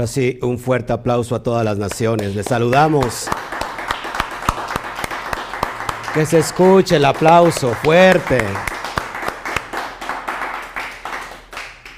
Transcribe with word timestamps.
Ahora 0.00 0.08
sí, 0.10 0.38
un 0.40 0.58
fuerte 0.58 0.94
aplauso 0.94 1.34
a 1.34 1.42
todas 1.42 1.62
las 1.62 1.76
naciones. 1.76 2.34
Les 2.34 2.46
saludamos. 2.46 3.26
Que 6.14 6.24
se 6.24 6.38
escuche 6.38 6.96
el 6.96 7.04
aplauso 7.04 7.74
fuerte. 7.74 8.38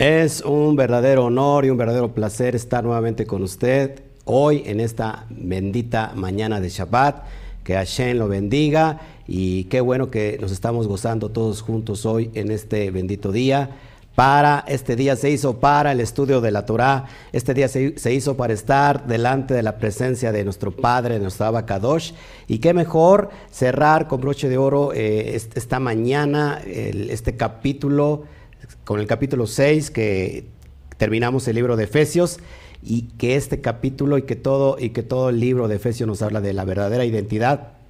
Es 0.00 0.40
un 0.40 0.74
verdadero 0.74 1.26
honor 1.26 1.64
y 1.64 1.70
un 1.70 1.76
verdadero 1.76 2.12
placer 2.12 2.56
estar 2.56 2.82
nuevamente 2.82 3.24
con 3.24 3.44
usted 3.44 4.02
hoy 4.24 4.64
en 4.66 4.80
esta 4.80 5.24
bendita 5.30 6.10
mañana 6.16 6.60
de 6.60 6.70
Shabbat. 6.70 7.22
Que 7.62 7.74
Hashem 7.74 8.18
lo 8.18 8.26
bendiga 8.26 8.98
y 9.28 9.66
qué 9.66 9.80
bueno 9.80 10.10
que 10.10 10.38
nos 10.40 10.50
estamos 10.50 10.88
gozando 10.88 11.28
todos 11.28 11.62
juntos 11.62 12.04
hoy 12.04 12.32
en 12.34 12.50
este 12.50 12.90
bendito 12.90 13.30
día 13.30 13.70
para, 14.14 14.64
este 14.68 14.96
día 14.96 15.16
se 15.16 15.30
hizo 15.30 15.58
para 15.58 15.92
el 15.92 16.00
estudio 16.00 16.40
de 16.40 16.50
la 16.50 16.66
Torah, 16.66 17.06
este 17.32 17.54
día 17.54 17.68
se, 17.68 18.12
hizo 18.12 18.36
para 18.36 18.52
estar 18.52 19.06
delante 19.06 19.54
de 19.54 19.62
la 19.62 19.78
presencia 19.78 20.32
de 20.32 20.44
nuestro 20.44 20.70
Padre, 20.70 21.14
de 21.14 21.20
nuestro 21.20 21.46
Abacadosh, 21.46 22.12
y 22.46 22.58
qué 22.58 22.74
mejor 22.74 23.30
cerrar 23.50 24.08
con 24.08 24.20
broche 24.20 24.48
de 24.48 24.58
oro 24.58 24.92
eh, 24.92 25.34
esta 25.34 25.80
mañana 25.80 26.60
este 26.64 27.36
capítulo, 27.36 28.24
con 28.84 29.00
el 29.00 29.06
capítulo 29.06 29.46
6 29.46 29.90
que 29.90 30.46
terminamos 30.98 31.48
el 31.48 31.56
libro 31.56 31.76
de 31.76 31.84
Efesios, 31.84 32.38
y 32.84 33.02
que 33.16 33.36
este 33.36 33.60
capítulo 33.60 34.18
y 34.18 34.22
que 34.22 34.34
todo, 34.36 34.76
y 34.78 34.90
que 34.90 35.02
todo 35.02 35.28
el 35.30 35.38
libro 35.38 35.68
de 35.68 35.76
Efesios 35.76 36.06
nos 36.06 36.20
habla 36.20 36.40
de 36.40 36.52
la 36.52 36.64
verdadera 36.64 37.04
identidad 37.04 37.81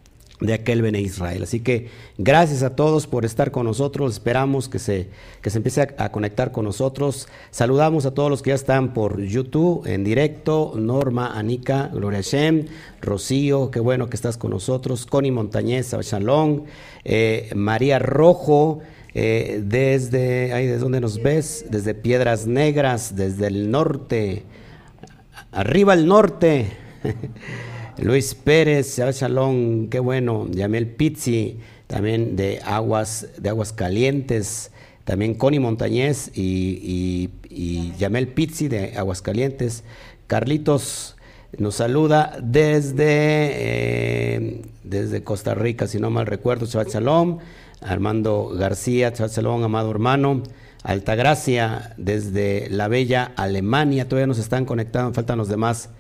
de 0.43 0.55
aquel 0.55 0.83
Bene 0.83 1.01
Israel. 1.01 1.43
Así 1.45 1.61
que 1.61 1.89
gracias 2.19 2.63
a 2.63 2.75
todos 2.75 3.07
por 3.07 3.25
estar 3.25 3.51
con 3.51 3.65
nosotros. 3.65 4.13
Esperamos 4.13 4.69
que 4.69 4.79
se, 4.79 5.09
que 5.41 5.51
se 5.51 5.59
empiece 5.59 5.95
a, 5.97 6.11
conectar 6.11 6.53
con 6.53 6.65
nosotros. 6.65 7.29
Saludamos 7.51 8.07
a 8.07 8.13
todos 8.13 8.31
los 8.31 8.43
que 8.43 8.51
ya 8.51 8.55
están 8.55 8.93
por 8.93 9.21
YouTube 9.21 9.87
en 9.87 10.05
directo. 10.05 10.75
Norma, 10.77 11.39
Anika, 11.39 11.89
Gloria 11.93 12.21
Shem, 12.21 12.67
Rocío, 13.01 13.71
qué 13.71 13.81
bueno 13.81 14.09
que 14.09 14.17
estás 14.17 14.37
con 14.37 14.51
nosotros. 14.51 15.07
Connie 15.07 15.31
Montañez, 15.31 15.93
Shalom, 15.93 16.65
eh, 17.05 17.51
María 17.55 17.99
Rojo. 17.99 18.81
Eh, 19.15 19.63
desde 19.63 20.55
ahí, 20.55 20.67
¿desde 20.67 20.81
dónde 20.81 21.01
nos 21.01 21.23
ves? 21.23 21.67
Desde 21.69 21.95
Piedras 21.95 22.47
Negras, 22.47 23.15
desde 23.15 23.47
el 23.47 23.71
norte, 23.71 24.45
arriba 25.53 25.93
al 25.93 26.07
norte. 26.07 26.73
Luis 28.03 28.35
Pérez, 28.35 28.99
Shalom, 28.99 29.89
qué 29.89 30.01
bueno. 30.01 30.49
Yamel 30.51 30.89
Pizzi, 30.89 31.61
también 31.87 32.35
de 32.35 32.61
Aguas, 32.65 33.29
de 33.39 33.49
Aguas 33.49 33.73
Calientes. 33.73 34.73
También 35.05 35.35
Connie 35.35 35.61
Montañez 35.61 36.33
y, 36.35 37.31
Yamel 37.99 38.27
Pizzi 38.27 38.67
de 38.67 38.97
Aguascalientes. 38.97 39.85
Carlitos 40.27 41.15
nos 41.57 41.77
saluda 41.77 42.37
desde, 42.43 43.05
eh, 43.07 44.63
desde 44.83 45.23
Costa 45.23 45.55
Rica, 45.55 45.87
si 45.87 46.01
no 46.01 46.11
mal 46.11 46.27
recuerdo, 46.27 46.67
Shabbat 46.67 46.89
Shalom. 46.89 47.39
Armando 47.81 48.49
García, 48.49 49.11
Shabbat 49.11 49.31
Shalom, 49.31 49.63
amado 49.63 49.93
hermano. 49.93 50.43
Altagracia, 50.83 51.95
desde 51.99 52.69
la 52.69 52.89
bella 52.89 53.31
Alemania, 53.37 54.09
todavía 54.09 54.27
nos 54.27 54.41
están 54.41 54.65
conectando, 54.65 55.15
faltan 55.15 55.39
los 55.39 55.49
demás 55.49 55.91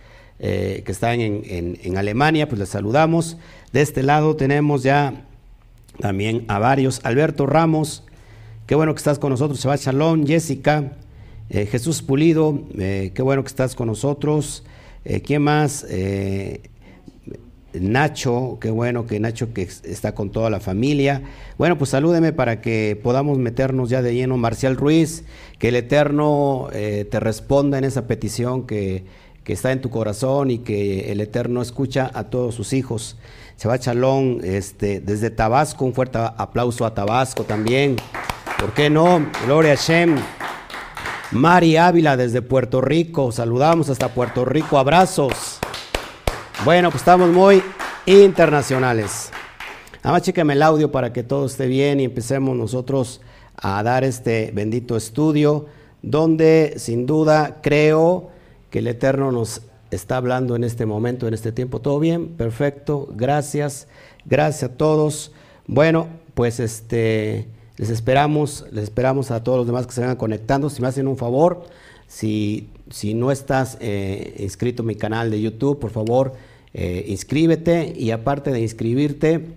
eh, 0.45 0.83
que 0.85 0.91
están 0.91 1.20
en, 1.20 1.97
Alemania, 1.97 2.48
pues 2.48 2.58
les 2.58 2.69
saludamos. 2.69 3.36
De 3.73 3.80
este 3.80 4.03
lado 4.03 4.35
tenemos 4.35 4.83
ya 4.83 5.25
también 6.01 6.45
a 6.48 6.58
varios. 6.58 7.01
Alberto 7.05 7.47
Ramos, 7.47 8.03
qué 8.67 8.75
bueno 8.75 8.92
que 8.92 8.98
estás 8.98 9.20
con 9.20 9.31
nosotros. 9.31 9.61
Shabbat 9.61 9.79
Shalom, 9.79 10.27
Jessica, 10.27 10.95
eh, 11.48 11.67
Jesús 11.67 12.02
Pulido, 12.02 12.64
eh, 12.77 13.13
qué 13.14 13.23
bueno 13.23 13.45
que 13.45 13.48
estás 13.48 13.77
con 13.77 13.86
nosotros. 13.86 14.64
¿Quién 15.25 15.42
más? 15.42 15.86
Nacho, 17.73 18.58
qué 18.61 18.70
bueno 18.70 19.07
que 19.07 19.19
Nacho 19.20 19.52
que 19.52 19.63
está 19.63 20.14
con 20.14 20.31
toda 20.31 20.51
la 20.51 20.58
familia. 20.58 21.23
Bueno, 21.57 21.79
pues 21.79 21.91
salúdeme 21.91 22.33
para 22.33 22.61
que 22.61 22.98
podamos 23.01 23.39
meternos 23.39 23.91
ya 23.91 24.02
de 24.02 24.14
lleno. 24.14 24.36
Marcial 24.39 24.77
Ruiz, 24.77 25.25
que 25.61 25.69
el 25.69 25.77
Eterno 25.77 26.69
te 26.73 27.20
responda 27.20 27.79
en 27.79 27.85
esa 27.85 28.07
petición 28.08 28.67
que 28.67 29.05
que 29.45 29.53
está 29.53 29.73
en 29.73 29.80
tu 29.80 29.91
corazón 29.91 30.51
y 30.51 30.58
que 30.58 31.11
el 31.13 31.20
Eterno 31.20 31.63
escucha 31.63 32.11
a 32.14 32.25
todos 32.25 32.55
sus 32.55 32.73
hijos. 32.73 33.17
Se 33.57 33.69
va 33.69 33.79
Chalón 33.79 34.41
este, 34.42 35.01
desde 35.01 35.30
Tabasco, 35.30 35.85
un 35.85 35.95
fuerte 35.95 36.19
aplauso 36.19 36.85
a 36.85 36.95
Tabasco 36.95 37.45
también. 37.45 37.97
¿Por 38.58 38.73
qué 38.73 38.91
no? 38.91 39.27
Gloria 39.47 39.73
a 39.73 39.77
Shem. 39.77 40.17
Mari 41.33 41.77
Ávila 41.77 42.17
desde 42.17 42.42
Puerto 42.42 42.81
Rico, 42.83 43.33
saludamos 43.33 43.89
hasta 43.89 44.08
Puerto 44.08 44.45
Rico, 44.45 44.79
abrazos. 44.79 45.58
Bueno, 46.64 46.91
pues 46.91 47.01
estamos 47.01 47.31
muy 47.31 47.63
internacionales. 48.05 49.31
Nada 50.05 50.13
más 50.13 50.23
chequeme 50.23 50.52
el 50.52 50.63
audio 50.63 50.92
para 50.92 51.13
que 51.13 51.23
todo 51.23 51.47
esté 51.47 51.67
bien 51.67 52.01
y 52.01 52.05
empecemos 52.05 52.57
nosotros 52.57 53.20
a 53.57 53.83
dar 53.83 54.05
este 54.05 54.51
bendito 54.52 54.97
estudio, 54.97 55.67
donde 56.02 56.75
sin 56.77 57.07
duda 57.07 57.61
creo 57.63 58.31
que 58.72 58.80
el 58.80 58.88
Eterno 58.88 59.30
nos 59.30 59.62
está 59.90 60.16
hablando 60.16 60.56
en 60.56 60.64
este 60.64 60.86
momento, 60.86 61.28
en 61.28 61.34
este 61.34 61.52
tiempo. 61.52 61.80
¿Todo 61.80 62.00
bien? 62.00 62.28
Perfecto. 62.30 63.06
Gracias. 63.14 63.86
Gracias 64.24 64.70
a 64.70 64.74
todos. 64.74 65.30
Bueno, 65.66 66.08
pues 66.34 66.58
este 66.58 67.48
les 67.77 67.90
esperamos, 67.90 68.64
les 68.72 68.84
esperamos 68.84 69.30
a 69.30 69.44
todos 69.44 69.58
los 69.58 69.66
demás 69.66 69.86
que 69.86 69.92
se 69.92 70.00
vayan 70.00 70.16
conectando. 70.16 70.70
Si 70.70 70.80
me 70.80 70.88
hacen 70.88 71.06
un 71.06 71.18
favor, 71.18 71.64
si, 72.06 72.70
si 72.88 73.12
no 73.12 73.30
estás 73.30 73.77
eh, 73.80 74.36
inscrito 74.38 74.83
en 74.83 74.86
mi 74.86 74.94
canal 74.94 75.30
de 75.30 75.42
YouTube, 75.42 75.78
por 75.78 75.90
favor, 75.90 76.33
eh, 76.72 77.04
inscríbete 77.08 77.92
y 77.94 78.10
aparte 78.10 78.52
de 78.52 78.60
inscribirte, 78.60 79.56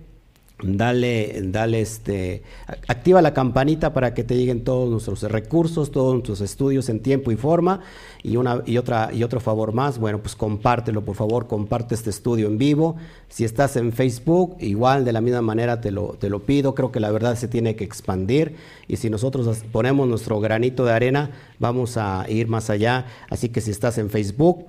Dale, 0.62 1.38
dale 1.48 1.82
este, 1.82 2.42
activa 2.88 3.20
la 3.20 3.34
campanita 3.34 3.92
para 3.92 4.14
que 4.14 4.24
te 4.24 4.36
lleguen 4.36 4.64
todos 4.64 4.88
nuestros 4.88 5.22
recursos, 5.30 5.90
todos 5.90 6.14
nuestros 6.14 6.40
estudios 6.40 6.88
en 6.88 7.00
tiempo 7.00 7.30
y 7.30 7.36
forma. 7.36 7.80
Y 8.22 8.38
una 8.38 8.62
y 8.64 8.78
otra 8.78 9.10
y 9.12 9.22
otro 9.22 9.38
favor 9.38 9.74
más, 9.74 9.98
bueno, 9.98 10.18
pues 10.20 10.34
compártelo, 10.34 11.04
por 11.04 11.14
favor, 11.14 11.46
comparte 11.46 11.94
este 11.94 12.08
estudio 12.08 12.46
en 12.46 12.56
vivo. 12.56 12.96
Si 13.28 13.44
estás 13.44 13.76
en 13.76 13.92
Facebook, 13.92 14.56
igual 14.58 15.04
de 15.04 15.12
la 15.12 15.20
misma 15.20 15.42
manera 15.42 15.82
te 15.82 15.90
lo, 15.90 16.14
te 16.18 16.30
lo 16.30 16.40
pido. 16.40 16.74
Creo 16.74 16.90
que 16.90 17.00
la 17.00 17.10
verdad 17.10 17.36
se 17.36 17.48
tiene 17.48 17.76
que 17.76 17.84
expandir 17.84 18.56
y 18.88 18.96
si 18.96 19.10
nosotros 19.10 19.62
ponemos 19.70 20.08
nuestro 20.08 20.40
granito 20.40 20.86
de 20.86 20.92
arena, 20.92 21.32
vamos 21.58 21.98
a 21.98 22.24
ir 22.30 22.48
más 22.48 22.70
allá. 22.70 23.04
Así 23.28 23.50
que 23.50 23.60
si 23.60 23.70
estás 23.70 23.98
en 23.98 24.08
Facebook, 24.08 24.64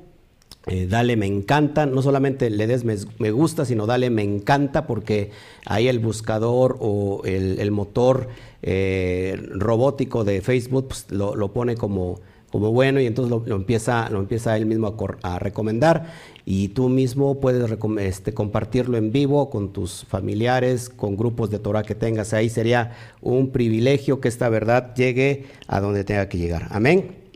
eh, 0.70 0.86
dale 0.86 1.16
me 1.16 1.26
encanta, 1.26 1.86
no 1.86 2.02
solamente 2.02 2.50
le 2.50 2.68
des 2.68 2.84
me, 2.84 3.32
gusta, 3.32 3.64
sino 3.64 3.86
dale 3.86 4.10
me 4.10 4.24
encanta 4.24 4.86
porque 4.86 5.32
ahí 5.66 5.88
el 5.88 6.00
buscador 6.00 6.76
o 6.82 7.22
el, 7.24 7.72
motor 7.72 8.28
eh, 8.62 9.42
robótico 9.54 10.26
de 10.26 10.42
Facebook 10.42 10.90
pues, 10.90 11.06
lo, 11.10 11.54
pone 11.54 11.76
como, 11.78 12.20
como 12.52 12.74
bueno 12.74 13.00
y 13.00 13.06
entonces 13.06 13.32
lo, 13.46 13.56
empieza, 13.56 14.10
lo 14.10 14.20
empieza 14.20 14.58
él 14.58 14.66
mismo 14.66 14.94
a, 15.24 15.40
recomendar 15.40 16.12
y 16.44 16.70
tú 16.70 16.90
mismo 16.90 17.40
puedes 17.40 17.72
este, 18.00 18.34
compartirlo 18.34 18.98
en 18.98 19.14
vivo 19.14 19.50
con 19.50 19.72
tus 19.72 20.04
familiares, 20.04 20.90
con 20.90 21.16
grupos 21.16 21.50
de 21.50 21.60
Torah 21.60 21.84
que 21.84 21.96
tengas. 21.96 22.34
Ahí 22.34 22.50
sería 22.50 22.92
un 23.22 23.52
privilegio 23.52 24.20
que 24.20 24.28
esta 24.28 24.50
verdad 24.50 24.94
llegue 24.96 25.46
a 25.68 25.80
donde 25.80 26.04
tenga 26.04 26.28
que 26.28 26.38
llegar. 26.38 26.68
Amén. 26.72 27.27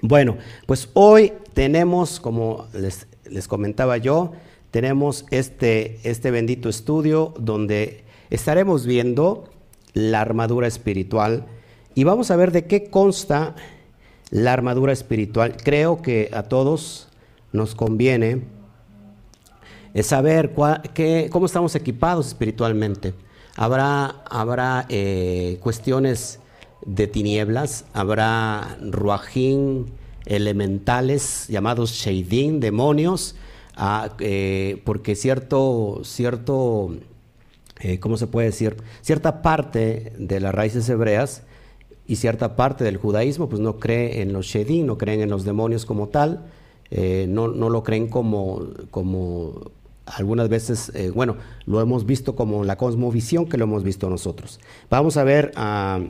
Bueno, 0.00 0.36
pues 0.66 0.90
hoy 0.94 1.32
tenemos, 1.54 2.20
como 2.20 2.66
les, 2.72 3.48
comentaba 3.48 3.96
yo, 3.96 4.32
tenemos 4.70 5.24
este, 5.30 5.98
este 6.04 6.30
bendito 6.30 6.68
estudio 6.68 7.34
donde 7.38 8.04
estaremos 8.30 8.86
viendo 8.86 9.50
la 9.94 10.20
armadura 10.20 10.68
espiritual 10.68 11.46
y 11.96 12.04
vamos 12.04 12.30
a 12.30 12.36
ver 12.36 12.52
de 12.52 12.66
qué 12.66 12.90
consta 12.90 13.56
la 14.30 14.52
armadura 14.52 14.92
espiritual. 14.92 15.56
Creo 15.56 16.00
que 16.00 16.30
a 16.32 16.44
todos 16.44 17.08
nos 17.52 17.74
conviene 17.74 18.42
saber 20.02 20.54
cómo 21.30 21.46
estamos 21.46 21.74
equipados 21.74 22.28
espiritualmente. 22.28 23.14
Habrá, 23.56 24.22
habrá 24.30 24.86
eh, 24.88 25.58
cuestiones 25.60 26.38
de 26.84 27.06
tinieblas, 27.06 27.84
habrá 27.92 28.78
ruajín, 28.80 29.86
elementales 30.28 31.46
llamados 31.48 31.90
Sheidin, 31.92 32.60
demonios, 32.60 33.34
ah, 33.76 34.10
eh, 34.20 34.82
porque 34.84 35.16
cierto, 35.16 36.02
cierto, 36.04 36.94
eh, 37.80 37.98
¿cómo 37.98 38.16
se 38.16 38.26
puede 38.26 38.48
decir? 38.48 38.76
Cierta 39.00 39.42
parte 39.42 40.12
de 40.18 40.40
las 40.40 40.54
raíces 40.54 40.88
hebreas 40.88 41.42
y 42.06 42.16
cierta 42.16 42.56
parte 42.56 42.84
del 42.84 42.98
judaísmo, 42.98 43.48
pues 43.48 43.60
no 43.60 43.78
cree 43.78 44.20
en 44.20 44.32
los 44.32 44.46
Sheidin, 44.46 44.86
no 44.86 44.98
creen 44.98 45.22
en 45.22 45.30
los 45.30 45.44
demonios 45.44 45.86
como 45.86 46.08
tal, 46.08 46.44
eh, 46.90 47.26
no, 47.28 47.48
no, 47.48 47.70
lo 47.70 47.82
creen 47.82 48.08
como, 48.08 48.66
como 48.90 49.70
algunas 50.04 50.48
veces, 50.48 50.92
bueno, 51.14 51.36
lo 51.66 51.80
hemos 51.80 52.06
visto 52.06 52.34
como 52.34 52.64
la 52.64 52.76
cosmovisión 52.76 53.46
que 53.46 53.58
lo 53.58 53.64
hemos 53.64 53.82
visto 53.82 54.10
nosotros. 54.10 54.60
Vamos 54.90 55.16
a 55.16 55.24
ver... 55.24 55.52
a 55.56 56.00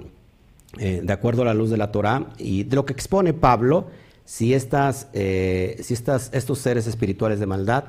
eh, 0.79 1.01
de 1.03 1.13
acuerdo 1.13 1.43
a 1.43 1.45
la 1.45 1.55
luz 1.55 1.71
de 1.71 1.77
la 1.77 1.93
Torah 1.93 2.27
y 2.39 2.65
de 2.65 2.77
lo 2.77 2.85
que 2.85 2.93
expone 2.93 3.33
Pablo, 3.33 3.87
si, 4.25 4.55
estas, 4.55 5.09
eh, 5.13 5.79
si 5.83 5.95
estas, 5.95 6.31
estos 6.33 6.59
seres 6.59 6.87
espirituales 6.87 7.41
de 7.41 7.47
maldad, 7.47 7.85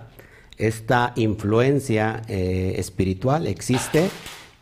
esta 0.58 1.14
influencia 1.16 2.22
eh, 2.28 2.76
espiritual 2.78 3.48
existe 3.48 4.10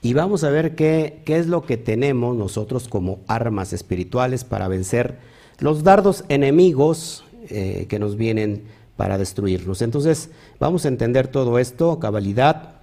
y 0.02 0.14
vamos 0.14 0.44
a 0.44 0.50
ver 0.50 0.76
qué, 0.76 1.22
qué 1.26 1.38
es 1.38 1.48
lo 1.48 1.64
que 1.64 1.78
tenemos 1.78 2.36
nosotros 2.36 2.88
como 2.88 3.20
armas 3.28 3.74
espirituales 3.74 4.44
para 4.44 4.68
vencer 4.68 5.18
los 5.60 5.84
dardos 5.84 6.24
enemigos 6.30 7.24
que 7.48 7.98
nos 7.98 8.18
vienen 8.18 8.64
para 8.98 9.18
destruirnos. 9.18 9.82
Entonces, 9.82 10.30
vamos 10.60 10.84
a 10.84 10.90
entender 10.90 11.30
todo 11.30 11.60
esto, 11.60 11.98
cabalidad. 11.98 12.77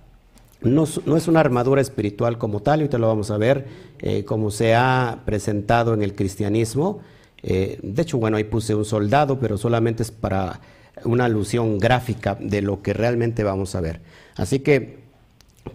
No, 0.65 0.85
es 0.85 1.29
una 1.29 1.41
armadura 1.41 1.81
espiritual 1.81 2.39
como 2.39 2.61
tal, 2.61 2.81
y 2.81 2.83
ahorita 2.83 2.99
lo 2.99 3.09
vamos 3.09 3.31
a 3.31 3.39
ver, 3.39 3.67
eh, 4.01 4.25
como 4.25 4.51
se 4.51 4.75
ha 4.75 5.23
presentado 5.25 5.95
en 5.95 6.03
el 6.03 6.15
cristianismo. 6.15 7.01
Eh, 7.43 7.79
de 7.83 8.03
hecho, 8.03 8.19
bueno, 8.19 8.37
ahí 8.37 8.45
puse 8.45 8.75
un 8.75 8.85
soldado, 8.85 9.39
pero 9.39 9.59
solamente 9.59 10.03
es 10.03 10.11
para 10.11 10.61
una 11.05 11.27
alusión 11.27 11.79
gráfica 11.79 12.37
de 12.41 12.63
lo 12.63 12.83
que 12.83 12.95
realmente 12.95 13.45
vamos 13.45 13.75
a 13.75 13.81
ver. 13.81 14.01
Así 14.37 14.61
que, 14.61 15.05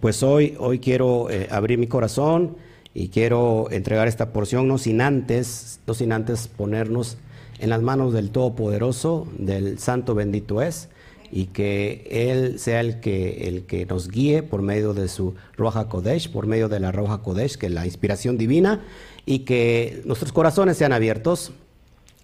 pues 0.00 0.22
hoy, 0.22 0.56
hoy 0.58 0.78
quiero 0.78 1.28
abrir 1.50 1.78
mi 1.78 1.86
corazón 1.86 2.56
y 2.94 3.08
quiero 3.08 3.68
entregar 3.70 4.08
esta 4.08 4.32
porción, 4.32 4.66
no 4.66 4.78
sin 4.78 5.00
antes, 5.00 5.80
no 5.86 5.94
sin 5.94 6.12
antes 6.12 6.48
ponernos 6.48 7.16
en 7.60 7.70
las 7.70 7.82
manos 7.82 8.12
del 8.12 8.30
Todopoderoso, 8.30 9.28
del 9.38 9.78
Santo 9.78 10.14
bendito 10.14 10.62
es, 10.62 10.88
y 11.30 11.46
que 11.46 12.06
Él 12.10 12.58
sea 12.58 12.80
el 12.80 13.00
que, 13.00 13.48
el 13.48 13.64
que 13.64 13.86
nos 13.86 14.08
guíe 14.08 14.42
por 14.42 14.62
medio 14.62 14.94
de 14.94 15.08
su 15.08 15.34
Roja 15.56 15.88
Kodesh, 15.88 16.30
por 16.30 16.46
medio 16.46 16.68
de 16.68 16.80
la 16.80 16.92
Roja 16.92 17.18
Kodesh, 17.18 17.56
que 17.56 17.66
es 17.66 17.72
la 17.72 17.86
inspiración 17.86 18.36
divina, 18.36 18.84
y 19.26 19.40
que 19.40 20.02
nuestros 20.04 20.32
corazones 20.32 20.76
sean 20.76 20.92
abiertos, 20.92 21.52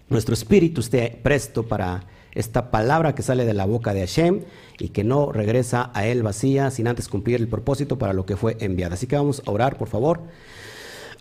nuestro 0.09 0.33
espíritu 0.33 0.81
esté 0.81 1.19
presto 1.21 1.63
para 1.63 2.05
esta 2.33 2.69
palabra 2.69 3.15
que 3.15 3.23
sale 3.23 3.45
de 3.45 3.53
la 3.53 3.65
boca 3.65 3.93
de 3.93 4.01
Hashem 4.01 4.41
y 4.77 4.89
que 4.89 5.03
no 5.03 5.31
regresa 5.31 5.89
a 5.93 6.05
Él 6.05 6.21
vacía 6.21 6.69
sin 6.69 6.87
antes 6.87 7.07
cumplir 7.07 7.39
el 7.41 7.47
propósito 7.47 7.97
para 7.97 8.13
lo 8.13 8.25
que 8.25 8.37
fue 8.37 8.57
enviada. 8.59 8.93
Así 8.93 9.07
que 9.07 9.15
vamos 9.15 9.41
a 9.45 9.51
orar, 9.51 9.77
por 9.77 9.87
favor. 9.87 10.21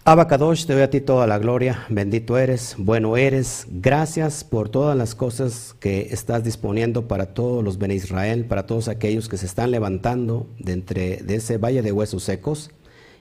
Abacadosh, 0.08 0.66
te 0.66 0.72
doy 0.72 0.82
a 0.82 0.90
ti 0.90 1.00
toda 1.00 1.26
la 1.26 1.36
gloria, 1.36 1.84
bendito 1.88 2.38
eres, 2.38 2.76
bueno 2.78 3.16
eres, 3.16 3.66
gracias 3.68 4.44
por 4.44 4.68
todas 4.68 4.96
las 4.96 5.16
cosas 5.16 5.74
que 5.80 6.10
estás 6.12 6.44
disponiendo 6.44 7.08
para 7.08 7.34
todos 7.34 7.64
los 7.64 7.76
Ben 7.76 7.90
Israel, 7.90 8.44
para 8.44 8.66
todos 8.66 8.86
aquellos 8.86 9.28
que 9.28 9.36
se 9.36 9.46
están 9.46 9.72
levantando 9.72 10.46
de 10.60 10.74
entre 10.74 11.16
de 11.24 11.34
ese 11.34 11.58
valle 11.58 11.82
de 11.82 11.90
huesos 11.90 12.22
secos 12.22 12.70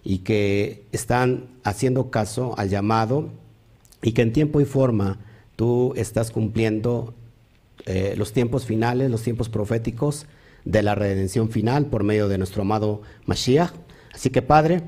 y 0.04 0.20
que 0.20 0.84
están 0.92 1.48
haciendo 1.64 2.12
caso 2.12 2.54
al 2.56 2.70
llamado 2.70 3.30
y 4.04 4.12
que 4.12 4.22
en 4.22 4.32
tiempo 4.32 4.62
y 4.62 4.66
forma 4.66 5.18
tú 5.56 5.92
estás 5.96 6.30
cumpliendo 6.30 7.16
eh, 7.88 8.14
los 8.16 8.32
tiempos 8.32 8.68
finales, 8.68 9.10
los 9.10 9.24
tiempos 9.24 9.50
proféticos 9.50 10.28
de 10.66 10.84
la 10.84 10.94
redención 10.94 11.50
final 11.50 11.88
por 11.88 12.04
medio 12.04 12.28
de 12.28 12.38
nuestro 12.38 12.62
amado 12.62 13.02
Mashiach. 13.26 13.74
Así 14.14 14.30
que 14.30 14.44
Padre, 14.44 14.84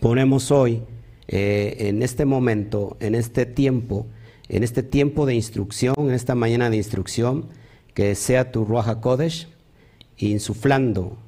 ponemos 0.00 0.50
hoy 0.50 0.82
eh, 1.32 1.88
en 1.88 2.02
este 2.02 2.24
momento, 2.24 2.96
en 2.98 3.14
este 3.14 3.46
tiempo, 3.46 4.08
en 4.48 4.64
este 4.64 4.82
tiempo 4.82 5.26
de 5.26 5.34
instrucción, 5.36 5.94
en 5.96 6.10
esta 6.10 6.34
mañana 6.34 6.70
de 6.70 6.76
instrucción, 6.76 7.46
que 7.94 8.16
sea 8.16 8.50
tu 8.50 8.64
Ruaja 8.64 9.00
Kodesh 9.00 9.46
insuflando, 10.16 11.18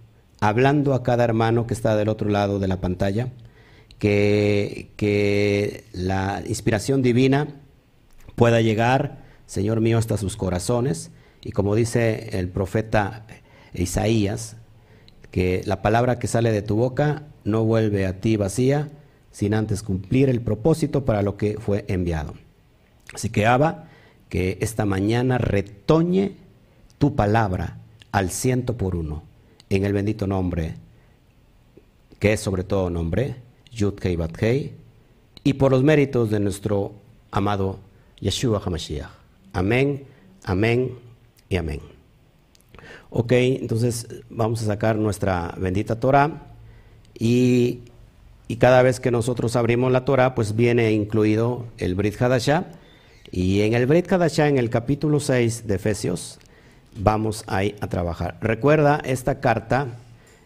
hablando 0.41 0.95
a 0.95 1.05
cada 1.05 1.23
hermano 1.23 1.69
que 1.69 1.75
está 1.75 1.95
del 1.95 2.09
otro 2.09 2.31
lado 2.31 2.59
de 2.59 2.67
la 2.67 2.81
pantalla, 2.81 3.29
que, 4.01 4.91
que 4.97 5.85
la 5.93 6.43
inspiración 6.49 7.01
divina 7.03 7.61
pueda 8.35 8.61
llegar, 8.61 9.23
Señor 9.47 9.81
mío, 9.81 9.99
hasta 9.99 10.17
sus 10.17 10.37
corazones. 10.37 11.13
Y 11.45 11.53
como 11.53 11.77
dice 11.77 12.31
el 12.37 12.49
profeta 12.49 13.25
Isaías, 13.73 14.57
que 15.31 15.63
la 15.65 15.81
palabra 15.81 16.19
que 16.19 16.27
sale 16.27 16.51
de 16.51 16.63
tu 16.63 16.75
boca 16.75 17.29
no 17.45 17.63
vuelve 17.63 18.05
a 18.05 18.21
ti 18.21 18.37
vacía, 18.37 18.91
sin 19.33 19.55
antes 19.55 19.83
cumplir 19.83 20.29
el 20.29 20.41
propósito 20.41 21.05
para 21.05 21.23
lo 21.23 21.37
que 21.37 21.59
fue 21.59 21.85
enviado. 21.89 22.35
Así 23.13 23.31
que 23.31 23.47
Abba, 23.47 23.89
que 24.29 24.59
esta 24.61 24.87
mañana 24.87 25.39
retoñe 25.39 26.37
tu 26.99 27.17
palabra 27.17 27.79
al 28.13 28.31
ciento 28.31 28.77
por 28.77 28.95
uno, 28.95 29.23
en 29.71 29.85
el 29.85 29.93
bendito 29.93 30.27
nombre, 30.27 30.75
que 32.19 32.35
es 32.35 32.41
sobre 32.41 32.63
todo 32.63 32.91
nombre, 32.91 33.37
Yud 33.73 33.95
Kei 33.95 34.75
y 35.45 35.55
por 35.55 35.73
los 35.73 35.83
méritos 35.83 36.31
de 36.31 36.39
nuestro 36.39 36.93
amado 37.31 37.79
Yeshua 38.21 38.63
HaMashiach. 38.65 39.09
Amén, 39.53 40.05
amén 40.45 40.93
y 41.49 41.57
amén. 41.57 41.81
Ok, 43.11 43.33
entonces 43.33 44.07
vamos 44.31 44.63
a 44.63 44.67
sacar 44.67 44.97
nuestra 44.97 45.55
bendita 45.59 45.99
Torah 45.99 46.47
y 47.19 47.81
y 48.53 48.57
cada 48.57 48.83
vez 48.83 49.01
que 49.01 49.11
nosotros 49.11 49.57
abrimos 49.57 49.91
la 49.93 50.05
Torah, 50.05 50.35
pues 50.35 50.55
viene 50.55 50.93
incluido 50.93 51.65
el 51.79 51.95
Brit 51.95 52.21
Hadashah. 52.21 52.67
Y 53.31 53.63
en 53.63 53.73
el 53.73 53.87
Brit 53.87 54.13
Hadashah, 54.13 54.47
en 54.47 54.59
el 54.59 54.69
capítulo 54.69 55.21
6 55.21 55.67
de 55.67 55.77
Efesios, 55.77 56.39
vamos 56.95 57.45
ahí 57.47 57.75
a 57.81 57.87
trabajar. 57.87 58.37
Recuerda, 58.43 59.01
esta 59.07 59.41
carta, 59.41 59.87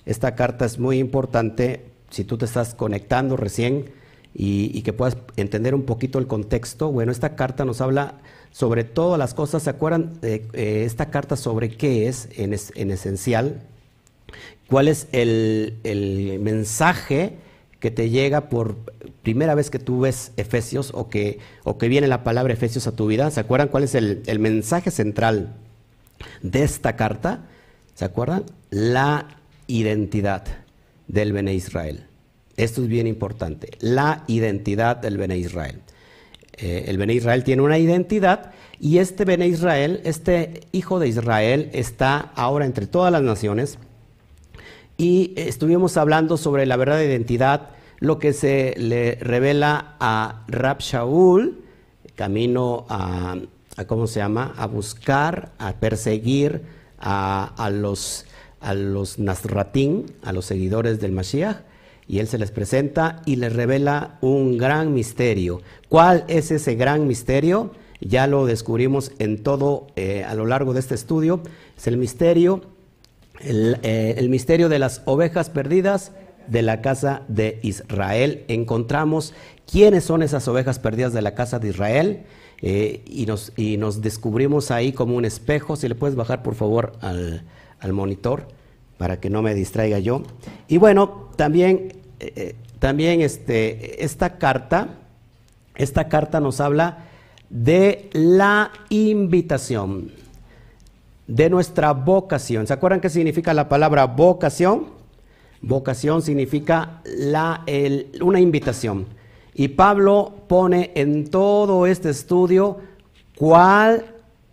esta 0.04 0.36
carta 0.36 0.66
es 0.66 0.78
muy 0.78 1.00
importante 1.00 1.84
si 2.08 2.22
tú 2.22 2.38
te 2.38 2.44
estás 2.44 2.76
conectando 2.76 3.36
recién 3.36 3.90
y, 4.32 4.82
que 4.82 4.92
puedas 4.92 5.16
entender 5.36 5.74
un 5.74 5.82
poquito 5.82 6.20
el 6.20 6.28
contexto. 6.28 6.92
Bueno, 6.92 7.10
esta 7.10 7.34
carta 7.34 7.64
nos 7.64 7.80
habla 7.80 8.20
sobre 8.52 8.84
todas 8.84 9.18
las 9.18 9.34
cosas. 9.34 9.64
¿Se 9.64 9.70
acuerdan 9.70 10.20
de 10.20 10.46
eh, 10.52 10.84
esta 10.86 11.10
carta 11.10 11.34
sobre 11.34 11.70
qué 11.70 12.06
es 12.06 12.28
en, 12.36 12.52
esencial? 12.54 13.62
¿Cuál 14.68 14.86
es 14.86 15.08
el 15.10 16.40
mensaje? 16.40 17.44
Que 17.80 17.90
te 17.90 18.10
llega 18.10 18.48
por 18.48 18.76
primera 19.22 19.54
vez 19.54 19.70
que 19.70 19.78
tú 19.78 20.00
ves 20.00 20.32
Efesios 20.36 20.92
o 20.94 21.08
que, 21.08 21.38
o 21.64 21.78
que 21.78 21.88
viene 21.88 22.06
la 22.06 22.24
palabra 22.24 22.52
Efesios 22.52 22.86
a 22.86 22.92
tu 22.92 23.06
vida. 23.06 23.30
¿Se 23.30 23.40
acuerdan 23.40 23.68
cuál 23.68 23.84
es 23.84 23.94
el, 23.94 24.38
mensaje 24.38 24.90
central 24.90 25.54
de 26.42 26.62
esta 26.62 26.96
carta? 26.96 27.44
¿Se 27.94 28.04
acuerdan? 28.04 28.44
La 28.70 29.26
identidad 29.66 30.44
del 31.08 31.32
Bene 31.32 31.54
Israel. 31.54 32.06
Esto 32.56 32.82
es 32.82 32.88
bien 32.88 33.06
importante. 33.06 33.70
La 33.80 34.24
identidad 34.26 34.96
del 34.96 35.18
Bene 35.18 35.36
Israel. 35.36 35.80
Eh, 36.56 36.84
el 36.88 36.96
Bene 36.96 37.12
Israel 37.12 37.44
tiene 37.44 37.62
una 37.62 37.78
identidad 37.78 38.52
y 38.80 38.98
este 38.98 39.24
Bene 39.24 39.46
Israel, 39.46 40.00
este 40.04 40.62
hijo 40.72 40.98
de 40.98 41.08
Israel, 41.08 41.70
está 41.72 42.32
ahora 42.34 42.64
entre 42.64 42.86
todas 42.86 43.12
las 43.12 43.22
naciones 43.22 43.78
y 44.96 45.34
estuvimos 45.36 45.96
hablando 45.96 46.36
sobre 46.36 46.66
la 46.66 46.76
verdadera 46.76 47.10
identidad, 47.10 47.70
lo 47.98 48.18
que 48.18 48.32
se 48.32 48.74
le 48.78 49.16
revela 49.16 49.96
a 50.00 50.44
Rab 50.48 50.78
Shaul, 50.80 51.62
camino 52.14 52.86
a, 52.88 53.36
¿cómo 53.86 54.06
se 54.06 54.20
llama? 54.20 54.54
A 54.56 54.66
buscar, 54.66 55.52
a 55.58 55.74
perseguir 55.74 56.62
a, 56.98 57.70
los, 57.72 58.26
a 58.60 58.74
los 58.74 59.18
a 59.18 60.32
los 60.32 60.44
seguidores 60.44 61.00
del 61.00 61.12
Mashiach, 61.12 61.58
y 62.08 62.20
él 62.20 62.28
se 62.28 62.38
les 62.38 62.50
presenta 62.50 63.22
y 63.26 63.36
les 63.36 63.52
revela 63.52 64.18
un 64.20 64.58
gran 64.58 64.94
misterio. 64.94 65.60
¿Cuál 65.88 66.24
es 66.28 66.50
ese 66.50 66.76
gran 66.76 67.06
misterio? 67.06 67.72
Ya 68.00 68.26
lo 68.26 68.46
descubrimos 68.46 69.10
en 69.18 69.42
todo 69.42 69.88
eh, 69.96 70.22
a 70.22 70.34
lo 70.34 70.46
largo 70.46 70.72
de 70.72 70.80
este 70.80 70.94
estudio. 70.94 71.40
Es 71.76 71.86
el 71.86 71.96
misterio 71.96 72.75
eh, 73.40 74.14
el, 74.16 74.28
misterio 74.28 74.68
de 74.68 74.78
las 74.78 75.02
ovejas 75.04 75.50
perdidas 75.50 76.12
de 76.46 76.62
la 76.62 76.80
casa 76.80 77.22
de 77.28 77.58
Israel. 77.62 78.44
Encontramos 78.48 79.34
quiénes 79.70 80.04
son 80.04 80.22
esas 80.22 80.46
ovejas 80.48 80.78
perdidas 80.78 81.12
de 81.12 81.22
la 81.22 81.34
casa 81.34 81.58
de 81.58 81.68
Israel 81.68 82.22
eh, 82.62 83.02
y, 83.06 83.26
nos, 83.26 83.52
y, 83.56 83.76
nos, 83.76 84.00
descubrimos 84.00 84.70
ahí 84.70 84.92
como 84.92 85.16
un 85.16 85.24
espejo. 85.24 85.76
Si 85.76 85.88
le 85.88 85.94
puedes 85.94 86.16
bajar 86.16 86.42
por 86.42 86.54
favor 86.54 86.92
al, 87.00 87.42
monitor 87.92 88.48
para 88.98 89.20
que 89.20 89.30
no 89.30 89.42
me 89.42 89.54
distraiga 89.54 89.98
yo. 89.98 90.22
Y 90.66 90.78
bueno, 90.78 91.30
también, 91.36 92.00
eh, 92.20 92.56
también 92.78 93.20
este, 93.20 94.04
esta 94.04 94.38
carta, 94.38 94.98
esta 95.74 96.08
carta 96.08 96.40
nos 96.40 96.60
habla 96.60 97.04
de 97.50 98.08
la 98.12 98.72
invitación 98.88 100.10
de 101.26 101.50
nuestra 101.50 101.92
vocación. 101.92 102.66
¿Se 102.66 102.72
acuerdan 102.72 103.00
qué 103.00 103.10
significa 103.10 103.54
la 103.54 103.68
palabra 103.68 104.06
vocación? 104.06 104.86
Vocación 105.60 106.22
significa 106.22 107.00
la, 107.04 107.64
una 108.20 108.40
invitación. 108.40 109.06
Y 109.54 109.68
Pablo 109.68 110.34
pone 110.48 110.92
en 110.94 111.28
todo 111.30 111.86
este 111.86 112.10
estudio 112.10 112.78
cuál 113.36 114.04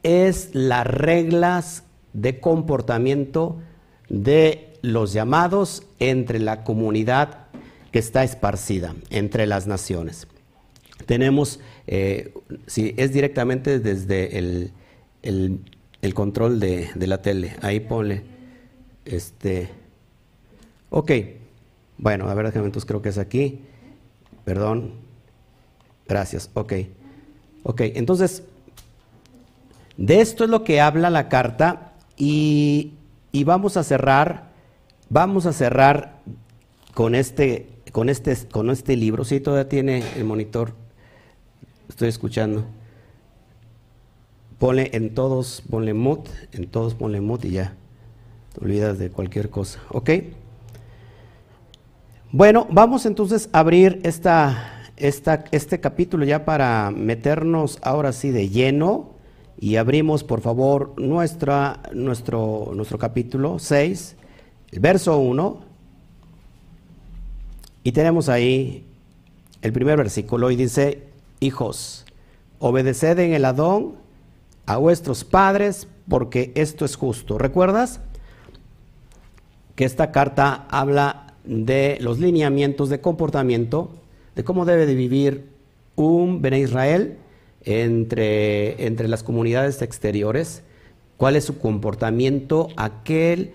es 0.02 0.50
las 0.54 0.88
reglas 0.88 1.84
de 2.14 2.40
comportamiento 2.40 3.58
de 4.10 4.74
los 4.82 5.14
llamados 5.14 5.84
entre 6.00 6.40
la 6.40 6.64
comunidad 6.64 7.48
que 7.92 8.00
está 8.00 8.24
esparcida, 8.24 8.96
entre 9.10 9.48
las 9.48 9.68
naciones. 9.68 10.28
tenemos, 11.06 11.60
eh, 11.88 12.34
si 12.66 12.94
es 12.98 13.12
directamente 13.12 13.80
desde 13.80 14.38
el, 14.38 14.72
el, 15.22 15.60
control 16.14 16.60
de, 16.60 16.90
de, 16.96 17.08
la 17.08 17.22
tele, 17.22 17.56
ahí 17.62 17.80
ponle, 17.80 18.24
este, 19.06 19.70
ok, 20.90 21.12
bueno, 21.98 22.30
a 22.30 22.34
ver, 22.34 22.48
déjame, 22.48 22.66
entonces 22.66 22.86
creo 22.86 23.02
que 23.02 23.08
es 23.08 23.18
aquí, 23.18 23.62
perdón, 24.44 24.96
gracias, 26.06 26.50
ok, 26.54 26.74
ok, 27.64 27.82
entonces, 27.96 28.44
de 29.96 30.20
esto 30.20 30.44
es 30.44 30.50
lo 30.50 30.66
que 30.66 30.82
habla 30.82 31.10
la 31.10 31.30
carta 31.30 31.94
y, 32.18 32.92
y 33.32 33.46
vamos 33.46 33.78
a 33.78 33.84
cerrar, 33.84 34.50
vamos 35.10 35.46
a 35.46 35.54
cerrar 35.54 36.20
con 36.94 37.16
este, 37.16 37.70
con 37.94 38.10
este, 38.10 38.36
con 38.52 38.70
este 38.70 38.98
libro, 38.98 39.24
sí, 39.24 39.40
todavía 39.40 39.70
tiene 39.70 40.04
el 40.18 40.26
monitor, 40.26 40.74
estoy 41.88 42.10
escuchando. 42.10 42.66
Ponle 44.64 44.92
en 44.94 45.14
todos, 45.14 45.62
ponle 45.70 45.94
mut, 45.94 46.26
en 46.54 46.70
todos 46.70 46.94
ponle 46.96 47.20
mut 47.20 47.44
y 47.44 47.50
ya. 47.50 47.76
Te 48.54 48.64
olvidas 48.64 48.98
de 48.98 49.10
cualquier 49.10 49.50
cosa. 49.50 49.82
¿Ok? 49.90 50.10
Bueno, 52.32 52.66
vamos 52.72 53.06
entonces 53.06 53.50
a 53.52 53.60
abrir 53.60 54.00
esta, 54.04 54.86
esta, 54.96 55.44
este 55.52 55.82
capítulo 55.82 56.24
ya 56.24 56.46
para 56.46 56.92
meternos 56.92 57.78
ahora 57.82 58.14
sí 58.14 58.32
de 58.32 58.48
lleno. 58.48 59.10
Y 59.60 59.76
abrimos, 59.76 60.24
por 60.24 60.40
favor, 60.40 60.94
nuestro, 60.96 61.76
nuestro 61.94 62.98
capítulo 62.98 63.60
6, 63.60 64.16
el 64.72 64.80
verso 64.80 65.18
1. 65.18 65.60
Y 67.84 67.92
tenemos 67.92 68.30
ahí 68.30 68.86
el 69.62 69.74
primer 69.74 69.98
versículo 69.98 70.52
y 70.52 70.56
dice, 70.56 71.04
hijos, 71.42 72.06
obedeced 72.60 73.20
en 73.20 73.34
el 73.34 73.44
Adón 73.44 74.03
a 74.66 74.78
vuestros 74.78 75.24
padres, 75.24 75.88
porque 76.08 76.52
esto 76.56 76.86
es 76.86 76.96
justo. 76.96 77.38
¿Recuerdas? 77.38 78.00
Que 79.76 79.86
esta 79.86 80.12
carta 80.12 80.68
habla 80.70 81.36
de 81.44 81.98
los 82.00 82.20
lineamientos 82.20 82.90
de 82.90 83.02
comportamiento, 83.02 83.92
de 84.36 84.44
cómo 84.44 84.66
debe 84.66 84.86
de 84.86 84.96
vivir 84.96 85.50
un 85.96 86.42
Bene 86.42 86.60
Israel 86.60 87.18
entre, 87.64 88.86
entre 88.86 89.08
las 89.08 89.24
comunidades 89.24 89.82
exteriores, 89.82 90.64
cuál 91.18 91.36
es 91.36 91.46
su 91.46 91.60
comportamiento, 91.60 92.70
aquel 92.78 93.54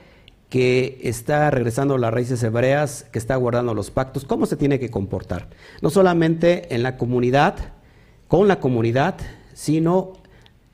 que 0.49 0.99
está 1.03 1.51
regresando 1.51 1.95
a 1.95 1.99
las 1.99 2.13
raíces 2.13 2.43
hebreas, 2.43 3.05
que 3.13 3.19
está 3.19 3.37
guardando 3.37 3.75
los 3.75 3.91
pactos, 3.91 4.25
cómo 4.25 4.47
se 4.47 4.57
tiene 4.57 4.79
que 4.79 4.91
comportar. 4.91 5.49
No 5.83 5.91
solamente 5.91 6.75
en 6.75 6.83
la 6.83 6.97
comunidad, 6.97 7.75
con 8.29 8.49
la 8.49 8.61
comunidad, 8.61 9.17
sino 9.53 10.15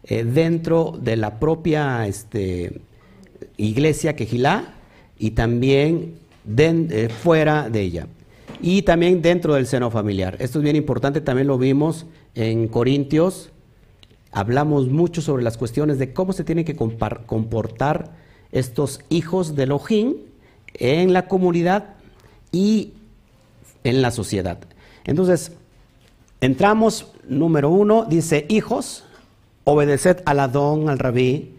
eh, 0.06 0.24
dentro 0.24 0.98
de 1.00 1.16
la 1.16 1.38
propia 1.38 2.06
este, 2.06 2.80
iglesia 3.56 4.16
quejilá 4.16 4.74
y 5.18 5.30
también 5.30 6.18
eh, 6.58 7.08
fuera 7.08 7.70
de 7.70 7.80
ella. 7.80 8.06
Y 8.60 8.82
también 8.82 9.22
dentro 9.22 9.54
del 9.54 9.66
seno 9.66 9.90
familiar. 9.90 10.36
Esto 10.40 10.58
es 10.58 10.64
bien 10.64 10.76
importante, 10.76 11.20
también 11.20 11.48
lo 11.48 11.58
vimos 11.58 12.06
en 12.34 12.68
Corintios. 12.68 13.50
Hablamos 14.30 14.88
mucho 14.88 15.22
sobre 15.22 15.42
las 15.42 15.56
cuestiones 15.56 15.98
de 15.98 16.12
cómo 16.12 16.32
se 16.32 16.44
tienen 16.44 16.64
que 16.64 16.76
comportar 16.76 18.12
estos 18.52 19.00
hijos 19.08 19.54
de 19.54 19.64
Elohim 19.64 20.14
en 20.74 21.12
la 21.12 21.28
comunidad 21.28 21.94
y 22.52 22.92
en 23.84 24.02
la 24.02 24.10
sociedad. 24.10 24.58
Entonces, 25.04 25.52
entramos 26.40 27.12
número 27.28 27.70
uno, 27.70 28.04
dice, 28.04 28.46
hijos, 28.48 29.04
obedeced 29.64 30.22
al 30.24 30.40
Adón, 30.40 30.88
al 30.88 30.98
rabí, 30.98 31.54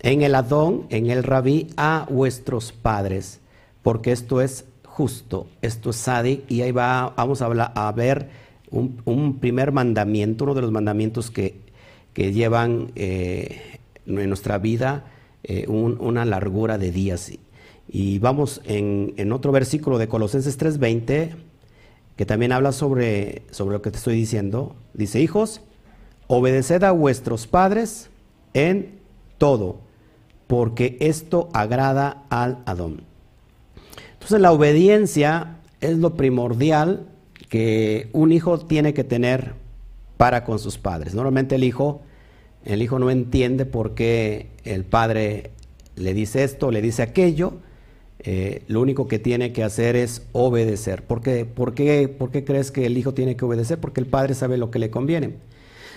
en 0.00 0.22
el 0.22 0.34
Adón, 0.34 0.86
en 0.90 1.10
el 1.10 1.22
rabí, 1.22 1.68
a 1.76 2.06
vuestros 2.10 2.72
padres, 2.72 3.40
porque 3.82 4.12
esto 4.12 4.40
es 4.40 4.64
justo, 4.84 5.46
esto 5.62 5.90
es 5.90 5.96
sádic, 5.96 6.50
y 6.50 6.62
ahí 6.62 6.72
va, 6.72 7.14
vamos 7.16 7.42
a, 7.42 7.92
ver 7.92 8.28
un, 8.70 9.38
primer 9.40 9.72
mandamiento, 9.72 10.44
uno 10.44 10.54
de 10.54 10.62
los 10.62 10.72
mandamientos 10.72 11.30
que, 11.30 11.60
que 12.12 12.32
llevan 12.32 12.92
eh, 12.94 13.78
en 14.06 14.28
nuestra 14.28 14.58
vida 14.58 15.04
eh, 15.44 15.66
una 15.68 16.24
largura 16.24 16.78
de 16.78 16.92
días. 16.92 17.32
Y 17.88 18.18
vamos 18.20 18.60
en, 18.64 19.14
en 19.16 19.32
otro 19.32 19.52
versículo 19.52 19.98
de 19.98 20.08
Colosenses 20.08 20.58
3:20 20.58 21.34
que 22.16 22.26
también 22.26 22.52
habla 22.52 22.72
sobre, 22.72 23.42
sobre 23.50 23.74
lo 23.74 23.82
que 23.82 23.90
te 23.90 23.96
estoy 23.96 24.14
diciendo. 24.14 24.76
Dice, 24.94 25.20
hijos, 25.20 25.60
obedeced 26.34 26.82
a 26.82 26.92
vuestros 26.92 27.46
padres 27.46 28.08
en 28.54 28.98
todo, 29.36 29.80
porque 30.46 30.96
esto 31.00 31.50
agrada 31.52 32.22
al 32.30 32.62
Adón. 32.64 33.02
Entonces 34.14 34.40
la 34.40 34.50
obediencia 34.50 35.58
es 35.82 35.98
lo 35.98 36.14
primordial 36.16 37.06
que 37.50 38.08
un 38.14 38.32
hijo 38.32 38.58
tiene 38.60 38.94
que 38.94 39.04
tener 39.04 39.52
para 40.16 40.42
con 40.42 40.58
sus 40.58 40.78
padres. 40.78 41.14
Normalmente 41.14 41.56
el 41.56 41.64
hijo, 41.64 42.00
el 42.64 42.80
hijo 42.80 42.98
no 42.98 43.10
entiende 43.10 43.66
por 43.66 43.94
qué 43.94 44.46
el 44.64 44.84
padre 44.84 45.50
le 45.96 46.14
dice 46.14 46.44
esto, 46.44 46.70
le 46.70 46.80
dice 46.80 47.02
aquello, 47.02 47.58
eh, 48.20 48.62
lo 48.68 48.80
único 48.80 49.06
que 49.06 49.18
tiene 49.18 49.52
que 49.52 49.64
hacer 49.64 49.96
es 49.96 50.26
obedecer. 50.32 51.02
¿Por 51.02 51.20
qué, 51.20 51.44
por, 51.44 51.74
qué, 51.74 52.08
¿Por 52.08 52.30
qué, 52.30 52.42
crees 52.42 52.70
que 52.70 52.86
el 52.86 52.96
hijo 52.96 53.12
tiene 53.12 53.36
que 53.36 53.44
obedecer? 53.44 53.78
Porque 53.80 54.00
el 54.00 54.06
padre 54.06 54.32
sabe 54.32 54.56
lo 54.56 54.70
que 54.70 54.78
le 54.78 54.90
conviene. 54.90 55.51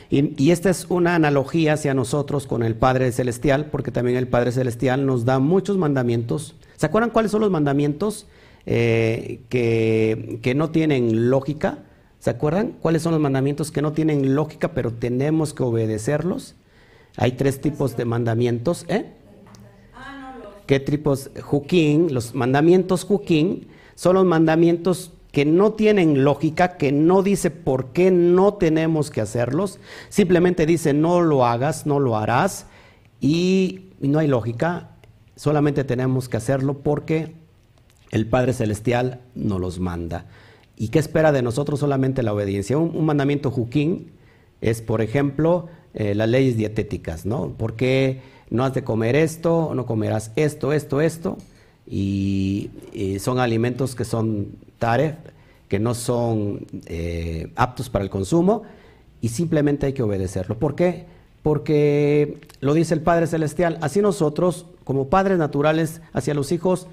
Y, 0.10 0.52
esta 0.52 0.70
es 0.70 0.86
una 0.90 1.16
analogía 1.16 1.74
hacia 1.74 1.94
nosotros 1.94 2.48
con 2.48 2.64
el 2.64 2.76
Padre 2.76 3.12
Celestial, 3.12 3.68
porque 3.72 3.92
también 3.92 4.18
el 4.18 4.28
Padre 4.28 4.52
Celestial 4.52 5.06
nos 5.06 5.26
da 5.26 5.40
muchos 5.40 5.78
mandamientos. 5.78 6.56
¿Se 6.76 6.86
acuerdan 6.86 7.10
cuáles 7.10 7.32
son 7.32 7.42
los 7.42 7.52
mandamientos 7.52 8.28
eh, 8.66 9.42
que, 9.50 10.40
que 10.42 10.56
no 10.56 10.70
tienen 10.70 11.30
lógica? 11.30 11.80
¿Se 12.20 12.30
acuerdan 12.30 12.74
cuáles 12.82 13.02
son 13.02 13.12
los 13.14 13.22
mandamientos 13.22 13.72
que 13.72 13.82
no 13.82 13.94
tienen 13.94 14.36
lógica, 14.36 14.74
pero 14.74 14.92
tenemos 14.92 15.54
que 15.54 15.64
obedecerlos? 15.64 16.56
Hay 17.18 17.34
tres 17.34 17.62
tipos 17.62 17.98
de 17.98 18.06
mandamientos. 18.06 18.86
¿eh? 18.88 19.06
qué 20.66 20.80
tipos 20.80 21.30
Juquín, 21.42 22.14
los 22.14 22.34
mandamientos 22.34 23.04
Juquín, 23.04 23.68
son 23.96 24.16
los 24.16 24.26
mandamientos 24.26 25.12
que 25.36 25.44
no 25.44 25.74
tienen 25.74 26.24
lógica, 26.24 26.78
que 26.78 26.94
no 26.94 27.22
dice 27.22 27.52
por 27.52 27.88
qué 27.88 28.10
no 28.10 28.54
tenemos 28.54 29.12
que 29.12 29.20
hacerlos, 29.20 29.80
simplemente 30.08 30.66
dice 30.66 30.94
no 30.94 31.20
lo 31.20 31.46
hagas, 31.46 31.86
no 31.86 32.00
lo 32.00 32.16
harás, 32.16 32.68
y, 33.20 33.90
no 34.00 34.20
hay 34.20 34.30
lógica, 34.30 34.92
solamente 35.36 35.84
tenemos 35.84 36.30
que 36.30 36.38
hacerlo 36.38 36.78
porque 36.78 37.34
el 38.12 38.28
Padre 38.28 38.54
Celestial 38.54 39.20
nos 39.36 39.60
los 39.60 39.78
manda. 39.82 40.26
¿Y 40.78 40.88
qué 40.88 41.00
espera 41.00 41.34
de 41.34 41.42
nosotros? 41.42 41.82
Solamente 41.82 42.24
la 42.24 42.34
obediencia. 42.34 42.78
Un, 42.78 43.06
mandamiento 43.06 43.52
Juquín 43.52 44.12
es, 44.62 44.82
por 44.82 45.02
ejemplo, 45.02 45.68
eh, 45.96 46.16
las 46.16 46.30
leyes 46.30 46.56
dietéticas, 46.56 47.26
¿no? 47.26 47.54
Porque 47.58 48.22
no 48.50 48.64
has 48.64 48.74
de 48.74 48.86
comer 48.86 49.18
esto, 49.18 49.74
no 49.76 49.86
comerás 49.86 50.32
esto, 50.38 50.72
esto, 50.72 51.02
esto, 51.02 51.38
y, 51.86 52.70
son 53.20 53.40
alimentos 53.40 53.96
que 53.96 54.06
son 54.06 54.64
taref, 54.78 55.16
que 55.68 55.80
no 55.80 55.94
son 55.94 56.66
eh, 56.86 57.52
aptos 57.56 57.90
para 57.90 58.04
el 58.04 58.10
consumo, 58.10 58.64
y 59.22 59.30
simplemente 59.30 59.88
hay 59.88 59.94
que 59.94 60.04
obedecerlo. 60.04 60.60
¿Por 60.60 60.76
qué? 60.76 61.06
Porque 61.42 62.40
lo 62.60 62.74
dice 62.74 62.94
el 62.94 63.02
Padre 63.02 63.28
Celestial, 63.28 63.78
así 63.82 64.02
nosotros, 64.02 64.66
como 64.84 65.10
padres 65.10 65.38
naturales 65.38 66.02
hacia 66.14 66.34
los 66.34 66.52
hijos, 66.52 66.88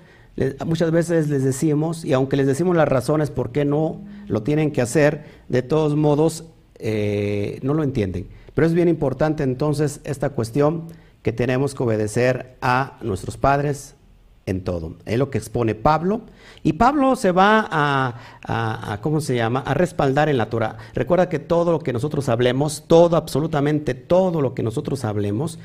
muchas 0.65 0.91
veces 0.91 1.29
les 1.29 1.45
decimos, 1.45 2.05
y 2.05 2.13
aunque 2.13 2.37
les 2.37 2.47
decimos 2.47 2.77
las 2.77 2.89
razones 2.89 3.31
por 3.31 3.53
qué 3.53 3.65
no 3.65 4.01
lo 4.29 4.43
tienen 4.43 4.73
que 4.73 4.81
hacer, 4.81 5.25
de 5.49 5.63
todos 5.63 5.95
modos 5.97 6.45
eh, 6.79 7.61
no 7.63 7.75
lo 7.75 7.83
entienden. 7.83 8.29
Pero 8.55 8.67
es 8.67 8.75
bien 8.75 8.89
importante 8.89 9.43
entonces 9.43 10.01
esta 10.05 10.31
cuestión 10.31 10.85
que 11.23 11.33
tenemos 11.33 11.75
que 11.75 11.83
obedecer 11.83 12.57
a 12.61 12.99
nuestros 13.03 13.37
padres 13.37 13.95
en 14.47 14.65
todo. 14.65 14.97
Es 15.07 15.19
lo 15.19 15.31
que 15.31 15.39
expone 15.39 15.75
Pablo. 15.75 16.23
Y 16.63 16.75
Pablo 16.75 17.17
se 17.17 17.33
va 17.33 17.69
a, 17.71 18.99
¿cómo 19.01 19.21
se 19.21 19.37
llama? 19.37 19.61
A 19.61 19.75
respaldar 19.75 20.29
en 20.29 20.39
la 20.39 20.51
Torah. 20.51 20.77
Recuerda 20.95 21.29
que 21.29 21.39
todo 21.39 21.73
lo 21.73 21.81
que 21.81 21.93
nosotros 21.93 22.29
hablemos, 22.29 22.85
todo, 22.87 23.17
absolutamente 23.17 23.95
todo 23.95 24.41
lo 24.41 24.55
que 24.55 24.63
nosotros 24.63 25.05
hablemos, 25.05 25.59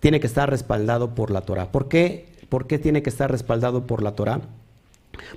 tiene 0.00 0.20
que 0.20 0.26
estar 0.26 0.50
respaldado 0.50 1.14
por 1.14 1.30
la 1.30 1.42
Torah. 1.42 1.72
¿Por 1.72 1.88
qué? 1.88 2.28
¿Por 2.48 2.66
qué 2.66 2.78
tiene 2.78 3.02
que 3.02 3.10
estar 3.10 3.30
respaldado 3.30 3.86
por 3.86 4.02
la 4.02 4.12
Torah? 4.12 4.40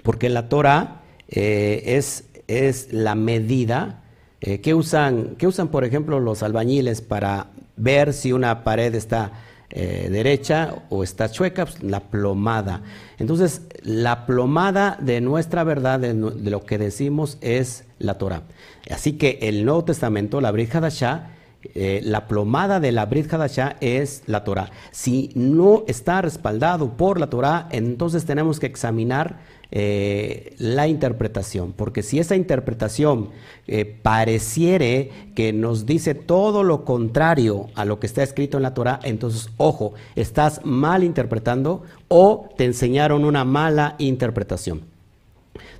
Porque 0.03 0.29
la 0.29 0.49
Torah 0.49 1.01
eh, 1.27 1.83
es, 1.85 2.25
es 2.47 2.91
la 2.91 3.15
medida 3.15 4.03
eh, 4.41 4.61
que, 4.61 4.73
usan, 4.73 5.35
que 5.37 5.47
usan, 5.47 5.69
por 5.69 5.83
ejemplo, 5.83 6.19
los 6.19 6.43
albañiles 6.43 7.01
para 7.01 7.47
ver 7.77 8.13
si 8.13 8.31
una 8.31 8.63
pared 8.63 8.93
está 8.95 9.31
eh, 9.71 10.07
derecha 10.09 10.73
o 10.89 11.03
está 11.03 11.29
chueca, 11.29 11.65
pues, 11.65 11.83
la 11.83 11.99
plomada. 11.99 12.81
Entonces, 13.19 13.61
la 13.83 14.25
plomada 14.25 14.97
de 14.99 15.21
nuestra 15.21 15.63
verdad, 15.63 15.99
de, 15.99 16.13
lo 16.13 16.65
que 16.65 16.77
decimos, 16.79 17.37
es 17.41 17.83
la 17.99 18.17
Torah. 18.17 18.43
Así 18.89 19.13
que 19.13 19.37
el 19.43 19.65
Nuevo 19.65 19.85
Testamento, 19.85 20.41
la 20.41 20.51
Brit 20.51 20.73
Hadashah, 20.73 21.35
eh, 21.75 22.01
la 22.03 22.27
plomada 22.27 22.79
de 22.79 22.91
la 22.91 23.05
Brit 23.05 23.31
Hadashah 23.31 23.75
es 23.79 24.23
la 24.25 24.43
Torah. 24.43 24.71
Si 24.91 25.29
no 25.35 25.83
está 25.87 26.21
respaldado 26.21 26.97
por 26.97 27.19
la 27.19 27.29
Torah, 27.29 27.67
entonces 27.71 28.25
tenemos 28.25 28.59
que 28.59 28.65
examinar 28.65 29.37
eh, 29.71 30.55
la 30.57 30.87
interpretación, 30.87 31.73
porque 31.73 32.01
si 32.01 32.17
esa 32.17 32.35
interpretación 32.35 33.29
eh, 33.67 33.85
pareciere 33.85 35.11
que 35.35 35.53
nos 35.53 35.85
dice 35.85 36.15
todo 36.15 36.63
lo 36.63 36.83
contrario 36.85 37.67
a 37.75 37.85
lo 37.85 37.99
que 37.99 38.07
está 38.07 38.23
escrito 38.23 38.57
en 38.57 38.63
la 38.63 38.73
Torah, 38.73 38.99
entonces, 39.03 39.51
ojo, 39.57 39.93
estás 40.15 40.61
mal 40.65 41.03
interpretando 41.03 41.83
o 42.07 42.49
te 42.57 42.65
enseñaron 42.65 43.25
una 43.25 43.45
mala 43.45 43.93
interpretación. 43.99 44.81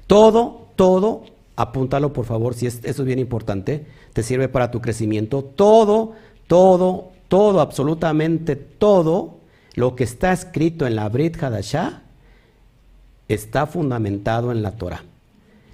Todo, 0.05 0.67
todo, 0.75 1.24
apúntalo 1.55 2.13
por 2.13 2.25
favor, 2.25 2.53
si 2.53 2.67
es, 2.67 2.81
eso 2.84 3.01
es 3.01 3.08
bien 3.08 3.17
importante, 3.17 3.88
te 4.13 4.22
sirve 4.22 4.50
para 4.50 4.69
tu 4.69 4.81
crecimiento. 4.81 5.43
Todo, 5.43 6.13
todo, 6.46 7.10
todo, 7.27 7.60
absolutamente 7.60 8.55
todo 8.55 9.39
lo 9.74 9.96
que 9.96 10.03
está 10.03 10.31
escrito 10.31 10.86
en 10.86 10.96
la 10.96 11.10
Brit 11.10 11.41
Hadashah 11.41 12.03
está 13.30 13.68
fundamentado 13.68 14.52
en 14.52 14.62
la 14.62 14.72
Torah. 14.72 15.04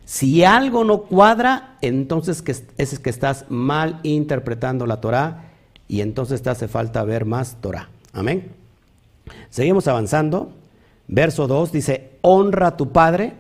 Si 0.04 0.44
algo 0.44 0.84
no 0.84 1.04
cuadra, 1.04 1.78
entonces 1.82 2.44
es 2.78 3.00
que 3.00 3.10
estás 3.10 3.46
mal 3.50 4.00
interpretando 4.04 4.86
la 4.86 5.02
Torah 5.02 5.46
y 5.88 6.02
entonces 6.02 6.44
te 6.44 6.52
hace 6.52 6.68
falta 6.68 7.04
ver 7.04 7.26
más 7.26 7.58
Torah. 7.60 7.90
Amén. 8.14 8.52
Seguimos 9.50 9.88
avanzando. 9.88 10.52
Verso 11.08 11.48
2 11.48 11.72
dice, 11.72 12.12
honra 12.22 12.68
a 12.68 12.78
tu 12.78 12.92
padre 12.92 13.34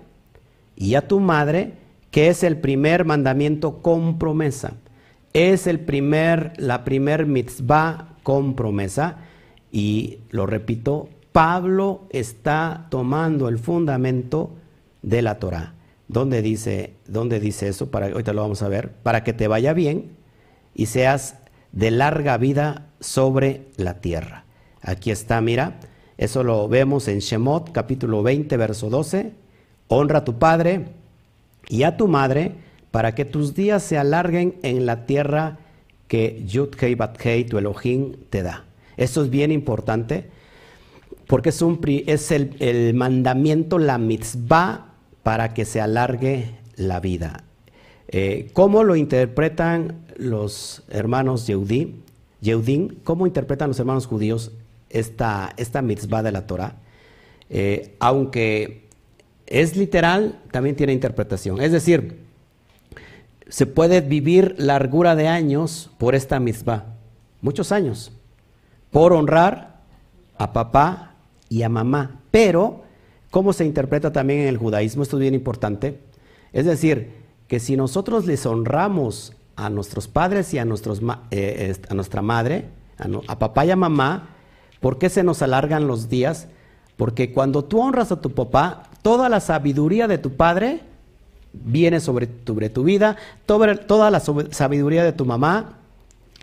y 0.75 0.95
a 0.95 1.07
tu 1.07 1.19
madre, 1.19 1.73
que 2.11 2.29
es 2.29 2.43
el 2.43 2.57
primer 2.57 3.05
mandamiento 3.05 3.81
con 3.81 4.17
promesa. 4.17 4.73
Es 5.33 5.67
el 5.67 5.79
primer, 5.79 6.53
la 6.57 6.83
primer 6.83 7.25
mitzvah 7.25 8.15
con 8.23 8.55
promesa. 8.55 9.17
Y 9.71 10.19
lo 10.29 10.45
repito, 10.45 11.09
Pablo 11.35 12.07
está 12.11 12.87
tomando 12.89 13.49
el 13.49 13.59
fundamento 13.59 14.51
de 15.01 15.21
la 15.21 15.37
Torah. 15.37 15.73
¿Dónde 16.07 16.41
dice, 16.41 16.93
dónde 17.09 17.41
dice 17.41 17.67
eso? 17.67 17.91
Para, 17.91 18.05
ahorita 18.05 18.31
lo 18.31 18.41
vamos 18.41 18.61
a 18.61 18.69
ver. 18.69 18.89
Para 19.03 19.25
que 19.25 19.33
te 19.33 19.49
vaya 19.49 19.73
bien 19.73 20.11
y 20.73 20.85
seas 20.85 21.35
de 21.73 21.91
larga 21.91 22.37
vida 22.37 22.85
sobre 23.01 23.67
la 23.75 23.95
tierra. 23.99 24.45
Aquí 24.81 25.11
está, 25.11 25.41
mira, 25.41 25.81
eso 26.17 26.41
lo 26.41 26.69
vemos 26.69 27.09
en 27.09 27.19
Shemot, 27.19 27.73
capítulo 27.73 28.23
20, 28.23 28.55
verso 28.55 28.89
12. 28.89 29.33
Honra 29.89 30.19
a 30.19 30.23
tu 30.23 30.39
padre 30.39 30.85
y 31.67 31.83
a 31.83 31.97
tu 31.97 32.07
madre 32.07 32.53
para 32.91 33.13
que 33.13 33.25
tus 33.25 33.53
días 33.53 33.83
se 33.83 33.97
alarguen 33.97 34.55
en 34.63 34.85
la 34.85 35.05
tierra 35.05 35.57
que 36.07 36.45
Yud 36.47 36.69
Hei 36.79 36.95
Bat 36.95 37.19
Hei, 37.25 37.43
tu 37.43 37.57
Elohim, 37.57 38.13
te 38.29 38.41
da. 38.41 38.63
Esto 38.95 39.21
es 39.21 39.29
bien 39.29 39.51
importante 39.51 40.33
porque 41.27 41.49
es, 41.49 41.61
un, 41.61 41.79
es 41.85 42.31
el, 42.31 42.93
mandamiento, 42.93 43.79
la 43.79 43.97
mitzvah, 43.97 44.93
para 45.23 45.53
que 45.53 45.65
se 45.65 45.81
alargue 45.81 46.51
la 46.75 46.99
vida. 46.99 47.43
Eh, 48.07 48.51
¿Cómo 48.53 48.83
lo 48.83 48.95
interpretan 48.95 50.05
los 50.17 50.83
hermanos 50.89 51.47
Yehudí, 51.47 51.95
Yehudim? 52.41 52.97
¿Cómo 53.03 53.25
interpretan 53.25 53.69
los 53.69 53.79
hermanos 53.79 54.05
judíos 54.05 54.51
esta, 54.89 55.53
esta 55.57 55.81
mitzvah 55.81 56.21
de 56.21 56.31
la 56.31 56.45
Torah? 56.45 56.75
Eh, 57.49 57.95
aunque 57.99 58.85
es 59.47 59.75
literal, 59.75 60.39
también 60.51 60.75
tiene 60.75 60.93
interpretación. 60.93 61.59
Es 61.59 61.71
decir, 61.71 62.19
se 63.47 63.65
puede 63.65 64.01
vivir 64.01 64.55
largura 64.57 65.15
de 65.15 65.27
años 65.27 65.89
por 65.97 66.15
esta 66.15 66.39
mitzvah, 66.39 66.85
muchos 67.41 67.71
años, 67.71 68.11
por 68.91 69.13
honrar 69.13 69.81
a 70.37 70.53
papá, 70.53 71.14
y 71.49 71.63
a 71.63 71.69
mamá. 71.69 72.21
Pero, 72.31 72.83
¿cómo 73.31 73.53
se 73.53 73.65
interpreta 73.65 74.11
también 74.11 74.41
en 74.41 74.47
el 74.47 74.57
judaísmo? 74.57 75.03
Esto 75.03 75.17
es 75.17 75.21
bien 75.21 75.33
importante. 75.33 75.99
Es 76.53 76.65
decir, 76.65 77.13
que 77.47 77.59
si 77.59 77.77
nosotros 77.77 78.25
les 78.25 78.45
honramos 78.45 79.33
a 79.55 79.69
nuestros 79.69 80.07
padres 80.07 80.53
y 80.53 80.57
a, 80.57 80.65
nuestros, 80.65 81.01
eh, 81.31 81.75
nuestra 81.93 82.21
madre, 82.21 82.65
a, 83.27 83.39
papá 83.39 83.65
y 83.65 83.71
a 83.71 83.75
mamá, 83.75 84.29
¿por 84.79 84.97
qué 84.97 85.09
se 85.09 85.23
nos 85.23 85.41
alargan 85.41 85.87
los 85.87 86.09
días? 86.09 86.47
Porque 86.97 87.31
cuando 87.31 87.63
tú 87.63 87.81
honras 87.81 88.11
a 88.11 88.21
tu 88.21 88.31
papá, 88.31 88.83
toda 89.01 89.29
la 89.29 89.39
sabiduría 89.39 90.07
de 90.07 90.17
tu 90.17 90.35
padre 90.35 90.81
viene 91.53 91.99
sobre 91.99 92.27
tu 92.27 92.83
vida, 92.83 93.17
toda, 93.45 94.11
la 94.11 94.19
sabiduría 94.19 95.03
de 95.03 95.13
tu 95.13 95.25
mamá 95.25 95.79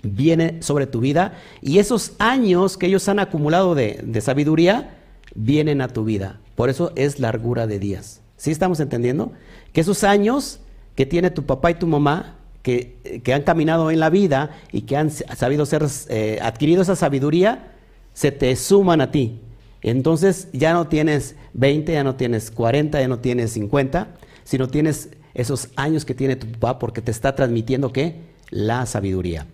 viene 0.02 0.62
sobre 0.62 0.86
tu 0.86 1.00
vida 1.00 1.34
y 1.60 1.78
esos 1.78 2.12
años 2.18 2.76
que 2.76 2.86
ellos 2.86 3.08
han 3.08 3.18
acumulado 3.18 3.74
de, 3.74 4.20
sabiduría 4.20 4.96
vienen 5.34 5.80
a 5.80 5.88
tu 5.88 6.04
vida. 6.04 6.40
Por 6.56 6.68
eso 6.68 6.92
es 6.96 7.18
largura 7.18 7.66
de 7.66 7.78
días. 7.78 8.20
¿Sí 8.36 8.50
estamos 8.50 8.80
entendiendo? 8.80 9.32
Que 9.72 9.80
esos 9.80 10.04
años 10.04 10.60
que 10.96 11.06
tiene 11.06 11.30
tu 11.30 11.44
papá 11.46 11.70
y 11.70 11.74
tu 11.74 11.86
mamá, 11.86 12.36
que, 12.62 13.20
que 13.24 13.32
han 13.32 13.42
caminado 13.42 13.90
en 13.90 14.00
la 14.00 14.10
vida 14.10 14.50
y 14.72 14.82
que 14.82 14.96
han 14.96 15.10
sabido 15.10 15.64
ser, 15.64 15.86
eh, 16.08 16.38
adquirido 16.42 16.82
esa 16.82 16.96
sabiduría, 16.96 17.72
se 18.12 18.30
te 18.30 18.54
suman 18.56 19.00
a 19.00 19.10
ti. 19.10 19.40
Entonces 19.80 20.48
ya 20.52 20.72
no 20.74 20.88
tienes 20.88 21.36
20, 21.54 21.92
ya 21.92 22.04
no 22.04 22.16
tienes 22.16 22.50
40, 22.50 23.00
ya 23.00 23.08
no 23.08 23.20
tienes 23.20 23.52
50, 23.52 24.08
sino 24.44 24.68
tienes 24.68 25.10
esos 25.34 25.70
años 25.76 26.04
que 26.04 26.14
tiene 26.14 26.36
tu 26.36 26.46
papá 26.46 26.78
porque 26.78 27.00
te 27.00 27.10
está 27.10 27.34
transmitiendo 27.34 27.92
qué? 27.92 28.20
La 28.50 28.84
sabiduría 28.86 29.46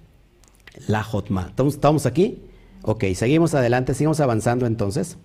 la 0.86 1.02
Jotma. 1.02 1.52
¿Estamos 1.66 2.06
aquí? 2.06 2.42
Ok, 2.82 3.04
seguimos 3.14 3.54
adelante, 3.54 3.94
seguimos 3.94 4.20
avanzando 4.20 4.66
entonces. 4.66 5.16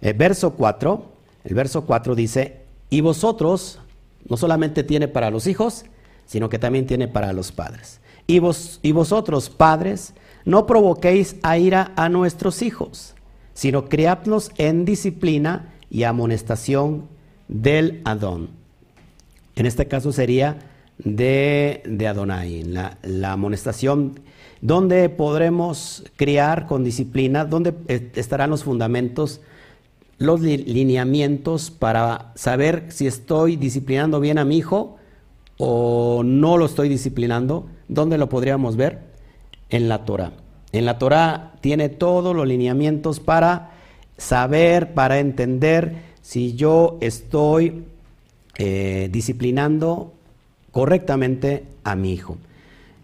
El 0.00 0.14
verso 0.14 0.54
4, 0.54 1.04
el 1.44 1.54
verso 1.54 1.84
4 1.84 2.14
dice, 2.14 2.62
y 2.90 3.00
vosotros, 3.00 3.80
no 4.28 4.36
solamente 4.36 4.84
tiene 4.84 5.08
para 5.08 5.30
los 5.30 5.46
hijos, 5.46 5.84
sino 6.26 6.48
que 6.48 6.58
también 6.58 6.86
tiene 6.86 7.08
para 7.08 7.32
los 7.32 7.52
padres. 7.52 8.00
Y, 8.26 8.40
vos, 8.40 8.80
y 8.82 8.92
vosotros, 8.92 9.50
padres, 9.50 10.14
no 10.44 10.66
provoquéis 10.66 11.36
a 11.42 11.58
ira 11.58 11.92
a 11.96 12.08
nuestros 12.08 12.62
hijos, 12.62 13.14
sino 13.54 13.88
criadlos 13.88 14.50
en 14.58 14.84
disciplina 14.84 15.74
y 15.90 16.02
amonestación 16.02 17.08
del 17.48 18.00
Adón. 18.04 18.50
En 19.54 19.66
este 19.66 19.86
caso 19.86 20.12
sería 20.12 20.58
de, 20.98 21.82
de 21.86 22.06
Adonai, 22.06 22.64
la, 22.64 22.98
la 23.02 23.32
amonestación 23.32 24.20
donde 24.60 25.08
podremos 25.08 26.04
criar 26.16 26.66
con 26.66 26.84
disciplina, 26.84 27.44
donde 27.44 27.74
eh, 27.88 28.10
estarán 28.14 28.50
los 28.50 28.64
fundamentos, 28.64 29.40
los 30.18 30.40
lineamientos 30.40 31.70
para 31.70 32.32
saber 32.34 32.86
si 32.88 33.06
estoy 33.06 33.56
disciplinando 33.56 34.18
bien 34.20 34.38
a 34.38 34.44
mi 34.44 34.56
hijo 34.56 34.96
o 35.58 36.22
no 36.24 36.56
lo 36.56 36.66
estoy 36.66 36.88
disciplinando, 36.88 37.66
¿dónde 37.88 38.18
lo 38.18 38.28
podríamos 38.28 38.76
ver? 38.76 39.00
En 39.68 39.88
la 39.88 40.04
Torah. 40.04 40.32
En 40.72 40.84
la 40.84 40.98
Torah 40.98 41.54
tiene 41.60 41.88
todos 41.88 42.34
los 42.34 42.46
lineamientos 42.46 43.20
para 43.20 43.72
saber, 44.16 44.94
para 44.94 45.18
entender 45.18 45.96
si 46.22 46.54
yo 46.54 46.98
estoy 47.00 47.84
eh, 48.58 49.08
disciplinando 49.12 50.12
correctamente 50.72 51.64
a 51.84 51.94
mi 51.94 52.12
hijo. 52.12 52.36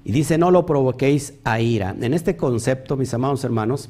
Y 0.05 0.13
dice, 0.13 0.39
no 0.39 0.51
lo 0.51 0.67
provoquéis 0.67 1.35
a 1.45 1.61
ira. 1.61 1.95
En 2.01 2.15
este 2.15 2.37
concepto, 2.37 2.97
mis 2.97 3.15
amados 3.15 3.45
hermanos, 3.45 3.89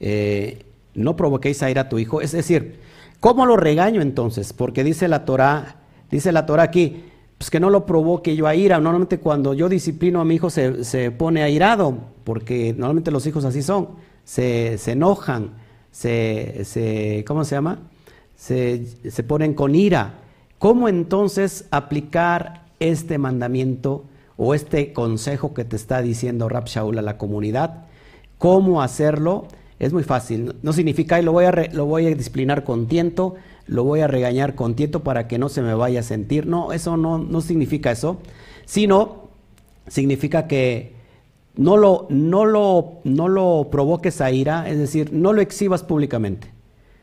eh, 0.00 0.64
no 0.94 1.16
provoquéis 1.16 1.62
a 1.62 1.70
ira 1.70 1.82
a 1.82 1.88
tu 1.88 1.98
hijo. 1.98 2.20
Es 2.20 2.32
decir, 2.32 2.80
¿cómo 3.20 3.46
lo 3.46 3.56
regaño 3.56 4.00
entonces? 4.00 4.52
Porque 4.52 4.84
dice 4.84 5.08
la 5.08 5.24
Torah, 5.24 5.76
dice 6.10 6.32
la 6.32 6.46
Torah 6.46 6.64
aquí, 6.64 7.04
pues 7.36 7.50
que 7.50 7.60
no 7.60 7.70
lo 7.70 7.86
provoque 7.86 8.36
yo 8.36 8.46
a 8.46 8.54
ira. 8.54 8.78
Normalmente 8.80 9.18
cuando 9.18 9.54
yo 9.54 9.68
disciplino 9.68 10.20
a 10.20 10.24
mi 10.24 10.36
hijo 10.36 10.50
se, 10.50 11.10
pone 11.10 11.42
airado, 11.42 11.98
porque 12.24 12.72
normalmente 12.72 13.10
los 13.10 13.26
hijos 13.26 13.44
así 13.44 13.62
son, 13.62 13.88
se, 14.24 14.78
enojan, 14.86 15.50
se, 15.90 16.64
se, 16.64 17.24
¿cómo 17.26 17.44
se 17.44 17.54
llama? 17.54 17.78
Se, 18.34 18.86
se 19.10 19.22
ponen 19.22 19.54
con 19.54 19.74
ira. 19.74 20.14
¿Cómo 20.58 20.88
entonces 20.88 21.66
aplicar 21.70 22.66
este 22.78 23.18
mandamiento 23.18 24.04
o 24.42 24.54
este 24.54 24.94
consejo 24.94 25.52
que 25.52 25.66
te 25.66 25.76
está 25.76 26.00
diciendo 26.00 26.48
Rab 26.48 26.64
Shaul 26.64 26.96
a 26.96 27.02
la 27.02 27.18
comunidad. 27.18 27.84
¿Cómo 28.38 28.80
hacerlo? 28.80 29.46
Es 29.78 29.92
muy 29.92 30.02
fácil. 30.02 30.54
No 30.62 30.72
significa, 30.72 31.20
lo 31.20 31.32
voy, 31.32 31.44
a 31.44 31.52
lo 31.52 31.84
voy 31.84 32.06
a 32.06 32.14
disciplinar 32.14 32.64
con 32.64 32.86
tiento, 32.86 33.34
lo 33.66 33.84
voy 33.84 34.00
a 34.00 34.06
regañar 34.06 34.54
con 34.54 34.76
tiento 34.76 35.00
para 35.00 35.28
que 35.28 35.36
no 35.36 35.50
se 35.50 35.60
me 35.60 35.74
vaya 35.74 36.00
a 36.00 36.02
sentir. 36.02 36.46
No, 36.46 36.72
eso 36.72 36.96
no, 36.96 37.18
no 37.18 37.42
significa 37.42 37.90
eso, 37.90 38.16
sino 38.64 39.28
significa 39.88 40.46
que 40.46 40.94
no 41.54 41.76
lo, 41.76 42.06
no, 42.08 42.46
lo, 42.46 43.00
no 43.04 43.28
lo 43.28 43.68
provoques 43.70 44.22
a 44.22 44.30
ira, 44.30 44.70
es 44.70 44.78
decir, 44.78 45.12
no 45.12 45.34
lo 45.34 45.42
exhibas 45.42 45.82
públicamente, 45.82 46.50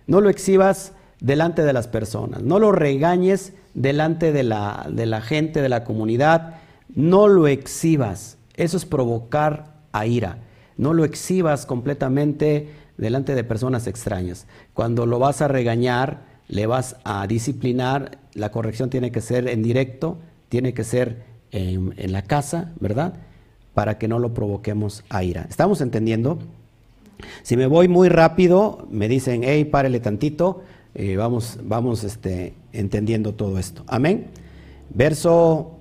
no 0.07 0.21
lo 0.21 0.31
exhibas 0.31 0.93
delante 1.19 1.63
de 1.63 1.73
las 1.73 1.87
personas, 1.87 2.41
no 2.41 2.57
lo 2.57 2.71
regañes 2.71 3.53
delante 3.75 4.31
de 4.31 4.41
la, 4.41 4.87
de 4.91 5.05
la 5.05 5.21
gente, 5.21 5.61
de 5.61 5.69
la 5.69 5.83
comunidad, 5.83 6.61
no 6.95 7.27
lo 7.27 7.47
exhibas, 7.47 8.37
eso 8.55 8.77
es 8.77 8.85
provocar 8.85 9.73
a 9.91 10.05
ira, 10.05 10.39
no 10.77 10.93
lo 10.93 11.05
exhibas 11.05 11.65
completamente 11.65 12.69
delante 12.97 13.35
de 13.35 13.43
personas 13.43 13.87
extrañas. 13.87 14.47
Cuando 14.73 15.05
lo 15.05 15.19
vas 15.19 15.41
a 15.41 15.47
regañar, 15.47 16.21
le 16.47 16.65
vas 16.65 16.95
a 17.03 17.27
disciplinar, 17.27 18.17
la 18.33 18.51
corrección 18.51 18.89
tiene 18.89 19.11
que 19.11 19.21
ser 19.21 19.47
en 19.47 19.63
directo, 19.63 20.17
tiene 20.49 20.73
que 20.73 20.83
ser 20.83 21.23
en, 21.51 21.93
la 22.11 22.21
casa, 22.23 22.71
¿verdad? 22.79 23.13
para 23.73 23.99
que 23.99 24.07
no 24.07 24.17
lo 24.17 24.33
provoquemos 24.33 25.03
a 25.09 25.23
ira. 25.23 25.45
¿Estamos 25.47 25.81
entendiendo? 25.81 26.39
Si 27.43 27.55
me 27.55 27.67
voy 27.67 27.87
muy 27.87 28.09
rápido, 28.09 28.87
me 28.89 29.07
dicen, 29.07 29.41
hey, 29.43 29.65
párele 29.65 29.99
tantito, 29.99 30.63
eh, 30.95 31.15
vamos, 31.15 31.59
vamos 31.61 32.03
este, 32.03 32.55
entendiendo 32.73 33.35
todo 33.35 33.59
esto. 33.59 33.83
Amén. 33.85 34.27
Verso, 34.89 35.76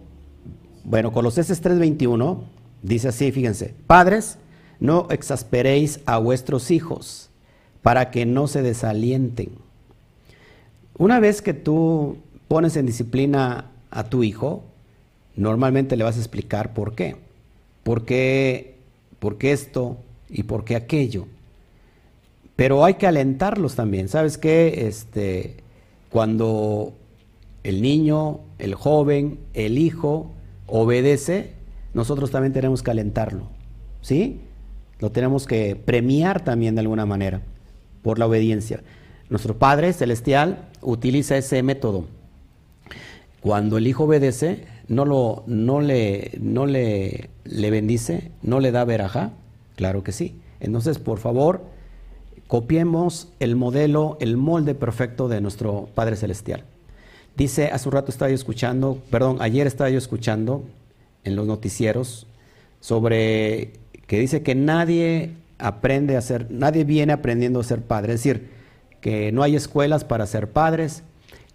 bueno, 0.88 1.12
Colosenses 1.12 1.61
3:21 1.62 2.44
dice 2.83 3.09
así, 3.09 3.33
fíjense, 3.33 3.75
padres, 3.88 4.38
no 4.79 5.09
exasperéis 5.11 5.99
a 6.07 6.18
vuestros 6.18 6.70
hijos 6.70 7.29
para 7.83 8.12
que 8.12 8.25
no 8.25 8.46
se 8.46 8.62
desalienten. 8.62 9.51
Una 10.96 11.18
vez 11.18 11.42
que 11.42 11.55
tú 11.55 12.18
pones 12.46 12.77
en 12.77 12.87
disciplina 12.87 13.72
a 13.90 14.05
tu 14.05 14.22
hijo, 14.22 14.62
normalmente 15.35 15.96
le 15.96 16.05
vas 16.05 16.16
a 16.16 16.20
explicar 16.20 16.72
por 16.72 16.94
qué. 16.94 17.16
¿Por 17.83 18.05
qué, 18.05 18.77
esto 19.40 19.96
y 20.29 20.44
por 20.44 20.64
qué 20.64 20.77
aquello? 20.77 21.27
Pero 22.55 22.85
hay 22.85 22.94
que 22.94 23.09
alentarlos 23.09 23.75
también. 23.75 24.09
¿Sabes 24.09 24.38
qué? 24.38 24.87
Este, 24.87 25.57
cuando 26.11 26.92
el 27.64 27.83
niño, 27.83 28.38
el 28.61 28.77
joven, 28.77 29.40
el 29.53 29.79
hijo 29.79 30.31
obedece, 30.67 31.53
nosotros 31.95 32.31
también 32.31 32.53
tenemos 32.53 32.83
que 32.83 32.91
alentarlo. 32.91 33.49
¿Sí? 34.01 34.41
Lo 34.99 35.11
tenemos 35.11 35.47
que 35.47 35.77
premiar 35.77 36.45
también 36.45 36.75
de 36.75 36.81
alguna 36.81 37.07
manera 37.07 37.43
por 38.03 38.19
la 38.19 38.27
obediencia. 38.27 38.83
Nuestro 39.29 39.59
Padre 39.59 39.93
Celestial 39.93 40.69
utiliza 40.81 41.37
ese 41.37 41.63
método. 41.63 42.07
Cuando 43.41 43.79
el 43.79 43.87
hijo 43.87 44.05
obedece, 44.05 44.65
no, 44.89 45.05
lo, 45.05 45.43
no, 45.47 45.81
le, 45.81 46.33
no 46.41 46.67
le, 46.67 47.31
le 47.45 47.71
bendice, 47.71 48.31
no 48.43 48.61
le 48.61 48.73
da 48.73 48.85
veraja, 48.85 49.33
claro 49.75 50.03
que 50.03 50.13
sí. 50.13 50.41
Entonces, 50.61 50.99
por 50.99 51.19
favor, 51.19 51.65
copiemos 52.47 53.33
el 53.41 53.57
modelo, 53.57 54.17
el 54.21 54.37
molde 54.37 54.75
perfecto 54.75 55.29
de 55.29 55.41
nuestro 55.41 55.89
Padre 55.95 56.17
Celestial. 56.17 56.65
Dice, 57.37 57.66
hace 57.66 57.88
un 57.88 57.92
rato 57.92 58.11
estaba 58.11 58.31
yo 58.31 58.35
escuchando, 58.35 59.03
perdón, 59.11 59.38
ayer 59.40 59.66
estaba 59.66 59.90
yo 59.90 59.99
escuchando 59.99 60.64
en 61.25 61.37
los 61.37 61.46
noticieros 61.46 62.27
sobre 62.81 63.72
que 64.07 64.18
dice 64.18 64.42
que 64.42 64.55
nadie 64.55 65.35
aprende 65.59 66.16
a 66.16 66.20
ser, 66.20 66.51
nadie 66.51 66.85
viene 66.85 67.12
aprendiendo 67.12 67.61
a 67.61 67.64
ser 67.64 67.83
padre, 67.83 68.14
es 68.14 68.20
decir, 68.20 68.49
que 69.01 69.33
no 69.33 69.42
hay 69.42 69.55
escuelas 69.55 70.05
para 70.05 70.27
ser 70.27 70.51
padres, 70.51 71.03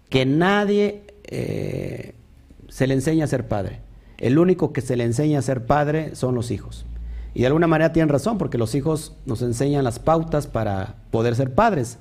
que 0.08 0.24
nadie 0.24 1.02
eh, 1.24 2.14
se 2.68 2.86
le 2.86 2.94
enseña 2.94 3.24
a 3.24 3.28
ser 3.28 3.48
padre. 3.48 3.80
El 4.18 4.38
único 4.38 4.72
que 4.72 4.82
se 4.82 4.96
le 4.96 5.04
enseña 5.04 5.40
a 5.40 5.42
ser 5.42 5.66
padre 5.66 6.14
son 6.14 6.34
los 6.34 6.50
hijos. 6.52 6.86
Y 7.34 7.40
de 7.40 7.46
alguna 7.46 7.66
manera 7.66 7.92
tienen 7.92 8.08
razón, 8.08 8.38
porque 8.38 8.58
los 8.58 8.74
hijos 8.74 9.16
nos 9.26 9.42
enseñan 9.42 9.84
las 9.84 9.98
pautas 9.98 10.46
para 10.46 10.96
poder 11.10 11.34
ser 11.34 11.54
padres. 11.54 11.98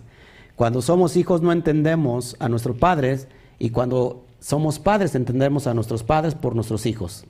Cuando 0.56 0.82
somos 0.82 1.18
hijos 1.18 1.42
no 1.42 1.52
entendemos 1.52 2.36
a 2.40 2.50
nuestros 2.50 2.78
padres 2.78 3.28
y 3.62 3.70
cuando 3.70 4.26
somos 4.40 4.80
padres 4.80 5.14
entendemos 5.14 5.68
a 5.68 5.76
nuestros 5.76 6.02
padres 6.02 6.34
por 6.34 6.56
nuestros 6.56 6.88
hijos. 6.88 7.26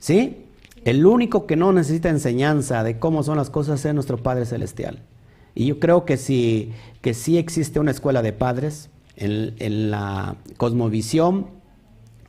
¿Sí? 0.00 0.46
El 0.84 1.06
único 1.06 1.46
que 1.46 1.54
no 1.54 1.72
necesita 1.72 2.08
enseñanza 2.08 2.82
de 2.82 2.98
cómo 2.98 3.22
son 3.22 3.36
las 3.36 3.50
cosas 3.50 3.84
es 3.84 3.94
nuestro 3.94 4.16
Padre 4.20 4.46
Celestial. 4.46 5.04
Y 5.54 5.66
yo 5.66 5.78
creo 5.78 6.04
que 6.04 6.16
sí, 6.16 6.72
que 7.02 7.10
existe 7.10 7.78
una 7.78 7.92
escuela 7.92 8.20
de 8.20 8.32
padres 8.32 8.90
en, 9.14 9.54
en 9.60 9.92
la 9.92 10.34
cosmovisión 10.56 11.46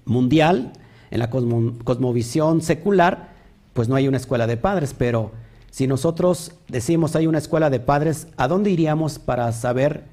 mundial, 0.06 0.74
en 1.10 1.18
la 1.18 1.32
cosmovisión 1.32 2.62
secular, 2.62 3.34
pues 3.74 3.90
no 3.90 3.96
hay 3.96 4.08
una 4.08 4.18
escuela 4.18 4.46
de 4.46 4.58
padres, 4.58 4.94
pero 4.96 5.32
si 5.72 5.88
nosotros 5.88 6.52
decimos 6.68 7.16
hay 7.16 7.26
una 7.26 7.40
escuela 7.40 7.72
de 7.72 7.80
padres, 7.80 8.28
¿a 8.38 8.48
dónde 8.48 8.70
iríamos 8.70 9.18
para 9.18 9.52
saber 9.52 10.04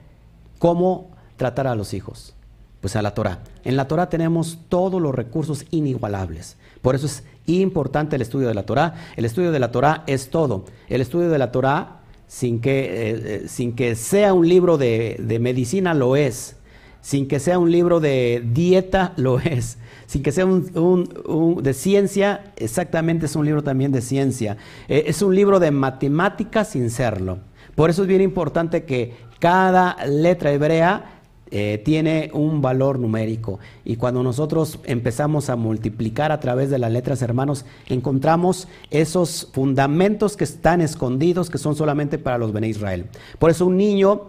cómo 0.59 1.11
tratar 1.37 1.67
a 1.67 1.75
los 1.75 1.93
hijos? 1.93 2.35
Pues 2.83 2.95
a 2.97 3.01
la 3.01 3.15
Torah. 3.15 3.39
En 3.65 3.77
la 3.77 3.89
Torah 3.89 4.11
tenemos 4.11 4.59
todos 4.69 5.01
los 5.01 5.15
recursos 5.15 5.65
inigualables. 5.71 6.59
Por 6.83 6.95
eso 6.95 7.07
es 7.07 7.25
importante 7.47 8.17
el 8.17 8.23
estudio 8.23 8.49
de 8.49 8.55
la 8.55 8.67
Torah. 8.67 8.95
El 9.17 9.25
estudio 9.25 9.53
de 9.53 9.59
la 9.59 9.73
Torah 9.73 10.05
es 10.07 10.29
todo. 10.29 10.67
El 10.91 11.01
estudio 11.01 11.31
de 11.31 11.39
la 11.39 11.51
Torah, 11.51 12.01
sin 12.27 12.61
que, 12.61 12.81
eh, 12.81 13.23
eh, 13.25 13.45
sin 13.47 13.75
que 13.75 13.95
sea 13.95 14.35
un 14.35 14.47
libro 14.47 14.77
de, 14.77 15.17
de 15.19 15.39
medicina, 15.39 15.95
lo 15.95 16.17
es. 16.17 16.57
Sin 17.01 17.27
que 17.27 17.41
sea 17.41 17.59
un 17.59 17.73
libro 17.73 18.01
de 18.01 18.45
dieta, 18.53 19.15
lo 19.17 19.41
es 19.41 19.79
sin 20.13 20.23
que 20.23 20.31
sea 20.31 20.45
un, 20.45 21.59
de 21.63 21.73
ciencia, 21.73 22.53
exactamente 22.57 23.25
es 23.25 23.35
un 23.35 23.47
libro 23.47 23.65
también 23.65 23.93
de 23.93 24.03
ciencia. 24.03 24.59
Eh, 24.87 25.05
es 25.07 25.23
un 25.23 25.35
libro 25.35 25.59
de 25.59 25.71
matemáticas 25.71 26.69
sin 26.69 26.91
serlo. 26.91 27.39
Por 27.75 27.89
eso 27.89 28.03
es 28.03 28.09
bien 28.09 28.21
importante 28.21 28.85
que 28.85 29.15
cada 29.39 29.97
letra 30.05 30.53
hebrea 30.53 31.22
eh, 31.55 31.83
tiene 31.85 32.31
un 32.33 32.63
valor 32.63 32.99
numérico. 32.99 33.59
Y 33.85 33.97
cuando 33.97 34.23
nosotros 34.23 34.79
empezamos 34.85 35.51
a 35.51 35.57
multiplicar 35.57 36.33
a 36.33 36.41
través 36.41 36.71
de 36.71 36.79
las 36.79 36.91
letras, 36.91 37.21
hermanos, 37.21 37.67
encontramos 37.89 38.69
esos 38.91 39.51
fundamentos 39.53 40.39
que 40.39 40.45
están 40.45 40.81
escondidos, 40.81 41.51
que 41.51 41.59
son 41.59 41.77
solamente 41.77 42.17
para 42.17 42.39
los 42.39 42.55
Bene 42.55 42.69
Israel. 42.69 43.05
Por 43.39 43.51
eso 43.51 43.67
un 43.67 43.77
niño 43.77 44.29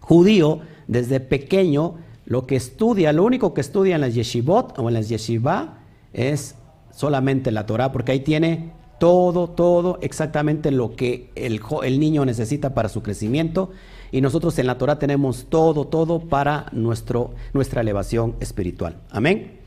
judío, 0.00 0.58
desde 0.88 1.20
pequeño, 1.20 1.94
lo 2.24 2.44
que 2.44 2.56
estudia, 2.56 3.12
lo 3.12 3.22
único 3.22 3.54
que 3.54 3.60
estudia 3.60 3.94
en 3.94 4.00
las 4.00 4.16
yeshivot 4.16 4.80
o 4.80 4.88
en 4.88 4.94
las 4.94 5.08
yeshiva 5.08 5.78
es 6.12 6.56
solamente 6.90 7.52
la 7.52 7.66
Torah, 7.66 7.92
porque 7.92 8.10
ahí 8.10 8.20
tiene 8.20 8.72
todo, 8.98 9.48
todo 9.48 10.00
exactamente 10.02 10.72
lo 10.72 10.96
que 10.96 11.30
el, 11.36 11.60
el, 11.84 12.00
niño 12.00 12.24
necesita 12.24 12.74
para 12.74 12.88
su 12.88 13.00
crecimiento. 13.00 13.70
Y 14.10 14.20
nosotros 14.20 14.58
en 14.58 14.66
la 14.66 14.78
Torah 14.78 14.98
tenemos 14.98 15.46
todo, 15.48 15.86
todo 15.86 16.20
para 16.20 16.66
nuestro, 16.72 17.32
nuestra 17.52 17.82
elevación 17.82 18.36
espiritual. 18.40 18.96
Amén. 19.10 19.58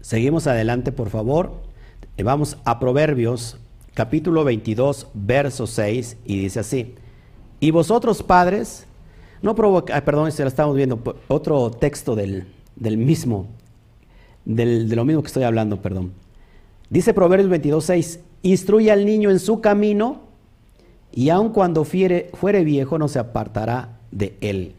Seguimos 0.00 0.46
adelante, 0.46 0.92
por 0.92 1.10
favor. 1.10 1.62
Vamos 2.22 2.58
a 2.64 2.78
Proverbios, 2.78 3.56
capítulo 3.94 4.44
22, 4.44 5.08
verso 5.14 5.66
6, 5.66 6.16
y 6.24 6.40
dice 6.40 6.60
así. 6.60 6.94
Y 7.60 7.70
vosotros, 7.70 8.22
padres, 8.22 8.86
no 9.42 9.54
provoca, 9.54 10.04
perdón, 10.04 10.30
se 10.32 10.42
lo 10.42 10.48
estamos 10.48 10.76
viendo, 10.76 11.02
otro 11.28 11.70
texto 11.70 12.16
del, 12.16 12.46
mismo, 12.76 13.46
del, 14.44 14.88
de 14.88 14.96
lo 14.96 15.04
mismo 15.04 15.22
que 15.22 15.28
estoy 15.28 15.44
hablando, 15.44 15.80
perdón. 15.80 16.12
Dice 16.90 17.14
Proverbios 17.14 17.50
22.6, 17.50 18.20
instruye 18.42 18.90
al 18.90 19.06
niño 19.06 19.30
en 19.30 19.38
su 19.38 19.60
camino 19.60 20.23
y 21.14 21.30
aun 21.30 21.50
cuando 21.50 21.84
fuere 21.84 22.64
viejo 22.64 22.98
no 22.98 23.06
se 23.06 23.20
apartará 23.20 24.00
de 24.10 24.36
él. 24.40 24.74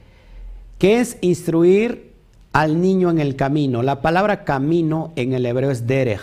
¿Qué 0.77 0.99
es 0.99 1.17
instruir 1.21 2.11
al 2.51 2.81
niño 2.81 3.09
en 3.09 3.19
el 3.19 3.37
camino? 3.37 3.81
La 3.81 4.01
palabra 4.01 4.43
camino 4.43 5.13
en 5.15 5.31
el 5.31 5.45
hebreo 5.45 5.71
es 5.71 5.87
derech. 5.87 6.21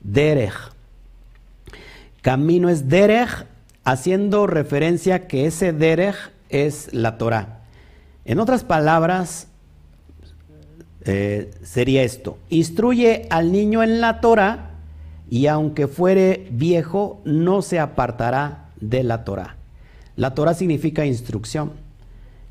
Derech. 0.00 0.54
Camino 2.22 2.68
es 2.68 2.88
derech, 2.88 3.46
haciendo 3.84 4.48
referencia 4.48 5.28
que 5.28 5.46
ese 5.46 5.72
derech 5.72 6.16
es 6.48 6.92
la 6.92 7.16
Torah. 7.16 7.60
En 8.24 8.40
otras 8.40 8.64
palabras, 8.64 9.46
eh, 11.04 11.52
sería 11.62 12.02
esto, 12.02 12.36
instruye 12.50 13.26
al 13.30 13.52
niño 13.52 13.82
en 13.82 14.00
la 14.00 14.20
Torah 14.20 14.70
y 15.30 15.46
aunque 15.46 15.86
fuere 15.86 16.48
viejo, 16.50 17.22
no 17.24 17.62
se 17.62 17.78
apartará 17.78 18.59
de 18.80 19.02
la 19.02 19.24
Torah. 19.24 19.56
La 20.16 20.34
Torah 20.34 20.54
significa 20.54 21.06
instrucción. 21.06 21.72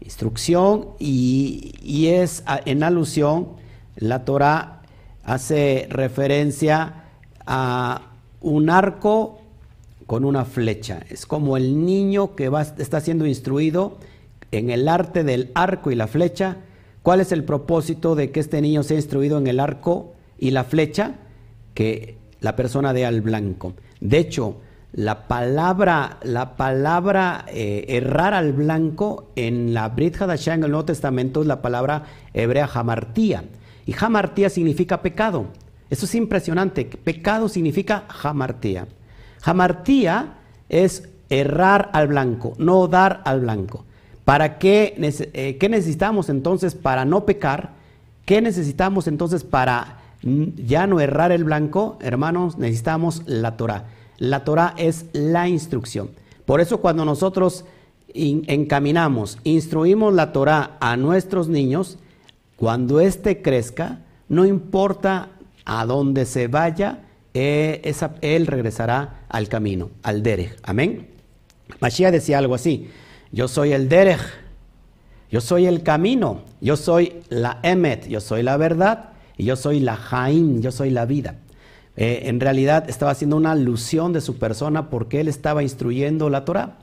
Instrucción 0.01 0.89
y, 0.97 1.73
y 1.81 2.07
es 2.07 2.43
en 2.65 2.83
alusión, 2.83 3.49
la 3.97 4.23
Torah 4.23 4.81
hace 5.23 5.87
referencia 5.89 7.03
a 7.45 8.13
un 8.41 8.69
arco 8.69 9.41
con 10.07 10.25
una 10.25 10.45
flecha. 10.45 11.01
Es 11.09 11.25
como 11.25 11.57
el 11.57 11.85
niño 11.85 12.35
que 12.35 12.49
va, 12.49 12.61
está 12.61 12.99
siendo 13.01 13.27
instruido 13.27 13.97
en 14.51 14.69
el 14.69 14.87
arte 14.87 15.23
del 15.23 15.51
arco 15.53 15.91
y 15.91 15.95
la 15.95 16.07
flecha. 16.07 16.57
¿Cuál 17.03 17.21
es 17.21 17.31
el 17.31 17.43
propósito 17.43 18.15
de 18.15 18.31
que 18.31 18.39
este 18.39 18.61
niño 18.61 18.83
sea 18.83 18.97
instruido 18.97 19.37
en 19.37 19.47
el 19.47 19.59
arco 19.59 20.13
y 20.39 20.51
la 20.51 20.63
flecha? 20.63 21.15
Que 21.73 22.17
la 22.39 22.55
persona 22.55 22.93
de 22.93 23.05
al 23.05 23.21
blanco. 23.21 23.73
De 23.99 24.17
hecho, 24.17 24.57
la 24.91 25.27
palabra, 25.27 26.17
la 26.23 26.55
palabra 26.55 27.45
eh, 27.47 27.85
errar 27.89 28.33
al 28.33 28.53
blanco 28.53 29.29
en 29.35 29.73
la 29.73 29.89
Brit 29.89 30.19
Hadashah 30.19 30.55
en 30.55 30.63
el 30.63 30.71
Nuevo 30.71 30.85
Testamento 30.85 31.41
es 31.41 31.47
la 31.47 31.61
palabra 31.61 32.03
hebrea 32.33 32.69
hamartía. 32.73 33.43
Y 33.85 33.95
hamartía 33.99 34.49
significa 34.49 35.01
pecado. 35.01 35.45
Eso 35.89 36.05
es 36.05 36.15
impresionante. 36.15 36.85
Pecado 36.85 37.49
significa 37.49 38.05
hamartía. 38.23 38.87
Hamartía 39.43 40.37
es 40.69 41.09
errar 41.29 41.89
al 41.93 42.07
blanco, 42.07 42.53
no 42.57 42.87
dar 42.87 43.21
al 43.25 43.41
blanco. 43.41 43.85
¿Para 44.25 44.57
qué, 44.59 44.95
eh, 45.33 45.57
qué 45.57 45.69
necesitamos 45.69 46.29
entonces 46.29 46.75
para 46.75 47.05
no 47.05 47.25
pecar? 47.25 47.71
¿Qué 48.25 48.41
necesitamos 48.41 49.07
entonces 49.07 49.43
para 49.43 49.99
ya 50.21 50.85
no 50.85 50.99
errar 50.99 51.31
el 51.31 51.43
blanco? 51.43 51.97
Hermanos, 52.01 52.57
necesitamos 52.57 53.23
la 53.25 53.57
Torah. 53.57 53.85
La 54.19 54.43
Torah 54.43 54.75
es 54.77 55.05
la 55.13 55.47
instrucción. 55.47 56.11
Por 56.45 56.61
eso 56.61 56.79
cuando 56.79 57.05
nosotros 57.05 57.65
encaminamos, 58.13 59.39
instruimos 59.43 60.13
la 60.13 60.31
Torah 60.31 60.77
a 60.79 60.97
nuestros 60.97 61.47
niños, 61.47 61.97
cuando 62.55 62.99
éste 62.99 63.41
crezca, 63.41 63.99
no 64.27 64.45
importa 64.45 65.29
a 65.65 65.85
dónde 65.85 66.25
se 66.25 66.47
vaya, 66.47 67.03
eh, 67.33 67.93
él 68.21 68.47
regresará 68.47 69.21
al 69.29 69.47
camino, 69.47 69.89
al 70.03 70.21
derech. 70.23 70.57
Amén. 70.63 71.07
Mashiach 71.79 72.11
decía 72.11 72.39
algo 72.39 72.55
así, 72.55 72.89
yo 73.31 73.47
soy 73.47 73.71
el 73.71 73.87
derech, 73.87 74.19
yo 75.31 75.39
soy 75.39 75.67
el 75.67 75.83
camino, 75.83 76.41
yo 76.59 76.75
soy 76.75 77.21
la 77.29 77.59
emet, 77.63 78.07
yo 78.07 78.19
soy 78.19 78.43
la 78.43 78.57
verdad 78.57 79.11
y 79.37 79.45
yo 79.45 79.55
soy 79.55 79.79
la 79.79 79.95
jaim, 79.95 80.61
yo 80.61 80.71
soy 80.71 80.89
la 80.89 81.05
vida. 81.05 81.35
Eh, 82.01 82.29
en 82.29 82.39
realidad 82.39 82.89
estaba 82.89 83.11
haciendo 83.11 83.35
una 83.35 83.51
alusión 83.51 84.13
de 84.13 84.21
su 84.21 84.37
persona 84.37 84.89
porque 84.89 85.19
él 85.19 85.27
estaba 85.27 85.63
instruyendo 85.63 86.29
la 86.29 86.45
Torah. 86.45 86.77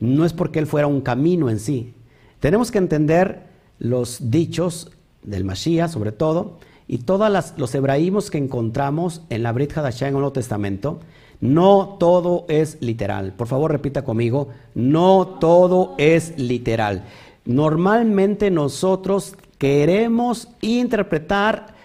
No 0.00 0.26
es 0.26 0.34
porque 0.34 0.58
él 0.58 0.66
fuera 0.66 0.86
un 0.86 1.00
camino 1.00 1.48
en 1.48 1.58
sí. 1.58 1.94
Tenemos 2.40 2.70
que 2.70 2.76
entender 2.76 3.46
los 3.78 4.30
dichos 4.30 4.92
del 5.22 5.44
Mashiach, 5.44 5.90
sobre 5.90 6.12
todo, 6.12 6.58
y 6.86 6.98
todos 6.98 7.54
los 7.56 7.74
hebraísmos 7.74 8.30
que 8.30 8.36
encontramos 8.36 9.22
en 9.30 9.44
la 9.44 9.52
Brit 9.52 9.74
Hadashah 9.74 10.08
en 10.08 10.14
el 10.14 10.20
Nuevo 10.20 10.32
Testamento. 10.32 11.00
No 11.40 11.96
todo 11.98 12.44
es 12.50 12.76
literal. 12.82 13.32
Por 13.32 13.46
favor, 13.46 13.72
repita 13.72 14.04
conmigo. 14.04 14.48
No 14.74 15.38
todo 15.40 15.94
es 15.96 16.38
literal. 16.38 17.04
Normalmente 17.46 18.50
nosotros 18.50 19.36
queremos 19.56 20.48
interpretar 20.60 21.79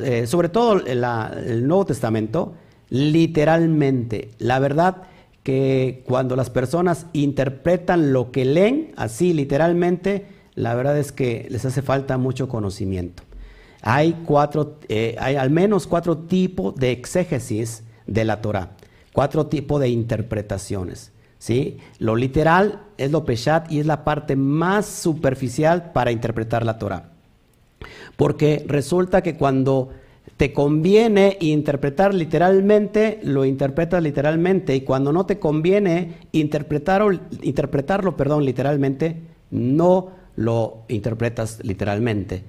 eh, 0.00 0.26
sobre 0.26 0.48
todo 0.48 0.84
el 0.84 1.66
Nuevo 1.66 1.86
Testamento, 1.86 2.54
literalmente. 2.90 4.30
La 4.38 4.58
verdad 4.58 5.02
que 5.42 6.02
cuando 6.06 6.36
las 6.36 6.50
personas 6.50 7.06
interpretan 7.12 8.12
lo 8.12 8.30
que 8.30 8.44
leen, 8.44 8.92
así 8.96 9.32
literalmente, 9.32 10.26
la 10.54 10.74
verdad 10.74 10.98
es 10.98 11.12
que 11.12 11.46
les 11.50 11.64
hace 11.64 11.82
falta 11.82 12.18
mucho 12.18 12.48
conocimiento. 12.48 13.22
Hay, 13.82 14.22
cuatro, 14.26 14.78
eh, 14.88 15.14
hay 15.18 15.36
al 15.36 15.50
menos 15.50 15.86
cuatro 15.86 16.18
tipos 16.18 16.74
de 16.74 16.90
exégesis 16.90 17.84
de 18.06 18.24
la 18.24 18.40
Torah, 18.40 18.72
cuatro 19.12 19.46
tipos 19.46 19.80
de 19.80 19.88
interpretaciones. 19.88 21.12
¿sí? 21.38 21.78
Lo 21.98 22.16
literal 22.16 22.82
es 22.96 23.10
lo 23.10 23.24
peshat 23.24 23.70
y 23.70 23.80
es 23.80 23.86
la 23.86 24.04
parte 24.04 24.36
más 24.36 24.86
superficial 24.86 25.92
para 25.92 26.10
interpretar 26.10 26.64
la 26.66 26.78
Torah. 26.78 27.12
Porque 28.16 28.64
resulta 28.66 29.22
que 29.22 29.36
cuando 29.36 29.90
te 30.36 30.52
conviene 30.52 31.36
interpretar 31.40 32.14
literalmente, 32.14 33.18
lo 33.22 33.44
interpretas 33.44 34.02
literalmente, 34.02 34.76
y 34.76 34.82
cuando 34.82 35.12
no 35.12 35.26
te 35.26 35.38
conviene 35.38 36.14
interpretarlo, 36.32 37.18
interpretarlo 37.42 38.16
perdón, 38.16 38.44
literalmente, 38.44 39.16
no 39.50 40.10
lo 40.36 40.84
interpretas 40.88 41.58
literalmente. 41.62 42.44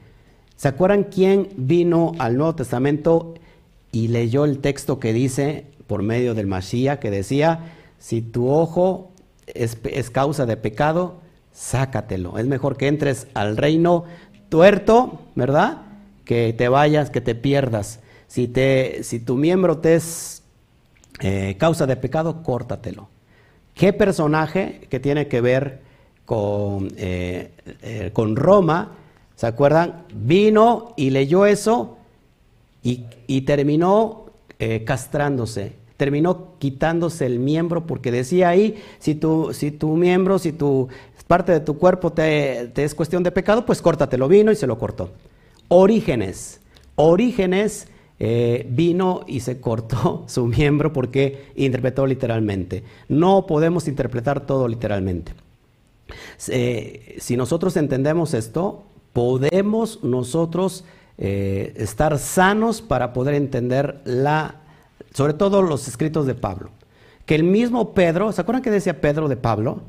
¿Se 0.56 0.68
acuerdan 0.68 1.06
quién 1.06 1.50
vino 1.56 2.12
al 2.20 2.38
Nuevo 2.38 2.56
Testamento 2.56 3.34
y 3.92 4.10
leyó 4.10 4.46
el 4.46 4.60
texto 4.60 5.00
que 5.00 5.14
dice 5.14 5.66
por 5.88 6.04
medio 6.04 6.36
del 6.36 6.46
Mashiach, 6.46 7.00
que 7.00 7.10
decía, 7.10 7.72
si 7.98 8.22
tu 8.22 8.50
ojo 8.50 9.12
es, 9.48 9.78
es 9.86 10.12
causa 10.12 10.46
de 10.46 10.58
pecado, 10.58 11.20
sácatelo. 11.52 12.38
Es 12.38 12.46
mejor 12.46 12.78
que 12.78 12.88
entres 12.88 13.28
al 13.34 13.58
reino 13.58 14.04
tuerto, 14.50 15.20
¿verdad? 15.36 15.84
Que 16.26 16.54
te 16.54 16.68
vayas, 16.68 17.10
que 17.10 17.22
te 17.22 17.36
pierdas. 17.36 18.00
Si, 18.28 18.48
te, 18.48 19.04
si 19.04 19.20
tu 19.20 19.36
miembro 19.36 19.78
te 19.78 19.96
es 19.96 20.44
eh, 21.22 21.56
causa 21.58 21.86
de 21.86 21.96
pecado, 21.96 22.44
córtatelo. 22.44 23.10
¿Qué 23.74 23.94
personaje 23.94 24.88
que 24.90 25.00
tiene 25.00 25.28
que 25.28 25.42
ver 25.42 25.80
con, 26.26 26.92
eh, 26.98 27.52
eh, 27.82 28.12
con 28.14 28.36
Roma, 28.36 28.92
¿se 29.36 29.48
acuerdan? 29.48 30.04
Vino 30.14 30.94
y 30.96 31.10
leyó 31.10 31.46
eso 31.46 31.98
y, 32.84 33.06
y 33.28 33.42
terminó 33.42 34.26
castrándose, 34.86 35.72
terminó 35.96 36.58
quitándose 36.60 37.26
el 37.26 37.40
miembro 37.40 37.88
porque 37.88 38.12
decía 38.12 38.50
ahí, 38.50 38.76
si 39.00 39.16
tu, 39.16 39.54
si 39.54 39.72
tu 39.72 39.96
miembro, 39.96 40.38
si 40.38 40.52
tu 40.52 40.90
parte 41.30 41.52
de 41.52 41.60
tu 41.60 41.78
cuerpo 41.78 42.12
te, 42.12 42.72
es 42.74 42.96
cuestión 42.96 43.22
de 43.22 43.32
pecado, 43.32 43.64
pues 43.64 43.84
córtatelo. 43.84 44.28
Vino 44.28 44.52
y 44.52 44.56
se 44.56 44.66
lo 44.66 44.80
cortó. 44.80 45.12
Orígenes. 45.68 46.60
Orígenes 46.96 47.88
eh, 48.18 48.66
vino 48.68 49.22
y 49.28 49.42
se 49.42 49.62
cortó 49.62 50.24
su 50.28 50.48
miembro 50.48 50.92
porque 50.92 51.52
interpretó 51.56 52.08
literalmente. 52.08 52.84
No 53.10 53.46
podemos 53.46 53.88
interpretar 53.88 54.48
todo 54.48 54.68
literalmente. 54.68 55.34
si 56.40 57.38
nosotros 57.38 57.78
entendemos 57.78 58.34
esto, 58.34 58.86
podemos 59.14 60.04
nosotros 60.04 60.84
eh, 61.20 61.74
estar 61.76 62.18
sanos 62.18 62.82
para 62.82 63.14
poder 63.14 63.36
entender 63.36 64.02
la, 64.04 64.62
sobre 65.14 65.36
todo 65.36 65.62
los 65.62 65.88
escritos 65.88 66.26
de 66.26 66.34
Pablo. 66.34 66.72
Que 67.28 67.36
el 67.36 67.44
mismo 67.44 67.94
Pedro, 67.94 68.32
¿se 68.32 68.42
acuerdan 68.42 68.64
que 68.64 68.72
decía 68.72 69.00
Pedro 69.00 69.28
de 69.28 69.38
Pablo? 69.38 69.84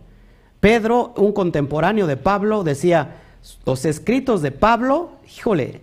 Pedro, 0.60 1.14
un 1.16 1.32
contemporáneo 1.32 2.06
de 2.06 2.16
Pablo, 2.16 2.62
decía, 2.62 3.16
los 3.64 3.84
escritos 3.84 4.42
de 4.42 4.52
Pablo, 4.52 5.12
híjole, 5.36 5.80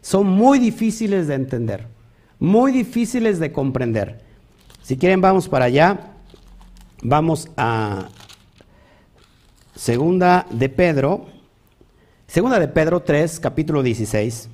son 0.00 0.26
muy 0.26 0.58
difíciles 0.58 1.28
de 1.28 1.34
entender, 1.34 1.86
muy 2.40 2.72
difíciles 2.72 3.38
de 3.38 3.52
comprender. 3.52 4.20
Si 4.82 4.96
quieren, 4.96 5.20
vamos 5.20 5.48
para 5.48 5.66
allá. 5.66 6.08
Vamos 7.04 7.48
a 7.56 8.08
Segunda 9.74 10.46
de 10.50 10.68
Pedro, 10.68 11.26
Segunda 12.26 12.58
de 12.58 12.68
Pedro 12.68 13.00
3, 13.00 13.40
capítulo 13.40 13.82
16. 13.82 14.48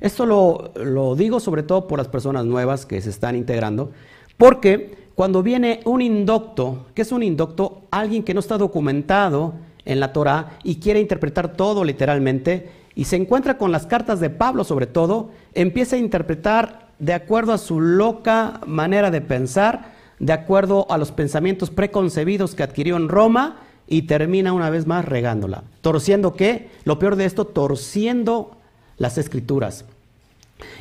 Esto 0.00 0.26
lo, 0.26 0.72
lo 0.76 1.16
digo 1.16 1.40
sobre 1.40 1.62
todo 1.62 1.88
por 1.88 1.98
las 1.98 2.08
personas 2.08 2.44
nuevas 2.44 2.86
que 2.86 3.00
se 3.00 3.10
están 3.10 3.34
integrando, 3.34 3.90
porque 4.36 5.07
cuando 5.18 5.42
viene 5.42 5.80
un 5.84 6.00
indocto, 6.00 6.86
¿qué 6.94 7.02
es 7.02 7.10
un 7.10 7.24
indocto? 7.24 7.88
Alguien 7.90 8.22
que 8.22 8.34
no 8.34 8.38
está 8.38 8.56
documentado 8.56 9.54
en 9.84 9.98
la 9.98 10.12
Torah 10.12 10.60
y 10.62 10.76
quiere 10.76 11.00
interpretar 11.00 11.56
todo 11.56 11.82
literalmente 11.82 12.70
y 12.94 13.06
se 13.06 13.16
encuentra 13.16 13.58
con 13.58 13.72
las 13.72 13.88
cartas 13.88 14.20
de 14.20 14.30
Pablo 14.30 14.62
sobre 14.62 14.86
todo, 14.86 15.30
empieza 15.54 15.96
a 15.96 15.98
interpretar 15.98 16.90
de 17.00 17.14
acuerdo 17.14 17.52
a 17.52 17.58
su 17.58 17.80
loca 17.80 18.60
manera 18.64 19.10
de 19.10 19.20
pensar, 19.20 19.90
de 20.20 20.32
acuerdo 20.32 20.86
a 20.88 20.98
los 20.98 21.10
pensamientos 21.10 21.70
preconcebidos 21.70 22.54
que 22.54 22.62
adquirió 22.62 22.96
en 22.96 23.08
Roma 23.08 23.56
y 23.88 24.02
termina 24.02 24.52
una 24.52 24.70
vez 24.70 24.86
más 24.86 25.04
regándola. 25.04 25.64
¿Torciendo 25.80 26.34
qué? 26.34 26.70
Lo 26.84 27.00
peor 27.00 27.16
de 27.16 27.24
esto, 27.24 27.44
torciendo 27.44 28.52
las 28.98 29.18
escrituras. 29.18 29.84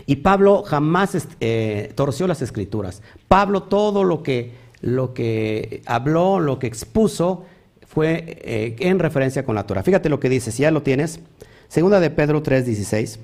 Y 0.05 0.17
Pablo 0.17 0.63
jamás 0.63 1.27
eh, 1.39 1.91
torció 1.95 2.27
las 2.27 2.41
escrituras. 2.41 3.01
Pablo 3.27 3.63
todo 3.63 4.03
lo 4.03 4.23
que, 4.23 4.53
lo 4.81 5.13
que 5.13 5.81
habló, 5.85 6.39
lo 6.39 6.59
que 6.59 6.67
expuso, 6.67 7.45
fue 7.85 8.39
eh, 8.41 8.75
en 8.79 8.99
referencia 8.99 9.43
con 9.43 9.55
la 9.55 9.65
Torah. 9.65 9.83
Fíjate 9.83 10.09
lo 10.09 10.19
que 10.19 10.29
dice, 10.29 10.51
si 10.51 10.63
ya 10.63 10.71
lo 10.71 10.83
tienes. 10.83 11.19
Segunda 11.67 11.99
de 11.99 12.09
Pedro 12.09 12.43
3:16. 12.43 13.19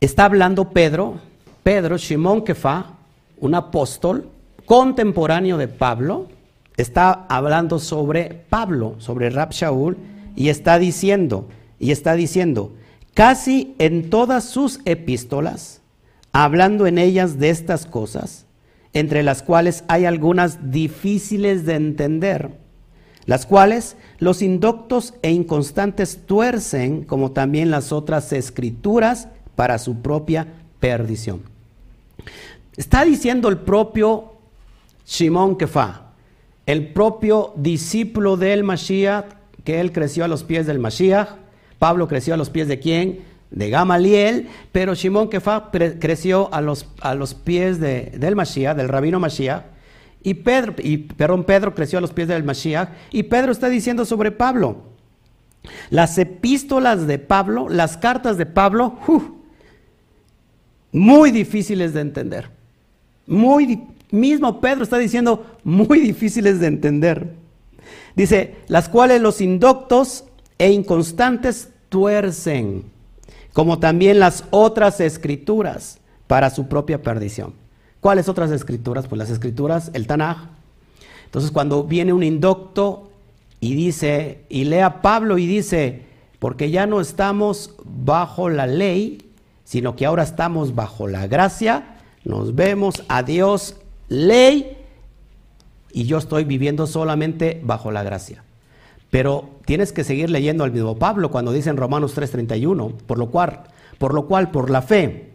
Está 0.00 0.24
hablando 0.24 0.70
Pedro, 0.70 1.20
Pedro, 1.62 1.96
Shimón 1.96 2.42
Kefa, 2.44 2.96
un 3.38 3.54
apóstol 3.54 4.28
contemporáneo 4.66 5.58
de 5.58 5.68
Pablo, 5.68 6.28
está 6.76 7.26
hablando 7.28 7.78
sobre 7.78 8.44
Pablo, 8.48 8.96
sobre 8.98 9.30
Rab 9.30 9.50
Shaul, 9.52 9.96
y 10.34 10.48
está 10.48 10.78
diciendo, 10.78 11.48
y 11.78 11.92
está 11.92 12.14
diciendo, 12.14 12.72
Casi 13.14 13.74
en 13.78 14.08
todas 14.08 14.44
sus 14.44 14.80
epístolas, 14.84 15.82
hablando 16.32 16.86
en 16.86 16.98
ellas 16.98 17.38
de 17.38 17.50
estas 17.50 17.84
cosas, 17.84 18.46
entre 18.94 19.22
las 19.22 19.42
cuales 19.42 19.84
hay 19.88 20.04
algunas 20.04 20.70
difíciles 20.70 21.66
de 21.66 21.74
entender, 21.74 22.58
las 23.26 23.46
cuales 23.46 23.96
los 24.18 24.42
indoctos 24.42 25.14
e 25.22 25.30
inconstantes 25.30 26.20
tuercen, 26.26 27.04
como 27.04 27.32
también 27.32 27.70
las 27.70 27.92
otras 27.92 28.32
escrituras, 28.32 29.28
para 29.54 29.78
su 29.78 30.00
propia 30.00 30.46
perdición. 30.80 31.42
Está 32.76 33.04
diciendo 33.04 33.48
el 33.48 33.58
propio 33.58 34.32
Shimon 35.06 35.56
Kefa, 35.56 36.12
el 36.64 36.92
propio 36.92 37.52
discípulo 37.56 38.36
del 38.36 38.64
Mashiach, 38.64 39.26
que 39.64 39.80
él 39.80 39.92
creció 39.92 40.24
a 40.24 40.28
los 40.28 40.42
pies 40.42 40.66
del 40.66 40.78
Mashiach. 40.78 41.41
Pablo 41.82 42.06
creció 42.06 42.32
a 42.32 42.36
los 42.36 42.48
pies 42.48 42.68
de 42.68 42.78
quién? 42.78 43.22
De 43.50 43.68
Gamaliel, 43.68 44.46
pero 44.70 44.94
Shimon 44.94 45.28
Kefa 45.28 45.72
creció 45.98 46.48
a 46.54 46.60
los, 46.60 46.86
a 47.00 47.16
los 47.16 47.34
pies 47.34 47.80
de, 47.80 48.12
del 48.16 48.36
Mashiach, 48.36 48.76
del 48.76 48.88
rabino 48.88 49.18
Mashiach. 49.18 49.64
Y 50.22 50.34
Pedro, 50.34 50.76
y, 50.78 50.98
perdón, 50.98 51.42
Pedro 51.42 51.74
creció 51.74 51.98
a 51.98 52.00
los 52.00 52.12
pies 52.12 52.28
del 52.28 52.44
Mashiach. 52.44 52.90
Y 53.10 53.24
Pedro 53.24 53.50
está 53.50 53.68
diciendo 53.68 54.04
sobre 54.04 54.30
Pablo. 54.30 54.76
Las 55.90 56.16
epístolas 56.18 57.08
de 57.08 57.18
Pablo, 57.18 57.68
las 57.68 57.96
cartas 57.96 58.36
de 58.36 58.46
Pablo, 58.46 58.98
muy 60.92 61.32
difíciles 61.32 61.94
de 61.94 62.00
entender. 62.02 62.48
Muy 63.26 63.88
mismo 64.12 64.60
Pedro 64.60 64.84
está 64.84 64.98
diciendo 64.98 65.58
muy 65.64 65.98
difíciles 65.98 66.60
de 66.60 66.68
entender. 66.68 67.34
Dice, 68.14 68.54
las 68.68 68.88
cuales 68.88 69.20
los 69.20 69.40
indoctos 69.40 70.26
e 70.58 70.70
inconstantes 70.70 71.71
tuercen, 71.92 72.84
como 73.52 73.78
también 73.78 74.18
las 74.18 74.44
otras 74.50 74.98
escrituras 74.98 76.00
para 76.26 76.48
su 76.48 76.66
propia 76.66 77.02
perdición. 77.02 77.52
¿Cuáles 78.00 78.28
otras 78.28 78.50
escrituras? 78.50 79.06
Pues 79.06 79.18
las 79.18 79.30
escrituras, 79.30 79.90
el 79.92 80.06
Tanaj. 80.06 80.48
Entonces 81.26 81.50
cuando 81.52 81.84
viene 81.84 82.12
un 82.12 82.22
indocto 82.22 83.10
y 83.60 83.74
dice, 83.74 84.44
y 84.48 84.64
lea 84.64 85.02
Pablo 85.02 85.36
y 85.36 85.46
dice, 85.46 86.02
porque 86.38 86.70
ya 86.70 86.86
no 86.86 87.00
estamos 87.00 87.74
bajo 87.84 88.48
la 88.48 88.66
ley, 88.66 89.30
sino 89.62 89.94
que 89.94 90.06
ahora 90.06 90.22
estamos 90.22 90.74
bajo 90.74 91.06
la 91.06 91.26
gracia, 91.26 91.98
nos 92.24 92.54
vemos 92.54 93.04
a 93.08 93.22
Dios 93.22 93.76
ley 94.08 94.78
y 95.92 96.04
yo 96.04 96.16
estoy 96.18 96.44
viviendo 96.44 96.86
solamente 96.86 97.60
bajo 97.62 97.92
la 97.92 98.02
gracia. 98.02 98.42
Pero 99.12 99.50
tienes 99.66 99.92
que 99.92 100.04
seguir 100.04 100.30
leyendo 100.30 100.64
al 100.64 100.72
mismo 100.72 100.96
Pablo 100.96 101.30
cuando 101.30 101.52
dice 101.52 101.68
en 101.68 101.76
Romanos 101.76 102.14
3:31, 102.16 102.94
por 103.06 103.18
lo 103.18 103.30
cual, 103.30 103.64
por 103.98 104.14
lo 104.14 104.26
cual 104.26 104.50
por 104.50 104.70
la 104.70 104.80
fe 104.80 105.28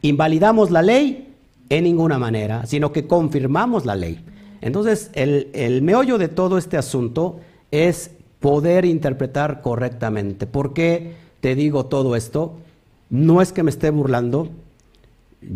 invalidamos 0.00 0.70
la 0.70 0.80
ley 0.80 1.34
en 1.68 1.84
ninguna 1.84 2.18
manera, 2.18 2.64
sino 2.64 2.92
que 2.92 3.06
confirmamos 3.06 3.84
la 3.84 3.94
ley. 3.94 4.24
Entonces, 4.62 5.10
el, 5.12 5.50
el 5.52 5.82
meollo 5.82 6.16
de 6.16 6.28
todo 6.28 6.56
este 6.56 6.78
asunto 6.78 7.40
es 7.70 8.10
poder 8.40 8.86
interpretar 8.86 9.60
correctamente. 9.60 10.46
¿Por 10.46 10.72
qué 10.72 11.12
te 11.40 11.54
digo 11.54 11.84
todo 11.84 12.16
esto? 12.16 12.54
No 13.10 13.42
es 13.42 13.52
que 13.52 13.62
me 13.62 13.70
esté 13.70 13.90
burlando, 13.90 14.48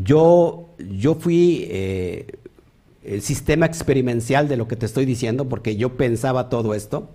yo, 0.04 0.66
yo 0.78 1.14
fui 1.14 1.66
eh, 1.70 2.26
el 3.02 3.22
sistema 3.22 3.64
experimental 3.64 4.48
de 4.48 4.58
lo 4.58 4.68
que 4.68 4.76
te 4.76 4.84
estoy 4.84 5.06
diciendo, 5.06 5.48
porque 5.48 5.76
yo 5.76 5.96
pensaba 5.96 6.50
todo 6.50 6.74
esto, 6.74 7.08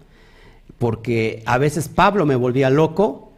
porque 0.77 1.43
a 1.45 1.57
veces 1.57 1.87
Pablo 1.87 2.25
me 2.25 2.35
volvía 2.35 2.69
loco, 2.69 3.31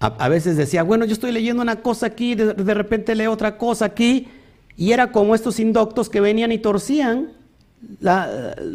a, 0.00 0.28
veces 0.28 0.56
decía, 0.56 0.82
bueno, 0.82 1.04
yo 1.04 1.12
estoy 1.12 1.30
leyendo 1.30 1.62
una 1.62 1.76
cosa 1.76 2.06
aquí, 2.06 2.34
de, 2.34 2.74
repente 2.74 3.14
leo 3.14 3.30
otra 3.30 3.56
cosa 3.56 3.84
aquí, 3.84 4.26
y 4.76 4.90
era 4.90 5.12
como 5.12 5.36
estos 5.36 5.60
indoctos 5.60 6.08
que 6.08 6.20
venían 6.20 6.50
y 6.50 6.58
torcían 6.58 7.34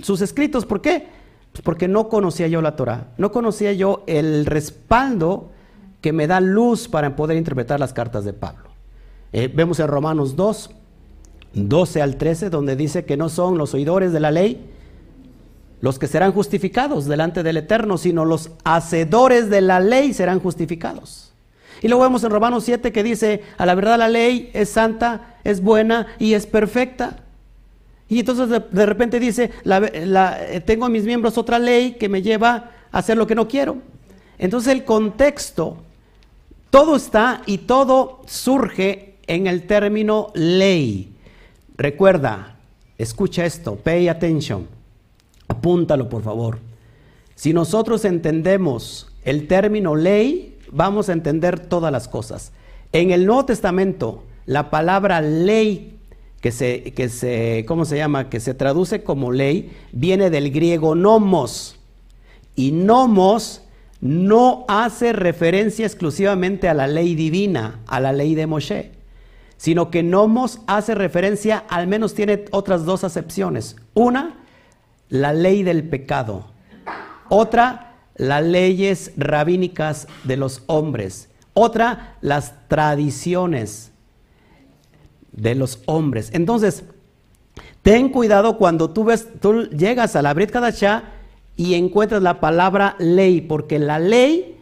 sus 0.03 0.21
escritos. 0.21 0.65
¿Por 0.65 0.79
qué? 0.79 1.07
Pues 1.51 1.61
porque 1.63 1.89
no 1.89 2.07
conocía 2.07 2.47
yo 2.47 2.61
la 2.61 2.77
Torah, 2.77 3.07
no 3.17 3.33
conocía 3.33 3.73
yo 3.73 4.05
el 4.07 4.45
respaldo 4.45 5.51
que 5.99 6.13
me 6.13 6.27
da 6.27 6.39
luz 6.39 6.87
para 6.87 7.17
poder 7.17 7.35
interpretar 7.35 7.77
las 7.77 7.91
cartas 7.91 8.23
de 8.23 8.31
Pablo. 8.31 8.69
Eh, 9.33 9.51
vemos 9.53 9.81
en 9.81 9.87
Romanos 9.87 10.37
2, 10.37 10.69
12 11.55 12.01
al 12.01 12.15
13, 12.15 12.49
donde 12.49 12.77
dice 12.77 13.03
que 13.03 13.17
no 13.17 13.27
son 13.27 13.57
los 13.57 13.73
oidores 13.73 14.13
de 14.13 14.21
la 14.21 14.31
ley 14.31 14.65
los 15.81 15.99
que 15.99 16.07
serán 16.07 16.31
justificados 16.31 17.05
delante 17.05 17.43
del 17.43 17.57
Eterno, 17.57 17.97
sino 17.97 18.25
los 18.25 18.51
hacedores 18.63 19.49
de 19.49 19.61
la 19.61 19.79
ley 19.79 20.13
serán 20.13 20.39
justificados. 20.39 21.31
Y 21.81 21.87
luego 21.87 22.03
vemos 22.03 22.23
en 22.23 22.31
Romanos 22.31 22.63
7 22.63 22.91
que 22.91 23.03
dice, 23.03 23.43
a 23.57 23.65
la 23.65 23.75
verdad 23.75 23.97
la 23.99 24.09
ley 24.09 24.49
es 24.53 24.69
santa, 24.69 25.35
es 25.43 25.61
buena 25.61 26.07
y 26.17 26.33
es 26.33 26.47
perfecta. 26.47 27.17
Y 28.09 28.19
entonces 28.19 28.49
de, 28.49 28.85
repente 28.85 29.19
dice, 29.19 29.51
eh, 29.65 30.61
tengo 30.65 30.85
en 30.85 30.91
mis 30.91 31.03
miembros 31.03 31.37
otra 31.37 31.59
ley 31.59 31.93
que 31.93 32.09
me 32.09 32.21
lleva 32.21 32.71
a 32.91 32.97
hacer 32.97 33.17
lo 33.17 33.27
que 33.27 33.35
no 33.35 33.47
quiero. 33.47 33.77
Entonces 34.39 34.73
el 34.73 34.85
contexto, 34.85 35.77
todo 36.69 36.95
está 36.95 37.41
y 37.45 37.59
todo 37.59 38.21
surge 38.25 39.17
en 39.27 39.45
el 39.45 39.67
término 39.67 40.31
ley. 40.33 41.13
Recuerda, 41.75 42.55
escucha 42.97 43.45
esto, 43.45 43.75
pay 43.75 44.07
attention, 44.07 44.67
apúntalo 45.47 46.09
por 46.09 46.23
favor. 46.23 46.59
Si 47.35 47.53
nosotros 47.53 48.05
entendemos 48.05 49.07
el 49.23 49.47
término 49.47 49.95
ley, 49.95 50.57
vamos 50.71 51.09
a 51.09 51.13
entender 51.13 51.59
todas 51.59 51.91
las 51.91 52.07
cosas. 52.07 52.51
En 52.91 53.11
el 53.11 53.25
Nuevo 53.25 53.45
Testamento, 53.45 54.23
la 54.45 54.69
palabra 54.69 55.21
ley, 55.21 55.99
que 56.41 56.51
se, 56.51 56.93
que 56.93 57.09
se, 57.09 57.65
¿cómo 57.67 57.85
se 57.85 57.97
llama? 57.97 58.29
Que 58.29 58.39
se 58.39 58.53
traduce 58.53 59.03
como 59.03 59.31
ley, 59.31 59.71
viene 59.91 60.29
del 60.29 60.51
griego 60.51 60.95
nomos. 60.95 61.77
Y 62.55 62.71
nomos 62.71 63.63
no 64.01 64.65
hace 64.67 65.13
referencia 65.13 65.85
exclusivamente 65.85 66.69
a 66.69 66.73
la 66.73 66.87
ley 66.87 67.15
divina, 67.15 67.81
a 67.87 67.99
la 67.99 68.13
ley 68.13 68.35
de 68.35 68.47
Moshe 68.47 68.97
sino 69.57 69.89
que 69.89 70.03
nomos 70.03 70.59
hace 70.67 70.95
referencia, 70.95 71.63
al 71.67 71.87
menos 71.87 72.13
tiene 72.13 72.45
otras 72.51 72.85
dos 72.85 73.03
acepciones. 73.03 73.75
Una, 73.95 74.35
la 75.09 75.33
ley 75.33 75.63
del 75.63 75.87
pecado. 75.87 76.45
Otra, 77.29 77.95
las 78.15 78.43
leyes 78.43 79.11
rabínicas 79.17 80.07
de 80.23 80.37
los 80.37 80.63
hombres. 80.67 81.29
Otra, 81.53 82.15
las 82.21 82.53
tradiciones 82.67 83.91
de 85.31 85.55
los 85.55 85.81
hombres. 85.85 86.29
Entonces, 86.33 86.83
ten 87.81 88.09
cuidado 88.09 88.57
cuando 88.57 88.89
tú, 88.89 89.03
ves, 89.03 89.27
tú 89.39 89.65
llegas 89.69 90.15
a 90.15 90.21
la 90.21 90.33
Brit 90.33 90.51
Kadashah 90.51 91.03
y 91.55 91.73
encuentras 91.73 92.21
la 92.21 92.39
palabra 92.39 92.95
ley, 92.99 93.41
porque 93.41 93.79
la 93.79 93.99
ley 93.99 94.57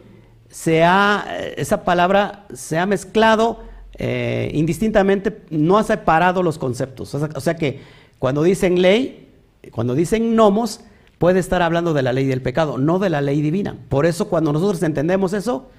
se 0.50 0.84
ha, 0.84 1.26
esa 1.58 1.84
palabra 1.84 2.46
se 2.54 2.78
ha 2.78 2.86
mezclado 2.86 3.60
eh, 3.98 4.52
indistintamente 4.54 5.44
no 5.50 5.78
ha 5.78 5.84
separado 5.84 6.44
los 6.44 6.58
conceptos. 6.58 7.16
O 7.16 7.40
sea, 7.40 7.56
que 7.56 7.80
cuando 8.20 8.44
dicen 8.44 8.82
ley, 8.82 9.25
cuando 9.72 9.96
dicen 9.96 10.36
nomos, 10.36 10.82
puede 11.18 11.40
estar 11.40 11.62
hablando 11.62 11.94
de 11.94 12.02
la 12.02 12.14
ley 12.14 12.26
del 12.26 12.42
pecado, 12.42 12.78
no 12.78 13.00
de 13.00 13.10
la 13.10 13.22
ley 13.22 13.42
divina. 13.42 13.78
Por 13.90 14.06
eso 14.06 14.28
cuando 14.28 14.54
nosotros 14.54 14.82
entendemos 14.84 15.34
eso, 15.34 15.70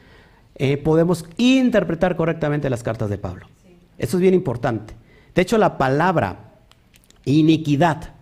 eh, 0.57 0.77
podemos 0.77 1.27
interpretar 1.37 2.16
correctamente 2.16 2.70
las 2.70 2.83
cartas 2.83 3.11
de 3.11 3.18
Pablo. 3.18 3.46
Eso 3.99 4.16
es 4.16 4.20
bien 4.20 4.35
importante. 4.35 4.94
De 5.35 5.42
hecho, 5.42 5.59
la 5.59 5.79
palabra 5.79 6.55
iniquidad 7.25 8.14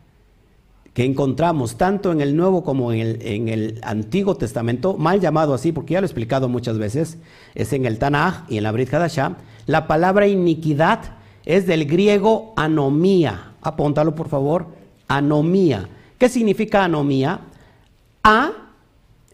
que 0.94 1.04
encontramos 1.04 1.76
tanto 1.76 2.12
en 2.12 2.20
el 2.20 2.36
Nuevo 2.36 2.62
como 2.62 2.92
en 2.92 3.00
el, 3.00 3.22
en 3.22 3.48
el, 3.48 3.80
Antiguo 3.82 4.36
Testamento, 4.36 4.96
mal 4.96 5.20
llamado 5.20 5.52
así, 5.52 5.72
porque 5.72 5.94
ya 5.94 6.00
lo 6.00 6.04
he 6.04 6.08
explicado 6.08 6.48
muchas 6.48 6.78
veces, 6.78 7.18
es 7.56 7.72
en 7.72 7.84
el 7.84 7.98
Tanaj 7.98 8.44
y 8.48 8.58
en 8.58 8.62
la 8.62 8.70
Brit 8.70 8.94
Hadashah, 8.94 9.36
la 9.66 9.88
palabra 9.88 10.28
iniquidad 10.28 11.00
es 11.44 11.66
del 11.66 11.86
griego 11.86 12.52
anomía. 12.56 13.54
Apóntalo 13.60 14.14
por 14.14 14.28
favor, 14.28 14.68
anomía. 15.16 15.88
¿Qué 16.18 16.28
significa 16.28 16.84
anomía? 16.84 17.40
A 18.22 18.52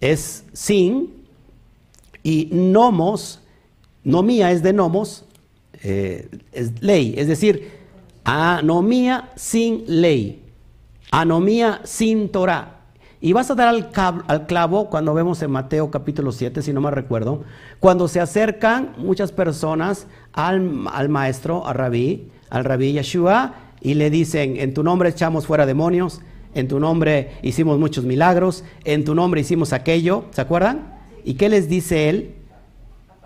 es 0.00 0.44
sin 0.52 1.20
y 2.22 2.48
nomos, 2.52 3.40
nomía 4.04 4.50
es 4.50 4.62
de 4.62 4.72
nomos, 4.72 5.24
eh, 5.82 6.28
es 6.52 6.82
ley, 6.82 7.14
es 7.16 7.28
decir, 7.28 7.80
anomía 8.24 9.30
sin 9.36 9.84
ley, 9.86 10.42
anomía 11.10 11.80
sin 11.84 12.30
Torah. 12.30 12.76
Y 13.22 13.34
vas 13.34 13.50
a 13.50 13.54
dar 13.54 13.68
al, 13.68 14.46
clavo 14.46 14.88
cuando 14.88 15.12
vemos 15.12 15.42
en 15.42 15.50
Mateo 15.50 15.90
capítulo 15.90 16.32
7, 16.32 16.62
si 16.62 16.72
no 16.72 16.80
me 16.80 16.90
recuerdo, 16.90 17.44
cuando 17.78 18.08
se 18.08 18.18
acercan 18.18 18.94
muchas 18.96 19.30
personas 19.30 20.06
al, 20.32 20.62
maestro, 21.10 21.66
al 21.66 21.74
rabí, 21.74 22.30
al 22.48 22.64
rabí 22.64 22.92
Yeshua, 22.92 23.52
y 23.80 23.94
le 23.94 24.10
dicen, 24.10 24.56
en 24.58 24.74
tu 24.74 24.82
nombre 24.82 25.08
echamos 25.08 25.46
fuera 25.46 25.66
demonios, 25.66 26.20
en 26.54 26.68
tu 26.68 26.80
nombre 26.80 27.32
hicimos 27.42 27.78
muchos 27.78 28.04
milagros, 28.04 28.64
en 28.84 29.04
tu 29.04 29.14
nombre 29.14 29.40
hicimos 29.40 29.72
aquello, 29.72 30.24
¿se 30.30 30.40
acuerdan? 30.40 30.98
¿Y 31.24 31.34
qué 31.34 31.48
les 31.48 31.68
dice 31.68 32.08
él? 32.08 32.34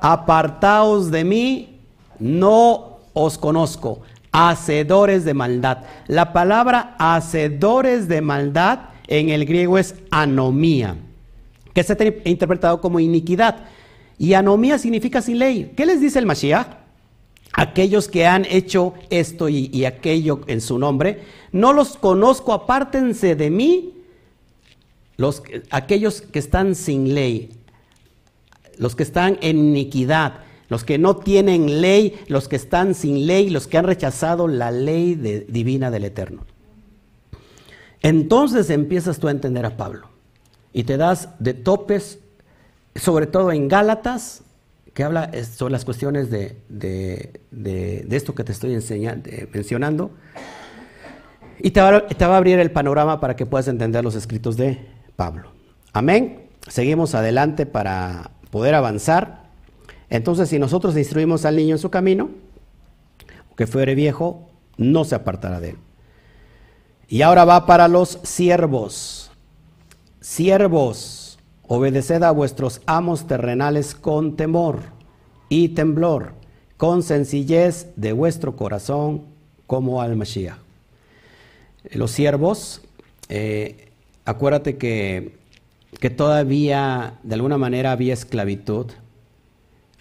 Apartaos 0.00 1.10
de 1.10 1.24
mí, 1.24 1.80
no 2.18 2.98
os 3.14 3.38
conozco, 3.38 4.02
hacedores 4.32 5.24
de 5.24 5.34
maldad. 5.34 5.84
La 6.06 6.32
palabra 6.32 6.94
hacedores 6.98 8.08
de 8.08 8.20
maldad 8.20 8.80
en 9.06 9.30
el 9.30 9.46
griego 9.46 9.78
es 9.78 9.94
anomía, 10.10 10.96
que 11.72 11.82
se 11.82 11.92
ha 11.92 12.28
interpretado 12.28 12.80
como 12.80 13.00
iniquidad. 13.00 13.64
Y 14.18 14.34
anomía 14.34 14.78
significa 14.78 15.20
sin 15.22 15.38
ley. 15.38 15.72
¿Qué 15.76 15.86
les 15.86 16.00
dice 16.00 16.18
el 16.18 16.26
Mashiach? 16.26 16.83
Aquellos 17.54 18.08
que 18.08 18.26
han 18.26 18.44
hecho 18.44 18.94
esto 19.10 19.48
y, 19.48 19.84
aquello 19.84 20.40
en 20.48 20.60
su 20.60 20.78
nombre, 20.78 21.22
no 21.52 21.72
los 21.72 21.96
conozco, 21.96 22.52
apártense 22.52 23.36
de 23.36 23.50
mí, 23.50 23.94
los, 25.16 25.42
aquellos 25.70 26.20
que 26.20 26.40
están 26.40 26.74
sin 26.74 27.14
ley, 27.14 27.52
los 28.76 28.96
que 28.96 29.04
están 29.04 29.38
en 29.40 29.58
iniquidad, 29.58 30.40
los 30.68 30.82
que 30.82 30.98
no 30.98 31.16
tienen 31.16 31.80
ley, 31.80 32.18
los 32.26 32.48
que 32.48 32.56
están 32.56 32.94
sin 32.94 33.26
ley, 33.26 33.50
los 33.50 33.68
que 33.68 33.78
han 33.78 33.84
rechazado 33.84 34.48
la 34.48 34.72
ley 34.72 35.14
divina 35.48 35.90
del 35.92 36.04
Eterno. 36.04 36.44
Entonces 38.02 38.68
empiezas 38.70 39.18
tú 39.18 39.28
a 39.28 39.30
entender 39.30 39.64
a 39.64 39.76
Pablo 39.76 40.08
y 40.72 40.82
te 40.82 40.96
das 40.96 41.28
de 41.38 41.54
topes, 41.54 42.18
sobre 42.96 43.26
todo 43.26 43.52
en 43.52 43.68
Gálatas, 43.68 44.43
que 44.94 45.02
habla 45.02 45.30
sobre 45.44 45.72
las 45.72 45.84
cuestiones 45.84 46.30
de, 46.30 46.56
esto 48.10 48.34
que 48.34 48.44
te 48.44 48.52
estoy 48.52 48.74
enseñando, 48.74 49.28
mencionando. 49.52 50.10
Y 51.58 51.70
te 51.72 51.80
va, 51.80 52.06
te 52.06 52.26
va 52.26 52.34
a 52.34 52.36
abrir 52.38 52.58
el 52.58 52.70
panorama 52.70 53.20
para 53.20 53.36
que 53.36 53.44
puedas 53.44 53.68
entender 53.68 54.04
los 54.04 54.14
escritos 54.14 54.56
de 54.56 54.86
Pablo. 55.16 55.50
Amén. 55.92 56.48
Seguimos 56.68 57.14
adelante 57.14 57.66
para 57.66 58.30
poder 58.50 58.74
avanzar. 58.74 59.44
Entonces, 60.10 60.48
si 60.48 60.58
nosotros 60.58 60.96
instruimos 60.96 61.44
al 61.44 61.56
niño 61.56 61.74
en 61.74 61.78
su 61.78 61.90
camino, 61.90 62.30
que 63.56 63.66
fuere 63.66 63.94
viejo, 63.94 64.48
no 64.76 65.04
se 65.04 65.14
apartará 65.14 65.60
de 65.60 65.70
él. 65.70 65.76
Y 67.08 67.22
ahora 67.22 67.44
va 67.44 67.66
para 67.66 67.88
los 67.88 68.18
siervos. 68.22 69.30
Siervos. 70.20 71.23
Obedeced 71.66 72.22
a 72.22 72.30
vuestros 72.30 72.82
amos 72.86 73.26
terrenales 73.26 73.94
con 73.94 74.36
temor 74.36 74.80
y 75.48 75.70
temblor, 75.70 76.34
con 76.76 77.02
sencillez 77.02 77.88
de 77.96 78.12
vuestro 78.12 78.56
corazón 78.56 79.22
como 79.66 80.02
al 80.02 80.16
Mashiach. 80.16 80.58
Los 81.92 82.10
siervos, 82.10 82.82
eh, 83.28 83.88
acuérdate 84.24 84.76
que, 84.76 85.36
que, 86.00 86.10
todavía 86.10 87.18
de 87.22 87.34
alguna 87.34 87.58
manera 87.58 87.92
había 87.92 88.14
esclavitud, 88.14 88.86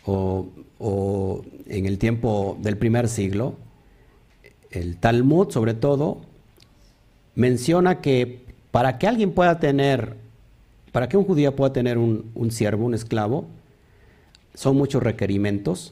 o, 0.05 0.47
o 0.79 1.45
en 1.67 1.85
el 1.85 1.97
tiempo 1.97 2.57
del 2.61 2.77
primer 2.77 3.07
siglo, 3.07 3.55
el 4.71 4.97
Talmud 4.97 5.49
sobre 5.49 5.73
todo 5.73 6.21
menciona 7.35 8.01
que 8.01 8.43
para 8.71 8.97
que 8.97 9.07
alguien 9.07 9.31
pueda 9.31 9.59
tener 9.59 10.22
para 10.93 11.09
que 11.09 11.17
un 11.17 11.25
judío 11.25 11.55
pueda 11.55 11.73
tener 11.73 11.97
un, 11.97 12.51
siervo, 12.51 12.85
un 12.85 12.93
esclavo, 12.93 13.45
son 14.53 14.77
muchos 14.77 15.01
requerimientos. 15.01 15.91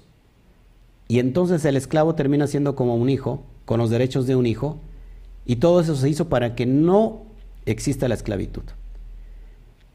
Y 1.08 1.18
entonces 1.18 1.66
el 1.66 1.76
esclavo 1.76 2.14
termina 2.14 2.46
siendo 2.46 2.76
como 2.76 2.96
un 2.96 3.10
hijo, 3.10 3.42
con 3.66 3.80
los 3.80 3.90
derechos 3.90 4.28
de 4.28 4.36
un 4.36 4.46
hijo. 4.46 4.78
Y 5.44 5.56
todo 5.56 5.82
eso 5.82 5.96
se 5.96 6.08
hizo 6.08 6.30
para 6.30 6.56
que 6.56 6.68
no 6.68 7.24
exista 7.66 8.08
la 8.08 8.14
esclavitud. 8.14 8.62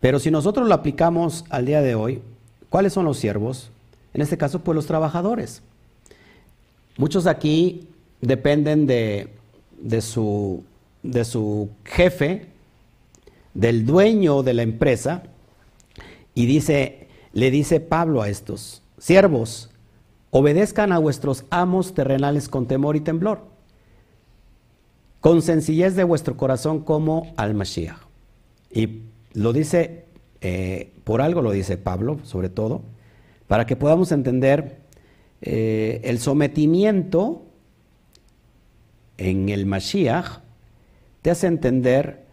Pero 0.00 0.18
si 0.18 0.32
nosotros 0.32 0.66
lo 0.66 0.74
aplicamos 0.74 1.44
al 1.50 1.66
día 1.66 1.82
de 1.82 1.94
hoy, 1.94 2.20
¿cuáles 2.68 2.92
son 2.92 3.04
los 3.04 3.16
siervos? 3.16 3.70
En 4.12 4.22
este 4.22 4.36
caso, 4.36 4.58
pues 4.58 4.74
los 4.74 4.86
trabajadores. 4.86 5.62
Muchos 6.96 7.28
aquí 7.28 7.86
dependen 8.20 8.88
de, 8.88 9.28
su 10.00 10.64
jefe 11.84 12.55
del 13.56 13.86
dueño 13.86 14.42
de 14.42 14.54
la 14.54 14.62
empresa 14.62 15.22
y 16.34 16.44
dice, 16.44 17.08
le 17.32 17.50
dice 17.50 17.80
Pablo 17.80 18.20
a 18.20 18.28
estos 18.28 18.82
siervos, 18.98 19.70
obedezcan 20.30 20.92
a 20.92 20.98
vuestros 20.98 21.44
amos 21.48 21.94
terrenales 21.94 22.50
con 22.50 22.66
temor 22.66 22.96
y 22.96 23.00
temblor, 23.00 23.46
con 25.20 25.40
sencillez 25.40 25.96
de 25.96 26.04
vuestro 26.04 26.36
corazón 26.36 26.80
como 26.80 27.32
al 27.38 27.54
Mashiach. 27.54 27.98
Y 28.70 29.04
lo 29.32 29.54
dice, 29.54 30.04
eh, 30.42 30.92
por 31.04 31.22
algo 31.22 31.40
lo 31.40 31.52
dice 31.52 31.78
Pablo, 31.78 32.20
sobre 32.24 32.50
todo, 32.50 32.82
para 33.46 33.64
que 33.64 33.76
podamos 33.76 34.12
entender 34.12 34.80
eh, 35.40 36.02
el 36.04 36.18
sometimiento 36.18 37.46
en 39.16 39.48
el 39.48 39.64
Mashiach, 39.64 40.40
te 41.22 41.30
hace 41.30 41.46
entender 41.46 42.25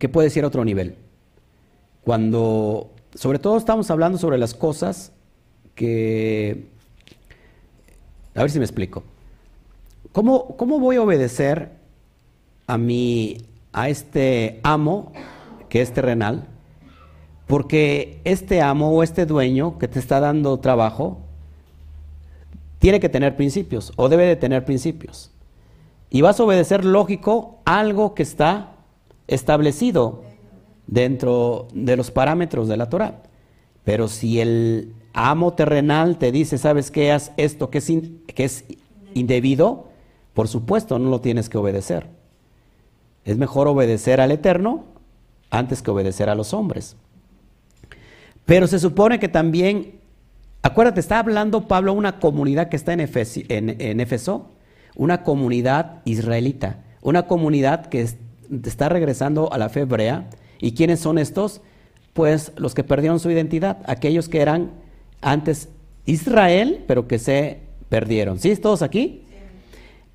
que 0.00 0.08
puede 0.08 0.30
ser 0.30 0.46
otro 0.46 0.64
nivel. 0.64 0.96
Cuando, 2.02 2.90
sobre 3.14 3.38
todo 3.38 3.58
estamos 3.58 3.90
hablando 3.90 4.16
sobre 4.16 4.38
las 4.38 4.54
cosas 4.54 5.12
que, 5.74 6.68
a 8.34 8.40
ver 8.40 8.50
si 8.50 8.58
me 8.58 8.64
explico. 8.64 9.04
¿Cómo, 10.12 10.56
cómo 10.56 10.80
voy 10.80 10.96
a 10.96 11.02
obedecer 11.02 11.72
a 12.66 12.78
mi, 12.78 13.46
a 13.74 13.90
este 13.90 14.60
amo 14.62 15.12
que 15.68 15.82
es 15.82 15.92
terrenal? 15.92 16.48
Porque 17.46 18.22
este 18.24 18.62
amo 18.62 18.92
o 18.92 19.02
este 19.02 19.26
dueño 19.26 19.78
que 19.78 19.86
te 19.86 19.98
está 19.98 20.18
dando 20.18 20.58
trabajo 20.60 21.18
tiene 22.78 23.00
que 23.00 23.10
tener 23.10 23.36
principios 23.36 23.92
o 23.96 24.08
debe 24.08 24.24
de 24.24 24.36
tener 24.36 24.64
principios. 24.64 25.30
Y 26.08 26.22
vas 26.22 26.40
a 26.40 26.44
obedecer 26.44 26.86
lógico 26.86 27.58
algo 27.66 28.14
que 28.14 28.22
está 28.22 28.79
establecido 29.30 30.22
dentro 30.86 31.68
de 31.72 31.96
los 31.96 32.10
parámetros 32.10 32.68
de 32.68 32.76
la 32.76 32.90
Torah. 32.90 33.22
Pero 33.84 34.08
si 34.08 34.40
el 34.40 34.94
amo 35.14 35.54
terrenal 35.54 36.18
te 36.18 36.32
dice, 36.32 36.58
¿sabes 36.58 36.90
qué? 36.90 37.12
Haz 37.12 37.32
esto 37.36 37.70
que 37.70 37.78
es, 37.78 37.90
que 38.34 38.44
es 38.44 38.64
indebido, 39.14 39.88
por 40.34 40.48
supuesto 40.48 40.98
no 40.98 41.08
lo 41.08 41.20
tienes 41.20 41.48
que 41.48 41.58
obedecer. 41.58 42.08
Es 43.24 43.38
mejor 43.38 43.68
obedecer 43.68 44.20
al 44.20 44.32
Eterno 44.32 44.84
antes 45.50 45.80
que 45.80 45.90
obedecer 45.90 46.28
a 46.28 46.34
los 46.34 46.52
hombres. 46.52 46.96
Pero 48.44 48.66
se 48.66 48.78
supone 48.80 49.20
que 49.20 49.28
también, 49.28 50.00
acuérdate, 50.62 51.00
está 51.00 51.20
hablando 51.20 51.68
Pablo 51.68 51.92
una 51.92 52.18
comunidad 52.18 52.68
que 52.68 52.76
está 52.76 52.92
en, 52.92 53.00
en, 53.00 53.80
en 53.80 54.00
Éfeso, 54.00 54.50
una 54.96 55.22
comunidad 55.22 56.02
israelita, 56.04 56.82
una 57.00 57.28
comunidad 57.28 57.86
que 57.86 58.02
está 58.02 58.29
regresando 58.50 59.52
a 59.52 59.58
la 59.58 59.68
fe 59.68 59.80
hebrea. 59.80 60.28
¿Y 60.60 60.72
quiénes 60.72 61.00
son 61.00 61.18
estos? 61.18 61.62
Pues 62.12 62.52
los 62.56 62.74
que 62.74 62.84
perdieron 62.84 63.20
su 63.20 63.30
identidad, 63.30 63.78
aquellos 63.86 64.28
que 64.28 64.40
eran 64.40 64.72
antes 65.20 65.68
Israel, 66.06 66.84
pero 66.86 67.06
que 67.06 67.18
se 67.18 67.60
perdieron. 67.88 68.38
¿Sí? 68.38 68.54
¿Todos 68.56 68.82
aquí? 68.82 69.24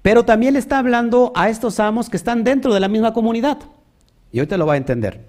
Pero 0.02 0.24
también 0.24 0.54
le 0.54 0.60
está 0.60 0.78
hablando 0.78 1.32
a 1.36 1.50
estos 1.50 1.80
amos 1.80 2.10
que 2.10 2.18
están 2.18 2.44
dentro 2.44 2.74
de 2.74 2.80
la 2.80 2.88
misma 2.88 3.14
comunidad. 3.14 3.58
Y 4.32 4.40
hoy 4.40 4.48
te 4.48 4.58
lo 4.58 4.66
va 4.66 4.74
a 4.74 4.78
entender, 4.78 5.26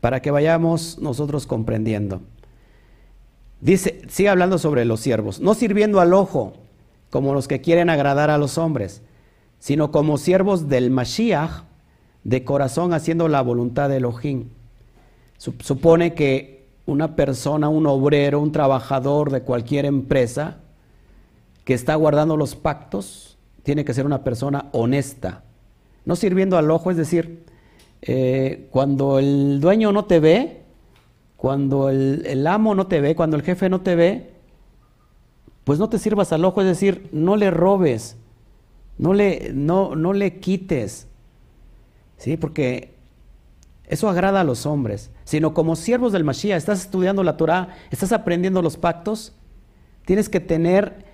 para 0.00 0.20
que 0.20 0.30
vayamos 0.30 0.98
nosotros 1.00 1.46
comprendiendo. 1.46 2.20
Dice, 3.60 4.02
sigue 4.08 4.28
hablando 4.28 4.58
sobre 4.58 4.84
los 4.84 5.00
siervos, 5.00 5.40
no 5.40 5.54
sirviendo 5.54 6.00
al 6.00 6.12
ojo 6.12 6.54
como 7.10 7.34
los 7.34 7.48
que 7.48 7.60
quieren 7.60 7.90
agradar 7.90 8.30
a 8.30 8.38
los 8.38 8.58
hombres, 8.58 9.02
sino 9.58 9.90
como 9.90 10.18
siervos 10.18 10.68
del 10.68 10.90
Mashiach, 10.90 11.64
de 12.24 12.44
corazón 12.44 12.92
haciendo 12.92 13.28
la 13.28 13.42
voluntad 13.42 13.88
de 13.88 13.96
Elohim. 13.96 14.48
Supone 15.38 16.14
que 16.14 16.66
una 16.86 17.16
persona, 17.16 17.68
un 17.68 17.86
obrero, 17.86 18.40
un 18.40 18.52
trabajador 18.52 19.30
de 19.30 19.42
cualquier 19.42 19.86
empresa 19.86 20.58
que 21.64 21.74
está 21.74 21.94
guardando 21.94 22.36
los 22.36 22.54
pactos, 22.54 23.36
tiene 23.62 23.84
que 23.84 23.94
ser 23.94 24.06
una 24.06 24.24
persona 24.24 24.66
honesta, 24.72 25.42
no 26.04 26.16
sirviendo 26.16 26.58
al 26.58 26.70
ojo, 26.70 26.90
es 26.90 26.96
decir, 26.96 27.44
eh, 28.02 28.66
cuando 28.70 29.20
el 29.20 29.60
dueño 29.60 29.92
no 29.92 30.04
te 30.04 30.18
ve, 30.18 30.62
cuando 31.36 31.88
el, 31.88 32.24
el 32.26 32.46
amo 32.46 32.74
no 32.74 32.88
te 32.88 33.00
ve, 33.00 33.14
cuando 33.14 33.36
el 33.36 33.42
jefe 33.42 33.68
no 33.68 33.80
te 33.80 33.94
ve, 33.94 34.32
pues 35.64 35.78
no 35.78 35.88
te 35.88 35.98
sirvas 35.98 36.32
al 36.32 36.44
ojo, 36.44 36.60
es 36.60 36.66
decir, 36.66 37.08
no 37.12 37.36
le 37.36 37.50
robes, 37.50 38.16
no 38.98 39.14
le, 39.14 39.52
no, 39.54 39.94
no 39.94 40.12
le 40.12 40.40
quites, 40.40 41.06
¿sí? 42.22 42.36
Porque 42.36 42.94
eso 43.84 44.08
agrada 44.08 44.42
a 44.42 44.44
los 44.44 44.64
hombres, 44.64 45.10
sino 45.24 45.54
como 45.54 45.74
siervos 45.74 46.12
del 46.12 46.22
Mashiach, 46.22 46.56
estás 46.56 46.82
estudiando 46.82 47.24
la 47.24 47.36
Torah, 47.36 47.70
estás 47.90 48.12
aprendiendo 48.12 48.62
los 48.62 48.76
pactos, 48.76 49.32
tienes 50.04 50.28
que 50.28 50.38
tener 50.38 51.04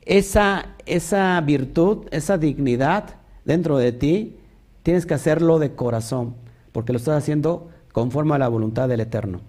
esa, 0.00 0.74
esa 0.86 1.38
virtud, 1.42 2.06
esa 2.12 2.38
dignidad 2.38 3.16
dentro 3.44 3.76
de 3.76 3.92
ti, 3.92 4.38
tienes 4.82 5.04
que 5.04 5.12
hacerlo 5.12 5.58
de 5.58 5.74
corazón, 5.74 6.34
porque 6.72 6.94
lo 6.94 6.98
estás 6.98 7.18
haciendo 7.18 7.68
conforme 7.92 8.34
a 8.34 8.38
la 8.38 8.48
voluntad 8.48 8.88
del 8.88 9.00
Eterno. 9.00 9.42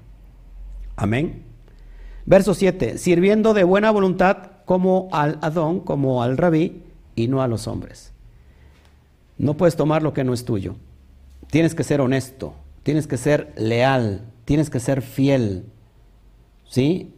Amén. 0.97 1.43
Verso 2.25 2.53
7, 2.53 2.97
sirviendo 2.97 3.53
de 3.53 3.63
buena 3.63 3.89
voluntad 3.91 4.51
como 4.65 5.07
al 5.13 5.39
Adón, 5.41 5.79
como 5.79 6.21
al 6.23 6.35
Rabí, 6.35 6.83
y 7.15 7.29
no 7.29 7.41
a 7.41 7.47
los 7.47 7.67
hombres. 7.67 8.11
No 9.37 9.55
puedes 9.55 9.77
tomar 9.77 10.03
lo 10.03 10.13
que 10.13 10.25
no 10.25 10.33
es 10.33 10.43
tuyo. 10.43 10.75
Tienes 11.49 11.73
que 11.73 11.83
ser 11.83 12.01
honesto, 12.01 12.53
tienes 12.83 13.07
que 13.07 13.17
ser 13.17 13.53
leal, 13.57 14.21
tienes 14.45 14.69
que 14.69 14.79
ser 14.79 15.01
fiel. 15.01 15.65
¿Sí? 16.67 17.13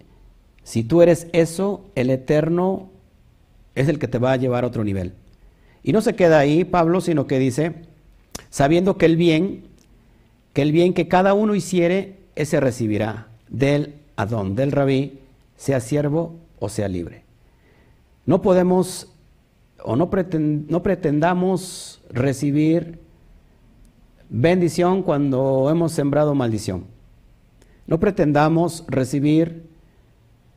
Si 0.63 0.83
tú 0.83 1.01
eres 1.01 1.27
eso, 1.33 1.85
el 1.95 2.09
Eterno 2.09 2.89
es 3.75 3.87
el 3.89 3.99
que 3.99 4.07
te 4.07 4.19
va 4.19 4.31
a 4.31 4.37
llevar 4.37 4.63
a 4.63 4.67
otro 4.67 4.83
nivel. 4.83 5.13
Y 5.83 5.91
no 5.91 6.01
se 6.01 6.15
queda 6.15 6.39
ahí 6.39 6.63
Pablo, 6.63 7.01
sino 7.01 7.27
que 7.27 7.39
dice, 7.39 7.73
sabiendo 8.49 8.97
que 8.97 9.05
el 9.05 9.17
bien, 9.17 9.63
que 10.53 10.61
el 10.61 10.71
bien 10.71 10.93
que 10.93 11.07
cada 11.07 11.33
uno 11.33 11.55
hiciere, 11.55 12.17
ese 12.35 12.59
recibirá 12.59 13.27
del 13.49 13.95
Adón, 14.15 14.55
del 14.55 14.71
rabí, 14.71 15.19
sea 15.57 15.79
siervo 15.79 16.35
o 16.59 16.69
sea 16.69 16.87
libre. 16.87 17.23
No 18.25 18.41
podemos 18.41 19.09
o 19.83 19.95
no, 19.95 20.09
no 20.67 20.83
pretendamos 20.83 22.01
recibir 22.11 22.99
bendición 24.31 25.03
cuando 25.03 25.69
hemos 25.69 25.91
sembrado 25.91 26.33
maldición. 26.33 26.85
No 27.85 27.99
pretendamos 27.99 28.85
recibir 28.87 29.69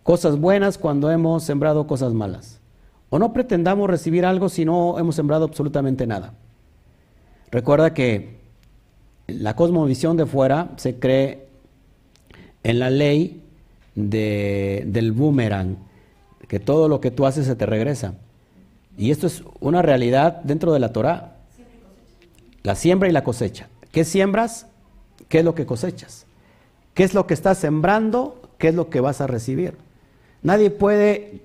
cosas 0.04 0.38
buenas 0.38 0.78
cuando 0.78 1.10
hemos 1.10 1.42
sembrado 1.42 1.86
cosas 1.86 2.14
malas. 2.14 2.60
O 3.10 3.18
no 3.18 3.32
pretendamos 3.32 3.90
recibir 3.90 4.24
algo 4.24 4.48
si 4.48 4.64
no 4.64 4.98
hemos 4.98 5.16
sembrado 5.16 5.44
absolutamente 5.44 6.06
nada. 6.06 6.34
Recuerda 7.50 7.92
que 7.92 8.38
la 9.26 9.56
cosmovisión 9.56 10.16
de 10.16 10.26
fuera 10.26 10.70
se 10.76 10.98
cree 10.98 11.48
en 12.62 12.78
la 12.78 12.90
ley 12.90 13.42
del 13.94 15.12
boomerang, 15.12 15.78
que 16.46 16.60
todo 16.60 16.88
lo 16.88 17.00
que 17.00 17.10
tú 17.10 17.26
haces 17.26 17.46
se 17.46 17.56
te 17.56 17.66
regresa. 17.66 18.14
Y 18.96 19.10
esto 19.10 19.26
es 19.26 19.42
una 19.60 19.82
realidad 19.82 20.42
dentro 20.44 20.72
de 20.72 20.78
la 20.78 20.92
Torah. 20.92 21.33
La 22.64 22.74
siembra 22.74 23.10
y 23.10 23.12
la 23.12 23.22
cosecha. 23.22 23.68
¿Qué 23.92 24.04
siembras? 24.04 24.66
¿Qué 25.28 25.40
es 25.40 25.44
lo 25.44 25.54
que 25.54 25.66
cosechas? 25.66 26.26
¿Qué 26.94 27.04
es 27.04 27.12
lo 27.12 27.26
que 27.26 27.34
estás 27.34 27.58
sembrando? 27.58 28.40
¿Qué 28.56 28.68
es 28.68 28.74
lo 28.74 28.88
que 28.88 29.00
vas 29.00 29.20
a 29.20 29.26
recibir? 29.26 29.76
Nadie 30.42 30.70
puede 30.70 31.42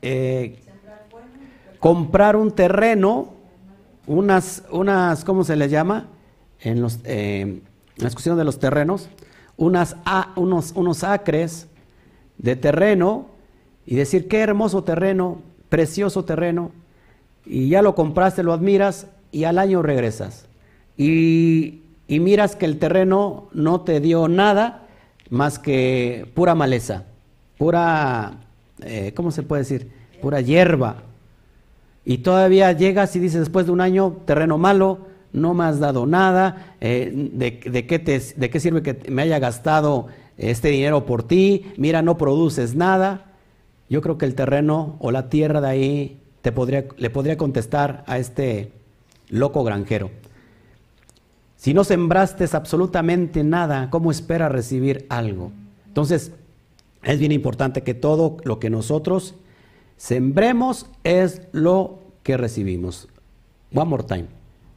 eh, 0.00 0.58
comprar 1.80 2.34
un 2.34 2.50
terreno, 2.50 3.34
unas, 4.06 4.62
unas, 4.70 5.22
¿cómo 5.24 5.44
se 5.44 5.54
les 5.54 5.70
llama? 5.70 6.08
En, 6.60 6.80
los, 6.80 6.98
eh, 7.04 7.60
la 7.96 8.06
discusión 8.06 8.38
de 8.38 8.44
los 8.44 8.58
terrenos, 8.58 9.10
unas, 9.58 9.96
unos, 10.34 10.72
unos 10.74 11.04
acres 11.04 11.66
de 12.38 12.56
terreno 12.56 13.26
y 13.84 13.96
decir, 13.96 14.28
qué 14.28 14.40
hermoso 14.40 14.82
terreno, 14.82 15.42
precioso 15.68 16.24
terreno, 16.24 16.72
y 17.44 17.68
ya 17.68 17.82
lo 17.82 17.94
compraste, 17.94 18.42
lo 18.42 18.54
admiras 18.54 19.08
y 19.30 19.44
al 19.44 19.58
año 19.58 19.82
regresas. 19.82 20.46
Y, 20.96 21.80
miras 22.08 22.56
que 22.56 22.66
el 22.66 22.78
terreno 22.78 23.48
no 23.52 23.80
te 23.80 24.00
dio 24.00 24.28
nada 24.28 24.86
más 25.30 25.58
que 25.58 26.26
pura 26.34 26.54
maleza, 26.54 27.04
pura, 27.58 28.34
eh, 28.82 29.12
¿cómo 29.16 29.30
se 29.30 29.42
puede 29.42 29.62
decir? 29.62 29.90
Pura 30.20 30.40
hierba. 30.40 31.02
Y 32.04 32.18
todavía 32.18 32.70
llegas 32.72 33.16
y 33.16 33.18
dices 33.18 33.40
después 33.40 33.66
de 33.66 33.72
un 33.72 33.80
año, 33.80 34.18
terreno 34.26 34.58
malo, 34.58 34.98
no 35.32 35.52
me 35.54 35.64
has 35.64 35.80
dado 35.80 36.06
nada, 36.06 36.76
eh, 36.80 37.10
de, 37.32 37.86
qué 37.86 37.98
te, 37.98 38.20
¿de 38.36 38.50
qué 38.50 38.60
sirve 38.60 38.82
que 38.82 39.10
me 39.10 39.22
haya 39.22 39.38
gastado 39.38 40.06
este 40.38 40.68
dinero 40.68 41.06
por 41.06 41.24
ti? 41.24 41.72
Mira, 41.76 42.02
no 42.02 42.16
produces 42.16 42.74
nada. 42.76 43.32
Yo 43.88 44.00
creo 44.00 44.16
que 44.16 44.26
el 44.26 44.34
terreno 44.34 44.96
o 45.00 45.10
la 45.10 45.28
tierra 45.28 45.60
de 45.60 45.68
ahí 45.68 46.20
te 46.42 46.52
podría, 46.52 46.84
le 46.96 47.10
podría 47.10 47.36
contestar 47.36 48.04
a 48.06 48.18
este 48.18 48.70
loco 49.28 49.64
granjero. 49.64 50.10
Si 51.64 51.72
no 51.72 51.82
sembraste 51.82 52.46
absolutamente 52.52 53.42
nada, 53.42 53.88
¿cómo 53.88 54.10
esperas 54.10 54.52
recibir 54.52 55.06
algo? 55.08 55.50
Entonces, 55.86 56.30
es 57.02 57.18
bien 57.18 57.32
importante 57.32 57.82
que 57.82 57.94
todo 57.94 58.36
lo 58.44 58.60
que 58.60 58.68
nosotros 58.68 59.34
sembremos 59.96 60.84
es 61.04 61.40
lo 61.52 62.00
que 62.22 62.36
recibimos. 62.36 63.08
One 63.74 63.88
more 63.88 64.02
time. 64.02 64.26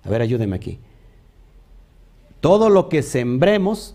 A 0.06 0.10
ver, 0.10 0.22
ayúdeme 0.22 0.56
aquí. 0.56 0.80
Todo 2.40 2.70
lo 2.70 2.88
que 2.88 3.04
sembremos, 3.04 3.94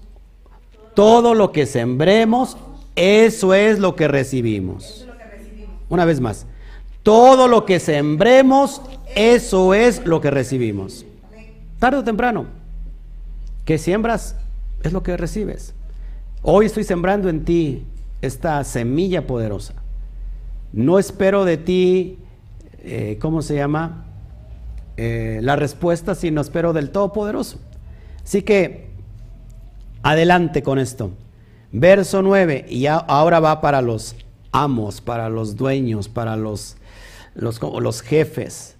todo 0.92 1.32
lo 1.32 1.50
que 1.50 1.64
sembremos, 1.64 2.58
eso 2.94 3.54
es 3.54 3.78
lo 3.78 3.96
que 3.96 4.06
recibimos. 4.06 5.08
Una 5.88 6.04
vez 6.04 6.20
más. 6.20 6.44
Todo 7.02 7.48
lo 7.48 7.64
que 7.64 7.80
sembremos, 7.80 8.82
eso 9.16 9.72
es 9.72 10.04
lo 10.04 10.20
que 10.20 10.30
recibimos. 10.30 11.06
Tarde 11.78 11.96
o 11.96 12.04
temprano. 12.04 12.60
Que 13.64 13.78
siembras 13.78 14.36
es 14.82 14.92
lo 14.92 15.02
que 15.02 15.16
recibes. 15.16 15.74
Hoy 16.42 16.66
estoy 16.66 16.84
sembrando 16.84 17.28
en 17.28 17.44
ti 17.44 17.86
esta 18.20 18.62
semilla 18.64 19.26
poderosa. 19.26 19.74
No 20.72 20.98
espero 20.98 21.44
de 21.44 21.56
ti, 21.56 22.18
eh, 22.80 23.18
¿cómo 23.20 23.42
se 23.42 23.54
llama? 23.54 24.06
Eh, 24.96 25.40
la 25.42 25.56
respuesta, 25.56 26.14
sino 26.14 26.40
espero 26.40 26.72
del 26.72 26.90
Todopoderoso. 26.90 27.60
Así 28.24 28.42
que, 28.42 28.90
adelante 30.02 30.62
con 30.62 30.78
esto. 30.78 31.10
Verso 31.70 32.22
9, 32.22 32.66
y 32.68 32.86
ahora 32.86 33.40
va 33.40 33.60
para 33.60 33.80
los 33.80 34.16
amos, 34.50 35.00
para 35.00 35.28
los 35.28 35.56
dueños, 35.56 36.08
para 36.08 36.36
los 36.36 36.76
los, 37.34 37.60
los 37.62 38.00
jefes. 38.02 38.76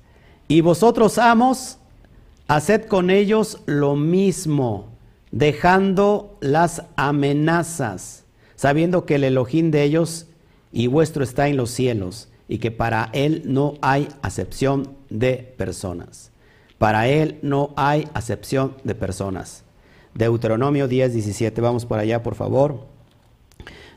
Y 0.48 0.60
vosotros, 0.60 1.18
amos, 1.18 1.78
haced 2.54 2.84
con 2.84 3.08
ellos 3.08 3.60
lo 3.64 3.96
mismo, 3.96 4.88
dejando 5.30 6.36
las 6.40 6.82
amenazas, 6.96 8.24
sabiendo 8.56 9.06
que 9.06 9.14
el 9.14 9.24
Elohim 9.24 9.70
de 9.70 9.84
ellos 9.84 10.26
y 10.70 10.86
vuestro 10.86 11.24
está 11.24 11.48
en 11.48 11.56
los 11.56 11.70
cielos, 11.70 12.28
y 12.48 12.58
que 12.58 12.70
para 12.70 13.08
él 13.14 13.44
no 13.46 13.74
hay 13.80 14.08
acepción 14.20 14.90
de 15.08 15.36
personas. 15.56 16.30
Para 16.76 17.08
él 17.08 17.38
no 17.40 17.72
hay 17.74 18.06
acepción 18.12 18.76
de 18.84 18.94
personas. 18.94 19.64
Deuteronomio 20.14 20.88
10, 20.88 21.14
17, 21.14 21.58
vamos 21.62 21.86
por 21.86 21.98
allá, 21.98 22.22
por 22.22 22.34
favor. 22.34 22.86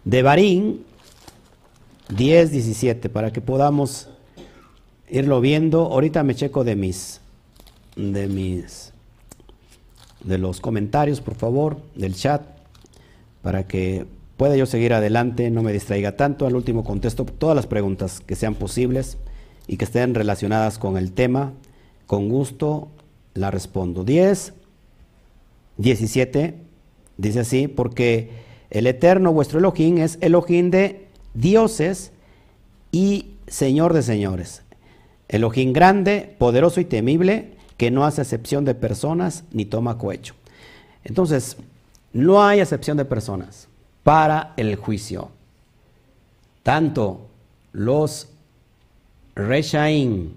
De 0.06 0.24
Barín 0.24 0.86
10, 2.16 2.52
17, 2.52 3.10
para 3.10 3.34
que 3.34 3.42
podamos 3.42 4.08
irlo 5.10 5.42
viendo. 5.42 5.88
Ahorita 5.88 6.24
me 6.24 6.36
checo 6.36 6.64
de 6.64 6.78
mis, 6.78 7.20
de 7.96 8.28
mis, 8.28 8.94
de 10.24 10.38
los 10.38 10.60
comentarios, 10.60 11.22
por 11.22 11.36
favor, 11.36 11.78
del 11.96 12.16
chat, 12.16 12.44
para 13.42 13.68
que 13.68 14.06
pueda 14.38 14.56
yo 14.56 14.66
seguir 14.66 14.94
adelante, 14.94 15.50
no 15.50 15.64
me 15.64 15.74
distraiga 15.74 16.16
tanto. 16.16 16.46
Al 16.46 16.56
último 16.56 16.84
contesto 16.84 17.26
todas 17.26 17.56
las 17.56 17.68
preguntas 17.68 18.20
que 18.20 18.36
sean 18.36 18.56
posibles 18.56 19.18
y 19.68 19.78
que 19.78 19.86
estén 19.86 20.16
relacionadas 20.16 20.78
con 20.78 20.98
el 20.98 21.12
tema. 21.12 21.54
Con 22.08 22.30
gusto 22.30 22.90
la 23.34 23.52
respondo. 23.52 24.04
10, 24.04 24.54
17, 25.78 26.56
dice 27.18 27.40
así, 27.40 27.68
porque 27.68 28.30
el 28.70 28.88
eterno 28.88 29.32
vuestro 29.32 29.60
Elohim 29.60 29.98
es 30.00 30.18
Elohim 30.22 30.70
de 30.72 31.08
dioses 31.34 32.12
y 32.92 33.32
Señor 33.48 33.94
de 33.94 34.02
señores 34.02 34.64
Elohim 35.28 35.74
grande, 35.74 36.36
poderoso 36.38 36.80
y 36.80 36.86
temible, 36.86 37.55
que 37.78 37.92
no 37.92 38.06
hace 38.06 38.22
acepción 38.22 38.66
de 38.66 38.76
personas 38.76 39.44
ni 39.52 39.66
toma 39.66 39.98
cohecho. 39.98 40.36
Entonces, 41.04 41.58
no 42.14 42.44
hay 42.44 42.60
acepción 42.60 42.98
de 42.98 43.06
personas 43.06 43.68
para 44.04 44.54
el 44.58 44.76
juicio. 44.76 45.30
Tanto 46.64 47.28
los 47.74 48.30
Reshaim 49.36 50.32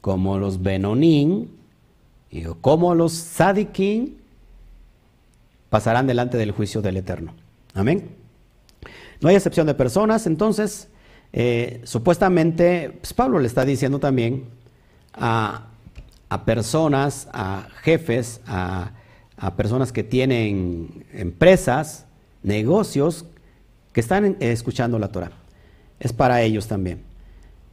como 0.00 0.38
los 0.38 0.62
Benonim 0.62 1.48
como 2.60 2.94
los 2.94 3.12
Sadikim 3.12 4.14
pasarán 5.70 6.06
delante 6.06 6.36
del 6.36 6.50
juicio 6.50 6.82
del 6.82 6.96
Eterno. 6.96 7.34
Amén. 7.74 8.10
No 9.20 9.28
hay 9.28 9.36
excepción 9.36 9.66
de 9.66 9.74
personas, 9.74 10.26
entonces 10.26 10.88
eh, 11.32 11.80
supuestamente, 11.84 12.98
pues, 13.00 13.12
Pablo 13.12 13.38
le 13.38 13.46
está 13.46 13.64
diciendo 13.64 13.98
también 13.98 14.44
a, 15.14 15.66
personas, 16.44 17.28
a 17.32 17.68
jefes, 17.82 18.40
a, 18.46 18.92
personas 19.56 19.92
que 19.92 20.04
tienen 20.04 21.06
empresas, 21.12 22.06
negocios, 22.42 23.26
que 23.92 24.00
están 24.00 24.36
escuchando 24.40 24.98
la 24.98 25.08
Torah. 25.08 25.32
Es 26.00 26.12
para 26.12 26.42
ellos 26.42 26.66
también. 26.66 27.02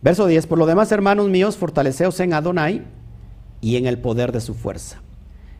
Verso 0.02 0.28
10, 0.28 0.48
por 0.48 0.58
lo 0.58 0.66
demás, 0.66 0.92
hermanos 0.92 1.30
míos, 1.30 1.58
fortaleceos 1.58 2.20
en 2.20 2.34
Adonai 2.34 2.84
y 3.62 3.76
en 3.76 3.86
el 3.86 4.00
poder 4.00 4.32
de 4.32 4.42
su 4.42 4.54
fuerza, 4.54 5.02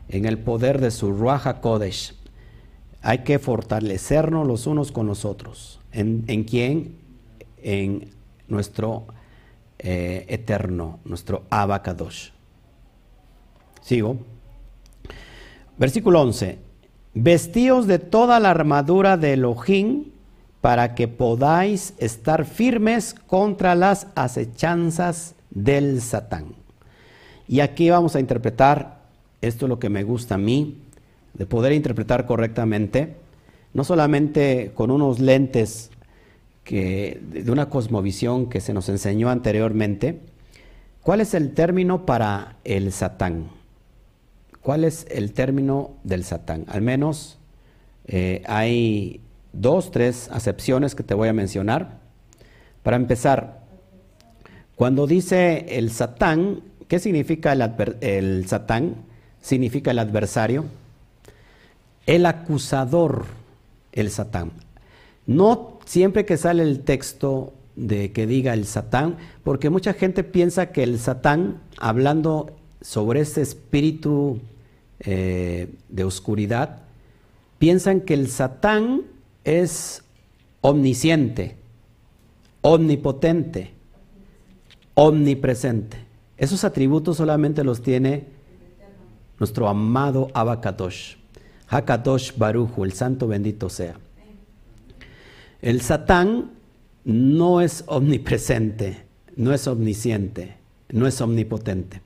en 0.08 0.24
el 0.24 0.38
poder 0.38 0.80
de 0.80 0.90
su 0.90 1.12
Ruaja 1.12 1.60
Kodesh. 1.60 2.14
Hay 3.02 3.18
que 3.18 3.38
fortalecernos 3.38 4.46
los 4.46 4.66
unos 4.66 4.92
con 4.92 5.06
los 5.06 5.24
otros. 5.24 5.80
¿En, 5.92 6.24
en 6.28 6.44
quién? 6.44 7.02
en 7.62 8.10
nuestro 8.48 9.06
eh, 9.82 10.24
eterno, 10.28 11.00
nuestro 11.04 11.42
Abacadosh. 11.50 12.30
Sigo. 13.80 14.16
Versículo 15.76 16.20
11. 16.22 16.58
Vestíos 17.14 17.86
de 17.86 17.98
toda 17.98 18.40
la 18.40 18.50
armadura 18.50 19.16
de 19.16 19.32
Elohim 19.34 20.12
para 20.60 20.94
que 20.94 21.08
podáis 21.08 21.94
estar 21.98 22.44
firmes 22.44 23.14
contra 23.26 23.74
las 23.74 24.06
acechanzas 24.14 25.34
del 25.50 26.00
Satán. 26.00 26.54
Y 27.48 27.60
aquí 27.60 27.90
vamos 27.90 28.14
a 28.14 28.20
interpretar, 28.20 29.02
esto 29.40 29.66
es 29.66 29.68
lo 29.68 29.80
que 29.80 29.90
me 29.90 30.04
gusta 30.04 30.36
a 30.36 30.38
mí, 30.38 30.78
de 31.34 31.46
poder 31.46 31.72
interpretar 31.72 32.24
correctamente, 32.26 33.16
no 33.74 33.82
solamente 33.82 34.70
con 34.74 34.90
unos 34.90 35.18
lentes 35.18 35.90
de 36.64 37.44
una 37.48 37.68
cosmovisión 37.68 38.48
que 38.48 38.60
se 38.60 38.72
nos 38.72 38.88
enseñó 38.88 39.30
anteriormente, 39.30 40.20
¿cuál 41.02 41.20
es 41.20 41.34
el 41.34 41.54
término 41.54 42.06
para 42.06 42.56
el 42.64 42.92
Satán? 42.92 43.50
¿Cuál 44.60 44.84
es 44.84 45.06
el 45.10 45.32
término 45.32 45.96
del 46.04 46.24
Satán? 46.24 46.64
Al 46.68 46.82
menos 46.82 47.38
eh, 48.06 48.42
hay 48.46 49.20
dos, 49.52 49.90
tres 49.90 50.28
acepciones 50.32 50.94
que 50.94 51.02
te 51.02 51.14
voy 51.14 51.28
a 51.28 51.32
mencionar. 51.32 51.98
Para 52.82 52.96
empezar, 52.96 53.62
cuando 54.76 55.06
dice 55.06 55.66
el 55.78 55.90
Satán, 55.90 56.62
¿qué 56.86 57.00
significa 57.00 57.52
el, 57.52 57.62
el 58.00 58.46
Satán? 58.46 58.94
Significa 59.40 59.90
el 59.90 59.98
adversario, 59.98 60.64
el 62.06 62.24
acusador, 62.26 63.26
el 63.92 64.10
Satán. 64.10 64.52
No 65.26 65.71
siempre 65.92 66.24
que 66.24 66.38
sale 66.38 66.62
el 66.62 66.80
texto 66.80 67.52
de 67.76 68.12
que 68.12 68.26
diga 68.26 68.54
el 68.54 68.64
Satán, 68.64 69.18
porque 69.44 69.68
mucha 69.68 69.92
gente 69.92 70.24
piensa 70.24 70.72
que 70.72 70.82
el 70.82 70.98
Satán, 70.98 71.60
hablando 71.76 72.56
sobre 72.80 73.20
ese 73.20 73.42
espíritu 73.42 74.40
eh, 75.00 75.68
de 75.90 76.04
oscuridad, 76.04 76.78
piensan 77.58 78.00
que 78.00 78.14
el 78.14 78.28
Satán 78.28 79.02
es 79.44 80.02
omnisciente, 80.62 81.56
omnipotente, 82.62 83.72
omnipresente. 84.94 85.98
Esos 86.38 86.64
atributos 86.64 87.18
solamente 87.18 87.64
los 87.64 87.82
tiene 87.82 88.24
nuestro 89.38 89.68
amado 89.68 90.30
Abacadosh, 90.32 91.16
Hakadosh 91.68 92.34
Barujo, 92.38 92.82
el 92.86 92.94
santo 92.94 93.28
bendito 93.28 93.68
sea. 93.68 93.98
El 95.62 95.80
Satán 95.80 96.50
no 97.04 97.60
es 97.60 97.84
omnipresente, 97.86 99.04
no 99.36 99.54
es 99.54 99.66
omnisciente, 99.68 100.56
no 100.90 101.06
es 101.06 101.20
omnipotente. 101.20 102.02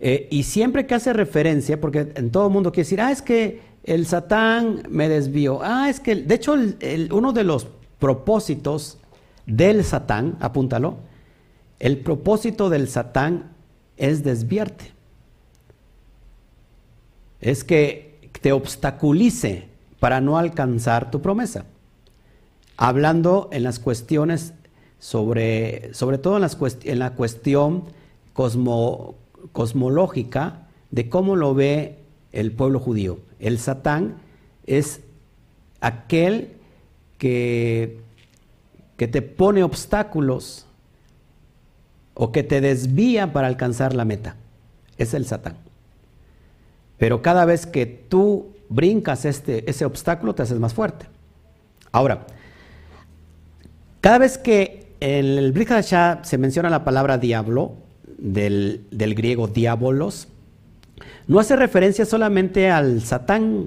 Eh, 0.00 0.26
y 0.30 0.42
siempre 0.42 0.86
que 0.86 0.94
hace 0.94 1.12
referencia, 1.12 1.80
porque 1.80 2.12
en 2.14 2.30
todo 2.30 2.46
el 2.46 2.52
mundo 2.52 2.72
quiere 2.72 2.84
decir, 2.84 3.00
ah, 3.00 3.12
es 3.12 3.22
que 3.22 3.60
el 3.84 4.06
Satán 4.06 4.82
me 4.88 5.08
desvió. 5.08 5.60
Ah, 5.62 5.88
es 5.88 6.00
que, 6.00 6.16
de 6.16 6.34
hecho, 6.34 6.54
uno 7.12 7.32
de 7.32 7.44
los 7.44 7.68
propósitos 7.98 8.98
del 9.46 9.84
Satán, 9.84 10.36
apúntalo, 10.40 10.96
el 11.78 11.98
propósito 11.98 12.70
del 12.70 12.88
Satán 12.88 13.50
es 13.98 14.24
desviarte. 14.24 14.92
Es 17.40 17.64
que 17.64 18.30
te 18.40 18.52
obstaculice 18.52 19.68
para 20.00 20.20
no 20.20 20.38
alcanzar 20.38 21.10
tu 21.10 21.20
promesa. 21.20 21.66
Hablando 22.76 23.48
en 23.52 23.62
las 23.62 23.78
cuestiones 23.78 24.52
sobre, 24.98 25.94
sobre 25.94 26.18
todo 26.18 26.36
en, 26.36 26.98
la 26.98 27.10
cuestión 27.12 27.84
cosmo, 28.32 29.14
cosmológica 29.52 30.68
de 30.90 31.08
cómo 31.08 31.36
lo 31.36 31.54
ve 31.54 31.98
el 32.32 32.52
pueblo 32.52 32.78
judío. 32.80 33.18
El 33.38 33.58
Satán 33.58 34.16
es 34.66 35.00
aquel 35.80 36.52
que, 37.18 38.00
que 38.96 39.08
te 39.08 39.22
pone 39.22 39.62
obstáculos 39.62 40.66
o 42.14 42.32
que 42.32 42.42
te 42.42 42.60
desvía 42.60 43.32
para 43.32 43.46
alcanzar 43.46 43.94
la 43.94 44.04
meta. 44.04 44.36
Es 44.98 45.14
el 45.14 45.26
Satán. 45.26 45.56
Pero 46.98 47.22
cada 47.22 47.44
vez 47.44 47.66
que 47.66 47.86
tú 47.86 48.52
brincas 48.68 49.24
este, 49.24 49.68
ese 49.70 49.84
obstáculo, 49.84 50.34
te 50.34 50.42
haces 50.42 50.58
más 50.58 50.74
fuerte. 50.74 51.06
Ahora, 51.92 52.26
cada 54.06 54.18
vez 54.18 54.38
que 54.38 54.94
en 55.00 55.26
el 55.36 55.50
Brihadashah 55.50 56.20
se 56.22 56.38
menciona 56.38 56.70
la 56.70 56.84
palabra 56.84 57.18
diablo, 57.18 57.72
del, 58.16 58.86
griego 58.92 59.48
diabolos, 59.48 60.28
no 61.26 61.40
hace 61.40 61.56
referencia 61.56 62.06
solamente 62.06 62.70
al 62.70 63.02
Satán, 63.02 63.66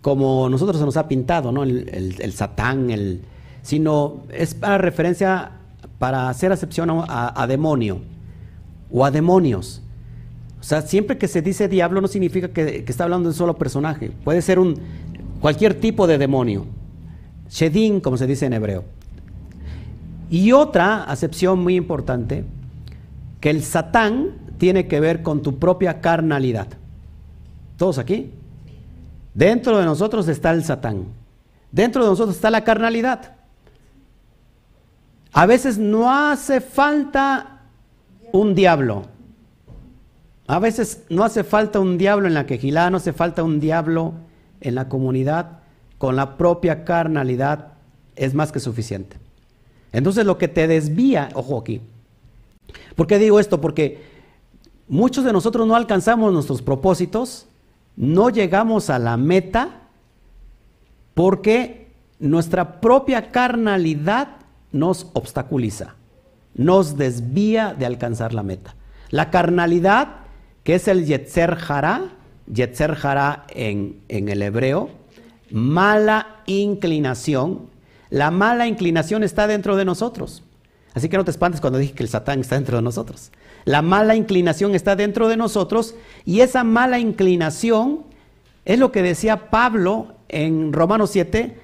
como 0.00 0.48
nosotros 0.48 0.78
se 0.78 0.84
nos 0.84 0.96
ha 0.96 1.08
pintado, 1.08 1.50
¿no? 1.50 1.64
El, 1.64 2.32
Satán, 2.34 2.90
el, 2.90 3.22
sino 3.62 4.22
es 4.32 4.54
para 4.54 4.78
referencia, 4.78 5.50
para 5.98 6.28
hacer 6.28 6.52
acepción 6.52 6.88
a, 7.08 7.46
demonio 7.48 8.02
o 8.92 9.04
a 9.04 9.10
demonios. 9.10 9.82
O 10.60 10.62
sea, 10.62 10.82
siempre 10.82 11.18
que 11.18 11.26
se 11.26 11.42
dice 11.42 11.66
diablo 11.66 12.00
no 12.00 12.06
significa 12.06 12.46
que, 12.46 12.84
está 12.86 13.02
hablando 13.02 13.28
de 13.28 13.32
un 13.32 13.36
solo 13.36 13.58
personaje. 13.58 14.12
Puede 14.22 14.40
ser 14.40 14.60
un 14.60 14.76
cualquier 15.40 15.74
tipo 15.74 16.06
de 16.06 16.16
demonio. 16.16 16.64
Shedin, 17.50 18.00
como 18.00 18.16
se 18.16 18.28
dice 18.28 18.46
en 18.46 18.52
hebreo. 18.52 18.97
Y 20.30 20.52
otra 20.52 21.04
acepción 21.04 21.60
muy 21.60 21.76
importante 21.76 22.44
que 23.40 23.50
el 23.50 23.62
Satán 23.62 24.34
tiene 24.58 24.88
que 24.88 25.00
ver 25.00 25.22
con 25.22 25.42
tu 25.42 25.58
propia 25.58 26.00
carnalidad. 26.00 26.68
¿Todos 27.76 27.98
aquí? 27.98 28.32
Dentro 29.34 29.78
de 29.78 29.84
nosotros 29.84 30.28
está 30.28 30.50
el 30.50 30.64
Satán. 30.64 31.06
Dentro 31.70 32.02
de 32.02 32.10
nosotros 32.10 32.36
está 32.36 32.50
la 32.50 32.64
carnalidad. 32.64 33.36
A 35.32 35.46
veces 35.46 35.78
no 35.78 36.10
hace 36.12 36.60
falta 36.60 37.60
un 38.32 38.54
diablo. 38.54 39.04
A 40.46 40.58
veces 40.58 41.04
no 41.10 41.24
hace 41.24 41.44
falta 41.44 41.78
un 41.78 41.98
diablo 41.98 42.26
en 42.26 42.34
la 42.34 42.46
quejilá, 42.46 42.90
no 42.90 42.96
hace 42.96 43.12
falta 43.12 43.42
un 43.42 43.60
diablo 43.60 44.14
en 44.60 44.74
la 44.74 44.88
comunidad. 44.88 45.60
Con 45.98 46.16
la 46.16 46.36
propia 46.36 46.84
carnalidad 46.84 47.74
es 48.16 48.34
más 48.34 48.50
que 48.50 48.60
suficiente. 48.60 49.27
Entonces 49.92 50.24
lo 50.26 50.38
que 50.38 50.48
te 50.48 50.66
desvía, 50.66 51.28
ojo 51.34 51.58
aquí, 51.58 51.80
¿Por 52.94 53.06
qué 53.06 53.18
digo 53.18 53.40
esto? 53.40 53.60
Porque 53.60 54.02
muchos 54.88 55.24
de 55.24 55.32
nosotros 55.32 55.66
no 55.66 55.76
alcanzamos 55.76 56.32
nuestros 56.32 56.62
propósitos, 56.62 57.46
no 57.96 58.30
llegamos 58.30 58.90
a 58.90 58.98
la 58.98 59.16
meta, 59.16 59.82
porque 61.14 61.92
nuestra 62.18 62.80
propia 62.80 63.30
carnalidad 63.30 64.36
nos 64.72 65.08
obstaculiza, 65.14 65.94
nos 66.54 66.96
desvía 66.96 67.74
de 67.74 67.86
alcanzar 67.86 68.34
la 68.34 68.42
meta. 68.42 68.74
La 69.10 69.30
carnalidad, 69.30 70.16
que 70.64 70.74
es 70.74 70.88
el 70.88 71.06
Yetzer 71.06 71.56
Hara, 71.68 72.12
Yetzer 72.52 72.96
Hara 73.02 73.46
en, 73.50 74.00
en 74.08 74.28
el 74.28 74.42
hebreo, 74.42 74.90
mala 75.50 76.42
inclinación, 76.46 77.70
la 78.10 78.30
mala 78.30 78.66
inclinación 78.66 79.22
está 79.22 79.46
dentro 79.46 79.76
de 79.76 79.84
nosotros. 79.84 80.42
Así 80.94 81.08
que 81.08 81.16
no 81.16 81.24
te 81.24 81.30
espantes 81.30 81.60
cuando 81.60 81.78
dije 81.78 81.92
que 81.92 82.02
el 82.02 82.08
Satán 82.08 82.40
está 82.40 82.54
dentro 82.54 82.76
de 82.76 82.82
nosotros. 82.82 83.30
La 83.64 83.82
mala 83.82 84.16
inclinación 84.16 84.74
está 84.74 84.96
dentro 84.96 85.28
de 85.28 85.36
nosotros 85.36 85.94
y 86.24 86.40
esa 86.40 86.64
mala 86.64 86.98
inclinación 86.98 88.04
es 88.64 88.78
lo 88.78 88.90
que 88.90 89.02
decía 89.02 89.50
Pablo 89.50 90.14
en 90.28 90.72
Romanos 90.72 91.10
7. 91.10 91.58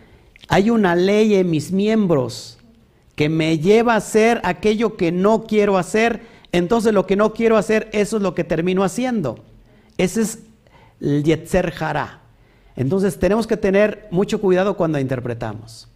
Hay 0.49 0.71
una 0.71 0.95
ley 0.95 1.35
en 1.35 1.51
mis 1.51 1.73
miembros 1.73 2.59
que 3.17 3.29
me 3.29 3.59
lleva 3.59 3.95
a 3.95 3.99
hacer 3.99 4.41
aquello 4.45 4.97
que 4.97 5.13
no 5.13 5.45
quiero 5.45 5.79
hacer. 5.79 6.23
Entonces 6.53 6.93
lo 6.93 7.07
que 7.07 7.17
no 7.17 7.33
quiero 7.33 7.57
hacer, 7.57 7.89
eso 7.93 8.19
es 8.19 8.23
lo 8.23 8.35
que 8.35 8.45
termino 8.45 8.85
haciendo. 8.85 9.43
Ese 9.97 10.23
es 10.23 10.39
el 11.01 11.25
Yetzer 11.25 11.71
Jara. 11.71 12.21
Entonces 12.77 13.19
tenemos 13.19 13.47
que 13.47 13.57
tener 13.57 14.09
mucho 14.11 14.41
cuidado 14.41 14.77
cuando 14.77 14.99
interpretamos. 14.99 15.89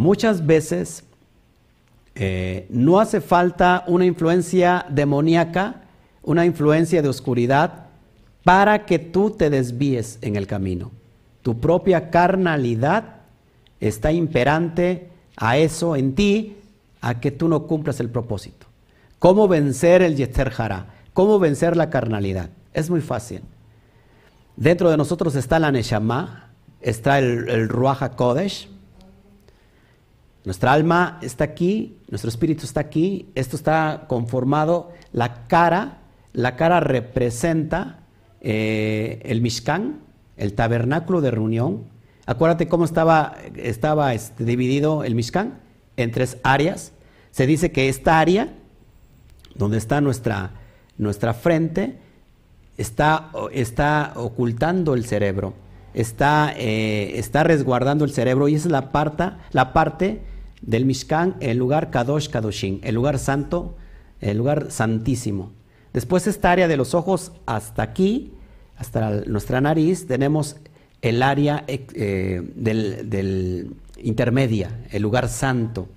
Muchas 0.00 0.46
veces 0.46 1.04
eh, 2.14 2.66
no 2.70 3.00
hace 3.00 3.20
falta 3.20 3.84
una 3.86 4.06
influencia 4.06 4.86
demoníaca, 4.88 5.82
una 6.22 6.46
influencia 6.46 7.02
de 7.02 7.10
oscuridad, 7.10 7.88
para 8.42 8.86
que 8.86 8.98
tú 8.98 9.28
te 9.28 9.50
desvíes 9.50 10.18
en 10.22 10.36
el 10.36 10.46
camino. 10.46 10.90
Tu 11.42 11.60
propia 11.60 12.08
carnalidad 12.08 13.16
está 13.78 14.10
imperante 14.10 15.10
a 15.36 15.58
eso 15.58 15.94
en 15.94 16.14
ti, 16.14 16.56
a 17.02 17.20
que 17.20 17.30
tú 17.30 17.46
no 17.46 17.66
cumplas 17.66 18.00
el 18.00 18.08
propósito. 18.08 18.68
¿Cómo 19.18 19.48
vencer 19.48 20.00
el 20.00 20.16
Yetzer 20.16 20.50
Hara? 20.56 20.86
¿Cómo 21.12 21.38
vencer 21.38 21.76
la 21.76 21.90
carnalidad? 21.90 22.48
Es 22.72 22.88
muy 22.88 23.02
fácil. 23.02 23.42
Dentro 24.56 24.90
de 24.90 24.96
nosotros 24.96 25.34
está 25.34 25.58
la 25.58 25.70
Neshama, 25.70 26.48
está 26.80 27.18
el, 27.18 27.50
el 27.50 27.68
Kodesh, 28.16 28.69
nuestra 30.44 30.72
alma 30.72 31.18
está 31.22 31.44
aquí, 31.44 31.98
nuestro 32.08 32.30
espíritu 32.30 32.64
está 32.64 32.80
aquí, 32.80 33.28
esto 33.34 33.56
está 33.56 34.04
conformado, 34.08 34.90
la 35.12 35.46
cara, 35.46 35.98
la 36.32 36.56
cara 36.56 36.80
representa 36.80 38.00
eh, 38.40 39.20
el 39.24 39.42
Mishkan, 39.42 40.00
el 40.36 40.54
tabernáculo 40.54 41.20
de 41.20 41.30
reunión. 41.30 41.84
Acuérdate 42.24 42.68
cómo 42.68 42.84
estaba, 42.84 43.36
estaba 43.56 44.14
este, 44.14 44.44
dividido 44.44 45.04
el 45.04 45.14
Mishkan 45.14 45.58
en 45.96 46.10
tres 46.10 46.38
áreas. 46.42 46.92
Se 47.32 47.46
dice 47.46 47.70
que 47.70 47.88
esta 47.90 48.18
área, 48.18 48.54
donde 49.54 49.76
está 49.76 50.00
nuestra, 50.00 50.52
nuestra 50.96 51.34
frente, 51.34 51.98
está, 52.78 53.30
está 53.52 54.14
ocultando 54.16 54.94
el 54.94 55.04
cerebro, 55.04 55.52
está, 55.94 56.52
eh, 56.56 57.18
está 57.18 57.44
resguardando 57.44 58.04
el 58.04 58.12
cerebro 58.12 58.48
y 58.48 58.54
esa 58.54 58.68
es 58.68 58.72
la, 58.72 58.92
parte, 58.92 59.30
la 59.52 59.72
parte 59.72 60.20
del 60.62 60.84
Mishkan, 60.84 61.36
el 61.40 61.58
lugar 61.58 61.90
Kadosh 61.90 62.28
Kadoshin, 62.28 62.80
el 62.82 62.94
lugar 62.94 63.18
santo, 63.18 63.76
el 64.20 64.38
lugar 64.38 64.70
santísimo. 64.70 65.52
Después 65.92 66.26
esta 66.26 66.52
área 66.52 66.68
de 66.68 66.76
los 66.76 66.94
ojos 66.94 67.32
hasta 67.46 67.82
aquí, 67.82 68.32
hasta 68.76 69.22
nuestra 69.26 69.60
nariz, 69.60 70.06
tenemos 70.06 70.56
el 71.02 71.22
área 71.22 71.64
eh, 71.66 72.42
del, 72.54 73.74
intermedia, 73.98 74.78
el 74.90 75.02
lugar 75.02 75.28
santo, 75.28 75.88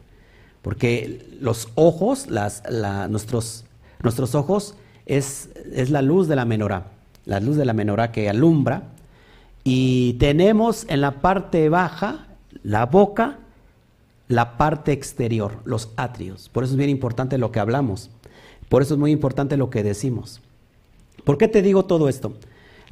porque 0.61 1.37
los 1.39 1.69
ojos, 1.75 2.29
las, 2.29 2.63
nuestros, 3.09 3.65
nuestros 4.01 4.33
ojos 4.33 4.75
es, 5.05 5.49
es, 5.73 5.89
la 5.89 6.01
luz 6.01 6.27
de 6.27 6.37
la 6.37 6.45
menorá, 6.45 6.87
la 7.25 7.39
luz 7.39 7.57
de 7.57 7.65
la 7.65 7.73
menorá 7.73 8.11
que 8.11 8.29
alumbra, 8.29 8.92
y 9.63 10.13
tenemos 10.13 10.85
en 10.89 11.01
la 11.01 11.21
parte 11.21 11.69
baja 11.69 12.27
la 12.63 12.85
boca, 12.85 13.39
la 14.27 14.57
parte 14.57 14.91
exterior, 14.91 15.59
los 15.65 15.89
atrios. 15.95 16.49
Por 16.49 16.63
eso 16.63 16.73
es 16.73 16.77
bien 16.77 16.89
importante 16.89 17.37
lo 17.37 17.51
que 17.51 17.59
hablamos, 17.59 18.09
por 18.69 18.81
eso 18.81 18.95
es 18.95 18.99
muy 18.99 19.11
importante 19.11 19.57
lo 19.57 19.69
que 19.69 19.83
decimos. 19.83 20.41
¿Por 21.23 21.37
qué 21.37 21.47
te 21.47 21.61
digo 21.61 21.85
todo 21.85 22.09
esto? 22.09 22.33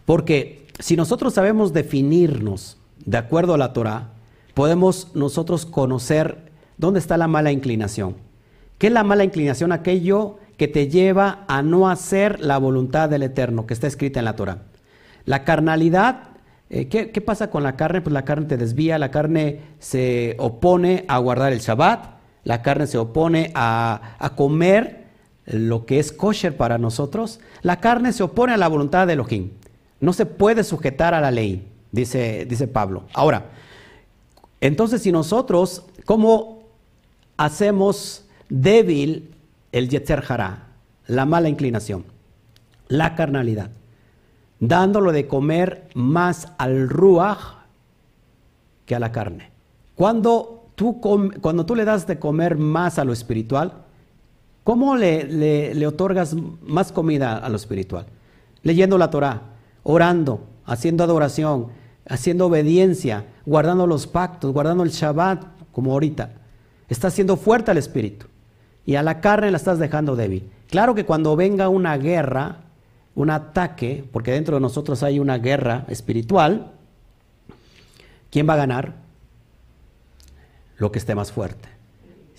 Porque 0.05 0.67
si 0.79 0.95
nosotros 0.95 1.33
sabemos 1.33 1.73
definirnos 1.73 2.77
de 3.05 3.17
acuerdo 3.17 3.53
a 3.53 3.57
la 3.57 3.73
Torah, 3.73 4.09
podemos 4.53 5.09
nosotros 5.15 5.65
conocer 5.65 6.51
dónde 6.77 6.99
está 6.99 7.17
la 7.17 7.27
mala 7.27 7.51
inclinación. 7.51 8.15
¿Qué 8.77 8.87
es 8.87 8.93
la 8.93 9.03
mala 9.03 9.23
inclinación? 9.23 9.71
Aquello 9.71 10.37
que 10.57 10.67
te 10.67 10.87
lleva 10.87 11.45
a 11.47 11.61
no 11.61 11.89
hacer 11.89 12.39
la 12.39 12.57
voluntad 12.57 13.09
del 13.09 13.23
Eterno, 13.23 13.65
que 13.65 13.73
está 13.73 13.87
escrita 13.87 14.19
en 14.19 14.25
la 14.25 14.35
Torah. 14.35 14.63
La 15.25 15.43
carnalidad, 15.43 16.30
eh, 16.73 16.87
¿qué, 16.87 17.19
pasa 17.19 17.49
con 17.49 17.63
la 17.63 17.75
carne? 17.75 17.99
Pues 17.99 18.13
la 18.13 18.23
carne 18.23 18.45
te 18.45 18.55
desvía, 18.55 18.97
la 18.97 19.11
carne 19.11 19.59
se 19.79 20.37
opone 20.39 21.03
a 21.09 21.17
guardar 21.17 21.51
el 21.51 21.59
Shabbat, 21.59 22.05
la 22.45 22.61
carne 22.61 22.87
se 22.87 22.97
opone 22.97 23.51
a, 23.55 24.15
comer 24.37 25.03
lo 25.45 25.85
que 25.85 25.99
es 25.99 26.13
kosher 26.13 26.55
para 26.55 26.77
nosotros, 26.77 27.41
la 27.61 27.81
carne 27.81 28.13
se 28.13 28.23
opone 28.23 28.53
a 28.53 28.57
la 28.57 28.69
voluntad 28.69 29.05
de 29.05 29.13
Elohim. 29.13 29.49
No 29.99 30.13
se 30.13 30.25
puede 30.25 30.63
sujetar 30.63 31.13
a 31.13 31.19
la 31.19 31.29
ley, 31.29 31.67
dice, 31.91 32.45
dice 32.45 32.69
Pablo. 32.69 33.03
Ahora, 33.13 33.47
entonces 34.61 35.01
si 35.01 35.11
nosotros, 35.11 35.83
¿cómo 36.05 36.63
hacemos 37.35 38.23
débil 38.47 39.35
el 39.73 39.89
yetzer 39.89 40.23
hará, 40.25 40.67
la 41.05 41.25
mala 41.25 41.49
inclinación, 41.49 42.05
la 42.87 43.13
carnalidad? 43.15 43.71
Dándolo 44.61 45.11
de 45.11 45.27
comer 45.27 45.89
más 45.93 46.53
al 46.57 46.87
ruach 46.87 47.39
que 48.85 48.95
a 48.95 48.99
la 48.99 49.11
carne. 49.11 49.51
Cuando 49.95 50.69
tú, 50.75 51.01
cuando 51.01 51.65
tú 51.65 51.75
le 51.75 51.83
das 51.83 52.07
de 52.07 52.17
comer 52.17 52.57
más 52.57 52.97
a 52.97 53.03
lo 53.03 53.11
espiritual, 53.11 53.73
¿cómo 54.63 54.95
le, 54.95 55.73
le 55.73 55.87
otorgas 55.87 56.33
más 56.61 56.93
comida 56.93 57.37
a 57.37 57.49
lo 57.49 57.57
espiritual? 57.57 58.05
Leyendo 58.63 58.97
la 58.97 59.09
Torah, 59.09 59.41
orando, 59.83 60.45
haciendo 60.65 61.03
adoración, 61.03 61.67
haciendo 62.07 62.47
obediencia, 62.47 63.25
guardando 63.45 63.87
los 63.87 64.07
pactos, 64.07 64.53
guardando 64.53 64.83
el 64.83 64.91
Shabbat, 64.91 65.43
como 65.71 65.91
ahorita. 65.91 66.33
Está 66.89 67.07
haciendo 67.07 67.37
fuerte 67.37 67.71
al 67.71 67.77
espíritu 67.77 68.27
y 68.85 68.95
a 68.95 69.03
la 69.03 69.21
carne 69.21 69.51
la 69.51 69.57
estás 69.57 69.79
dejando 69.79 70.15
débil. 70.15 70.49
Claro 70.69 70.95
que 70.95 71.05
cuando 71.05 71.35
venga 71.35 71.69
una 71.69 71.97
guerra, 71.97 72.57
un 73.15 73.29
ataque, 73.29 74.03
porque 74.11 74.31
dentro 74.31 74.55
de 74.55 74.61
nosotros 74.61 75.03
hay 75.03 75.19
una 75.19 75.37
guerra 75.37 75.85
espiritual, 75.89 76.71
¿quién 78.29 78.47
va 78.47 78.53
a 78.53 78.57
ganar? 78.57 78.95
Lo 80.77 80.91
que 80.91 80.99
esté 80.99 81.15
más 81.15 81.31
fuerte. 81.31 81.69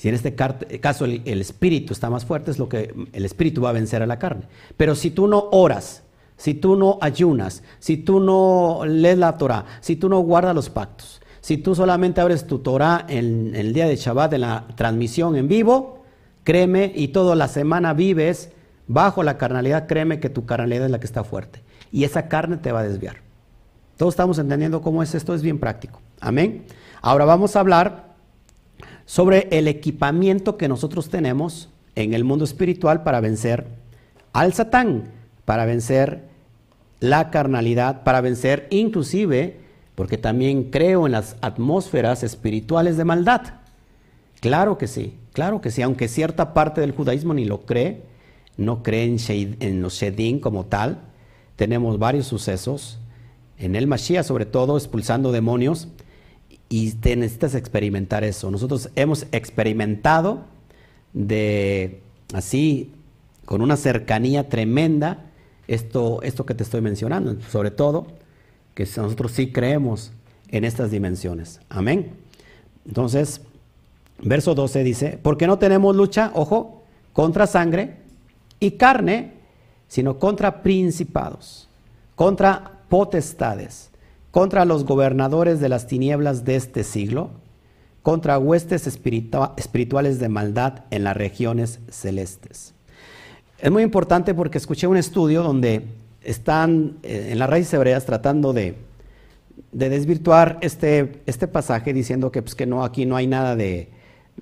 Si 0.02 0.08
en 0.08 0.14
este 0.16 0.34
caso 0.34 1.04
el, 1.04 1.40
espíritu 1.40 1.92
está 1.92 2.10
más 2.10 2.24
fuerte, 2.24 2.50
es 2.50 2.58
lo 2.58 2.68
que 2.68 2.92
el 3.12 3.24
espíritu 3.24 3.62
va 3.62 3.68
a 3.70 3.72
vencer 3.72 4.02
a 4.02 4.06
la 4.06 4.18
carne. 4.18 4.48
Pero 4.76 4.96
si 4.96 5.10
tú 5.10 5.28
no 5.28 5.48
oras, 5.52 6.02
si 6.36 6.54
tú 6.54 6.74
no 6.74 6.98
ayunas, 7.00 7.62
si 7.78 7.98
tú 7.98 8.18
no 8.18 8.80
lees 8.84 9.18
la 9.18 9.38
Torah, 9.38 9.64
si 9.80 9.94
tú 9.94 10.08
no 10.08 10.18
guardas 10.20 10.56
los 10.56 10.70
pactos, 10.70 11.20
si 11.40 11.58
tú 11.58 11.74
solamente 11.74 12.20
abres 12.20 12.46
tu 12.46 12.60
Torah 12.60 13.04
en, 13.08 13.54
el 13.54 13.72
día 13.72 13.86
de 13.86 13.96
Shabbat, 13.96 14.32
en 14.32 14.40
la 14.42 14.66
transmisión 14.76 15.36
en 15.36 15.46
vivo, 15.48 16.02
créeme, 16.44 16.90
y 16.94 17.08
toda 17.08 17.36
la 17.36 17.46
semana 17.48 17.94
vives 17.94 18.50
bajo 18.86 19.22
la 19.22 19.38
carnalidad, 19.38 19.86
créeme 19.86 20.20
que 20.20 20.30
tu 20.30 20.44
carnalidad 20.46 20.86
es 20.86 20.90
la 20.90 21.00
que 21.00 21.06
está 21.06 21.24
fuerte. 21.24 21.62
Y 21.90 22.04
esa 22.04 22.28
carne 22.28 22.56
te 22.56 22.72
va 22.72 22.80
a 22.80 22.84
desviar. 22.84 23.16
Todos 23.96 24.14
estamos 24.14 24.38
entendiendo 24.38 24.82
cómo 24.82 25.02
es 25.02 25.14
esto, 25.14 25.34
es 25.34 25.42
bien 25.42 25.58
práctico. 25.58 26.00
Amén. 26.20 26.64
Ahora 27.00 27.24
vamos 27.24 27.56
a 27.56 27.60
hablar 27.60 28.12
sobre 29.04 29.48
el 29.50 29.68
equipamiento 29.68 30.56
que 30.56 30.68
nosotros 30.68 31.08
tenemos 31.08 31.68
en 31.94 32.14
el 32.14 32.24
mundo 32.24 32.44
espiritual 32.44 33.02
para 33.02 33.20
vencer 33.20 33.66
al 34.32 34.54
Satán, 34.54 35.10
para 35.44 35.66
vencer 35.66 36.32
la 37.02 37.30
carnalidad 37.30 38.04
para 38.04 38.20
vencer, 38.20 38.68
inclusive, 38.70 39.58
porque 39.96 40.18
también 40.18 40.70
creo 40.70 41.06
en 41.06 41.12
las 41.12 41.36
atmósferas 41.40 42.22
espirituales 42.22 42.96
de 42.96 43.04
maldad. 43.04 43.42
Claro 44.40 44.78
que 44.78 44.86
sí, 44.86 45.18
claro 45.32 45.60
que 45.60 45.72
sí, 45.72 45.82
aunque 45.82 46.06
cierta 46.06 46.54
parte 46.54 46.80
del 46.80 46.92
judaísmo 46.92 47.34
ni 47.34 47.44
lo 47.44 47.62
cree, 47.62 48.02
no 48.57 48.82
cree 48.82 49.05
en, 49.28 49.82
los 49.82 49.94
Shedim 49.94 50.40
como 50.40 50.66
tal. 50.66 51.00
Tenemos 51.57 51.98
varios 51.98 52.26
sucesos, 52.26 52.98
en 53.59 53.76
el 53.76 53.86
Mashiach 53.86 54.24
sobre 54.24 54.46
todo, 54.46 54.76
expulsando 54.76 55.32
demonios, 55.32 55.88
y 56.68 56.92
te 56.92 57.16
necesitas 57.16 57.55
experimentar 57.55 58.24
eso. 58.24 58.50
Nosotros 58.50 58.88
hemos 58.96 59.26
experimentado 59.32 60.44
de 61.12 62.00
así, 62.32 62.90
con 63.44 63.61
una 63.61 63.76
cercanía 63.76 64.48
tremenda, 64.48 65.26
esto, 65.68 66.22
esto 66.22 66.46
que 66.46 66.55
te 66.55 66.62
estoy 66.62 66.80
mencionando, 66.80 67.36
sobre 67.50 67.70
todo 67.70 68.07
que 68.74 68.84
nosotros 68.84 69.32
sí 69.32 69.53
creemos 69.53 70.12
en 70.48 70.64
estas 70.64 70.90
dimensiones. 70.90 71.61
Amén. 71.68 72.12
Entonces, 72.86 73.42
verso 74.22 74.55
12 74.55 74.82
dice, 74.84 75.18
porque 75.22 75.46
no 75.46 75.59
tenemos 75.59 75.94
lucha, 75.94 76.30
ojo, 76.34 76.82
contra 77.12 77.46
sangre 77.46 78.01
y 78.62 78.70
carne, 78.70 79.32
sino 79.88 80.20
contra 80.20 80.62
principados, 80.62 81.68
contra 82.14 82.78
potestades, 82.88 83.90
contra 84.30 84.64
los 84.64 84.84
gobernadores 84.84 85.58
de 85.58 85.68
las 85.68 85.88
tinieblas 85.88 86.44
de 86.44 86.54
este 86.54 86.84
siglo, 86.84 87.30
contra 88.02 88.38
huestes 88.38 88.86
espirituales 88.86 90.20
de 90.20 90.28
maldad 90.28 90.84
en 90.92 91.02
las 91.02 91.16
regiones 91.16 91.80
celestes. 91.90 92.72
Es 93.58 93.70
muy 93.72 93.82
importante 93.82 94.32
porque 94.32 94.58
escuché 94.58 94.86
un 94.86 94.96
estudio 94.96 95.42
donde 95.42 95.82
están 96.22 96.98
eh, 97.02 97.30
en 97.32 97.40
las 97.40 97.50
raíces 97.50 97.74
hebreas 97.74 98.06
tratando 98.06 98.52
de, 98.52 98.76
desvirtuar 99.72 100.58
este, 100.60 101.20
este, 101.26 101.48
pasaje 101.48 101.92
diciendo 101.92 102.30
que, 102.30 102.42
pues, 102.42 102.54
que 102.54 102.66
no, 102.66 102.84
aquí 102.84 103.06
no 103.06 103.16
hay 103.16 103.26
nada 103.26 103.56
de, 103.56 103.88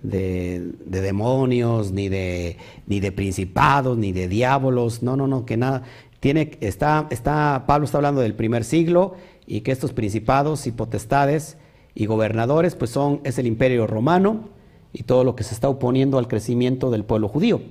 demonios, 0.02 1.92
ni 1.92 2.08
de, 2.08 2.56
ni 2.86 3.00
de 3.00 3.12
principados, 3.12 3.98
ni 3.98 4.12
de 4.12 4.28
diablos, 4.28 5.02
no, 5.02 5.16
no, 5.16 5.26
no, 5.26 5.44
que 5.44 5.56
nada. 5.56 5.82
Tiene, 6.20 6.52
está, 6.60 7.06
está, 7.10 7.64
Pablo 7.66 7.86
está 7.86 7.98
hablando 7.98 8.20
del 8.20 8.34
primer 8.34 8.64
siglo 8.64 9.14
y 9.46 9.62
que 9.62 9.72
estos 9.72 9.92
principados 9.92 10.66
y 10.66 10.72
potestades 10.72 11.56
y 11.94 12.06
gobernadores 12.06 12.74
pues 12.74 12.90
son, 12.90 13.20
es 13.24 13.38
el 13.38 13.46
imperio 13.46 13.86
romano 13.86 14.50
y 14.92 15.04
todo 15.04 15.24
lo 15.24 15.34
que 15.34 15.44
se 15.44 15.54
está 15.54 15.68
oponiendo 15.68 16.18
al 16.18 16.28
crecimiento 16.28 16.90
del 16.90 17.04
pueblo 17.04 17.28
judío. 17.28 17.62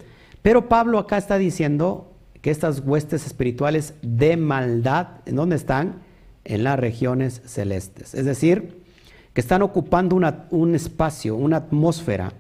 Pero 0.42 0.70
Pablo 0.70 1.00
acá 1.00 1.18
está 1.18 1.38
diciendo 1.38 2.12
que 2.42 2.52
estas 2.52 2.82
huestes 2.86 3.26
espirituales 3.26 3.94
de 4.02 4.38
maldad, 4.38 5.08
¿en 5.26 5.36
dónde 5.36 5.56
están? 5.56 6.02
En 6.46 6.64
las 6.64 6.80
regiones 6.80 7.42
celestes. 7.46 8.14
Es 8.14 8.26
decir, 8.26 8.79
que 9.34 9.42
están 9.42 9.62
ocupando 9.62 10.16
un 10.50 10.76
espacio, 10.76 11.36
una 11.36 11.58
atmósfera. 11.58 12.34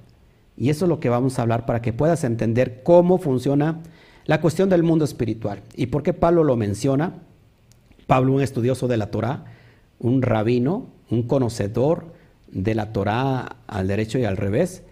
Y 0.58 0.70
eso 0.70 0.86
es 0.86 0.90
lo 0.90 1.00
que 1.00 1.10
vamos 1.10 1.40
a 1.40 1.44
hablar 1.44 1.66
para 1.66 1.82
que 1.82 1.94
puedas 1.94 2.24
entender 2.24 2.84
cómo 2.84 3.18
funciona 3.18 3.82
la 4.26 4.42
cuestión 4.42 4.70
del 4.70 4.84
mundo 4.84 5.06
espiritual. 5.06 5.62
¿Y 5.76 5.88
por 5.88 6.04
qué 6.04 6.14
Pablo 6.14 6.44
lo 6.44 6.56
menciona? 6.56 7.14
Pablo, 8.08 8.34
un 8.34 8.42
estudioso 8.42 8.88
de 8.88 8.98
la 8.98 9.12
Torah, 9.12 9.46
un 10.00 10.22
rabino, 10.22 10.88
un 11.10 11.24
conocedor 11.24 12.14
de 12.52 12.76
la 12.76 12.92
Torah 12.92 13.58
al 13.68 13.88
derecho 13.88 14.18
y 14.20 14.26
al 14.26 14.38
revés, 14.38 14.84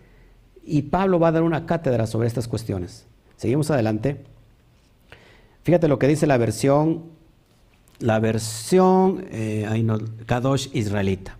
y 0.64 0.84
Pablo 0.84 1.20
va 1.20 1.30
a 1.30 1.32
dar 1.32 1.44
una 1.44 1.66
cátedra 1.66 2.08
sobre 2.08 2.28
estas 2.28 2.48
cuestiones. 2.48 3.06
Seguimos 3.38 3.72
adelante. 3.72 4.24
Fíjate 5.64 5.88
lo 5.88 5.98
que 5.98 6.08
dice 6.08 6.28
la 6.28 6.38
versión, 6.38 7.04
la 8.00 8.20
versión 8.20 9.26
eh, 9.32 9.66
Kadosh 10.26 10.70
israelita. 10.74 11.38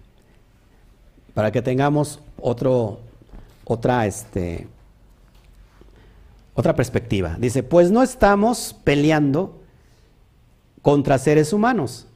Para 1.38 1.52
que 1.52 1.62
tengamos 1.62 2.20
otra, 2.42 4.08
este, 4.08 4.68
otra 6.56 6.76
perspectiva. 6.76 7.36
Dice, 7.38 7.62
pues 7.62 7.92
no 7.92 8.02
estamos 8.02 8.76
peleando 8.84 9.62
contra 10.82 11.20
seres 11.20 11.54
humanos, 11.54 12.08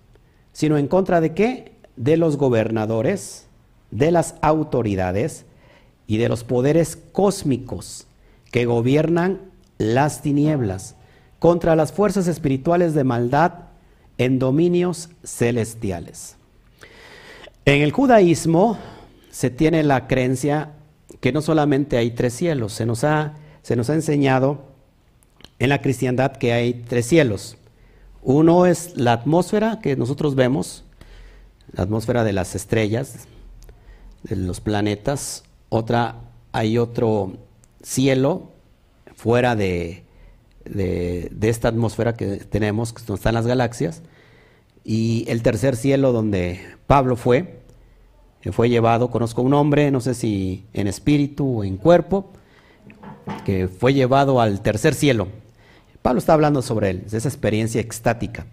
sino 0.54 0.76
en 0.76 0.88
contra 0.88 1.22
de 1.22 1.36
qué? 1.36 1.74
De 1.96 2.18
los 2.18 2.36
gobernadores, 2.36 3.46
de 3.92 4.10
las 4.10 4.34
autoridades 4.42 5.46
y 6.08 6.18
de 6.18 6.28
los 6.28 6.44
poderes 6.44 6.96
cósmicos 6.96 8.08
que 8.50 8.66
gobiernan 8.66 9.40
las 9.78 10.24
tinieblas, 10.24 10.96
contra 11.38 11.76
las 11.76 11.92
fuerzas 11.92 12.28
espirituales 12.28 12.96
de 12.96 13.04
maldad 13.04 13.54
en 14.18 14.40
dominios 14.40 15.10
celestiales. 15.24 16.38
En 17.66 17.84
el 17.84 17.92
judaísmo 17.92 18.80
se 19.32 19.50
tiene 19.50 19.82
la 19.82 20.08
creencia 20.08 20.74
que 21.20 21.32
no 21.32 21.42
solamente 21.42 21.98
hay 21.98 22.12
tres 22.12 22.34
cielos, 22.34 22.74
se 22.74 22.86
nos 22.86 23.04
ha, 23.04 23.34
se 23.64 23.76
nos 23.76 23.90
ha 23.90 23.96
enseñado 23.96 24.66
en 25.60 25.70
la 25.70 25.82
cristiandad 25.82 26.34
que 26.34 26.54
hay 26.54 26.74
tres 26.74 27.08
cielos. 27.08 27.58
Uno 28.22 28.66
es 28.66 28.96
la 28.98 29.14
atmósfera 29.14 29.80
que 29.82 29.96
nosotros 29.96 30.36
vemos, 30.36 30.84
la 31.72 31.84
atmósfera 31.84 32.24
de 32.24 32.34
las 32.34 32.56
estrellas, 32.56 33.28
de 34.24 34.36
los 34.36 34.60
planetas. 34.60 35.44
Otra, 35.70 36.16
hay 36.52 36.78
otro 36.78 37.34
cielo 37.82 38.52
fuera 39.16 39.56
de, 39.56 40.04
de, 40.66 41.30
esta 41.42 41.68
atmósfera 41.68 42.16
que 42.16 42.38
tenemos, 42.38 42.94
que 42.94 43.14
están 43.14 43.34
las 43.34 43.48
galaxias. 43.48 44.02
Y 44.84 45.26
el 45.28 45.44
tercer 45.44 45.76
cielo 45.76 46.12
donde 46.12 46.60
Pablo 46.88 47.16
fue, 47.16 47.61
fue 48.50 48.70
llevado, 48.70 49.12
conozco 49.12 49.44
un 49.44 49.54
hombre, 49.54 49.92
no 49.92 50.02
sé 50.02 50.16
si 50.16 50.66
en 50.74 50.88
espíritu 50.88 51.60
o 51.60 51.64
en 51.64 51.78
cuerpo, 51.78 52.32
que 53.46 53.68
fue 53.68 53.94
llevado 53.94 54.42
al 54.42 54.62
tercer 54.62 54.96
cielo. 54.96 55.28
Pablo 56.02 56.18
está 56.18 56.34
hablando 56.34 56.64
sobre 56.64 56.90
él, 56.90 57.04
esa 57.12 57.28
experiencia 57.28 57.80
extática. 57.80 58.48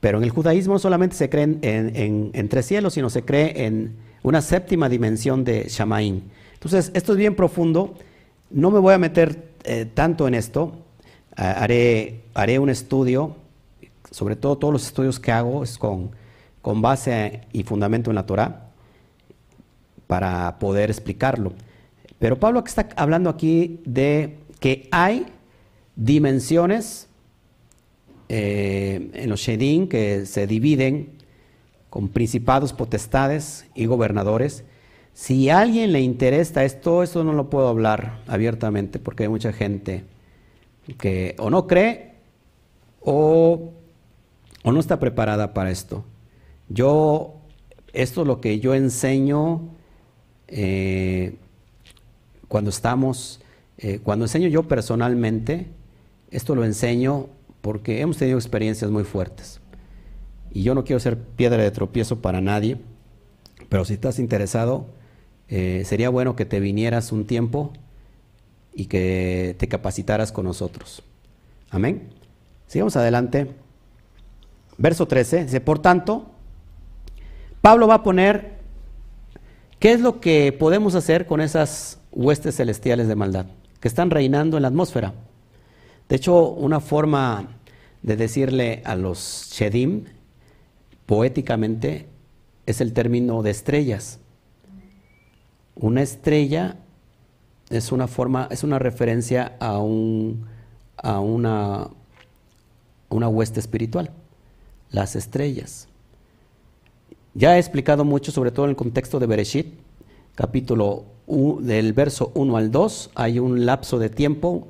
Pero 0.00 0.18
en 0.18 0.24
el 0.24 0.30
judaísmo 0.30 0.78
solamente 0.78 1.16
se 1.16 1.30
cree 1.30 1.56
en, 1.62 2.48
tres 2.50 2.66
cielos, 2.66 2.92
sino 2.92 3.08
se 3.08 3.24
cree 3.24 3.64
en 3.64 3.96
una 4.22 4.42
séptima 4.42 4.90
dimensión 4.90 5.44
de 5.44 5.66
Shamaín. 5.68 6.24
Entonces, 6.52 6.90
esto 6.94 7.12
es 7.12 7.18
bien 7.18 7.34
profundo. 7.34 7.94
No 8.50 8.70
me 8.70 8.78
voy 8.78 8.92
a 8.92 8.98
meter 8.98 9.52
eh, 9.64 9.86
tanto 9.86 10.28
en 10.28 10.34
esto. 10.34 10.72
haré, 11.36 12.24
haré 12.34 12.58
un 12.58 12.68
estudio, 12.68 13.36
sobre 14.10 14.36
todo 14.36 14.58
todos 14.58 14.72
los 14.74 14.86
estudios 14.86 15.18
que 15.18 15.32
hago 15.32 15.64
es 15.64 15.78
con, 15.78 16.10
con 16.60 16.82
base 16.82 17.40
y 17.52 17.62
fundamento 17.62 18.10
en 18.10 18.16
la 18.16 18.26
Torah 18.26 18.63
para 20.14 20.60
poder 20.60 20.90
explicarlo. 20.90 21.54
Pero 22.20 22.38
Pablo 22.38 22.62
está 22.64 22.88
hablando 22.94 23.28
aquí 23.30 23.80
de 23.84 24.38
que 24.60 24.88
hay 24.92 25.26
dimensiones 25.96 27.08
eh, 28.28 29.10
en 29.12 29.28
los 29.28 29.40
Shedim 29.40 29.88
que 29.88 30.24
se 30.24 30.46
dividen 30.46 31.14
con 31.90 32.10
principados, 32.10 32.72
potestades 32.72 33.66
y 33.74 33.86
gobernadores. 33.86 34.62
Si 35.14 35.50
a 35.50 35.58
alguien 35.58 35.90
le 35.90 36.00
interesa 36.02 36.62
esto, 36.62 37.02
eso 37.02 37.24
no 37.24 37.32
lo 37.32 37.50
puedo 37.50 37.66
hablar 37.66 38.20
abiertamente 38.28 39.00
porque 39.00 39.24
hay 39.24 39.30
mucha 39.30 39.52
gente 39.52 40.04
que 40.96 41.34
o 41.40 41.50
no 41.50 41.66
cree 41.66 42.14
o, 43.00 43.72
o 44.62 44.70
no 44.70 44.78
está 44.78 45.00
preparada 45.00 45.54
para 45.54 45.72
esto. 45.72 46.04
Yo, 46.68 47.34
esto 47.92 48.20
es 48.20 48.26
lo 48.28 48.40
que 48.40 48.60
yo 48.60 48.76
enseño 48.76 49.73
eh, 50.56 51.34
cuando 52.46 52.70
estamos, 52.70 53.40
eh, 53.76 53.98
cuando 54.00 54.24
enseño 54.24 54.48
yo 54.48 54.68
personalmente, 54.68 55.66
esto 56.30 56.54
lo 56.54 56.64
enseño 56.64 57.26
porque 57.60 58.00
hemos 58.00 58.18
tenido 58.18 58.38
experiencias 58.38 58.88
muy 58.88 59.02
fuertes. 59.02 59.60
Y 60.52 60.62
yo 60.62 60.76
no 60.76 60.84
quiero 60.84 61.00
ser 61.00 61.18
piedra 61.18 61.60
de 61.60 61.72
tropiezo 61.72 62.20
para 62.22 62.40
nadie, 62.40 62.78
pero 63.68 63.84
si 63.84 63.94
estás 63.94 64.20
interesado, 64.20 64.86
eh, 65.48 65.82
sería 65.84 66.08
bueno 66.08 66.36
que 66.36 66.44
te 66.44 66.60
vinieras 66.60 67.10
un 67.10 67.26
tiempo 67.26 67.72
y 68.72 68.86
que 68.86 69.56
te 69.58 69.66
capacitaras 69.66 70.30
con 70.30 70.44
nosotros. 70.44 71.02
Amén. 71.70 72.10
Sigamos 72.68 72.94
adelante. 72.94 73.50
Verso 74.78 75.08
13 75.08 75.46
dice, 75.46 75.60
por 75.60 75.80
tanto, 75.80 76.30
Pablo 77.60 77.88
va 77.88 77.94
a 77.96 78.02
poner 78.04 78.53
¿Qué 79.84 79.92
es 79.92 80.00
lo 80.00 80.18
que 80.18 80.50
podemos 80.50 80.94
hacer 80.94 81.26
con 81.26 81.42
esas 81.42 82.00
huestes 82.10 82.56
celestiales 82.56 83.06
de 83.06 83.16
maldad 83.16 83.44
que 83.80 83.88
están 83.88 84.08
reinando 84.08 84.56
en 84.56 84.62
la 84.62 84.68
atmósfera? 84.68 85.12
De 86.08 86.16
hecho, 86.16 86.48
una 86.52 86.80
forma 86.80 87.58
de 88.00 88.16
decirle 88.16 88.80
a 88.86 88.96
los 88.96 89.50
Shedim 89.52 90.04
poéticamente 91.04 92.08
es 92.64 92.80
el 92.80 92.94
término 92.94 93.42
de 93.42 93.50
estrellas. 93.50 94.20
Una 95.74 96.00
estrella 96.00 96.78
es 97.68 97.92
una 97.92 98.06
forma, 98.06 98.48
es 98.50 98.64
una 98.64 98.78
referencia 98.78 99.54
a, 99.60 99.80
un, 99.80 100.46
a 100.96 101.20
una, 101.20 101.90
una 103.10 103.28
hueste 103.28 103.60
espiritual, 103.60 104.12
las 104.88 105.14
estrellas. 105.14 105.88
Ya 107.34 107.56
he 107.56 107.58
explicado 107.58 108.04
mucho, 108.04 108.30
sobre 108.30 108.52
todo 108.52 108.66
en 108.66 108.70
el 108.70 108.76
contexto 108.76 109.18
de 109.18 109.26
Bereshit, 109.26 109.74
capítulo 110.36 111.04
del 111.26 111.92
verso 111.92 112.30
1 112.34 112.56
al 112.56 112.70
2, 112.70 113.10
hay 113.16 113.40
un 113.40 113.66
lapso 113.66 113.98
de 113.98 114.08
tiempo, 114.08 114.68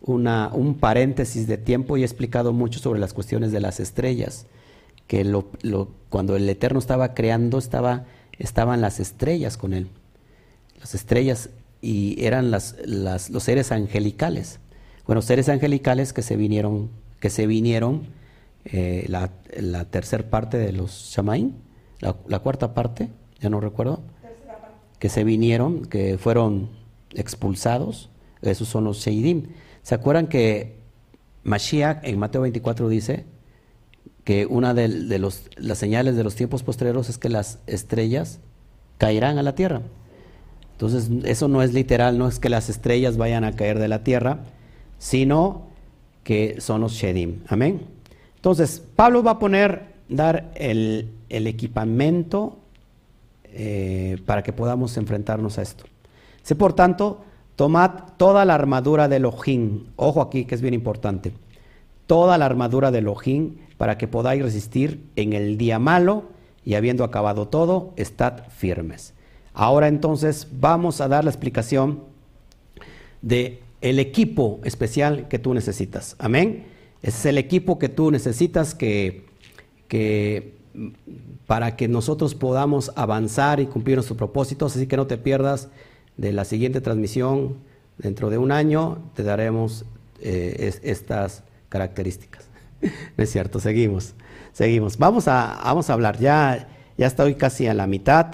una, 0.00 0.50
un 0.54 0.76
paréntesis 0.76 1.46
de 1.46 1.58
tiempo 1.58 1.96
y 1.96 2.02
he 2.02 2.04
explicado 2.06 2.54
mucho 2.54 2.78
sobre 2.78 3.00
las 3.00 3.12
cuestiones 3.12 3.52
de 3.52 3.60
las 3.60 3.80
estrellas, 3.80 4.46
que 5.06 5.24
lo, 5.24 5.50
cuando 6.08 6.36
el 6.36 6.48
Eterno 6.48 6.78
estaba 6.78 7.12
creando 7.12 7.58
estaba, 7.58 8.06
estaban 8.38 8.80
las 8.80 8.98
estrellas 8.98 9.58
con 9.58 9.74
él, 9.74 9.88
las 10.80 10.94
estrellas 10.94 11.50
y 11.82 12.16
eran 12.24 12.50
las, 12.50 12.76
las, 12.86 13.28
los 13.28 13.42
seres 13.42 13.72
angelicales, 13.72 14.58
bueno, 15.06 15.20
seres 15.20 15.50
angelicales 15.50 16.14
que 16.14 16.22
se 16.22 16.36
vinieron, 16.36 16.88
que 17.20 17.28
se 17.28 17.46
vinieron 17.46 18.06
eh, 18.64 19.04
la, 19.08 19.32
la 19.54 19.84
tercera 19.84 20.30
parte 20.30 20.56
de 20.56 20.72
los 20.72 21.10
Shamaín, 21.14 21.65
la, 22.00 22.38
cuarta 22.40 22.74
parte, 22.74 23.10
ya 23.40 23.50
no 23.50 23.60
recuerdo, 23.60 24.00
que 24.98 25.08
se 25.08 25.24
vinieron, 25.24 25.84
que 25.86 26.18
fueron 26.18 26.70
expulsados, 27.14 28.10
esos 28.42 28.68
son 28.68 28.84
los 28.84 28.98
Sheidim. 28.98 29.48
¿Se 29.82 29.94
acuerdan 29.94 30.26
que 30.26 30.76
Mashiach 31.44 32.04
en 32.04 32.18
Mateo 32.18 32.42
24 32.42 32.88
dice 32.88 33.24
que 34.24 34.46
una 34.46 34.74
de, 34.74 35.18
los, 35.18 35.48
las 35.56 35.78
señales 35.78 36.16
de 36.16 36.24
los 36.24 36.34
tiempos 36.34 36.62
posteriores 36.62 37.08
es 37.08 37.18
que 37.18 37.28
las 37.28 37.60
estrellas 37.66 38.40
caerán 38.98 39.38
a 39.38 39.42
la 39.42 39.54
tierra? 39.54 39.82
Entonces, 40.72 41.10
eso 41.24 41.48
no 41.48 41.62
es 41.62 41.72
literal, 41.72 42.18
no 42.18 42.28
es 42.28 42.38
que 42.38 42.50
las 42.50 42.68
estrellas 42.68 43.16
vayan 43.16 43.44
a 43.44 43.52
caer 43.52 43.78
de 43.78 43.88
la 43.88 44.04
tierra, 44.04 44.40
sino 44.98 45.68
que 46.22 46.60
son 46.60 46.82
los 46.82 46.92
Shedim. 46.92 47.40
Amén. 47.48 47.80
Entonces, 48.34 48.82
Pablo 48.94 49.22
va 49.22 49.32
a 49.32 49.38
poner, 49.38 49.94
dar 50.08 50.52
el, 50.54 51.10
equipamiento 51.28 52.58
eh, 53.44 54.18
para 54.26 54.42
que 54.42 54.52
podamos 54.52 54.96
enfrentarnos 54.96 55.58
a 55.58 55.62
esto. 55.62 55.84
Sé 56.42 56.54
por 56.54 56.72
tanto, 56.72 57.24
tomad 57.56 57.90
toda 58.16 58.44
la 58.44 58.54
armadura 58.54 59.08
de 59.08 59.16
Elohim, 59.16 59.86
ojo 59.96 60.20
aquí 60.20 60.44
que 60.44 60.54
es 60.54 60.60
bien 60.60 60.74
importante, 60.74 61.32
toda 62.06 62.38
la 62.38 62.46
armadura 62.46 62.90
de 62.90 62.98
Elohim 62.98 63.56
para 63.78 63.98
que 63.98 64.08
podáis 64.08 64.42
resistir 64.42 65.04
en 65.16 65.32
el 65.32 65.58
día 65.58 65.78
malo 65.78 66.24
y 66.64 66.74
habiendo 66.74 67.04
acabado 67.04 67.48
todo, 67.48 67.92
estad 67.96 68.44
firmes. 68.48 69.14
Ahora 69.54 69.88
entonces 69.88 70.48
vamos 70.52 71.00
a 71.00 71.08
dar 71.08 71.24
la 71.24 71.30
explicación 71.30 72.04
de 73.22 73.62
el 73.80 73.98
equipo 73.98 74.60
especial 74.64 75.28
que 75.28 75.38
tú 75.38 75.54
necesitas. 75.54 76.16
Amén. 76.18 76.66
Es 77.02 77.24
el 77.26 77.38
equipo 77.38 77.78
que 77.78 77.88
tú 77.88 78.10
necesitas 78.10 78.74
que, 78.74 79.25
que 79.88 80.56
para 81.46 81.76
que 81.76 81.88
nosotros 81.88 82.34
podamos 82.34 82.92
avanzar 82.96 83.60
y 83.60 83.66
cumplir 83.66 83.96
nuestros 83.96 84.18
propósitos. 84.18 84.76
Así 84.76 84.86
que 84.86 84.96
no 84.96 85.06
te 85.06 85.16
pierdas 85.16 85.68
de 86.16 86.32
la 86.32 86.44
siguiente 86.44 86.80
transmisión. 86.80 87.56
Dentro 87.98 88.28
de 88.28 88.38
un 88.38 88.52
año 88.52 88.98
te 89.14 89.22
daremos 89.22 89.84
eh, 90.20 90.78
estas 90.82 91.44
características. 91.68 92.44
no 93.16 93.24
es 93.24 93.30
cierto, 93.30 93.60
seguimos, 93.60 94.14
seguimos. 94.52 94.98
Vamos 94.98 95.28
a, 95.28 95.60
vamos 95.64 95.88
a 95.88 95.94
hablar, 95.94 96.18
ya, 96.18 96.68
ya 96.98 97.06
estoy 97.06 97.36
casi 97.36 97.66
a 97.66 97.74
la 97.74 97.86
mitad 97.86 98.26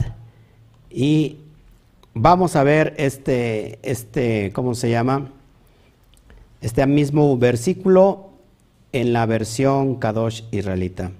y 0.90 1.38
vamos 2.14 2.56
a 2.56 2.64
ver 2.64 2.94
este, 2.98 3.78
este, 3.82 4.52
¿cómo 4.52 4.74
se 4.74 4.90
llama? 4.90 5.30
Este 6.60 6.84
mismo 6.86 7.36
versículo 7.38 8.30
en 8.92 9.12
la 9.12 9.26
versión 9.26 9.96
Kadosh 9.96 10.42
israelita. 10.50 11.12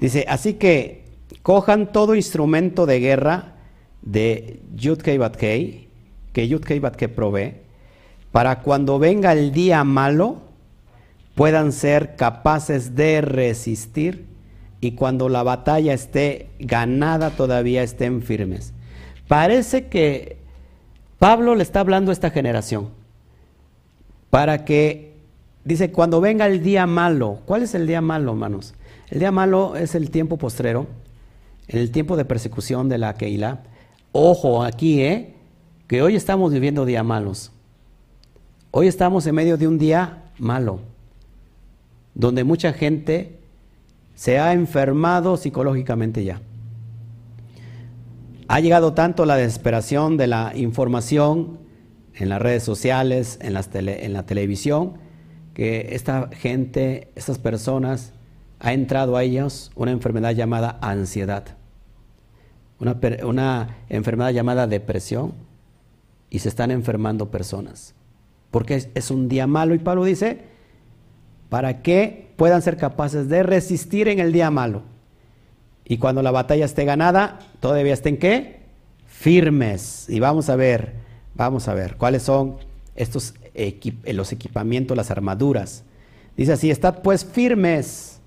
Dice, 0.00 0.24
así 0.28 0.54
que 0.54 1.04
cojan 1.42 1.92
todo 1.92 2.14
instrumento 2.14 2.86
de 2.86 3.00
guerra 3.00 3.54
de 4.02 4.60
Yudkei 4.76 5.18
Batkei, 5.18 5.88
que 6.32 6.48
Yudkei 6.48 6.78
Batkei 6.78 7.08
provee, 7.08 7.54
para 8.32 8.60
cuando 8.60 8.98
venga 8.98 9.32
el 9.32 9.52
día 9.52 9.82
malo, 9.84 10.42
puedan 11.34 11.72
ser 11.72 12.16
capaces 12.16 12.94
de 12.94 13.20
resistir 13.20 14.26
y 14.80 14.92
cuando 14.92 15.28
la 15.28 15.42
batalla 15.42 15.92
esté 15.92 16.48
ganada 16.58 17.30
todavía 17.30 17.82
estén 17.82 18.22
firmes. 18.22 18.72
Parece 19.26 19.86
que 19.86 20.36
Pablo 21.18 21.54
le 21.54 21.62
está 21.62 21.80
hablando 21.80 22.10
a 22.10 22.12
esta 22.12 22.30
generación 22.30 22.90
para 24.30 24.64
que, 24.64 25.14
dice, 25.64 25.90
cuando 25.90 26.20
venga 26.20 26.46
el 26.46 26.62
día 26.62 26.86
malo, 26.86 27.40
¿cuál 27.44 27.62
es 27.62 27.74
el 27.74 27.86
día 27.86 28.00
malo, 28.00 28.32
hermanos? 28.32 28.74
El 29.10 29.20
día 29.20 29.32
malo 29.32 29.74
es 29.74 29.94
el 29.94 30.10
tiempo 30.10 30.36
postrero, 30.36 30.86
el 31.66 31.90
tiempo 31.90 32.16
de 32.16 32.26
persecución 32.26 32.90
de 32.90 32.98
la 32.98 33.14
Keilah. 33.14 33.62
Ojo 34.12 34.62
aquí, 34.62 35.00
¿eh? 35.00 35.34
Que 35.86 36.02
hoy 36.02 36.14
estamos 36.14 36.52
viviendo 36.52 36.84
días 36.84 37.04
malos. 37.04 37.50
Hoy 38.70 38.86
estamos 38.86 39.26
en 39.26 39.34
medio 39.34 39.56
de 39.56 39.66
un 39.66 39.78
día 39.78 40.24
malo, 40.38 40.80
donde 42.14 42.44
mucha 42.44 42.74
gente 42.74 43.38
se 44.14 44.38
ha 44.38 44.52
enfermado 44.52 45.38
psicológicamente 45.38 46.22
ya. 46.22 46.42
Ha 48.46 48.60
llegado 48.60 48.92
tanto 48.92 49.24
la 49.24 49.36
desesperación 49.36 50.18
de 50.18 50.26
la 50.26 50.52
información 50.54 51.60
en 52.14 52.28
las 52.28 52.42
redes 52.42 52.62
sociales, 52.62 53.38
en, 53.40 53.56
en 53.56 54.12
la 54.12 54.26
televisión, 54.26 54.98
que 55.54 55.94
esta 55.94 56.28
gente, 56.30 57.10
estas 57.14 57.38
personas, 57.38 58.12
ha 58.60 58.72
entrado 58.72 59.16
a 59.16 59.22
ellos 59.22 59.70
una 59.74 59.90
enfermedad 59.90 60.32
llamada 60.32 60.78
ansiedad, 60.80 61.44
una, 62.78 63.76
enfermedad 63.88 64.30
llamada 64.30 64.66
depresión, 64.66 65.32
y 66.30 66.40
se 66.40 66.48
están 66.48 66.70
enfermando 66.70 67.30
personas. 67.30 67.94
Porque 68.50 68.90
es, 68.94 69.10
un 69.10 69.28
día 69.28 69.46
malo 69.46 69.74
y 69.74 69.78
Pablo 69.78 70.04
dice, 70.04 70.42
para 71.48 71.82
que 71.82 72.32
puedan 72.36 72.62
ser 72.62 72.76
capaces 72.76 73.28
de 73.28 73.42
resistir 73.42 74.08
en 74.08 74.18
el 74.18 74.32
día 74.32 74.50
malo. 74.50 74.82
Y 75.84 75.98
cuando 75.98 76.22
la 76.22 76.30
batalla 76.30 76.66
esté 76.66 76.84
ganada, 76.84 77.38
todavía 77.60 77.94
estén 77.94 78.18
qué? 78.18 78.60
Firmes. 79.06 80.06
Y 80.08 80.20
vamos 80.20 80.50
a 80.50 80.56
ver, 80.56 80.94
vamos 81.34 81.66
a 81.68 81.74
ver 81.74 81.96
cuáles 81.96 82.22
son 82.22 82.56
estos 82.94 83.34
los 84.06 84.32
equipamientos, 84.32 84.96
las 84.96 85.10
armaduras. 85.10 85.84
Dice 86.36 86.52
así, 86.52 86.70
estad 86.70 87.02
pues 87.02 87.24
firmes, 87.24 88.17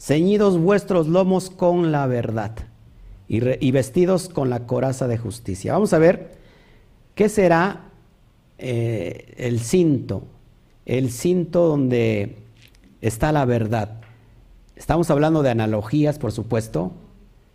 ceñidos 0.00 0.58
vuestros 0.58 1.08
lomos 1.08 1.50
con 1.50 1.92
la 1.92 2.06
verdad 2.06 2.52
y, 3.28 3.70
vestidos 3.70 4.28
con 4.28 4.50
la 4.50 4.66
coraza 4.66 5.06
de 5.06 5.16
justicia. 5.16 5.74
Vamos 5.74 5.92
a 5.92 5.98
ver 5.98 6.32
qué 7.14 7.28
será 7.28 7.90
eh, 8.58 9.34
el 9.36 9.60
cinto, 9.60 10.24
el 10.84 11.12
cinto 11.12 11.68
donde 11.68 12.38
está 13.00 13.30
la 13.30 13.44
verdad. 13.44 14.00
Estamos 14.74 15.10
hablando 15.10 15.42
de 15.42 15.50
analogías, 15.50 16.18
por 16.18 16.32
supuesto. 16.32 16.92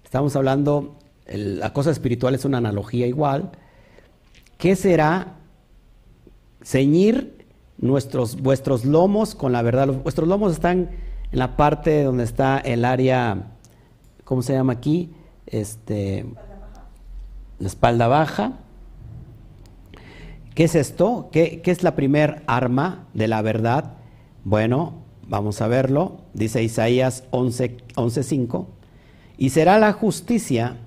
Estamos 0.05 0.35
hablando, 0.37 0.95
la 1.27 1.73
cosa 1.73 1.91
espiritual 1.91 2.35
es 2.35 2.45
una 2.45 2.59
analogía 2.59 3.05
igual. 3.05 3.51
¿Qué 4.57 4.77
será 4.77 5.39
ceñir 6.63 7.45
nuestros, 7.79 8.41
vuestros 8.41 8.85
lomos 8.85 9.35
con 9.35 9.51
la 9.51 9.61
verdad? 9.61 9.87
Vuestros 9.87 10.29
lomos 10.29 10.53
están 10.53 10.91
en 11.31 11.39
la 11.39 11.55
parte 11.57 12.03
donde 12.03 12.23
está 12.23 12.57
el 12.57 12.85
área, 12.85 13.51
¿cómo 14.23 14.41
se 14.41 14.53
llama 14.53 14.73
aquí? 14.73 15.11
Este, 15.45 16.25
la 17.59 17.67
espalda 17.67 18.07
baja. 18.07 18.53
¿Qué 20.53 20.63
es 20.63 20.75
esto? 20.75 21.29
¿Qué, 21.31 21.61
qué 21.61 21.71
es 21.71 21.83
la 21.83 21.95
primer 21.95 22.43
arma 22.47 23.07
de 23.13 23.27
la 23.27 23.41
verdad? 23.41 23.93
Bueno, 24.43 25.05
Vamos 25.27 25.61
a 25.61 25.67
verlo. 25.67 26.17
Dice 26.33 26.63
Isaías 26.63 27.23
11:5. 27.31 28.67
y 29.37 29.49
será 29.49 29.79
la 29.79 29.91
justicia 29.91 30.77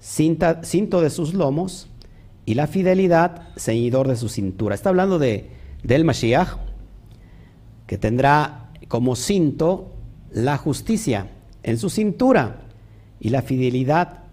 cinto 0.00 1.00
de 1.00 1.10
sus 1.10 1.34
lomos 1.34 1.88
y 2.46 2.54
la 2.54 2.66
fidelidad 2.66 3.48
ceñidor 3.56 4.06
de 4.06 4.16
su 4.16 4.28
cintura. 4.28 4.74
Está 4.74 4.90
hablando 4.90 5.18
de, 5.18 5.50
del 5.82 6.04
Mashiach, 6.04 6.56
que 7.86 7.98
tendrá 7.98 8.59
como 8.90 9.14
cinto 9.14 9.92
la 10.32 10.56
justicia 10.56 11.28
en 11.62 11.78
su 11.78 11.90
cintura 11.90 12.62
y 13.20 13.28
la 13.28 13.40
fidelidad 13.40 14.24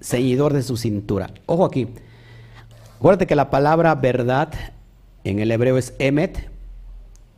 ceñidor 0.00 0.54
de 0.54 0.62
su 0.62 0.78
cintura. 0.78 1.32
Ojo 1.44 1.66
aquí. 1.66 1.88
Acuérdate 2.96 3.26
que 3.26 3.36
la 3.36 3.50
palabra 3.50 3.94
verdad 3.94 4.54
en 5.22 5.38
el 5.38 5.50
hebreo 5.50 5.76
es 5.76 5.92
emet, 5.98 6.48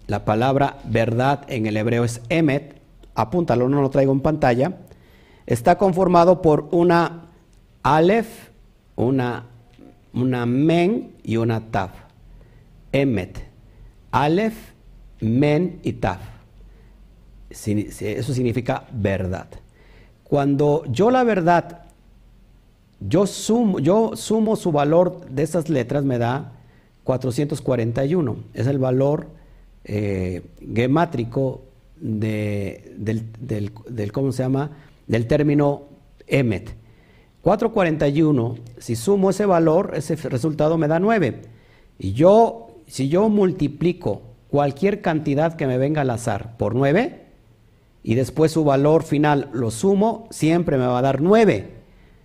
la 0.06 0.24
palabra 0.24 0.78
verdad 0.84 1.44
en 1.48 1.66
el 1.66 1.76
hebreo 1.76 2.04
es 2.04 2.20
emet, 2.28 2.80
apúntalo, 3.16 3.68
no 3.68 3.82
lo 3.82 3.90
traigo 3.90 4.12
en 4.12 4.20
pantalla, 4.20 4.76
está 5.46 5.78
conformado 5.78 6.42
por 6.42 6.68
una 6.70 7.24
alef, 7.82 8.50
una, 8.94 9.46
una 10.14 10.46
men 10.46 11.16
y 11.24 11.38
una 11.38 11.72
taf. 11.72 11.90
Emet, 12.92 13.44
alef, 14.12 14.54
men 15.20 15.80
y 15.82 15.94
taf. 15.94 16.37
Eso 17.50 18.34
significa 18.34 18.84
verdad. 18.92 19.48
Cuando 20.24 20.84
yo 20.90 21.10
la 21.10 21.24
verdad, 21.24 21.84
yo 23.00 23.26
sumo, 23.26 23.78
yo 23.78 24.16
sumo 24.16 24.56
su 24.56 24.72
valor 24.72 25.26
de 25.30 25.42
esas 25.42 25.68
letras, 25.68 26.04
me 26.04 26.18
da 26.18 26.52
441. 27.04 28.36
Es 28.52 28.66
el 28.66 28.78
valor 28.78 29.28
eh, 29.84 30.42
gemátrico 30.74 31.62
del, 32.00 33.72
¿cómo 34.12 34.32
se 34.32 34.42
llama? 34.42 34.70
Del 35.06 35.26
término 35.26 35.84
emet. 36.26 36.74
441, 37.42 38.56
si 38.78 38.96
sumo 38.96 39.30
ese 39.30 39.46
valor, 39.46 39.92
ese 39.94 40.16
resultado 40.16 40.76
me 40.76 40.88
da 40.88 40.98
9. 40.98 41.40
Y 41.98 42.12
yo, 42.12 42.82
si 42.86 43.08
yo 43.08 43.28
multiplico 43.28 44.22
cualquier 44.50 45.00
cantidad 45.00 45.54
que 45.54 45.66
me 45.66 45.78
venga 45.78 46.02
al 46.02 46.10
azar 46.10 46.56
por 46.58 46.74
9, 46.74 47.27
y 48.02 48.14
después 48.14 48.52
su 48.52 48.64
valor 48.64 49.02
final 49.02 49.48
lo 49.52 49.70
sumo, 49.70 50.28
siempre 50.30 50.78
me 50.78 50.86
va 50.86 50.98
a 50.98 51.02
dar 51.02 51.20
9, 51.20 51.70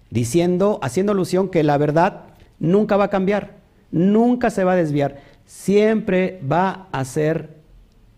diciendo, 0.09 0.79
haciendo 0.81 1.11
alusión 1.11 1.49
que 1.49 1.63
la 1.63 1.77
verdad 1.77 2.25
nunca 2.59 2.97
va 2.97 3.05
a 3.05 3.09
cambiar, 3.09 3.57
nunca 3.91 4.49
se 4.49 4.63
va 4.63 4.73
a 4.73 4.77
desviar 4.77 5.33
siempre 5.45 6.39
va 6.49 6.87
a 6.91 7.05
ser 7.05 7.57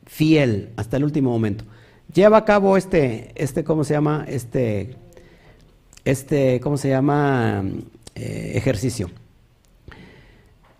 fiel 0.05 0.69
hasta 0.77 0.97
el 0.97 1.03
último 1.03 1.31
momento. 1.31 1.65
Lleva 2.13 2.37
a 2.37 2.45
cabo 2.45 2.77
este, 2.77 3.31
este 3.35 3.63
¿cómo 3.63 3.83
se 3.83 3.93
llama? 3.93 4.25
Este, 4.27 4.95
este, 6.05 6.59
¿cómo 6.61 6.77
se 6.77 6.89
llama? 6.89 7.63
Eh, 8.15 8.53
ejercicio. 8.55 9.09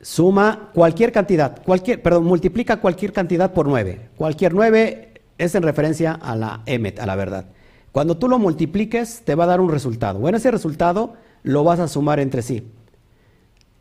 Suma 0.02 0.70
cualquier 0.74 1.12
cantidad, 1.12 1.62
cualquier, 1.64 2.02
perdón, 2.02 2.26
multiplica 2.26 2.78
cualquier 2.78 3.12
cantidad 3.12 3.52
por 3.54 3.68
9. 3.68 4.10
Cualquier 4.16 4.54
9 4.54 5.15
es 5.38 5.56
en 5.56 5.64
referencia 5.64 6.14
a 6.14 6.36
la 6.36 6.62
emet, 6.66 7.00
a 7.00 7.06
la 7.06 7.16
verdad. 7.16 7.46
Cuando 7.92 8.18
tú 8.18 8.28
lo 8.28 8.40
multipliques, 8.40 9.22
te 9.24 9.36
va 9.36 9.46
a 9.46 9.48
dar 9.48 9.62
un 9.62 9.72
resultado. 9.72 10.20
Bueno, 10.20 10.38
ese 10.38 10.52
resultado 10.52 11.14
lo 11.44 11.64
vas 11.64 11.80
a 11.80 11.88
sumar 11.88 12.20
entre 12.20 12.42
sí. 12.42 12.68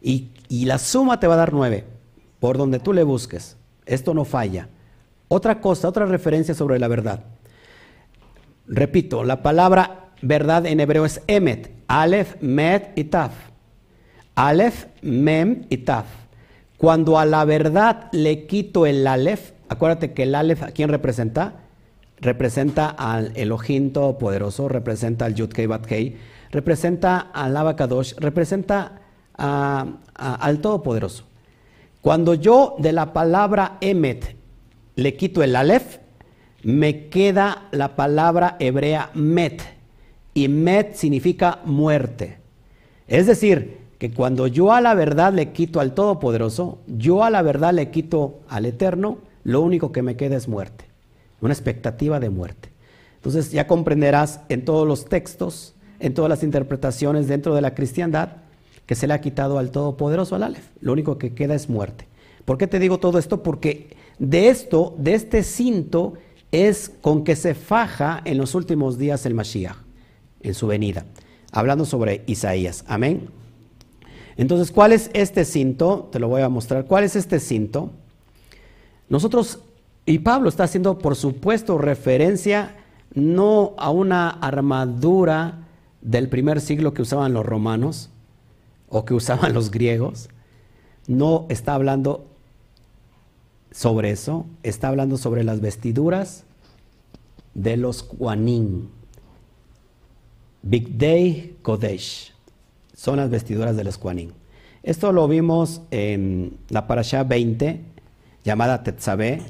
Y, 0.00 0.30
la 0.66 0.78
suma 0.78 1.18
te 1.18 1.26
va 1.26 1.34
a 1.34 1.38
dar 1.38 1.52
9 1.52 1.84
por 2.38 2.58
donde 2.58 2.78
tú 2.78 2.92
le 2.92 3.02
busques. 3.02 3.56
Esto 3.86 4.14
no 4.14 4.24
falla. 4.24 4.68
Otra 5.28 5.60
cosa, 5.60 5.88
otra 5.88 6.06
referencia 6.06 6.54
sobre 6.54 6.78
la 6.78 6.88
verdad. 6.88 7.24
Repito, 8.68 9.24
la 9.24 9.42
palabra 9.42 10.10
verdad 10.22 10.66
en 10.66 10.80
hebreo 10.80 11.06
es 11.06 11.22
emet, 11.26 11.72
alef, 11.88 12.40
met 12.40 12.92
y 12.96 13.04
taf. 13.04 13.32
Alef, 14.34 14.86
mem 15.02 15.64
y 15.70 15.78
taf. 15.78 16.06
Cuando 16.76 17.18
a 17.18 17.24
la 17.24 17.44
verdad 17.44 18.08
le 18.12 18.46
quito 18.46 18.86
el 18.86 19.06
alef, 19.06 19.52
acuérdate 19.74 20.12
que 20.12 20.24
el 20.24 20.34
alef, 20.34 20.62
¿a 20.62 20.68
quién 20.68 20.88
representa? 20.88 21.60
Representa 22.18 22.88
al 22.88 23.32
Elohim 23.36 23.92
Todopoderoso, 23.92 24.68
representa 24.68 25.26
al 25.26 25.34
Yud 25.34 25.50
Kei 25.50 26.16
representa 26.50 27.18
al 27.18 27.56
Abacadosh, 27.56 28.14
representa 28.18 29.00
al 29.36 30.58
Todopoderoso. 30.60 31.24
Cuando 32.00 32.34
yo 32.34 32.76
de 32.78 32.92
la 32.92 33.12
palabra 33.12 33.78
emet 33.80 34.36
le 34.94 35.16
quito 35.16 35.42
el 35.42 35.56
alef, 35.56 35.98
me 36.62 37.08
queda 37.08 37.68
la 37.72 37.96
palabra 37.96 38.56
hebrea 38.60 39.10
met. 39.14 39.62
Y 40.32 40.48
met 40.48 40.94
significa 40.94 41.60
muerte. 41.64 42.38
Es 43.06 43.26
decir, 43.26 43.78
que 43.98 44.12
cuando 44.12 44.46
yo 44.46 44.72
a 44.72 44.80
la 44.80 44.94
verdad 44.94 45.32
le 45.32 45.52
quito 45.52 45.80
al 45.80 45.94
Todopoderoso, 45.94 46.78
yo 46.86 47.24
a 47.24 47.30
la 47.30 47.42
verdad 47.42 47.72
le 47.72 47.90
quito 47.90 48.40
al 48.48 48.66
Eterno, 48.66 49.18
lo 49.44 49.60
único 49.60 49.92
que 49.92 50.02
me 50.02 50.16
queda 50.16 50.36
es 50.36 50.48
muerte. 50.48 50.86
Una 51.40 51.52
expectativa 51.52 52.18
de 52.18 52.30
muerte. 52.30 52.70
Entonces 53.16 53.52
ya 53.52 53.66
comprenderás 53.66 54.40
en 54.48 54.64
todos 54.64 54.86
los 54.88 55.06
textos, 55.06 55.74
en 56.00 56.14
todas 56.14 56.28
las 56.28 56.42
interpretaciones 56.42 57.28
dentro 57.28 57.54
de 57.54 57.60
la 57.60 57.74
cristiandad, 57.74 58.36
que 58.86 58.94
se 58.94 59.06
le 59.06 59.14
ha 59.14 59.20
quitado 59.20 59.58
al 59.58 59.70
Todopoderoso, 59.70 60.34
al 60.34 60.42
Aleph. 60.42 60.66
Lo 60.80 60.92
único 60.92 61.16
que 61.16 61.34
queda 61.34 61.54
es 61.54 61.68
muerte. 61.68 62.06
¿Por 62.44 62.58
qué 62.58 62.66
te 62.66 62.78
digo 62.78 62.98
todo 62.98 63.18
esto? 63.18 63.42
Porque 63.42 63.96
de 64.18 64.48
esto, 64.48 64.94
de 64.98 65.14
este 65.14 65.42
cinto, 65.42 66.14
es 66.52 66.92
con 67.00 67.24
que 67.24 67.36
se 67.36 67.54
faja 67.54 68.20
en 68.24 68.38
los 68.38 68.54
últimos 68.54 68.98
días 68.98 69.26
el 69.26 69.34
Mashiach, 69.34 69.76
en 70.42 70.54
su 70.54 70.66
venida. 70.66 71.06
Hablando 71.50 71.84
sobre 71.84 72.22
Isaías. 72.26 72.84
Amén. 72.86 73.28
Entonces, 74.36 74.70
¿cuál 74.70 74.92
es 74.92 75.10
este 75.14 75.44
cinto? 75.44 76.08
Te 76.12 76.18
lo 76.18 76.28
voy 76.28 76.42
a 76.42 76.48
mostrar. 76.48 76.84
¿Cuál 76.84 77.04
es 77.04 77.16
este 77.16 77.40
cinto? 77.40 77.92
Nosotros, 79.08 79.60
y 80.06 80.20
Pablo 80.20 80.48
está 80.48 80.64
haciendo, 80.64 80.98
por 80.98 81.16
supuesto, 81.16 81.78
referencia 81.78 82.76
no 83.14 83.74
a 83.78 83.90
una 83.90 84.28
armadura 84.28 85.66
del 86.00 86.28
primer 86.28 86.60
siglo 86.60 86.94
que 86.94 87.02
usaban 87.02 87.32
los 87.32 87.46
romanos 87.46 88.10
o 88.88 89.04
que 89.04 89.14
usaban 89.14 89.54
los 89.54 89.70
griegos. 89.70 90.28
No 91.06 91.46
está 91.48 91.74
hablando 91.74 92.26
sobre 93.70 94.10
eso, 94.10 94.46
está 94.62 94.88
hablando 94.88 95.16
sobre 95.16 95.44
las 95.44 95.60
vestiduras 95.60 96.44
de 97.54 97.76
los 97.76 98.02
Kuanim. 98.02 98.88
Big 100.62 100.96
Day 100.96 101.56
Kodesh. 101.62 102.32
Son 102.94 103.16
las 103.16 103.30
vestiduras 103.30 103.76
de 103.76 103.84
los 103.84 103.98
Kuanim. 103.98 104.30
Esto 104.82 105.12
lo 105.12 105.26
vimos 105.28 105.82
en 105.90 106.56
la 106.68 106.86
Parashá 106.86 107.24
20, 107.24 107.84
llamada 108.44 108.82
Tetzabé. 108.82 109.42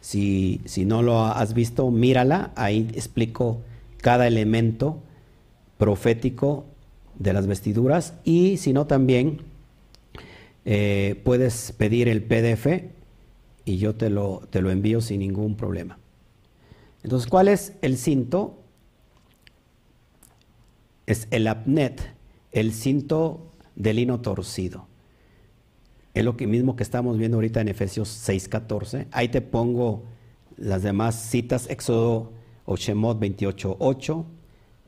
Si, 0.00 0.60
si 0.64 0.84
no 0.84 1.02
lo 1.02 1.24
has 1.24 1.54
visto, 1.54 1.90
mírala. 1.90 2.52
Ahí 2.54 2.88
explico 2.94 3.62
cada 3.98 4.26
elemento 4.26 5.00
profético 5.78 6.66
de 7.18 7.32
las 7.32 7.46
vestiduras. 7.46 8.14
Y 8.24 8.58
si 8.58 8.72
no, 8.72 8.86
también 8.86 9.42
eh, 10.64 11.20
puedes 11.24 11.72
pedir 11.72 12.08
el 12.08 12.22
PDF 12.22 12.66
y 13.64 13.78
yo 13.78 13.94
te 13.94 14.10
lo, 14.10 14.42
te 14.50 14.60
lo 14.60 14.70
envío 14.70 15.00
sin 15.00 15.20
ningún 15.20 15.56
problema. 15.56 15.98
Entonces, 17.02 17.28
¿cuál 17.28 17.48
es 17.48 17.74
el 17.82 17.96
cinto? 17.96 18.58
Es 21.06 21.26
el 21.30 21.48
apnet, 21.48 22.00
el 22.52 22.72
cinto 22.72 23.50
de 23.74 23.94
lino 23.94 24.20
torcido. 24.20 24.86
Es 26.14 26.24
lo 26.24 26.36
que 26.36 26.46
mismo 26.46 26.76
que 26.76 26.82
estamos 26.82 27.16
viendo 27.16 27.38
ahorita 27.38 27.60
en 27.60 27.68
Efesios 27.68 28.08
6:14. 28.08 29.06
Ahí 29.12 29.28
te 29.28 29.40
pongo 29.40 30.04
las 30.56 30.82
demás 30.82 31.14
citas, 31.14 31.68
Éxodo 31.70 32.32
o 32.64 32.76
Shemot 32.76 33.18
28:8, 33.18 34.26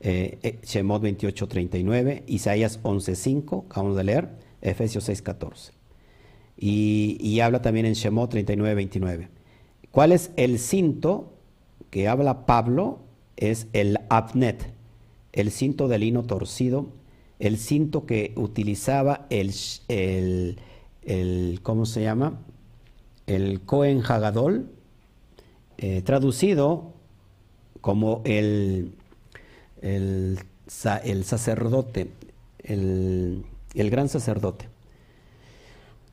eh, 0.00 0.38
eh 0.42 0.58
Shemot 0.62 1.02
28:39, 1.02 2.24
Isaías 2.26 2.80
11:5, 2.82 3.64
acabamos 3.66 3.96
de 3.96 4.04
leer, 4.04 4.28
Efesios 4.60 5.04
6:14. 5.08 5.72
Y, 6.56 7.40
habla 7.40 7.62
también 7.62 7.86
en 7.86 7.94
Shemot 7.94 8.30
39, 8.30 8.74
29. 8.74 9.28
¿Cuál 9.90 10.12
es 10.12 10.30
el 10.36 10.58
cinto 10.58 11.34
que 11.90 12.06
habla 12.08 12.46
Pablo? 12.46 13.00
Es 13.36 13.66
el 13.72 13.98
apnet, 14.08 14.72
el 15.32 15.50
cinto 15.50 15.88
de 15.88 15.98
lino 15.98 16.22
torcido, 16.22 16.92
el 17.40 17.58
cinto 17.58 18.06
que 18.06 18.32
utilizaba 18.36 19.26
el, 19.30 19.52
el, 19.88 20.58
¿cómo 21.62 21.86
se 21.86 22.02
llama? 22.02 22.40
El 23.26 23.60
Cohen 23.62 24.02
Hagadol, 24.06 24.70
eh, 25.78 26.02
traducido 26.02 26.92
como 27.80 28.22
el, 28.24 28.94
el, 29.82 30.38
el 31.04 31.24
sacerdote, 31.24 32.10
el, 32.58 33.44
el 33.74 33.90
gran 33.90 34.08
sacerdote. 34.08 34.68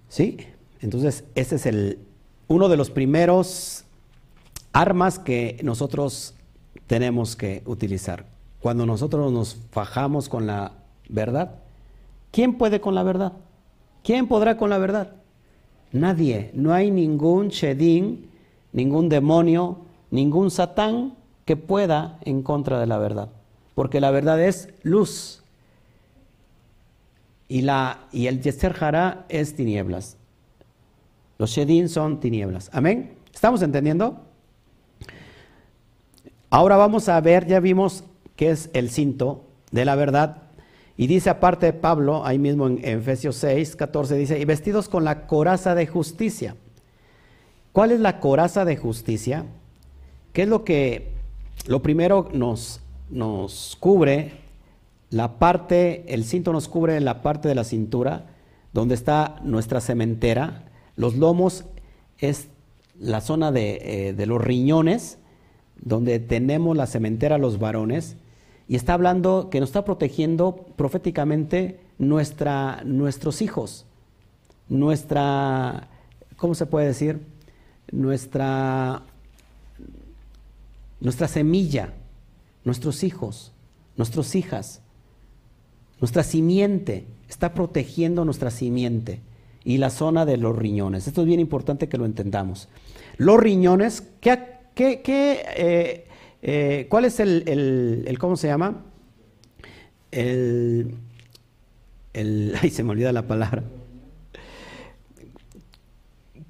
¿Sí? 0.09 0.37
Entonces, 0.81 1.23
ese 1.35 1.55
es 1.55 1.65
el, 1.65 1.99
uno 2.47 2.67
de 2.67 2.75
los 2.75 2.89
primeros 2.89 3.85
armas 4.73 5.19
que 5.19 5.59
nosotros 5.63 6.33
tenemos 6.87 7.35
que 7.35 7.61
utilizar. 7.65 8.25
Cuando 8.59 8.85
nosotros 8.85 9.31
nos 9.31 9.57
fajamos 9.71 10.27
con 10.27 10.47
la 10.47 10.73
verdad, 11.07 11.55
¿quién 12.31 12.57
puede 12.57 12.81
con 12.81 12.95
la 12.95 13.03
verdad? 13.03 13.33
¿Quién 14.03 14.27
podrá 14.27 14.57
con 14.57 14.69
la 14.69 14.77
verdad? 14.77 15.13
Nadie. 15.91 16.51
No 16.53 16.73
hay 16.73 16.91
ningún 16.91 17.49
Shedin, 17.49 18.29
ningún 18.71 19.09
demonio, 19.09 19.79
ningún 20.09 20.51
Satán 20.51 21.15
que 21.45 21.55
pueda 21.55 22.17
en 22.23 22.43
contra 22.43 22.79
de 22.79 22.87
la 22.87 22.97
verdad. 22.97 23.29
Porque 23.75 23.99
la 23.99 24.11
verdad 24.11 24.41
es 24.41 24.69
luz 24.83 25.43
y, 27.47 27.61
la, 27.61 28.07
y 28.11 28.27
el 28.27 28.41
Yeser 28.41 28.73
Jara 28.73 29.25
es 29.27 29.55
tinieblas. 29.55 30.17
Los 31.37 31.49
Shedin 31.49 31.89
son 31.89 32.19
tinieblas. 32.19 32.69
Amén. 32.71 33.17
¿Estamos 33.33 33.61
entendiendo? 33.61 34.21
Ahora 36.49 36.75
vamos 36.75 37.09
a 37.09 37.19
ver, 37.19 37.47
ya 37.47 37.59
vimos 37.59 38.03
qué 38.35 38.51
es 38.51 38.69
el 38.73 38.89
cinto 38.89 39.45
de 39.71 39.85
la 39.85 39.95
verdad. 39.95 40.40
Y 41.01 41.07
dice 41.07 41.31
aparte 41.31 41.65
de 41.65 41.73
Pablo, 41.73 42.23
ahí 42.27 42.37
mismo 42.37 42.67
en, 42.67 42.77
Efesios 42.85 43.35
6, 43.37 43.75
14, 43.75 44.15
dice, 44.17 44.39
y 44.39 44.45
vestidos 44.45 44.87
con 44.87 45.03
la 45.03 45.25
coraza 45.25 45.73
de 45.73 45.87
justicia. 45.87 46.55
¿Cuál 47.71 47.89
es 47.89 47.99
la 47.99 48.19
coraza 48.19 48.65
de 48.65 48.77
justicia? 48.77 49.45
¿Qué 50.31 50.43
es 50.43 50.47
lo 50.47 50.63
que, 50.63 51.13
lo 51.65 51.81
primero 51.81 52.29
nos, 52.33 52.81
nos 53.09 53.75
cubre 53.79 54.33
la 55.09 55.39
parte, 55.39 56.05
el 56.07 56.23
cinto 56.23 56.53
nos 56.53 56.67
cubre 56.67 57.01
la 57.01 57.23
parte 57.23 57.49
de 57.49 57.55
la 57.55 57.63
cintura, 57.63 58.27
donde 58.71 58.93
está 58.93 59.39
nuestra 59.43 59.81
cementera. 59.81 60.65
Los 60.95 61.15
lomos 61.15 61.65
es 62.19 62.47
la 62.99 63.21
zona 63.21 63.51
de, 63.51 64.13
eh, 64.15 64.25
los 64.27 64.39
riñones, 64.39 65.17
donde 65.81 66.19
tenemos 66.19 66.77
la 66.77 66.85
cementera 66.85 67.39
los 67.39 67.57
varones. 67.57 68.17
Y 68.71 68.77
está 68.77 68.93
hablando 68.93 69.49
que 69.49 69.59
nos 69.59 69.67
está 69.67 69.83
protegiendo 69.83 70.55
proféticamente 70.77 71.81
nuestra, 71.99 72.81
nuestros 72.85 73.41
hijos, 73.41 73.85
nuestra, 74.69 75.89
¿cómo 76.37 76.55
se 76.55 76.65
puede 76.65 76.87
decir? 76.87 77.19
Nuestra, 77.91 79.01
nuestra 81.01 81.27
semilla, 81.27 81.91
nuestros 82.63 83.03
hijos, 83.03 83.51
nuestras 83.97 84.35
hijas. 84.35 84.79
Nuestra 85.99 86.23
simiente 86.23 87.07
está 87.27 87.53
protegiendo 87.53 88.23
nuestra 88.23 88.51
simiente 88.51 89.19
y 89.65 89.79
la 89.79 89.89
zona 89.89 90.25
de 90.25 90.37
los 90.37 90.57
riñones. 90.57 91.07
Esto 91.07 91.23
es 91.23 91.27
bien 91.27 91.41
importante 91.41 91.89
que 91.89 91.97
lo 91.97 92.05
entendamos. 92.05 92.69
Los 93.17 93.37
riñones, 93.37 94.01
¿qué, 94.21 94.61
eh, 94.77 96.07
eh, 96.41 96.87
¿cuál 96.89 97.05
es 97.05 97.19
el, 97.19 98.17
cómo 98.19 98.37
se 98.37 98.47
llama? 98.47 98.83
El, 100.11 100.95
el, 102.13 102.55
ay, 102.61 102.69
se 102.69 102.83
me 102.83 102.91
olvida 102.91 103.11
la 103.11 103.27
palabra. 103.27 103.63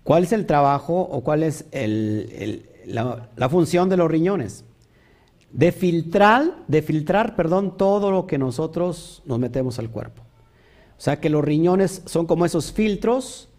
¿Cuál 0.03 0.23
es 0.23 0.31
el 0.31 0.45
trabajo 0.45 0.99
o 0.99 1.23
cuál 1.23 1.43
es 1.43 1.65
la, 1.71 3.29
la 3.35 3.49
función 3.49 3.87
de 3.87 3.97
los 3.97 4.09
riñones? 4.09 4.65
de 5.53 5.71
filtrar, 5.71 6.63
de 6.67 6.81
filtrar, 6.81 7.35
perdón, 7.35 7.77
todo 7.77 8.11
lo 8.11 8.25
que 8.25 8.37
nosotros 8.37 9.21
nos 9.25 9.39
metemos 9.39 9.79
al 9.79 9.89
cuerpo. 9.89 10.21
O 10.97 11.01
sea 11.01 11.19
que 11.19 11.29
los 11.29 11.43
riñones 11.43 12.03
son 12.05 12.25
como 12.25 12.45
esos 12.45 12.71
filtros 12.71 13.49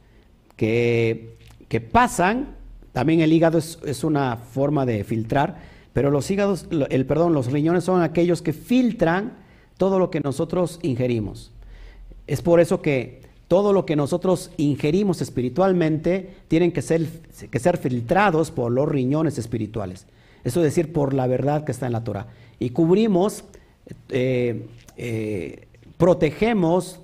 que, 0.57 1.37
que 1.69 1.81
pasan, 1.81 2.57
también 2.93 3.21
el 3.21 3.33
hígado 3.33 3.59
es, 3.59 4.05
una 4.05 4.37
forma 4.37 4.87
de 4.87 5.05
filtrar, 5.05 5.72
pero 5.93 6.11
los 6.11 6.31
hígados, 6.31 6.67
el 6.91 7.07
perdón, 7.07 7.35
los 7.35 7.51
riñones 7.51 7.85
son 7.85 8.03
aquellos 8.03 8.43
que 8.43 8.53
filtran 8.53 9.35
todo 9.77 9.99
lo 9.99 10.11
que 10.11 10.21
nosotros 10.21 10.79
ingerimos. 10.83 11.53
Es 12.27 12.41
por 12.43 12.61
eso 12.61 12.81
que 12.81 13.23
todo 13.49 13.73
lo 13.73 13.85
que 13.85 13.97
nosotros 13.97 14.51
ingerimos 14.57 15.21
espiritualmente 15.21 16.37
tienen 16.49 16.73
que 16.73 16.81
ser, 16.81 17.07
que 17.51 17.59
ser 17.59 17.77
filtrados 17.77 18.51
por 18.51 18.73
los 18.73 18.89
riñones 18.89 19.37
espirituales. 19.37 20.07
Eso 20.45 20.61
es 20.61 20.65
decir, 20.65 20.93
por 20.93 21.13
la 21.13 21.27
verdad 21.27 21.65
que 21.65 21.73
está 21.73 21.87
en 21.87 21.93
la 21.93 22.05
Torah. 22.05 22.29
Y 22.59 22.71
cubrimos, 22.71 23.45
eh, 24.09 24.67
eh, 24.97 25.67
protegemos 25.99 27.01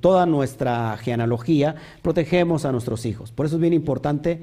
toda 0.00 0.26
nuestra 0.26 0.96
genealogía, 0.96 1.76
protegemos 2.02 2.64
a 2.64 2.72
nuestros 2.72 3.06
hijos. 3.06 3.30
Por 3.30 3.46
eso 3.46 3.56
es 3.56 3.60
bien 3.60 3.72
importante, 3.72 4.40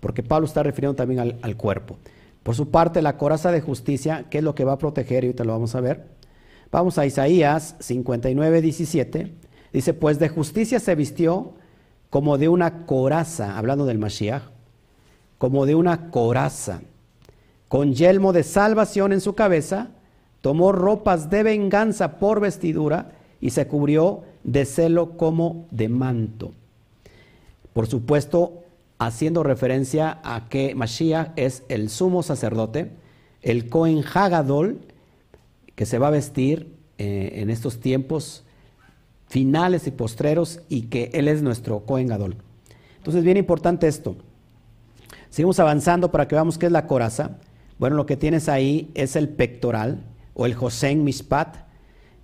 porque 0.00 0.22
Pablo 0.22 0.46
está 0.46 0.62
refiriendo 0.62 0.94
también 0.94 1.38
al, 1.42 1.56
cuerpo. 1.56 1.98
Por 2.46 2.54
su 2.54 2.70
parte, 2.70 3.02
la 3.02 3.18
coraza 3.18 3.50
de 3.50 3.60
justicia, 3.60 4.26
¿qué 4.30 4.38
es 4.38 4.44
lo 4.44 4.54
que 4.54 4.62
va 4.62 4.74
a 4.74 4.78
proteger? 4.78 5.24
Y 5.24 5.26
ahorita 5.26 5.42
lo 5.42 5.50
vamos 5.50 5.74
a 5.74 5.80
ver. 5.80 6.04
Vamos 6.70 6.96
a 6.96 7.04
Isaías 7.04 7.74
59, 7.80 8.62
17. 8.62 9.32
Dice, 9.72 9.94
pues 9.94 10.20
de 10.20 10.28
justicia 10.28 10.78
se 10.78 10.94
vistió 10.94 11.54
como 12.08 12.38
de 12.38 12.48
una 12.48 12.86
coraza, 12.86 13.58
hablando 13.58 13.84
del 13.84 13.98
Mashiach, 13.98 14.44
como 15.38 15.66
de 15.66 15.74
una 15.74 16.12
coraza 16.12 16.82
con 17.66 17.94
yelmo 17.94 18.32
de 18.32 18.44
salvación 18.44 19.12
en 19.12 19.20
su 19.20 19.34
cabeza, 19.34 19.88
tomó 20.40 20.70
ropas 20.70 21.28
de 21.30 21.42
venganza 21.42 22.20
por 22.20 22.38
vestidura 22.38 23.10
y 23.40 23.50
se 23.50 23.66
cubrió 23.66 24.22
de 24.44 24.66
celo 24.66 25.16
como 25.16 25.66
de 25.72 25.88
manto. 25.88 26.52
Por 27.72 27.88
supuesto, 27.88 28.62
haciendo 28.98 29.42
referencia 29.42 30.20
a 30.24 30.48
que 30.48 30.74
Mashiach 30.74 31.32
es 31.36 31.64
el 31.68 31.90
sumo 31.90 32.22
sacerdote, 32.22 32.90
el 33.42 33.68
Cohen 33.68 34.02
Hagadol, 34.02 34.80
que 35.74 35.86
se 35.86 35.98
va 35.98 36.08
a 36.08 36.10
vestir 36.10 36.74
eh, 36.98 37.34
en 37.36 37.50
estos 37.50 37.80
tiempos 37.80 38.44
finales 39.28 39.86
y 39.86 39.90
postreros 39.90 40.60
y 40.68 40.82
que 40.82 41.10
Él 41.12 41.28
es 41.28 41.42
nuestro 41.42 41.80
Cohen 41.80 42.06
Gadol. 42.06 42.36
Entonces, 42.98 43.22
bien 43.22 43.36
importante 43.36 43.86
esto. 43.86 44.16
Seguimos 45.30 45.60
avanzando 45.60 46.10
para 46.10 46.26
que 46.26 46.34
veamos 46.34 46.58
qué 46.58 46.66
es 46.66 46.72
la 46.72 46.86
coraza. 46.86 47.38
Bueno, 47.78 47.96
lo 47.96 48.06
que 48.06 48.16
tienes 48.16 48.48
ahí 48.48 48.90
es 48.94 49.16
el 49.16 49.28
pectoral 49.28 50.04
o 50.34 50.46
el 50.46 50.54
Josen 50.54 51.04
Mishpat, 51.04 51.56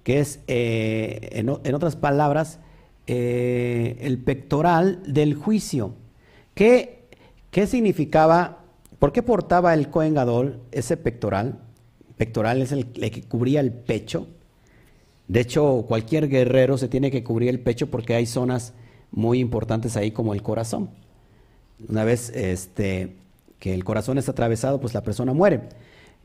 que 0.02 0.20
es, 0.20 0.40
eh, 0.46 1.28
en, 1.32 1.74
otras 1.74 1.96
palabras, 1.96 2.58
eh, 3.06 3.98
el 4.00 4.18
pectoral 4.18 5.02
del 5.06 5.34
juicio. 5.34 5.94
¿Qué, 6.54 7.08
¿Qué, 7.50 7.66
significaba? 7.66 8.64
¿Por 8.98 9.12
qué 9.12 9.22
portaba 9.22 9.74
el 9.74 9.88
Cohen 9.88 10.14
Gadol 10.14 10.60
ese 10.70 10.96
pectoral? 10.96 11.58
Pectoral 12.16 12.60
es 12.62 12.72
el, 12.72 12.86
que 12.86 13.22
cubría 13.22 13.60
el 13.60 13.72
pecho. 13.72 14.26
De 15.28 15.40
hecho, 15.40 15.84
cualquier 15.88 16.28
guerrero 16.28 16.76
se 16.76 16.88
tiene 16.88 17.10
que 17.10 17.24
cubrir 17.24 17.48
el 17.48 17.60
pecho 17.60 17.90
porque 17.90 18.14
hay 18.14 18.26
zonas 18.26 18.74
muy 19.10 19.38
importantes 19.40 19.96
ahí 19.96 20.10
como 20.10 20.34
el 20.34 20.42
corazón. 20.42 20.90
Una 21.88 22.04
vez 22.04 22.30
este, 22.30 23.16
que 23.58 23.74
el 23.74 23.84
corazón 23.84 24.18
está 24.18 24.32
atravesado, 24.32 24.80
pues 24.80 24.94
la 24.94 25.02
persona 25.02 25.32
muere. 25.32 25.68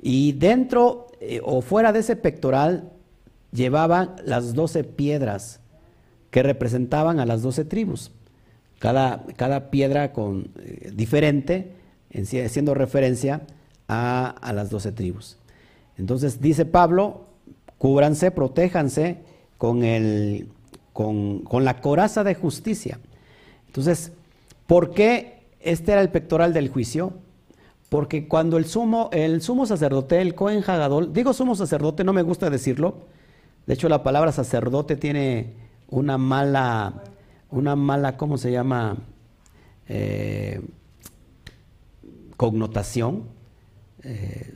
Y 0.01 0.33
dentro 0.33 1.07
eh, 1.19 1.41
o 1.43 1.61
fuera 1.61 1.93
de 1.93 1.99
ese 1.99 2.15
pectoral 2.15 2.91
llevaban 3.51 4.15
las 4.25 4.53
doce 4.53 4.83
piedras 4.83 5.61
que 6.31 6.43
representaban 6.43 7.19
a 7.19 7.25
las 7.25 7.41
doce 7.41 7.65
tribus. 7.65 8.11
Cada, 8.79 9.25
cada 9.35 9.69
piedra 9.71 10.13
con, 10.13 10.49
eh, 10.59 10.91
diferente, 10.93 11.73
haciendo 12.13 12.73
referencia 12.73 13.41
a, 13.87 14.29
a 14.29 14.53
las 14.53 14.69
doce 14.69 14.91
tribus. 14.91 15.37
Entonces 15.97 16.41
dice 16.41 16.65
Pablo, 16.65 17.25
cúbranse, 17.77 18.31
protéjanse 18.31 19.17
con, 19.57 19.83
el, 19.83 20.47
con, 20.93 21.39
con 21.39 21.65
la 21.65 21.81
coraza 21.81 22.23
de 22.23 22.35
justicia. 22.35 22.99
Entonces, 23.67 24.11
¿por 24.67 24.93
qué 24.93 25.37
este 25.59 25.91
era 25.91 26.01
el 26.01 26.09
pectoral 26.09 26.53
del 26.53 26.69
juicio, 26.69 27.13
porque 27.89 28.27
cuando 28.27 28.57
el 28.57 28.65
sumo, 28.65 29.09
el 29.11 29.41
sumo 29.41 29.65
sacerdote, 29.65 30.21
el 30.21 30.35
Cohen 30.35 30.63
Hagadol, 30.65 31.13
digo 31.13 31.33
sumo 31.33 31.55
sacerdote, 31.55 32.03
no 32.03 32.13
me 32.13 32.21
gusta 32.21 32.49
decirlo, 32.49 33.07
de 33.65 33.73
hecho 33.73 33.89
la 33.89 34.03
palabra 34.03 34.31
sacerdote 34.31 34.95
tiene 34.95 35.53
una 35.89 36.17
mala, 36.17 37.03
una 37.49 37.75
mala, 37.75 38.17
¿cómo 38.17 38.37
se 38.37 38.51
llama? 38.51 38.97
Eh, 39.87 40.61
connotación. 42.35 43.23
Eh, 44.03 44.55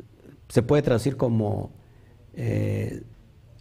se 0.49 0.61
puede 0.61 0.81
traducir 0.81 1.17
como 1.17 1.71
eh, 2.33 3.03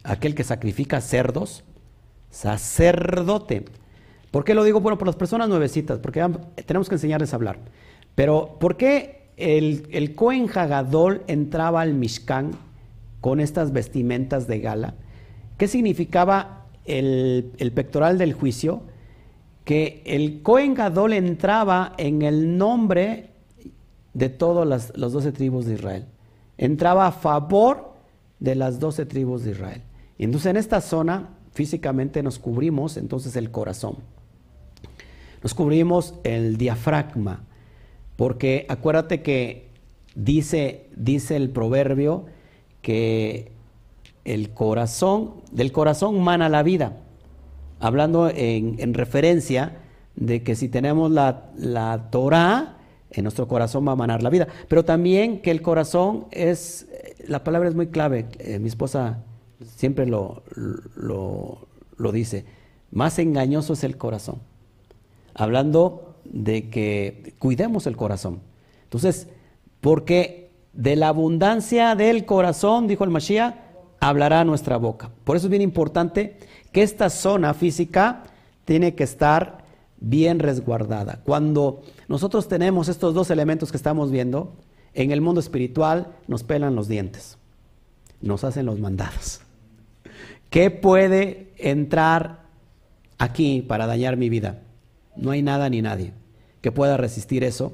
aquel 0.03 0.35
que 0.35 0.45
sacrifica 0.45 1.01
cerdos, 1.01 1.65
sacerdote. 2.31 3.65
¿Por 4.31 4.45
qué 4.45 4.55
lo 4.55 4.65
digo? 4.65 4.81
Bueno, 4.81 4.99
por 4.99 5.07
las 5.07 5.17
personas 5.17 5.49
nuevecitas, 5.49 5.99
porque 5.99 6.29
tenemos 6.67 6.89
que 6.89 6.95
enseñarles 6.97 7.33
a 7.33 7.37
hablar. 7.37 7.59
Pero, 8.15 8.57
¿por 8.61 8.77
qué 8.77 9.31
el, 9.37 9.89
el 9.91 10.15
entraba 11.27 11.81
al 11.81 11.95
Mishkan 11.95 12.53
con 13.21 13.41
estas 13.41 13.73
vestimentas 13.73 14.47
de 14.47 14.61
gala? 14.61 14.95
¿Qué 15.61 15.69
significaba 15.69 16.67
el, 16.87 17.73
pectoral 17.75 18.19
del 18.19 18.33
juicio? 18.33 18.83
Que 19.65 20.03
el 20.05 20.43
Cohen 20.43 20.75
Gadol 20.75 21.13
entraba 21.13 21.93
en 21.99 22.23
el 22.23 22.57
nombre 22.59 23.31
de 24.15 24.29
todas 24.29 24.67
las, 24.67 24.97
las 24.97 25.13
doce 25.13 25.33
tribus 25.33 25.67
de 25.67 25.75
Israel. 25.75 26.07
Entraba 26.59 27.07
a 27.07 27.13
favor 27.13 27.95
de 28.39 28.55
las 28.55 28.81
doce 28.81 29.07
tribus 29.07 29.45
de 29.45 29.53
Israel. 29.53 29.83
Y 30.19 30.25
entonces 30.25 30.51
en 30.51 30.57
esta 30.57 30.81
zona 30.81 31.31
físicamente 31.53 32.23
nos 32.23 32.39
cubrimos 32.39 32.97
entonces 32.97 33.37
el 33.37 33.51
corazón. 33.51 33.97
Nos 35.43 35.55
cubrimos 35.55 36.15
el 36.25 36.59
diafragma, 36.59 37.45
porque 38.17 38.67
acuérdate 38.69 39.23
que 39.23 39.69
dice, 40.15 40.89
dice 40.97 41.37
el 41.37 41.51
proverbio 41.51 42.27
que 42.83 43.53
el 44.25 44.51
corazón, 44.51 45.35
del 45.51 45.73
corazón 45.73 46.21
mana 46.21 46.49
la 46.49 46.63
vida, 46.63 46.99
hablando 47.81 48.31
en, 48.33 48.95
referencia 48.95 49.79
de 50.15 50.43
que 50.43 50.55
si 50.55 50.69
tenemos 50.69 51.11
la, 51.11 51.51
la 51.57 52.11
Torah, 52.11 52.77
en 53.11 53.25
nuestro 53.25 53.49
corazón 53.49 53.87
va 53.87 53.93
a 53.93 53.97
manar 53.97 54.23
la 54.23 54.31
vida, 54.31 54.47
pero 54.69 54.85
también 54.85 55.41
que 55.41 55.51
el 55.51 55.63
corazón 55.63 56.27
es, 56.31 56.87
la 57.27 57.43
palabra 57.43 57.69
es 57.69 57.75
muy 57.75 57.89
clave, 57.89 58.29
eh, 58.39 58.59
mi 58.59 58.69
esposa 58.69 59.25
siempre 59.65 60.07
lo, 60.07 60.45
lo 60.95 62.13
dice, 62.13 62.45
más 62.93 63.19
engañoso 63.19 63.73
es 63.73 63.83
el 63.83 63.97
corazón 63.97 64.41
hablando 65.35 66.17
de 66.25 66.69
que 66.69 67.35
cuidemos 67.39 67.87
el 67.87 67.97
corazón. 67.97 68.41
Entonces, 68.85 69.29
porque 69.81 70.51
de 70.73 70.97
la 70.97 71.09
abundancia 71.09 71.95
del 71.95 72.25
corazón, 72.25 72.87
dijo 72.87 73.05
el 73.05 73.11
Mashiach, 73.11 73.55
hablará 74.01 74.45
nuestra 74.45 74.77
boca. 74.77 75.11
Por 75.25 75.37
eso 75.37 75.47
es 75.47 75.51
bien 75.51 75.63
importante 75.63 76.39
que 76.73 76.83
esta 76.83 77.11
zona 77.11 77.55
física 77.55 78.25
tiene 78.65 78.95
que 78.95 79.05
estar 79.05 79.65
bien 80.01 80.39
resguardada. 80.39 81.21
Cuando 81.25 81.83
nosotros 82.09 82.49
tenemos 82.49 82.89
estos 82.89 83.15
dos 83.15 83.31
elementos 83.31 83.71
que 83.71 83.77
estamos 83.77 84.11
viendo, 84.11 84.55
en 84.95 85.11
el 85.11 85.21
mundo 85.21 85.41
espiritual 85.41 86.15
nos 86.27 86.43
pelan 86.43 86.75
los 86.75 86.89
dientes, 86.89 87.39
nos 88.21 88.45
hacen 88.45 88.67
los 88.67 88.79
mandados. 88.79 89.41
¿Qué 90.49 90.71
puede 90.71 91.53
entrar 91.59 92.41
aquí 93.19 93.63
para 93.63 93.87
dañar 93.87 94.17
mi 94.17 94.29
vida? 94.29 94.63
No 95.17 95.31
hay 95.31 95.43
nada 95.43 95.69
ni 95.69 95.83
nadie 95.83 96.13
que 96.61 96.73
pueda 96.73 96.97
resistir 96.97 97.45
eso 97.45 97.73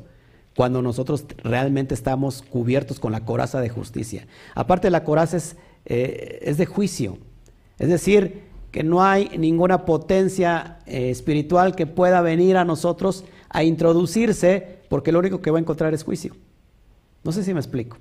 cuando 0.55 0.83
nosotros 0.83 1.25
realmente 1.43 1.95
estamos 1.95 2.43
cubiertos 2.43 2.99
con 2.99 3.13
la 3.13 3.25
coraza 3.25 3.61
de 3.61 3.69
justicia. 3.69 4.27
Aparte 4.55 4.91
la 4.91 5.05
coraza 5.05 5.37
es, 5.37 5.57
eh, 5.85 6.41
es 6.43 6.57
de 6.57 6.67
juicio, 6.67 7.19
es 7.79 7.89
decir, 7.89 8.46
que 8.77 8.85
no 8.85 9.03
hay 9.03 9.31
ninguna 9.39 9.87
potencia 9.87 10.81
eh, 10.85 11.09
espiritual 11.09 11.75
que 11.75 11.87
pueda 11.87 12.21
venir 12.21 12.59
a 12.59 12.65
nosotros 12.67 13.25
a 13.49 13.65
introducirse 13.65 14.81
porque 14.91 15.13
lo 15.13 15.19
único 15.19 15.41
que 15.41 15.51
va 15.51 15.57
a 15.57 15.63
encontrar 15.63 15.95
es 15.95 16.05
juicio. 16.05 16.37
No 17.25 17.33
sé 17.33 17.43
si 17.43 17.55
me 17.55 17.61
explico. 17.61 17.97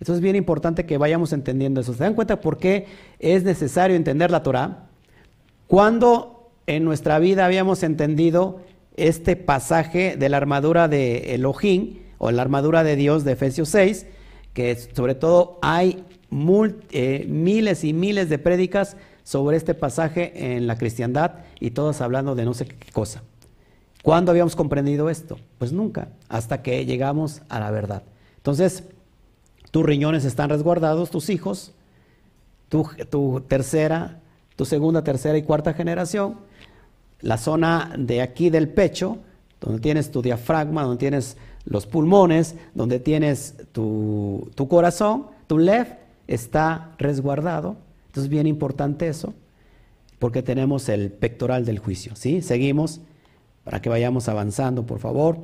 Entonces 0.00 0.14
es 0.14 0.20
bien 0.22 0.34
importante 0.34 0.86
que 0.86 0.96
vayamos 0.96 1.34
entendiendo 1.34 1.82
eso. 1.82 1.92
¿Se 1.92 2.02
dan 2.02 2.14
cuenta 2.14 2.40
por 2.40 2.56
qué 2.56 2.86
es 3.18 3.44
necesario 3.44 3.94
entender 3.94 4.30
la 4.30 4.42
Torah? 4.42 4.88
Cuando 5.66 6.50
en 6.66 6.84
nuestra 6.84 7.18
vida 7.18 7.44
habíamos 7.44 7.82
entendido 7.82 8.62
este 8.96 9.36
pasaje 9.36 10.16
de 10.16 10.28
la 10.30 10.38
armadura 10.38 10.88
de 10.88 11.34
Elohim 11.34 11.98
o 12.16 12.30
la 12.30 12.40
armadura 12.40 12.84
de 12.84 12.96
Dios 12.96 13.22
de 13.24 13.32
Efesios 13.32 13.68
6, 13.68 14.06
que 14.54 14.76
sobre 14.76 15.14
todo 15.14 15.58
hay 15.60 16.04
eh, 16.90 17.26
miles 17.28 17.84
y 17.84 17.92
miles 17.92 18.30
de 18.30 18.38
prédicas 18.38 18.96
sobre 19.26 19.56
este 19.56 19.74
pasaje 19.74 20.54
en 20.54 20.68
la 20.68 20.78
cristiandad 20.78 21.32
y 21.58 21.72
todas 21.72 22.00
hablando 22.00 22.36
de 22.36 22.44
no 22.44 22.54
sé 22.54 22.66
qué 22.66 22.92
cosa. 22.92 23.24
¿Cuándo 24.04 24.30
habíamos 24.30 24.54
comprendido 24.54 25.10
esto? 25.10 25.36
Pues 25.58 25.72
nunca, 25.72 26.10
hasta 26.28 26.62
que 26.62 26.86
llegamos 26.86 27.42
a 27.48 27.58
la 27.58 27.72
verdad. 27.72 28.04
Entonces, 28.36 28.84
tus 29.72 29.84
riñones 29.84 30.24
están 30.24 30.48
resguardados, 30.48 31.10
tus 31.10 31.28
hijos, 31.28 31.72
tu, 32.68 32.88
tu 33.10 33.42
tercera, 33.48 34.20
tu 34.54 34.64
segunda, 34.64 35.02
tercera 35.02 35.36
y 35.36 35.42
cuarta 35.42 35.74
generación, 35.74 36.36
la 37.20 37.36
zona 37.36 37.94
de 37.98 38.22
aquí 38.22 38.48
del 38.48 38.68
pecho, 38.68 39.18
donde 39.60 39.80
tienes 39.80 40.12
tu 40.12 40.22
diafragma, 40.22 40.84
donde 40.84 40.98
tienes 40.98 41.36
los 41.64 41.84
pulmones, 41.84 42.54
donde 42.74 43.00
tienes 43.00 43.56
tu, 43.72 44.48
corazón, 44.68 45.26
tu 45.48 45.58
lev, 45.58 45.98
está 46.28 46.92
resguardado. 46.98 47.76
Es 48.16 48.28
bien 48.28 48.46
importante 48.46 49.08
eso, 49.08 49.34
porque 50.18 50.42
tenemos 50.42 50.88
el 50.88 51.10
pectoral 51.10 51.64
del 51.64 51.78
juicio. 51.78 52.16
¿sí? 52.16 52.42
Seguimos 52.42 53.00
para 53.64 53.82
que 53.82 53.88
vayamos 53.88 54.28
avanzando, 54.28 54.86
por 54.86 55.00
favor. 55.00 55.38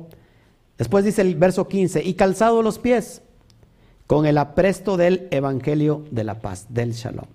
Después 0.77 1.05
dice 1.05 1.21
el 1.21 1.35
verso 1.35 1.67
15, 1.67 2.03
y 2.03 2.13
calzado 2.13 2.61
los 2.61 2.79
pies 2.79 3.21
con 4.07 4.25
el 4.25 4.37
apresto 4.37 4.97
del 4.97 5.27
Evangelio 5.31 6.05
de 6.11 6.23
la 6.23 6.39
paz, 6.39 6.67
del 6.69 6.93
Shalom. 6.93 7.25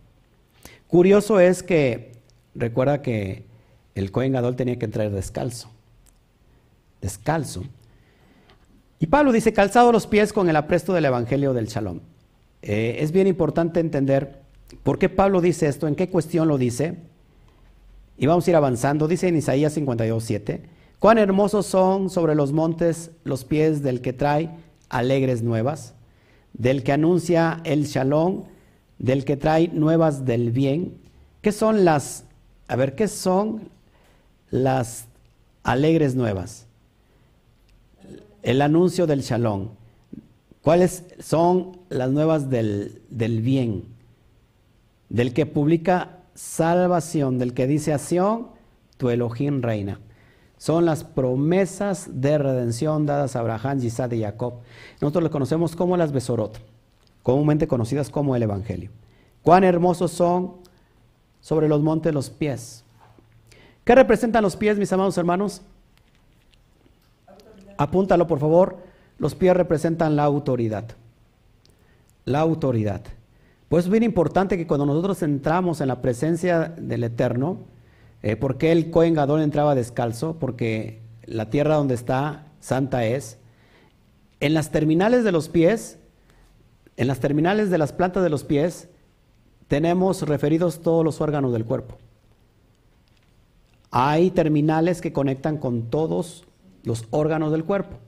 Curioso 0.87 1.41
es 1.41 1.63
que, 1.63 2.13
recuerda 2.55 3.03
que 3.03 3.45
el 3.95 4.11
Cohen 4.11 4.33
Gadol 4.33 4.57
tenía 4.57 4.79
que 4.79 4.87
entrar 4.87 5.11
descalzo. 5.11 5.71
Descalzo. 7.01 7.65
Y 8.99 9.07
Pablo 9.07 9.33
dice, 9.33 9.53
calzado 9.53 9.93
los 9.93 10.07
pies 10.07 10.33
con 10.33 10.49
el 10.49 10.57
apresto 10.57 10.93
del 10.93 11.05
Evangelio 11.05 11.53
del 11.53 11.67
Shalom. 11.67 12.01
Eh, 12.63 12.97
es 13.01 13.13
bien 13.13 13.27
importante 13.27 13.81
entender 13.81 14.41
por 14.83 14.99
qué 14.99 15.09
Pablo 15.09 15.41
dice 15.41 15.67
esto, 15.67 15.89
en 15.89 15.95
qué 15.95 16.09
cuestión 16.09 16.49
lo 16.49 16.59
dice. 16.59 16.97
Y 18.17 18.27
vamos 18.27 18.47
a 18.47 18.51
ir 18.51 18.57
avanzando. 18.57 19.09
Dice 19.09 19.29
en 19.29 19.37
Isaías 19.37 19.73
52, 19.75 20.23
7. 20.23 20.63
Cuán 20.99 21.19
hermosos 21.19 21.67
son 21.67 22.11
sobre 22.11 22.35
los 22.35 22.53
montes 22.53 23.13
los 23.25 23.45
pies 23.45 23.83
del 23.83 24.01
que 24.01 24.13
trae 24.13 24.51
alegres 24.89 25.43
nuevas, 25.43 25.95
del 26.53 26.83
que 26.83 26.93
anuncia 26.93 27.61
el 27.65 27.85
shalom, 27.85 28.45
del 28.99 29.25
que 29.25 29.37
trae 29.37 29.69
nuevas 29.69 30.25
del 30.25 30.51
bien. 30.51 30.99
¿Qué 31.41 31.53
son 31.53 31.85
las, 31.85 32.25
a 32.67 32.75
ver, 32.75 32.97
qué 32.97 33.07
son 33.07 33.69
las 34.51 35.07
alegres 35.63 36.17
nuevas? 36.17 36.67
El 38.43 38.61
anuncio 38.61 39.07
del 39.07 39.21
shalom. 39.21 39.69
¿Cuáles 40.63 41.05
son 41.21 41.79
las 41.89 42.11
nuevas 42.11 42.51
del, 42.51 43.01
del 43.09 43.41
bien? 43.41 43.98
Del 45.09 45.33
que 45.33 45.47
publica 45.47 46.19
salvación, 46.35 47.39
del 47.39 47.55
que 47.55 47.67
dice 47.67 47.93
acción, 47.93 48.49
tu 48.97 49.11
Elohim 49.11 49.63
reina. 49.63 50.01
Son 50.59 50.85
las 50.85 51.05
promesas 51.05 52.21
de 52.21 52.37
redención 52.37 53.07
dadas 53.07 53.37
a 53.37 53.41
Abraham, 53.41 53.79
Isaac 53.83 54.13
y 54.13 54.23
Jacob. 54.23 54.55
Nosotros 55.01 55.25
le 55.25 55.31
conocemos 55.31 55.77
como 55.77 55.97
las 55.97 56.13
Besorot, 56.13 56.61
comúnmente 57.23 57.69
conocidas 57.69 58.11
como 58.11 58.35
el 58.35 58.43
Evangelio. 58.43 58.91
Cuán 59.43 59.65
hermosos 59.65 60.11
son 60.11 60.57
sobre 61.41 61.69
los 61.69 61.81
montes 61.81 62.13
los 62.13 62.29
pies. 62.29 62.85
¿Qué 63.85 63.95
representan 63.95 64.43
los 64.43 64.57
pies, 64.57 64.77
mis 64.79 64.93
amados 64.93 65.17
hermanos? 65.17 65.63
Apúntalo, 67.77 68.27
por 68.27 68.41
favor. 68.41 68.79
Los 69.19 69.35
pies 69.35 69.57
representan 69.57 70.17
la 70.17 70.25
autoridad. 70.25 70.85
La 72.25 72.41
autoridad. 72.41 73.03
Pues 73.69 73.85
es 73.85 73.91
bien 73.91 74.03
importante 74.03 74.57
que 74.57 74.67
cuando 74.67 74.87
nosotros 74.87 75.23
entramos 75.23 75.81
en 75.81 75.89
la 75.89 76.01
presencia 76.01 76.75
del 76.79 77.05
Eterno, 77.05 77.59
eh, 78.23 78.37
¿Por 78.37 78.59
qué 78.59 78.73
el 78.73 78.91
Cohen 78.91 79.15
Gadol 79.15 79.43
entraba 79.43 79.75
descalzo? 79.75 80.39
Porque 80.39 81.01
la 81.25 81.51
tierra 81.51 81.77
donde 81.77 81.95
está 81.95 82.47
santa 82.61 83.05
es. 83.05 83.39
En 84.41 84.55
las 84.55 84.71
terminales 84.71 85.25
de 85.25 85.33
los 85.33 85.49
pies, 85.49 85.99
en 86.97 87.07
las 87.07 87.21
terminales 87.21 87.71
de 87.71 87.79
las 87.79 87.93
plantas 87.93 88.25
de 88.25 88.31
los 88.31 88.45
pies, 88.45 88.89
tenemos 89.69 90.23
referidos 90.23 90.83
todos 90.83 91.05
los 91.05 91.21
órganos 91.21 91.53
del 91.53 91.65
cuerpo. 91.65 91.97
Hay 93.91 94.31
terminales 94.31 95.01
que 95.01 95.13
conectan 95.13 95.57
con 95.59 95.83
todos 95.85 96.45
los 96.83 97.07
órganos 97.11 97.53
del 97.53 97.65
cuerpo. 97.65 97.99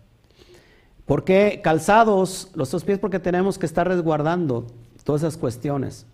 ¿Por 1.06 1.24
qué 1.24 1.60
calzados 1.62 2.50
los 2.54 2.70
dos 2.70 2.84
pies? 2.84 2.98
Porque 2.98 3.18
tenemos 3.18 3.58
que 3.58 3.66
estar 3.66 3.86
resguardando 3.86 4.66
todas 5.04 5.22
esas 5.22 5.36
cuestiones 5.36 6.06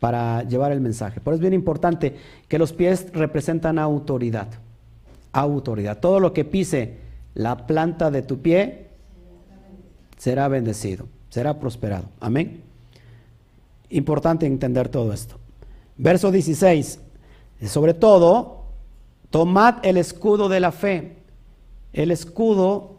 para 0.00 0.42
llevar 0.42 0.72
el 0.72 0.80
mensaje. 0.80 1.20
Por 1.20 1.34
eso 1.34 1.38
es 1.38 1.42
bien 1.42 1.52
importante 1.52 2.16
que 2.48 2.58
los 2.58 2.72
pies 2.72 3.12
representan 3.12 3.78
autoridad. 3.78 4.48
Autoridad. 5.32 5.98
Todo 6.00 6.18
lo 6.18 6.32
que 6.32 6.44
pise 6.44 6.96
la 7.34 7.66
planta 7.66 8.10
de 8.10 8.22
tu 8.22 8.38
pie 8.38 8.88
será 10.16 10.48
bendecido, 10.48 11.06
será 11.28 11.60
prosperado. 11.60 12.08
Amén. 12.18 12.62
Importante 13.90 14.46
entender 14.46 14.88
todo 14.88 15.12
esto. 15.12 15.36
Verso 15.96 16.30
16. 16.30 17.00
Sobre 17.66 17.94
todo, 17.94 18.64
tomad 19.30 19.76
el 19.82 19.98
escudo 19.98 20.48
de 20.48 20.60
la 20.60 20.72
fe. 20.72 21.16
El 21.92 22.10
escudo 22.10 22.96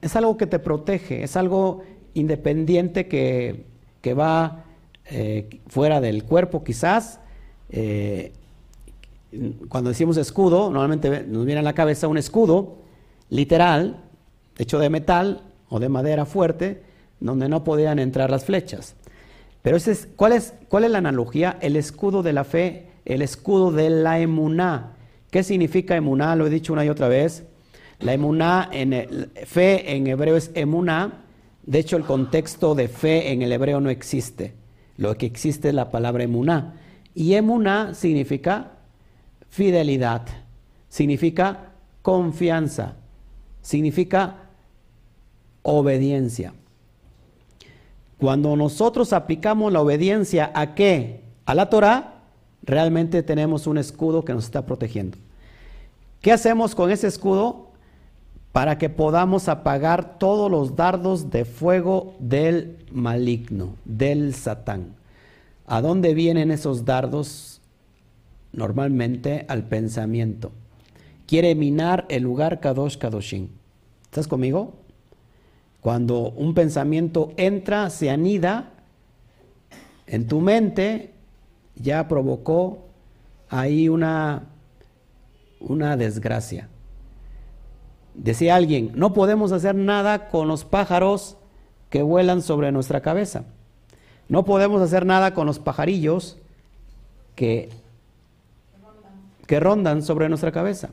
es 0.00 0.14
algo 0.16 0.36
que 0.36 0.46
te 0.46 0.58
protege, 0.58 1.24
es 1.24 1.36
algo 1.36 1.82
independiente 2.14 3.08
que, 3.08 3.64
que 4.04 4.12
va 4.12 4.66
eh, 5.06 5.48
fuera 5.66 6.02
del 6.02 6.24
cuerpo 6.24 6.62
quizás. 6.62 7.20
Eh, 7.70 8.34
cuando 9.70 9.88
decimos 9.88 10.18
escudo, 10.18 10.70
normalmente 10.70 11.24
nos 11.26 11.46
viene 11.46 11.60
a 11.60 11.62
la 11.62 11.72
cabeza 11.72 12.06
un 12.06 12.18
escudo 12.18 12.76
literal, 13.30 14.04
hecho 14.58 14.78
de 14.78 14.90
metal 14.90 15.40
o 15.70 15.80
de 15.80 15.88
madera 15.88 16.26
fuerte, 16.26 16.82
donde 17.18 17.48
no 17.48 17.64
podían 17.64 17.98
entrar 17.98 18.30
las 18.30 18.44
flechas. 18.44 18.94
Pero 19.62 19.78
es, 19.78 20.06
¿cuál, 20.16 20.32
es, 20.32 20.52
¿cuál 20.68 20.84
es 20.84 20.90
la 20.90 20.98
analogía? 20.98 21.56
El 21.62 21.76
escudo 21.76 22.22
de 22.22 22.34
la 22.34 22.44
fe, 22.44 22.90
el 23.06 23.22
escudo 23.22 23.72
de 23.72 23.88
la 23.88 24.20
emuná. 24.20 24.96
¿Qué 25.30 25.42
significa 25.42 25.96
emuná? 25.96 26.36
Lo 26.36 26.46
he 26.46 26.50
dicho 26.50 26.74
una 26.74 26.84
y 26.84 26.90
otra 26.90 27.08
vez. 27.08 27.44
La 28.00 28.12
emuná, 28.12 28.68
en 28.70 29.30
fe 29.46 29.96
en 29.96 30.06
hebreo 30.08 30.36
es 30.36 30.50
emuná. 30.54 31.23
De 31.66 31.78
hecho, 31.78 31.96
el 31.96 32.04
contexto 32.04 32.74
de 32.74 32.88
fe 32.88 33.32
en 33.32 33.42
el 33.42 33.52
hebreo 33.52 33.80
no 33.80 33.90
existe. 33.90 34.54
Lo 34.96 35.16
que 35.16 35.26
existe 35.26 35.68
es 35.68 35.74
la 35.74 35.90
palabra 35.90 36.24
emuná. 36.24 36.74
Y 37.14 37.34
emuná 37.34 37.94
significa 37.94 38.72
fidelidad, 39.48 40.22
significa 40.88 41.72
confianza, 42.02 42.96
significa 43.62 44.36
obediencia. 45.62 46.52
Cuando 48.18 48.56
nosotros 48.56 49.12
aplicamos 49.12 49.72
la 49.72 49.80
obediencia 49.80 50.50
a 50.54 50.74
qué? 50.74 51.22
A 51.46 51.54
la 51.54 51.70
Torah, 51.70 52.22
realmente 52.62 53.22
tenemos 53.22 53.66
un 53.66 53.78
escudo 53.78 54.24
que 54.24 54.34
nos 54.34 54.44
está 54.44 54.66
protegiendo. 54.66 55.18
¿Qué 56.20 56.32
hacemos 56.32 56.74
con 56.74 56.90
ese 56.90 57.06
escudo? 57.06 57.63
Para 58.54 58.78
que 58.78 58.88
podamos 58.88 59.48
apagar 59.48 60.16
todos 60.16 60.48
los 60.48 60.76
dardos 60.76 61.28
de 61.32 61.44
fuego 61.44 62.14
del 62.20 62.86
maligno, 62.92 63.74
del 63.84 64.32
satán. 64.32 64.94
¿A 65.66 65.80
dónde 65.80 66.14
vienen 66.14 66.52
esos 66.52 66.84
dardos? 66.84 67.60
Normalmente 68.52 69.44
al 69.48 69.64
pensamiento. 69.64 70.52
Quiere 71.26 71.56
minar 71.56 72.06
el 72.08 72.22
lugar 72.22 72.60
Kadosh 72.60 72.96
Kadoshin. 72.96 73.50
¿Estás 74.04 74.28
conmigo? 74.28 74.74
Cuando 75.80 76.30
un 76.30 76.54
pensamiento 76.54 77.32
entra, 77.36 77.90
se 77.90 78.08
anida 78.08 78.70
en 80.06 80.28
tu 80.28 80.40
mente, 80.40 81.12
ya 81.74 82.06
provocó 82.06 82.84
ahí 83.48 83.88
una, 83.88 84.44
una 85.58 85.96
desgracia. 85.96 86.68
Decía 88.14 88.56
alguien, 88.56 88.92
no 88.94 89.12
podemos 89.12 89.52
hacer 89.52 89.74
nada 89.74 90.28
con 90.28 90.48
los 90.48 90.64
pájaros 90.64 91.36
que 91.90 92.02
vuelan 92.02 92.42
sobre 92.42 92.72
nuestra 92.72 93.00
cabeza. 93.00 93.44
No 94.28 94.44
podemos 94.44 94.80
hacer 94.80 95.04
nada 95.04 95.34
con 95.34 95.46
los 95.46 95.58
pajarillos 95.58 96.38
que, 97.34 97.68
que 99.46 99.60
rondan 99.60 100.02
sobre 100.02 100.28
nuestra 100.28 100.52
cabeza. 100.52 100.90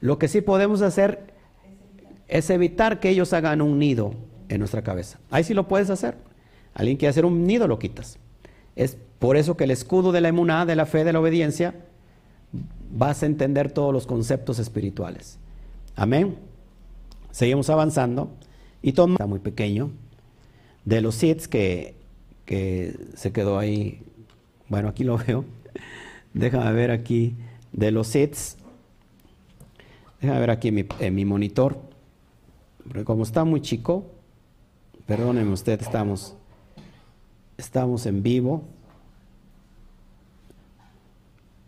Lo 0.00 0.18
que 0.18 0.28
sí 0.28 0.40
podemos 0.40 0.82
hacer 0.82 1.32
es 2.28 2.50
evitar 2.50 3.00
que 3.00 3.10
ellos 3.10 3.32
hagan 3.32 3.62
un 3.62 3.78
nido 3.78 4.14
en 4.48 4.58
nuestra 4.58 4.82
cabeza. 4.82 5.18
Ahí 5.30 5.44
sí 5.44 5.54
lo 5.54 5.68
puedes 5.68 5.90
hacer. 5.90 6.16
Alguien 6.74 6.96
quiere 6.96 7.10
hacer 7.10 7.24
un 7.24 7.46
nido, 7.46 7.68
lo 7.68 7.78
quitas. 7.78 8.18
Es 8.76 8.96
por 9.18 9.36
eso 9.36 9.56
que 9.56 9.64
el 9.64 9.70
escudo 9.70 10.12
de 10.12 10.20
la 10.20 10.28
emuná, 10.28 10.66
de 10.66 10.76
la 10.76 10.86
fe, 10.86 11.04
de 11.04 11.12
la 11.12 11.20
obediencia, 11.20 11.74
vas 12.90 13.22
a 13.22 13.26
entender 13.26 13.70
todos 13.70 13.92
los 13.92 14.06
conceptos 14.06 14.58
espirituales. 14.58 15.38
Amén. 16.00 16.38
Seguimos 17.30 17.68
avanzando. 17.68 18.30
Y 18.80 18.92
toma, 18.92 19.16
está 19.16 19.26
muy 19.26 19.38
pequeño, 19.38 19.90
de 20.86 21.02
los 21.02 21.14
seeds 21.14 21.46
que, 21.46 21.94
que 22.46 22.96
se 23.16 23.32
quedó 23.32 23.58
ahí. 23.58 24.02
Bueno, 24.70 24.88
aquí 24.88 25.04
lo 25.04 25.18
veo. 25.26 25.44
Déjame 26.32 26.72
ver 26.72 26.90
aquí. 26.90 27.36
De 27.72 27.90
los 27.90 28.06
seeds. 28.06 28.56
Déjame 30.22 30.40
ver 30.40 30.50
aquí 30.50 30.68
en 30.68 30.74
mi, 30.76 31.10
mi 31.10 31.26
monitor. 31.26 31.78
Porque 32.84 33.04
como 33.04 33.22
está 33.22 33.44
muy 33.44 33.60
chico, 33.60 34.06
perdónenme 35.04 35.52
usted, 35.52 35.82
estamos, 35.82 36.34
estamos 37.58 38.06
en 38.06 38.22
vivo. 38.22 38.64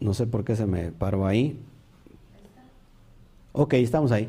No 0.01 0.15
sé 0.15 0.27
por 0.27 0.43
qué 0.43 0.57
se 0.57 0.65
me 0.65 0.91
paró 0.91 1.27
ahí. 1.27 1.61
Ok, 3.55 3.75
estamos 3.75 4.13
ahí. 4.13 4.29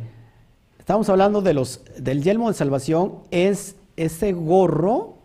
Estamos 0.80 1.08
hablando 1.08 1.42
de 1.42 1.54
los, 1.54 1.82
del 1.98 2.22
yelmo 2.24 2.50
de 2.50 2.56
salvación, 2.56 3.20
es 3.32 3.78
ese 3.96 4.34
gorro 4.34 5.16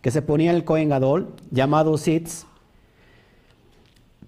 que 0.00 0.12
se 0.12 0.22
ponía 0.22 0.52
el 0.52 0.62
Cohen 0.62 0.90
Gadol, 0.90 1.34
llamado 1.50 1.98
Sitz, 1.98 2.46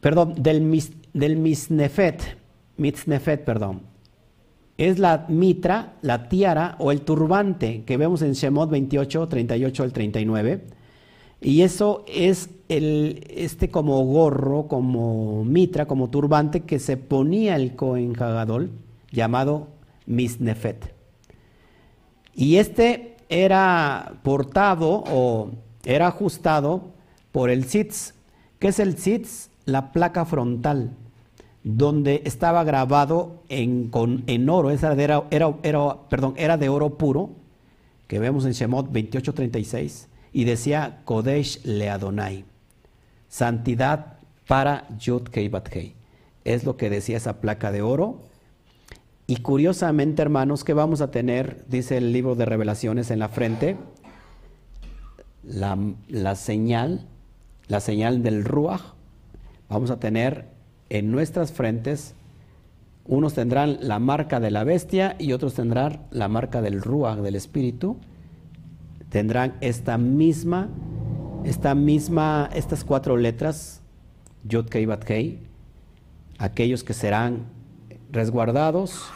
perdón, 0.01 0.35
del, 0.37 0.83
del 1.13 1.37
Misnefet, 1.37 2.39
Mitznefet, 2.77 3.45
perdón. 3.45 3.83
Es 4.79 4.99
la 4.99 5.27
mitra, 5.29 5.95
la 6.03 6.29
tiara 6.29 6.75
o 6.81 6.91
el 6.91 7.03
turbante 7.03 7.85
que 7.85 7.97
vemos 7.97 8.23
en 8.23 8.33
Shemot 8.33 8.69
28, 8.69 9.29
38 9.29 9.83
al 9.85 9.93
39. 9.93 10.65
Y 11.41 11.63
eso 11.63 12.05
es 12.09 12.51
el, 12.69 13.25
este 13.31 13.71
como 13.71 14.05
gorro, 14.05 14.67
como 14.67 15.45
mitra, 15.45 15.87
como 15.87 16.11
turbante 16.11 16.63
que 16.63 16.81
se 16.81 16.97
ponía 16.97 17.55
el 17.55 17.77
Cohen 17.77 18.13
Gadol 18.13 18.73
llamado 19.11 19.69
Misnefet. 20.07 20.95
Y 22.35 22.57
este 22.57 23.17
era 23.29 24.15
portado 24.23 25.05
o 25.07 25.51
era 25.85 26.09
ajustado 26.09 26.93
por 27.33 27.51
el 27.51 27.65
SITS. 27.65 28.15
¿Qué 28.59 28.69
es 28.69 28.79
el 28.79 28.97
SITS? 28.99 29.51
La 29.65 29.93
placa 29.93 30.25
frontal 30.25 30.97
donde 31.65 32.23
estaba 32.25 32.65
grabado 32.65 33.43
en, 33.51 33.89
con, 33.89 34.25
en 34.27 34.49
oro, 34.49 34.71
esa 34.71 34.93
era, 34.95 35.25
era, 35.31 35.55
era, 35.63 36.09
perdón, 36.09 36.35
era 36.37 36.57
de 36.57 36.69
oro 36.69 36.97
puro, 36.97 37.31
que 38.07 38.19
vemos 38.19 38.47
en 38.47 38.53
Shemot 38.53 38.91
28:36, 38.91 40.07
y 40.33 40.45
decía 40.45 41.03
Kodesh 41.05 41.63
Leadonai, 41.65 42.45
santidad 43.29 44.19
para 44.47 44.89
Yud 44.99 45.25
Kei 45.25 45.51
Es 46.45 46.65
lo 46.65 46.79
que 46.79 46.89
decía 46.89 47.19
esa 47.19 47.41
placa 47.43 47.71
de 47.71 47.83
oro. 47.83 48.23
Y 49.31 49.37
curiosamente, 49.37 50.23
hermanos, 50.23 50.65
que 50.65 50.73
vamos 50.73 51.03
a 51.03 51.11
tener, 51.11 51.63
dice 51.69 51.99
el 51.99 52.15
libro 52.15 52.35
de 52.35 52.47
revelaciones 52.47 53.11
en 53.11 53.19
la 53.19 53.29
frente, 53.29 53.77
la, 55.45 55.77
señal, 56.35 57.07
la 57.67 57.81
señal 57.81 58.23
del 58.23 58.43
Ruach, 58.43 58.81
vamos 59.69 59.91
a 59.91 60.01
tener 60.01 60.47
en 60.89 61.13
nuestras 61.13 61.53
frentes, 61.53 62.15
unos 63.05 63.35
tendrán 63.35 63.77
la 63.83 63.99
marca 63.99 64.41
de 64.41 64.51
la 64.51 64.65
bestia 64.65 65.15
y 65.19 65.35
otros 65.35 65.53
tendrán 65.53 66.07
la 66.11 66.29
marca 66.29 66.63
del 66.63 66.81
Ruach, 66.81 67.19
del 67.19 67.37
Espíritu, 67.37 67.99
tendrán 69.11 69.57
esta 69.61 69.99
misma, 69.99 70.71
esta 71.45 71.75
misma, 71.75 72.49
estas 72.55 72.83
cuatro 72.83 73.19
letras, 73.19 73.83
Yod 74.45 74.71
Kei, 74.71 75.39
aquellos 76.39 76.83
que 76.83 76.95
serán 76.95 77.45
resguardados 78.11 79.11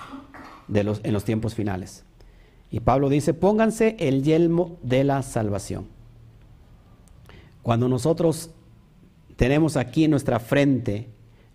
de 0.69 0.85
los, 0.85 1.01
en 1.05 1.13
los 1.13 1.25
tiempos 1.25 1.55
finales. 1.55 2.05
Y 2.71 2.81
Pablo 2.81 3.09
dice, 3.09 3.35
pónganse 3.35 3.97
el 3.99 4.23
yelmo 4.23 4.79
de 4.83 5.05
la 5.05 5.23
salvación. 5.23 5.87
Cuando 7.63 7.89
nosotros 7.89 8.51
tenemos 9.37 9.77
aquí 9.77 10.05
en 10.05 10.11
nuestra 10.11 10.41
frente, 10.41 11.09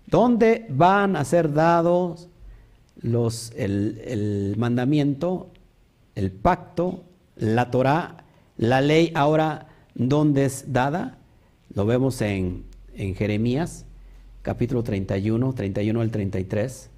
¿dónde 0.05 0.67
van 0.69 1.15
a 1.15 1.25
ser 1.25 1.53
dados 1.53 2.29
los, 3.01 3.51
el, 3.55 4.01
el 4.05 4.55
mandamiento, 4.57 5.49
el 6.15 6.31
pacto, 6.31 7.03
la 7.35 7.71
Torah, 7.71 8.25
la 8.57 8.81
ley 8.81 9.11
ahora, 9.15 9.67
¿dónde 9.95 10.45
es 10.45 10.71
dada? 10.71 11.17
Lo 11.73 11.85
vemos 11.85 12.21
en, 12.21 12.65
en 12.95 13.15
Jeremías, 13.15 13.85
capítulo 14.41 14.83
31, 14.83 15.53
31 15.53 16.01
al 16.01 16.11
33. 16.11 16.89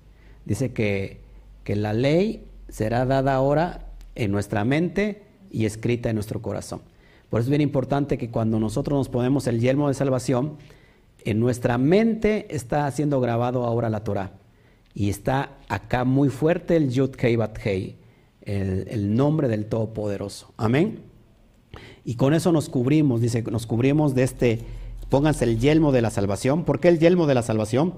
Dice 0.45 0.71
que, 0.71 1.21
que 1.69 1.75
la 1.75 1.93
ley 1.93 2.47
será 2.67 3.05
dada 3.05 3.35
ahora 3.35 3.91
en 4.15 4.31
nuestra 4.31 4.65
mente 4.65 5.21
y 5.51 5.65
escrita 5.65 6.09
en 6.09 6.15
nuestro 6.15 6.41
corazón. 6.41 6.81
Por 7.29 7.39
eso 7.39 7.45
es 7.45 7.49
bien 7.51 7.61
importante 7.61 8.17
que 8.17 8.31
cuando 8.31 8.59
nosotros 8.59 8.97
nos 8.97 9.07
ponemos 9.07 9.45
el 9.45 9.59
yelmo 9.59 9.87
de 9.87 9.93
salvación, 9.93 10.57
en 11.25 11.39
nuestra 11.39 11.77
mente 11.77 12.47
está 12.49 12.89
siendo 12.89 13.21
grabado 13.21 13.65
ahora 13.65 13.91
la 13.91 14.03
Torah. 14.03 14.31
Y 14.95 15.11
está 15.11 15.59
acá 15.67 16.05
muy 16.05 16.29
fuerte 16.29 16.75
el 16.75 16.89
Yud 16.89 17.11
Kei 17.11 17.35
Bat 17.35 17.59
Hei, 17.63 17.97
el, 18.41 18.87
el 18.89 19.15
nombre 19.15 19.47
del 19.47 19.67
Todopoderoso. 19.67 20.51
Amén. 20.57 21.03
Y 22.03 22.15
con 22.15 22.33
eso 22.33 22.51
nos 22.51 22.67
cubrimos, 22.67 23.21
dice, 23.21 23.43
nos 23.43 23.67
cubrimos 23.67 24.15
de 24.15 24.23
este, 24.23 24.59
pónganse 25.07 25.45
el 25.45 25.59
yelmo 25.59 25.91
de 25.91 26.01
la 26.01 26.09
salvación. 26.09 26.65
¿Por 26.65 26.79
qué 26.79 26.87
el 26.87 26.97
yelmo 26.97 27.27
de 27.27 27.35
la 27.35 27.43
salvación? 27.43 27.93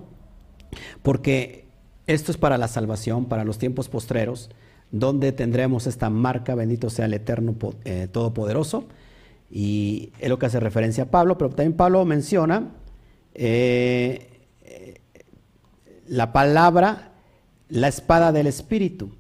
Porque 1.04 1.61
esto 2.08 2.32
es 2.32 2.38
para 2.38 2.58
la 2.58 2.68
salvación, 2.68 3.26
para 3.26 3.44
los 3.44 3.58
tiempos 3.58 3.90
postreros, 3.90 4.50
donde 4.92 5.32
tendremos 5.32 5.88
esta 5.88 6.10
marca, 6.10 6.56
bendito 6.56 6.90
sea 6.90 7.06
el 7.06 7.14
Eterno 7.14 7.56
eh, 7.86 8.08
Todopoderoso 8.12 8.86
y 9.50 10.12
es 10.20 10.30
lo 10.30 10.40
que 10.40 10.46
hace 10.48 10.60
referencia 10.60 11.06
a 11.06 11.12
Pablo, 11.12 11.38
pero 11.38 11.50
también 11.50 11.74
Pablo 11.74 12.04
menciona 12.06 12.72
eh, 13.34 14.32
la 16.12 16.34
palabra, 16.34 17.14
la 17.70 17.88
espada 17.88 18.34
del 18.34 18.48
Espíritu. 18.48 19.12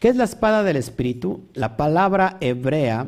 ¿Qué 0.00 0.08
es 0.08 0.16
la 0.16 0.24
espada 0.24 0.64
del 0.64 0.76
Espíritu? 0.76 1.44
La 1.54 1.76
palabra 1.76 2.38
hebrea, 2.40 3.06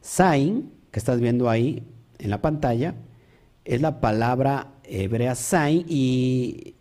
Sain, 0.00 0.70
que 0.92 1.00
estás 1.00 1.20
viendo 1.20 1.50
ahí 1.50 1.82
en 2.18 2.30
la 2.30 2.40
pantalla, 2.40 2.94
es 3.64 3.80
la 3.80 4.00
palabra 4.00 4.68
hebrea 4.84 5.34
Sain 5.34 5.84
y, 5.88 6.76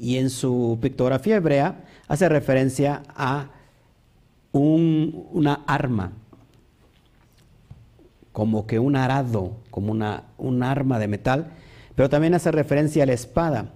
y 0.00 0.16
en 0.16 0.30
su 0.30 0.78
pictografía 0.80 1.36
hebrea 1.36 1.84
hace 2.08 2.28
referencia 2.28 3.02
a 3.14 3.50
un, 4.52 5.28
una 5.32 5.62
arma 5.66 6.12
como 8.32 8.66
que 8.66 8.78
un 8.78 8.96
arado, 8.96 9.56
como 9.70 9.92
una, 9.92 10.24
un 10.38 10.62
arma 10.62 10.98
de 10.98 11.08
metal, 11.08 11.52
pero 11.94 12.08
también 12.08 12.34
hace 12.34 12.50
referencia 12.50 13.02
a 13.02 13.06
la 13.06 13.12
espada. 13.12 13.74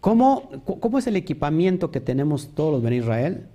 ¿Cómo, 0.00 0.48
¿Cómo, 0.64 0.98
es 0.98 1.06
el 1.06 1.16
equipamiento 1.16 1.90
que 1.90 2.00
tenemos 2.00 2.54
todos 2.54 2.82
los 2.82 2.92
Israel? 2.92 3.48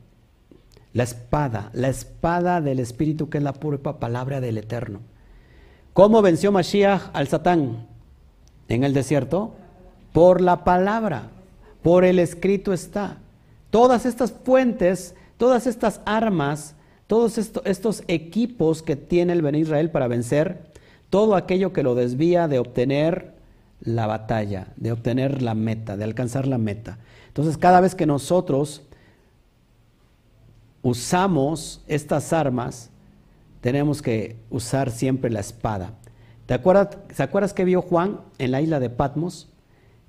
La 0.93 1.03
espada, 1.03 1.71
la 1.73 1.87
espada 1.87 2.61
del 2.61 2.79
Espíritu 2.79 3.29
que 3.29 3.39
es 3.39 3.43
la 3.43 3.53
pura 3.53 3.79
palabra 3.99 4.39
del 4.41 4.59
Eterno. 4.59 4.99
¿Cómo 5.93 6.21
venció 6.21 6.51
Mashiach 6.51 7.09
al 7.13 7.27
Satán 7.27 7.87
en 8.67 8.83
el 8.83 8.93
desierto? 8.93 9.55
Por 10.15 10.41
la 10.41 10.63
palabra, 10.63 11.29
por 11.83 12.05
el 12.05 12.17
escrito 12.17 12.73
está. 12.73 13.17
Todas 13.69 14.07
estas 14.07 14.31
fuentes, 14.31 15.13
todas 15.37 15.67
estas 15.67 16.01
armas 16.05 16.75
todos 17.07 17.37
estos 17.37 18.03
equipos 18.07 18.81
que 18.81 18.95
tiene 18.95 19.33
el 19.33 19.41
Ben 19.41 19.55
Israel 19.55 19.91
para 19.91 20.07
vencer 20.07 20.71
todo 21.09 21.35
aquello 21.35 21.71
que 21.71 21.83
lo 21.83 21.93
desvía 21.93 22.47
de 22.47 22.59
obtener 22.59 23.35
la 23.79 24.07
batalla, 24.07 24.69
de 24.75 24.91
obtener 24.91 25.41
la 25.41 25.53
meta, 25.53 25.97
de 25.97 26.03
alcanzar 26.03 26.47
la 26.47 26.57
meta. 26.57 26.97
Entonces, 27.27 27.57
cada 27.57 27.79
vez 27.79 27.93
que 27.93 28.07
nosotros 28.07 28.81
usamos 30.81 31.83
estas 31.87 32.33
armas, 32.33 32.89
tenemos 33.61 34.01
que 34.01 34.35
usar 34.49 34.89
siempre 34.89 35.29
la 35.29 35.41
espada. 35.41 35.93
¿Te 36.47 36.59
¿Se 37.13 37.23
acuerdas 37.23 37.53
que 37.53 37.65
vio 37.65 37.81
Juan 37.83 38.19
en 38.39 38.51
la 38.51 38.61
isla 38.61 38.79
de 38.79 38.89
Patmos? 38.89 39.47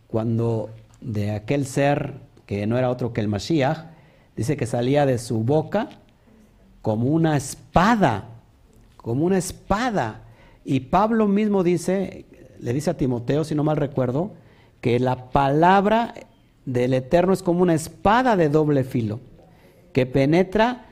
Cuando 0.06 0.70
de 1.00 1.32
aquel 1.32 1.66
ser 1.66 2.14
que 2.46 2.66
no 2.66 2.78
era 2.78 2.90
otro 2.90 3.12
que 3.12 3.20
el 3.20 3.28
Mashiach, 3.28 3.86
dice 4.36 4.56
que 4.56 4.66
salía 4.66 5.06
de 5.06 5.18
su 5.18 5.42
boca 5.42 5.88
como 6.82 7.06
una 7.08 7.36
espada, 7.36 8.28
como 8.96 9.24
una 9.24 9.38
espada. 9.38 10.22
Y 10.64 10.80
Pablo 10.80 11.26
mismo 11.26 11.64
dice, 11.64 12.26
le 12.60 12.72
dice 12.72 12.90
a 12.90 12.96
Timoteo, 12.96 13.44
si 13.44 13.54
no 13.54 13.64
mal 13.64 13.76
recuerdo, 13.76 14.32
que 14.80 15.00
la 15.00 15.30
palabra 15.30 16.14
del 16.64 16.94
Eterno 16.94 17.32
es 17.32 17.42
como 17.42 17.62
una 17.62 17.74
espada 17.74 18.36
de 18.36 18.48
doble 18.48 18.84
filo, 18.84 19.20
que 19.92 20.06
penetra 20.06 20.86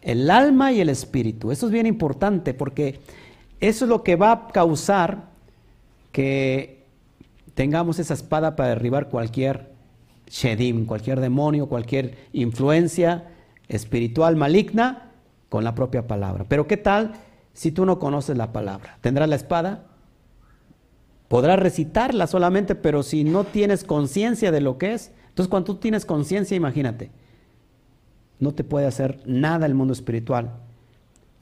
el 0.00 0.30
alma 0.30 0.72
y 0.72 0.80
el 0.80 0.88
espíritu. 0.88 1.50
Eso 1.50 1.66
es 1.66 1.72
bien 1.72 1.86
importante 1.86 2.54
porque 2.54 3.00
eso 3.60 3.84
es 3.84 3.88
lo 3.88 4.02
que 4.02 4.16
va 4.16 4.32
a 4.32 4.48
causar 4.48 5.30
que 6.12 6.83
tengamos 7.54 7.98
esa 7.98 8.14
espada 8.14 8.56
para 8.56 8.70
derribar 8.70 9.08
cualquier 9.08 9.72
shedim, 10.28 10.86
cualquier 10.86 11.20
demonio, 11.20 11.68
cualquier 11.68 12.16
influencia 12.32 13.28
espiritual 13.68 14.36
maligna 14.36 15.12
con 15.48 15.64
la 15.64 15.74
propia 15.74 16.06
palabra. 16.06 16.44
Pero 16.48 16.66
¿qué 16.66 16.76
tal 16.76 17.12
si 17.52 17.72
tú 17.72 17.86
no 17.86 17.98
conoces 17.98 18.36
la 18.36 18.52
palabra? 18.52 18.98
¿Tendrás 19.00 19.28
la 19.28 19.36
espada? 19.36 19.86
Podrás 21.28 21.58
recitarla 21.58 22.26
solamente, 22.26 22.74
pero 22.74 23.02
si 23.02 23.24
no 23.24 23.44
tienes 23.44 23.84
conciencia 23.84 24.50
de 24.52 24.60
lo 24.60 24.78
que 24.78 24.94
es, 24.94 25.12
entonces 25.28 25.48
cuando 25.48 25.74
tú 25.74 25.76
tienes 25.76 26.04
conciencia, 26.04 26.56
imagínate, 26.56 27.10
no 28.38 28.52
te 28.52 28.64
puede 28.64 28.86
hacer 28.86 29.20
nada 29.26 29.66
el 29.66 29.74
mundo 29.74 29.92
espiritual. 29.92 30.52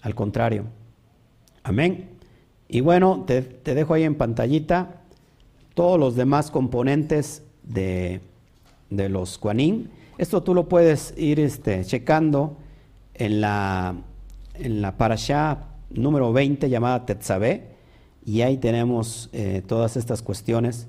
Al 0.02 0.14
contrario. 0.14 0.64
Amén. 1.62 2.10
Y 2.68 2.80
bueno, 2.80 3.24
te, 3.26 3.42
dejo 3.42 3.94
ahí 3.94 4.04
en 4.04 4.14
pantallita 4.14 5.01
todos 5.74 5.98
los 5.98 6.16
demás 6.16 6.50
componentes 6.50 7.42
de, 7.62 8.20
de 8.90 9.08
los 9.08 9.38
Kuanin. 9.38 9.90
Esto 10.18 10.42
tú 10.42 10.54
lo 10.54 10.68
puedes 10.68 11.14
ir 11.16 11.40
este, 11.40 11.84
checando 11.84 12.56
en 13.14 13.40
la, 13.40 13.94
en 14.54 14.82
la 14.82 14.96
parasha 14.96 15.68
número 15.90 16.32
20 16.32 16.68
llamada 16.68 17.06
Tetzabé, 17.06 17.72
y 18.24 18.42
ahí 18.42 18.56
tenemos 18.56 19.30
eh, 19.32 19.62
todas 19.66 19.96
estas 19.96 20.22
cuestiones 20.22 20.86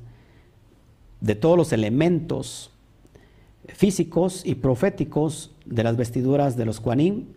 de 1.19 1.35
todos 1.35 1.57
los 1.57 1.73
elementos 1.73 2.69
físicos 3.68 4.45
y 4.45 4.55
proféticos 4.55 5.55
de 5.65 5.84
las 5.84 5.97
vestiduras 5.97 6.57
de 6.57 6.65
los 6.65 6.80
Kuanim, 6.80 7.27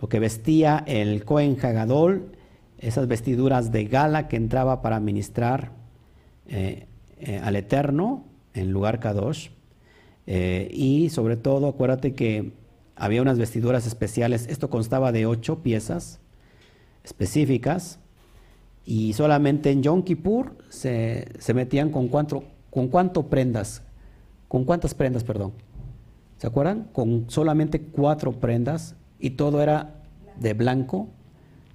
lo 0.00 0.08
que 0.08 0.18
vestía 0.18 0.82
el 0.86 1.24
Cohen 1.24 1.56
Hagadol, 1.62 2.32
esas 2.78 3.06
vestiduras 3.06 3.70
de 3.70 3.84
gala 3.84 4.28
que 4.28 4.36
entraba 4.36 4.82
para 4.82 4.98
ministrar 4.98 5.77
eh, 6.48 6.86
eh, 7.20 7.40
al 7.42 7.56
Eterno 7.56 8.24
en 8.54 8.72
lugar 8.72 9.00
Kadosh. 9.00 9.50
y 10.26 11.08
sobre 11.10 11.36
todo, 11.36 11.68
acuérdate 11.68 12.14
que 12.14 12.52
había 12.96 13.22
unas 13.22 13.38
vestiduras 13.38 13.86
especiales. 13.86 14.46
Esto 14.48 14.68
constaba 14.68 15.12
de 15.12 15.26
ocho 15.26 15.62
piezas 15.62 16.20
específicas 17.04 18.00
y 18.84 19.12
solamente 19.12 19.70
en 19.70 19.82
Yom 19.82 20.02
Kippur 20.02 20.56
se, 20.68 21.28
metían 21.54 21.90
con 21.90 22.08
cuánto, 22.08 22.44
con 22.70 22.88
cuánto 22.88 23.28
prendas, 23.28 23.82
¿Con 24.48 24.64
cuántas 24.64 24.94
prendas, 24.94 25.24
perdón? 25.24 25.52
¿Se 26.38 26.46
acuerdan? 26.46 26.88
Con 26.92 27.26
solamente 27.28 27.82
cuatro 27.82 28.32
prendas 28.32 28.96
y 29.20 29.30
todo 29.30 29.60
era 29.60 30.02
de 30.40 30.54
blanco, 30.54 31.08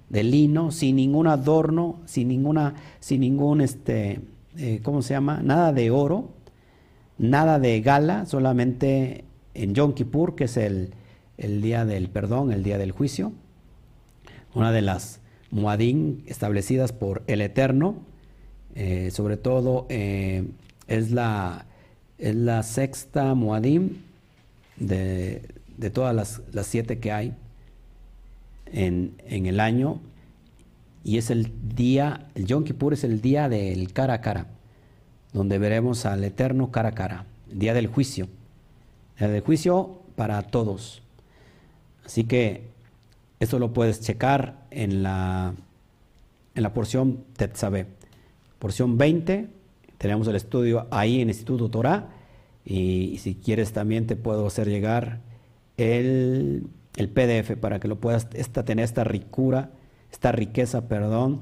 de 0.08 0.24
lino, 0.24 0.72
sin 0.72 0.96
ningún 0.96 1.28
adorno, 1.28 2.00
sin 2.04 2.26
ninguna, 2.28 2.74
sin 2.98 3.20
ningún, 3.20 3.60
este, 3.60 4.20
eh, 4.58 4.80
¿cómo 4.82 5.02
se 5.02 5.14
llama? 5.14 5.40
Nada 5.42 5.72
de 5.72 5.90
oro, 5.90 6.30
nada 7.18 7.58
de 7.58 7.80
gala, 7.80 8.26
solamente 8.26 9.24
en 9.54 9.74
Yom 9.74 9.94
Kippur, 9.94 10.34
que 10.34 10.44
es 10.44 10.56
el, 10.56 10.94
día 11.36 11.84
del 11.84 12.08
perdón, 12.08 12.52
el 12.52 12.62
día 12.62 12.78
del 12.78 12.92
juicio, 12.92 13.32
una 14.54 14.72
de 14.72 14.82
las 14.82 15.20
muadín 15.50 16.22
establecidas 16.26 16.92
por 16.92 17.22
el 17.26 17.40
Eterno, 17.40 17.96
eh, 18.74 19.10
sobre 19.12 19.36
todo 19.36 19.86
eh, 19.88 20.44
es, 20.88 21.10
la, 21.10 21.66
es 22.18 22.34
la 22.34 22.62
sexta 22.62 23.34
muadim 23.34 23.98
de, 24.76 25.42
todas 25.92 26.14
las, 26.52 26.66
siete 26.66 26.98
que 26.98 27.12
hay 27.12 27.34
en, 28.66 29.14
el 29.28 29.60
año, 29.60 30.00
y 31.04 31.18
es 31.18 31.30
el 31.30 31.52
día, 31.74 32.28
el 32.34 32.46
Yom 32.46 32.64
Kippur 32.64 32.94
es 32.94 33.04
el 33.04 33.20
día 33.20 33.48
del 33.48 33.92
cara 33.92 34.14
a 34.14 34.20
cara, 34.20 34.46
donde 35.32 35.58
veremos 35.58 36.06
al 36.06 36.24
Eterno 36.24 36.70
cara 36.70 36.88
a 36.88 36.92
cara, 36.92 37.26
el 37.52 37.58
día 37.58 37.74
del 37.74 37.86
juicio, 37.86 38.28
el 39.18 39.30
del 39.30 39.42
juicio 39.42 40.00
para 40.16 40.42
todos. 40.42 41.02
Así 42.04 42.24
que 42.24 42.68
esto 43.38 43.58
lo 43.58 43.72
puedes 43.72 44.00
checar 44.00 44.66
en 44.70 45.02
la, 45.02 45.54
en 46.54 46.62
la 46.62 46.72
porción 46.72 47.24
Tetzabe. 47.36 47.86
Porción 48.58 48.96
20, 48.96 49.48
tenemos 49.98 50.26
el 50.28 50.36
estudio 50.36 50.86
ahí 50.90 51.20
en 51.20 51.28
Instituto 51.28 51.68
Torah 51.68 52.08
y, 52.64 53.18
si 53.18 53.34
quieres 53.34 53.72
también 53.72 54.06
te 54.06 54.16
puedo 54.16 54.46
hacer 54.46 54.68
llegar 54.68 55.20
el, 55.76 56.68
PDF 56.96 57.56
para 57.60 57.80
que 57.80 57.88
lo 57.88 57.96
puedas 57.96 58.28
esta, 58.34 58.64
tener 58.64 58.84
esta 58.84 59.04
ricura, 59.04 59.70
esta 60.14 60.30
riqueza, 60.30 60.86
perdón, 60.86 61.40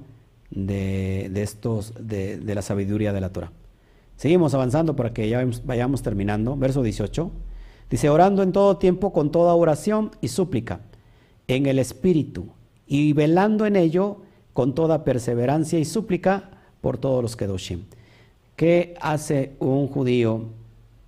de, 0.51 1.31
estos, 1.37 1.93
de, 2.01 2.39
de, 2.39 2.55
la 2.55 2.63
sabiduría 2.63 3.13
de 3.13 3.21
la 3.21 3.29
Torah. 3.29 3.53
Seguimos 4.17 4.55
avanzando 4.55 4.97
para 4.97 5.13
que 5.13 5.29
ya 5.29 5.47
vayamos 5.65 6.03
terminando. 6.03 6.57
Verso 6.57 6.83
18. 6.83 7.31
Dice, 7.91 8.09
orando 8.09 8.43
en 8.43 8.53
todo 8.53 8.79
tiempo 8.79 9.13
con 9.13 9.31
toda 9.31 9.55
oración 9.55 10.11
y 10.23 10.29
súplica, 10.29 10.81
en 11.49 11.67
el 11.67 11.79
Espíritu, 11.79 12.47
y 12.87 13.13
velando 13.13 13.67
en 13.67 13.77
ello 13.77 14.23
con 14.55 14.75
toda 14.75 15.05
perseverancia 15.05 15.79
y 15.79 15.85
súplica 15.85 16.49
por 16.81 16.97
todos 16.97 17.23
los 17.23 17.37
Kedoshim. 17.37 17.85
¿Qué 18.57 18.95
hace 19.03 19.53
un 19.59 19.87
judío 19.89 20.47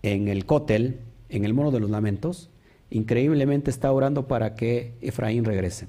en 0.03 0.29
el 0.29 0.45
Kotel, 0.45 1.01
en 1.31 1.47
el 1.47 1.55
Mono 1.55 1.71
de 1.71 1.81
los 1.81 1.89
Lamentos, 1.89 2.51
increíblemente 2.91 3.71
está 3.71 3.91
orando 3.91 4.29
para 4.29 4.55
que 4.55 4.93
Efraín 5.01 5.47
regrese. 5.47 5.89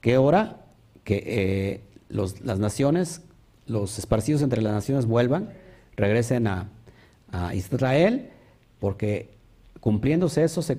¿Qué 0.00 0.16
ora? 0.16 0.67
Que 1.08 1.22
eh, 1.26 1.80
las 2.10 2.58
naciones, 2.58 3.22
los 3.66 3.98
esparcidos 3.98 4.42
entre 4.42 4.60
las 4.60 4.74
naciones 4.74 5.06
vuelvan, 5.06 5.50
regresen 5.96 6.46
a, 6.46 6.70
Israel, 7.54 8.30
porque 8.78 9.28
cumpliéndose 9.80 10.42
eso 10.42 10.62
se, 10.62 10.78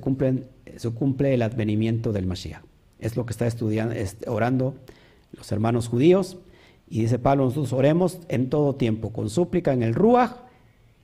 se 0.77 0.89
cumple 0.89 1.33
el 1.33 1.41
advenimiento 1.41 2.11
del 2.11 2.25
Mashiach. 2.25 2.63
Es 2.99 3.15
lo 3.15 3.25
que 3.25 3.31
está 3.31 3.45
estudiando, 3.45 3.95
orando 4.27 4.75
los 5.33 5.51
hermanos 5.51 5.87
judíos. 5.87 6.37
Y 6.89 7.01
dice 7.01 7.19
Pablo, 7.19 7.45
nosotros 7.45 7.73
oremos 7.73 8.19
en 8.29 8.49
todo 8.49 8.75
tiempo, 8.75 9.11
con 9.13 9.29
súplica 9.29 9.73
en 9.73 9.83
el 9.83 9.93
Ruach 9.93 10.37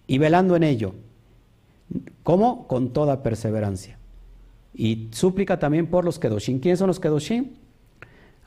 y 0.07 0.17
velando 0.17 0.55
en 0.55 0.63
ello, 0.63 0.93
¿Cómo? 2.23 2.67
Con 2.67 2.91
toda 2.91 3.23
perseverancia. 3.23 3.97
Y 4.73 5.09
súplica 5.11 5.59
también 5.59 5.87
por 5.87 6.03
los 6.05 6.19
Kedoshim. 6.19 6.59
¿Quiénes 6.59 6.79
son 6.79 6.87
los 6.87 6.99
Kedoshim? 6.99 7.51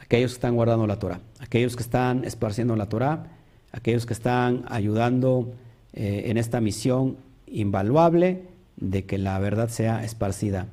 Aquellos 0.08 0.32
que 0.32 0.36
están 0.36 0.56
guardando 0.56 0.86
la 0.86 0.98
Torah, 0.98 1.20
aquellos 1.38 1.76
que 1.76 1.82
están 1.82 2.24
esparciendo 2.24 2.74
la 2.76 2.88
Torah, 2.88 3.26
aquellos 3.72 4.06
que 4.06 4.14
están 4.14 4.64
ayudando 4.68 5.52
eh, 5.92 6.24
en 6.26 6.38
esta 6.38 6.60
misión 6.60 7.18
invaluable 7.46 8.42
de 8.76 9.04
que 9.04 9.18
la 9.18 9.38
verdad 9.38 9.68
sea 9.68 10.02
esparcida. 10.04 10.66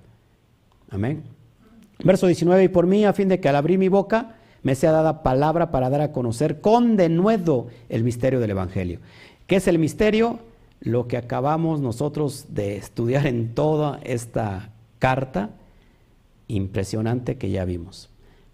Amén. 0.90 1.24
Verso 2.04 2.28
19, 2.28 2.64
y 2.64 2.68
por 2.70 2.88
mí, 2.88 3.06
a 3.06 3.14
fin 3.14 3.28
de 3.28 3.40
que 3.40 3.50
al 3.50 3.56
abrir 3.56 3.78
mi 3.78 3.90
boca 3.90 4.38
me 4.64 4.76
sea 4.76 4.92
dada 4.92 5.22
palabra 5.22 5.70
para 5.70 5.90
dar 5.90 6.02
a 6.02 6.12
conocer 6.12 6.62
con 6.62 6.98
denuedo 6.98 7.68
el 7.90 8.04
misterio 8.04 8.40
del 8.40 8.52
Evangelio. 8.52 9.00
¿Qué 9.48 9.58
es 9.58 9.68
el 9.68 9.80
misterio? 9.80 10.40
lo 10.86 11.08
que 11.08 11.18
acabamos 11.18 11.82
nosotros 11.82 12.48
de 12.50 12.78
estudiar 12.78 13.26
en 13.28 13.54
toda 13.54 14.00
esta 14.04 14.70
carta 15.00 15.50
impresionante 16.48 17.38
que 17.38 17.50
ya 17.50 17.66
vimos. 17.66 18.10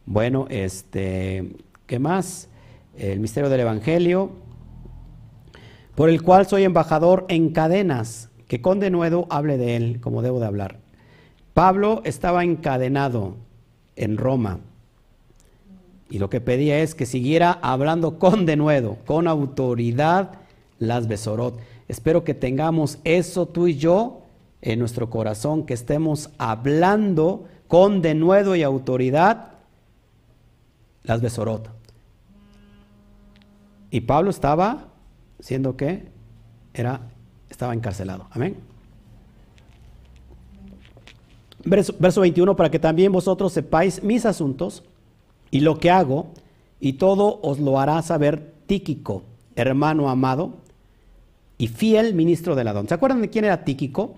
Bueno, 0.06 0.48
este, 0.50 1.52
¿qué 1.86 2.00
más? 2.00 2.50
El 2.98 3.20
misterio 3.20 3.50
del 3.50 3.62
Evangelio, 3.62 4.32
por 5.96 6.10
el 6.10 6.24
cual 6.24 6.48
soy 6.48 6.64
embajador 6.64 7.26
en 7.30 7.52
cadenas, 7.52 8.30
que 8.48 8.62
con 8.62 8.80
denuedo 8.80 9.28
hable 9.30 9.58
de 9.58 9.76
él 9.76 10.02
como 10.02 10.22
debo 10.22 10.40
de 10.40 10.48
hablar. 10.48 10.80
Pablo 11.54 12.02
estaba 12.04 12.44
encadenado 12.44 13.36
en 13.96 14.18
Roma 14.18 14.60
y 16.10 16.20
lo 16.20 16.30
que 16.30 16.42
pedía 16.42 16.80
es 16.80 16.96
que 16.96 17.06
siguiera 17.06 17.58
hablando 17.62 18.20
con 18.20 18.46
denuedo, 18.46 18.98
con 19.06 19.28
autoridad, 19.28 20.32
las 20.80 21.08
besorot. 21.08 21.60
Espero 21.88 22.24
que 22.24 22.34
tengamos 22.34 23.00
eso 23.04 23.46
tú 23.46 23.68
y 23.68 23.76
yo 23.76 24.24
en 24.62 24.80
nuestro 24.80 25.10
corazón, 25.10 25.66
que 25.66 25.74
estemos 25.74 26.30
hablando 26.38 27.46
con 27.68 28.02
denuedo 28.02 28.56
y 28.56 28.64
autoridad 28.64 29.51
las 31.04 31.22
besorot. 31.22 31.70
Y 33.90 34.02
Pablo 34.02 34.30
estaba, 34.30 34.88
siendo 35.40 35.76
que 35.76 36.08
era, 36.74 37.02
estaba 37.50 37.74
encarcelado. 37.74 38.28
Amén. 38.32 38.58
Verso, 41.64 41.94
verso 42.00 42.22
21, 42.22 42.56
para 42.56 42.72
que 42.72 42.80
también 42.80 43.12
vosotros 43.12 43.54
sepáis 43.54 44.02
mis 44.02 44.26
asuntos 44.26 44.84
y 45.52 45.60
lo 45.60 45.78
que 45.78 45.92
hago, 45.92 46.32
y 46.80 46.94
todo 46.94 47.40
os 47.44 47.60
lo 47.60 47.80
hará 47.80 48.02
saber 48.02 48.54
Tíquico, 48.66 49.24
hermano 49.56 50.10
amado, 50.10 50.54
y 51.58 51.68
fiel 51.68 52.16
ministro 52.16 52.56
de 52.56 52.68
Adón. 52.68 52.88
¿Se 52.88 52.94
acuerdan 52.94 53.22
de 53.22 53.30
quién 53.30 53.46
era 53.46 53.64
Tíquico? 53.64 54.16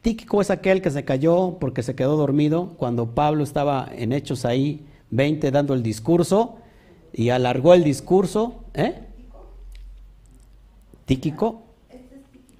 Tíquico 0.00 0.40
es 0.40 0.50
aquel 0.50 0.80
que 0.80 0.90
se 0.90 1.04
cayó 1.04 1.58
porque 1.60 1.82
se 1.82 1.94
quedó 1.94 2.16
dormido 2.16 2.70
cuando 2.78 3.14
Pablo 3.14 3.44
estaba 3.44 3.86
en 3.92 4.12
Hechos 4.12 4.46
ahí 4.46 4.86
20 5.10 5.50
dando 5.50 5.74
el 5.74 5.82
discurso 5.82 6.58
y 7.12 7.30
alargó 7.30 7.74
el 7.74 7.84
discurso. 7.84 8.64
¿Eh? 8.74 8.94
Tíquico. 11.04 11.62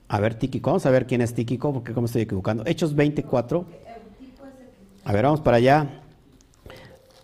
A 0.09 0.19
ver, 0.19 0.35
Tíquico, 0.35 0.71
vamos 0.71 0.87
a 0.87 0.91
ver 0.91 1.07
quién 1.07 1.21
es 1.21 1.35
Tíquico 1.35 1.73
porque 1.73 1.93
como 1.93 2.07
estoy 2.07 2.23
equivocando. 2.23 2.65
Hechos 2.67 2.95
24. 2.95 3.65
A 5.05 5.13
ver, 5.13 5.25
vamos 5.25 5.41
para 5.41 5.59
allá. 5.59 6.03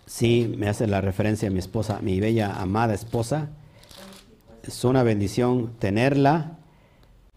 Sí, 0.05 0.55
me 0.57 0.69
hace 0.69 0.87
la 0.87 1.01
referencia 1.01 1.49
a 1.49 1.51
mi 1.51 1.59
esposa, 1.59 1.99
mi 2.01 2.19
bella 2.19 2.55
amada 2.61 2.93
esposa 2.93 3.49
es 4.67 4.83
una 4.83 5.03
bendición 5.03 5.73
tenerla, 5.79 6.57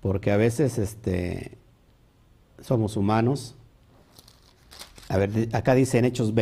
porque 0.00 0.32
a 0.32 0.36
veces 0.36 0.78
este, 0.78 1.58
somos 2.60 2.96
humanos. 2.96 3.54
A 5.08 5.16
ver, 5.16 5.48
acá 5.52 5.74
dice 5.74 5.98
en 5.98 6.06
Hechos 6.06 6.34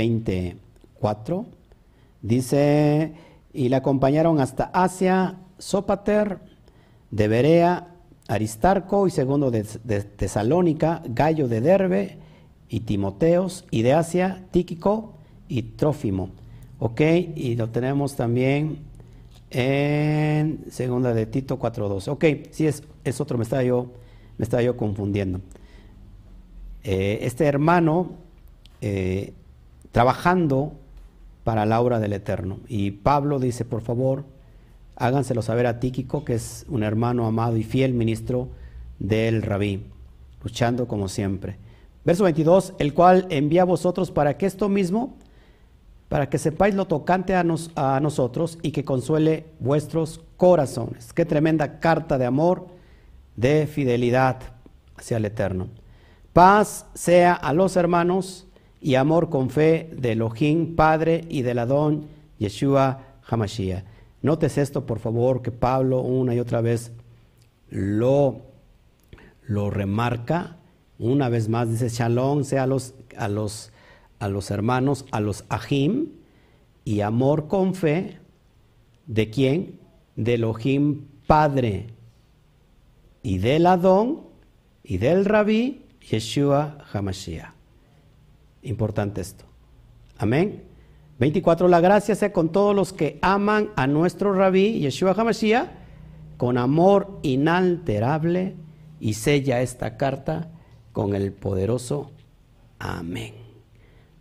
24, 1.01 1.47
dice, 2.23 3.13
y 3.53 3.69
la 3.69 3.79
acompañaron 3.79 4.41
hasta 4.41 4.65
Asia, 4.65 5.37
Sópater, 5.59 6.39
de 7.11 7.29
Berea, 7.29 7.89
Aristarco 8.29 9.07
y 9.07 9.11
segundo 9.11 9.51
de, 9.51 9.63
Tesalónica, 9.63 11.03
Gallo 11.07 11.49
de 11.49 11.61
Derbe 11.61 12.19
y 12.69 12.81
Timoteos, 12.81 13.65
y 13.71 13.83
de 13.83 13.95
Asia, 13.95 14.45
Tíquico 14.51 15.15
y 15.49 15.63
Trófimo. 15.63 16.31
Ok, 16.79 17.01
y 17.35 17.57
lo 17.57 17.71
tenemos 17.71 18.15
también 18.15 18.81
en 19.51 20.65
segunda 20.71 21.15
de 21.15 21.27
Tito 21.27 21.59
4.12. 21.59 22.09
Ok, 22.09 22.25
sí 22.51 22.67
es, 22.67 22.83
es 23.05 23.21
otro, 23.21 23.39
me 23.39 23.45
estaba 23.45 23.65
yo, 23.65 23.91
me 24.37 24.65
yo 24.65 24.77
confundiendo. 24.77 25.41
Eh, 26.85 27.21
este 27.23 27.47
hermano 27.47 28.11
eh, 28.81 29.33
trabajando 29.91 30.75
para 31.45 31.67
la 31.67 31.81
obra 31.81 31.99
del 31.99 32.13
Eterno. 32.13 32.61
Y 32.69 32.91
Pablo 32.91 33.39
dice, 33.39 33.65
por 33.65 33.83
favor, 33.83 34.25
háganselo 34.97 35.43
saber 35.43 35.67
a 35.67 35.81
Tíquico, 35.81 36.25
que 36.25 36.35
es 36.35 36.67
un 36.69 36.83
hermano 36.83 37.27
amado 37.27 37.57
y 37.57 37.63
fiel 37.63 37.95
ministro 37.95 38.49
del 38.99 39.43
rabí, 39.43 39.87
luchando 40.43 40.87
como 40.87 41.09
siempre. 41.09 41.57
Verso 42.05 42.25
22, 42.25 42.75
el 42.79 42.95
cual 42.95 43.27
envía 43.31 43.63
a 43.63 43.67
vosotros 43.67 44.11
para 44.11 44.37
que 44.37 44.47
esto 44.47 44.69
mismo 44.69 45.17
para 46.09 46.31
que 46.31 46.39
sepáis 46.39 46.75
lo 46.75 46.87
tocante 46.87 47.35
a, 47.35 47.45
a, 47.77 48.01
nosotros 48.01 48.59
y 48.63 48.73
que 48.73 48.85
consuele 48.85 49.47
vuestros 49.61 50.21
corazones. 50.37 51.13
Qué 51.13 51.25
tremenda 51.25 51.81
carta 51.81 52.17
de 52.17 52.25
amor, 52.25 52.69
de 53.37 53.67
fidelidad 53.67 54.39
hacia 54.97 55.19
el 55.19 55.27
Eterno. 55.27 55.69
Paz 56.33 56.87
sea 56.95 57.35
a 57.35 57.53
los 57.53 57.77
hermanos 57.77 58.47
y 58.81 58.95
amor 58.95 59.29
con 59.29 59.51
fe 59.51 59.91
de 59.97 60.13
Elohim 60.13 60.77
Padre 60.77 61.25
y 61.29 61.43
del 61.43 61.59
Adón 61.59 62.07
Yeshua 62.39 63.03
Hamashiach. 63.29 63.85
Notes 64.23 64.59
esto, 64.59 64.87
por 64.87 64.99
favor, 64.99 65.43
que 65.43 65.51
Pablo 65.51 66.01
una 66.01 66.35
y 66.35 66.41
otra 66.41 66.61
vez 66.61 66.93
lo, 67.71 68.43
lo 69.47 69.71
remarca. 69.71 70.57
Una 70.99 71.29
vez 71.29 71.49
más 71.49 71.71
dice, 71.71 71.89
Shalom 71.89 72.45
sea 72.45 72.65
a 72.65 72.67
los, 72.67 72.95
a 73.17 73.29
los, 73.29 73.71
a 74.19 74.29
los 74.29 74.51
hermanos, 74.51 75.05
a 75.13 75.21
los 75.21 75.45
Ahim, 75.49 76.09
y 76.85 77.01
amor 77.03 77.47
con 77.47 77.75
fe, 77.75 78.19
¿de 79.07 79.31
quién? 79.31 79.79
De 80.17 80.35
Elohim 80.35 81.07
Padre, 81.27 81.89
y 83.23 83.39
del 83.39 83.67
Adón, 83.67 84.23
y 84.83 84.99
del 84.99 85.25
Rabí, 85.25 85.85
Yeshua 86.01 86.79
Hamashiach. 86.93 87.58
Importante 88.63 89.21
esto. 89.21 89.45
Amén. 90.19 90.65
24. 91.19 91.69
La 91.69 91.81
gracia 91.81 92.15
sea 92.15 92.33
con 92.33 92.51
todos 92.51 92.75
los 92.75 92.93
que 92.93 93.19
aman 93.23 93.71
a 93.77 93.87
nuestro 93.87 94.33
rabí 94.33 94.81
Yeshua 94.81 95.13
HaMashiach 95.13 95.69
con 96.37 96.59
amor 96.59 97.19
inalterable 97.23 98.55
y 99.01 99.15
sella 99.15 99.61
esta 99.61 99.97
carta 99.97 100.49
con 100.93 101.15
el 101.15 101.33
poderoso 101.33 102.13
Amén. 102.79 103.35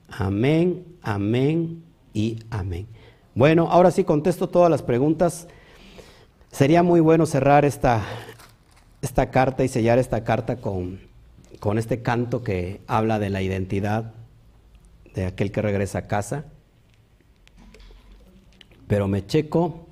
Amén, 0.10 0.86
amén 1.04 1.84
y 2.14 2.40
amén. 2.50 2.88
Bueno, 3.36 3.68
ahora 3.70 3.92
sí 3.92 4.04
contesto 4.04 4.50
todas 4.50 4.72
las 4.72 4.82
preguntas. 4.82 5.48
Sería 6.52 6.82
muy 6.82 7.00
bueno 7.02 7.26
cerrar 7.28 7.66
esta, 7.66 8.02
esta 9.02 9.30
carta 9.30 9.64
y 9.64 9.68
sellar 9.68 10.00
esta 10.00 10.24
carta 10.24 10.56
con, 10.56 11.02
con 11.60 11.78
este 11.78 12.02
canto 12.02 12.44
que 12.44 12.82
habla 12.88 13.20
de 13.20 13.30
la 13.30 13.44
identidad 13.44 14.14
de 15.18 15.26
aquel 15.26 15.52
que 15.52 15.64
regresa 15.64 15.99
a 15.99 16.07
casa. 16.07 16.45
Pero 18.88 19.07
me 19.07 19.26
checo. 19.26 19.88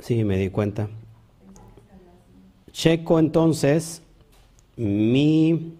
Sí, 0.00 0.24
me 0.24 0.36
di 0.36 0.50
cuenta. 0.50 0.88
Checo 2.72 3.20
entonces 3.20 4.02
mi... 4.76 5.76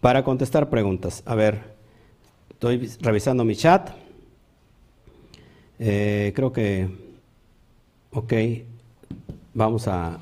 Para 0.00 0.24
contestar 0.24 0.70
preguntas. 0.70 1.22
A 1.26 1.34
ver, 1.34 1.60
estoy 2.50 2.90
revisando 3.00 3.44
mi 3.44 3.54
chat. 3.54 3.90
Eh, 5.78 6.32
creo 6.34 6.50
que... 6.50 6.88
Ok, 8.10 8.32
vamos 9.52 9.86
a, 9.86 10.20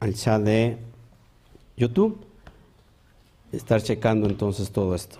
al 0.00 0.14
chat 0.14 0.42
de 0.42 0.76
YouTube. 1.76 2.23
Estar 3.56 3.82
checando 3.82 4.28
entonces 4.28 4.70
todo 4.70 4.94
esto. 4.94 5.18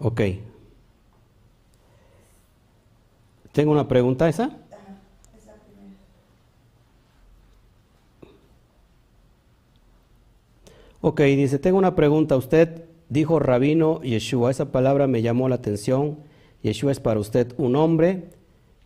Ok. 0.00 0.20
¿Tengo 3.52 3.72
una 3.72 3.88
pregunta 3.88 4.28
esa? 4.28 4.56
Ok, 11.00 11.20
dice, 11.22 11.58
tengo 11.58 11.78
una 11.78 11.94
pregunta. 11.94 12.36
Usted 12.36 12.84
dijo 13.08 13.38
rabino 13.38 14.00
Yeshua. 14.02 14.50
Esa 14.50 14.70
palabra 14.70 15.06
me 15.06 15.22
llamó 15.22 15.48
la 15.48 15.56
atención. 15.56 16.18
Yeshua 16.62 16.92
es 16.92 17.00
para 17.00 17.18
usted 17.18 17.54
un 17.56 17.76
hombre, 17.76 18.30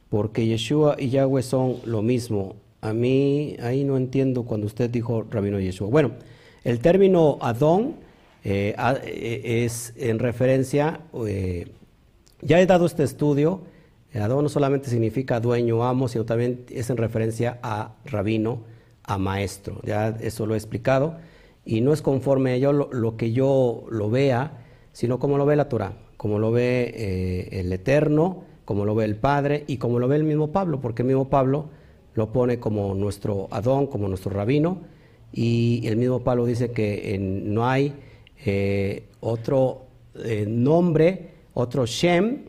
porque 0.08 0.46
Yeshua 0.46 0.96
y 0.98 1.10
Yahweh 1.10 1.42
son 1.42 1.76
lo 1.84 2.02
mismo. 2.02 2.61
A 2.82 2.92
mí 2.92 3.56
ahí 3.62 3.84
no 3.84 3.96
entiendo 3.96 4.42
cuando 4.42 4.66
usted 4.66 4.90
dijo 4.90 5.24
rabino 5.30 5.60
Yeshua. 5.60 5.88
Bueno, 5.88 6.14
el 6.64 6.80
término 6.80 7.38
Adón 7.40 7.94
eh, 8.42 8.74
eh, 9.04 9.64
es 9.64 9.92
en 9.96 10.18
referencia, 10.18 11.00
eh, 11.26 11.68
ya 12.40 12.60
he 12.60 12.66
dado 12.66 12.86
este 12.86 13.04
estudio, 13.04 13.60
Adón 14.14 14.42
no 14.42 14.48
solamente 14.48 14.90
significa 14.90 15.38
dueño, 15.38 15.84
amo, 15.84 16.08
sino 16.08 16.24
también 16.24 16.64
es 16.70 16.90
en 16.90 16.96
referencia 16.96 17.60
a 17.62 17.94
rabino, 18.04 18.64
a 19.04 19.16
maestro. 19.16 19.80
Ya 19.84 20.08
eso 20.20 20.44
lo 20.44 20.54
he 20.54 20.56
explicado. 20.56 21.18
Y 21.64 21.82
no 21.82 21.92
es 21.92 22.02
conforme 22.02 22.54
a 22.54 22.56
yo 22.56 22.72
lo, 22.72 23.16
que 23.16 23.30
yo 23.30 23.84
lo 23.90 24.10
vea, 24.10 24.58
sino 24.92 25.20
como 25.20 25.38
lo 25.38 25.46
ve 25.46 25.54
la 25.54 25.68
Torah, 25.68 25.92
como 26.16 26.40
lo 26.40 26.50
ve 26.50 27.48
el 27.52 27.72
Eterno, 27.72 28.42
como 28.64 28.84
lo 28.84 28.96
ve 28.96 29.04
el 29.04 29.14
Padre 29.14 29.62
y 29.68 29.76
como 29.76 30.00
lo 30.00 30.08
ve 30.08 30.16
el 30.16 30.24
mismo 30.24 30.50
Pablo, 30.50 30.80
porque 30.80 31.02
el 31.02 31.08
mismo 31.08 31.30
Pablo 31.30 31.70
lo 32.14 32.32
pone 32.32 32.58
como 32.58 32.94
nuestro 32.94 33.48
Adón, 33.50 33.86
como 33.86 34.08
nuestro 34.08 34.30
rabino, 34.30 34.80
y 35.32 35.86
el 35.86 35.96
mismo 35.96 36.20
Pablo 36.20 36.44
dice 36.44 36.72
que 36.72 37.18
no 37.18 37.66
hay 37.66 37.94
eh, 38.44 39.08
otro 39.20 39.86
eh, 40.22 40.44
nombre, 40.46 41.30
otro 41.54 41.86
Shem, 41.86 42.44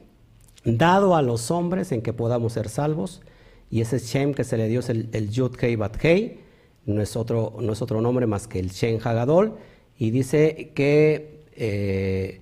dado 0.66 1.16
a 1.16 1.22
los 1.22 1.50
hombres 1.52 1.92
en 1.92 2.02
que 2.02 2.14
podamos 2.14 2.54
ser 2.54 2.70
salvos. 2.70 3.22
Y 3.70 3.82
ese 3.82 4.00
Shem 4.00 4.34
que 4.34 4.44
se 4.44 4.58
le 4.58 4.68
dio 4.68 4.82
es 4.82 4.90
el, 4.90 5.30
Yud 5.30 5.56
Kei 5.56 5.76
Bat 5.76 5.96
Kei, 5.96 6.40
no 6.86 7.02
es, 7.02 7.16
otro, 7.16 7.56
no 7.60 7.74
es 7.74 7.82
otro 7.82 8.02
nombre 8.02 8.28
más 8.28 8.48
que 8.48 8.60
el 8.60 8.70
Shem 8.70 9.00
Hagadol. 9.04 9.56
Y 9.98 10.12
dice 10.12 10.72
que 10.76 11.46
eh, 11.56 12.42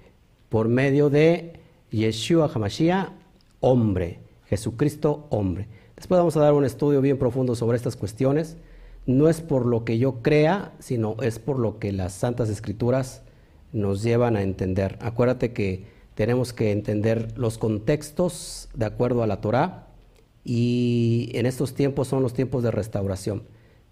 por 0.49 0.68
medio 0.68 1.10
de 1.10 1.53
Yeshua 1.91 2.52
Hamashiach, 2.53 3.10
hombre, 3.60 4.19
Jesucristo, 4.48 5.27
hombre. 5.30 5.68
Después 6.02 6.18
vamos 6.18 6.36
a 6.36 6.40
dar 6.40 6.53
un 6.53 6.65
estudio 6.65 6.99
bien 6.99 7.19
profundo 7.19 7.53
sobre 7.53 7.78
estas 7.78 7.95
cuestiones. 7.95 8.57
No 9.06 9.30
es 9.30 9.40
por 9.40 9.68
lo 9.68 9.86
que 9.86 9.99
yo 9.99 10.23
crea, 10.23 10.72
sino 10.80 11.15
es 11.22 11.38
por 11.38 11.60
lo 11.60 11.78
que 11.78 11.91
las 11.91 12.14
Santas 12.14 12.49
Escrituras 12.49 13.22
nos 13.72 14.02
llevan 14.02 14.36
a 14.36 14.41
entender. 14.41 14.98
Acuérdate 14.99 15.53
que 15.53 15.84
tenemos 16.15 16.53
que 16.53 16.72
entender 16.72 17.38
los 17.38 17.60
contextos 17.60 18.68
de 18.73 18.86
acuerdo 18.86 19.22
a 19.22 19.28
la 19.28 19.41
Torah 19.41 19.90
y 20.44 21.30
en 21.36 21.45
estos 21.45 21.76
tiempos 21.76 22.07
son 22.07 22.23
los 22.23 22.34
tiempos 22.34 22.64
de 22.64 22.72
restauración, 22.72 23.44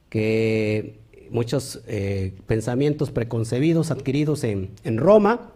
que 0.10 0.98
muchos 1.30 1.84
eh, 1.86 2.34
pensamientos 2.48 3.11
preconcebidos 3.11 3.91
adquiridos 3.91 4.44
en, 4.44 4.98
Roma 4.98 5.52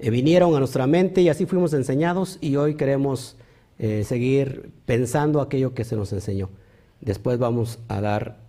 eh, 0.00 0.10
vinieron 0.10 0.56
a 0.56 0.58
nuestra 0.58 0.88
mente 0.88 1.20
y 1.22 1.28
así 1.28 1.46
fuimos 1.46 1.72
enseñados 1.72 2.38
y 2.40 2.56
hoy 2.56 2.74
queremos 2.74 3.36
eh, 3.78 4.04
seguir 4.04 4.70
pensando 4.84 5.40
aquello 5.40 5.74
que 5.74 5.84
se 5.84 5.96
nos 5.96 6.12
enseñó. 6.12 6.50
Después 7.00 7.38
vamos 7.38 7.78
a 7.88 8.00
dar 8.00 8.46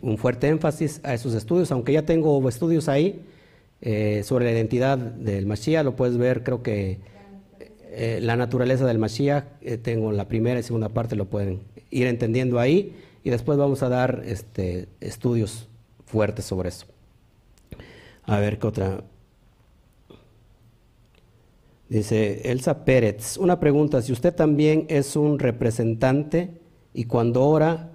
un 0.00 0.16
fuerte 0.16 0.48
énfasis 0.48 1.00
a 1.02 1.12
esos 1.12 1.34
estudios, 1.34 1.70
aunque 1.72 1.92
ya 1.92 2.06
tengo 2.06 2.48
estudios 2.48 2.88
ahí 2.88 3.20
eh, 3.80 4.22
sobre 4.24 4.44
la 4.46 4.52
identidad 4.52 4.98
del 4.98 5.46
Mashiach, 5.46 5.84
lo 5.84 5.94
puedes 5.94 6.16
ver, 6.16 6.42
creo 6.42 6.62
que 6.62 6.98
eh, 7.90 8.18
la 8.20 8.34
naturaleza 8.34 8.84
del 8.86 8.98
Mashiach, 8.98 9.44
eh, 9.60 9.76
tengo 9.76 10.10
la 10.10 10.26
primera 10.26 10.58
y 10.58 10.62
segunda 10.64 10.88
parte, 10.88 11.14
lo 11.14 11.26
pueden 11.26 11.60
ir 11.90 12.08
entendiendo 12.08 12.58
ahí, 12.58 12.96
y 13.22 13.30
después 13.30 13.56
vamos 13.56 13.82
a 13.84 13.88
dar 13.88 14.22
este, 14.26 14.88
estudios 15.00 15.68
fuertes 16.06 16.44
sobre 16.44 16.70
eso. 16.70 16.86
A 18.24 18.40
ver 18.40 18.58
qué 18.58 18.66
otra. 18.66 19.04
Dice 21.88 22.50
Elsa 22.50 22.84
Pérez, 22.84 23.38
una 23.38 23.60
pregunta, 23.60 24.02
si 24.02 24.12
usted 24.12 24.34
también 24.34 24.84
es 24.88 25.16
un 25.16 25.38
representante 25.38 26.60
y 26.92 27.04
cuando 27.04 27.44
ora 27.44 27.92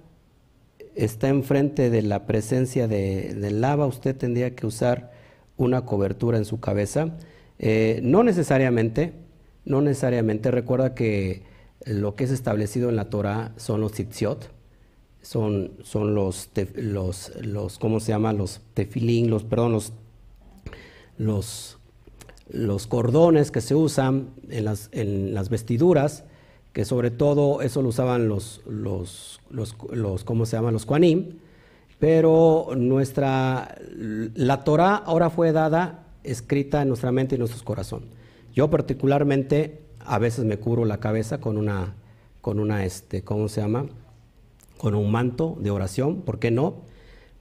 está 0.96 1.28
enfrente 1.28 1.90
de 1.90 2.02
la 2.02 2.26
presencia 2.26 2.88
de, 2.88 3.34
del 3.34 3.60
lava, 3.60 3.86
usted 3.86 4.16
tendría 4.16 4.54
que 4.54 4.66
usar 4.66 5.12
una 5.56 5.84
cobertura 5.84 6.38
en 6.38 6.44
su 6.44 6.58
cabeza. 6.60 7.16
Eh, 7.58 8.00
no 8.02 8.24
necesariamente, 8.24 9.12
no 9.64 9.80
necesariamente. 9.80 10.50
Recuerda 10.50 10.94
que 10.94 11.42
lo 11.84 12.16
que 12.16 12.24
es 12.24 12.30
establecido 12.30 12.88
en 12.88 12.96
la 12.96 13.10
Torah 13.10 13.52
son 13.56 13.80
los 13.80 13.92
tzitziot, 13.92 14.50
son, 15.22 15.72
son 15.82 16.14
los, 16.14 16.50
los, 16.74 17.32
los, 17.40 17.78
¿cómo 17.78 18.00
se 18.00 18.12
llama? 18.12 18.32
Los 18.32 18.60
tefilín, 18.74 19.30
los, 19.30 19.44
perdón, 19.44 19.72
los, 19.72 19.92
los, 21.16 21.78
los 22.54 22.86
cordones 22.86 23.50
que 23.50 23.60
se 23.60 23.74
usan 23.74 24.30
en 24.48 24.64
las, 24.64 24.88
en 24.92 25.34
las 25.34 25.48
vestiduras, 25.48 26.24
que 26.72 26.84
sobre 26.84 27.10
todo 27.10 27.62
eso 27.62 27.82
lo 27.82 27.88
usaban 27.88 28.28
los, 28.28 28.62
los, 28.66 29.40
los, 29.50 29.76
los 29.90 30.24
¿cómo 30.24 30.46
se 30.46 30.56
llama? 30.56 30.70
Los 30.70 30.86
kuanim, 30.86 31.38
pero 31.98 32.68
nuestra, 32.76 33.76
la 33.96 34.64
Torah 34.64 34.96
ahora 34.96 35.30
fue 35.30 35.52
dada, 35.52 36.06
escrita 36.22 36.82
en 36.82 36.88
nuestra 36.88 37.12
mente 37.12 37.34
y 37.34 37.36
en 37.36 37.40
nuestro 37.40 37.64
corazón. 37.64 38.04
Yo 38.54 38.70
particularmente 38.70 39.82
a 40.00 40.18
veces 40.18 40.44
me 40.44 40.58
cubro 40.58 40.84
la 40.84 41.00
cabeza 41.00 41.40
con 41.40 41.58
una, 41.58 41.94
con 42.40 42.60
una, 42.60 42.84
este, 42.84 43.22
¿cómo 43.22 43.48
se 43.48 43.60
llama? 43.60 43.86
Con 44.78 44.94
un 44.94 45.10
manto 45.10 45.56
de 45.60 45.70
oración, 45.70 46.22
¿por 46.22 46.38
qué 46.38 46.50
no? 46.50 46.82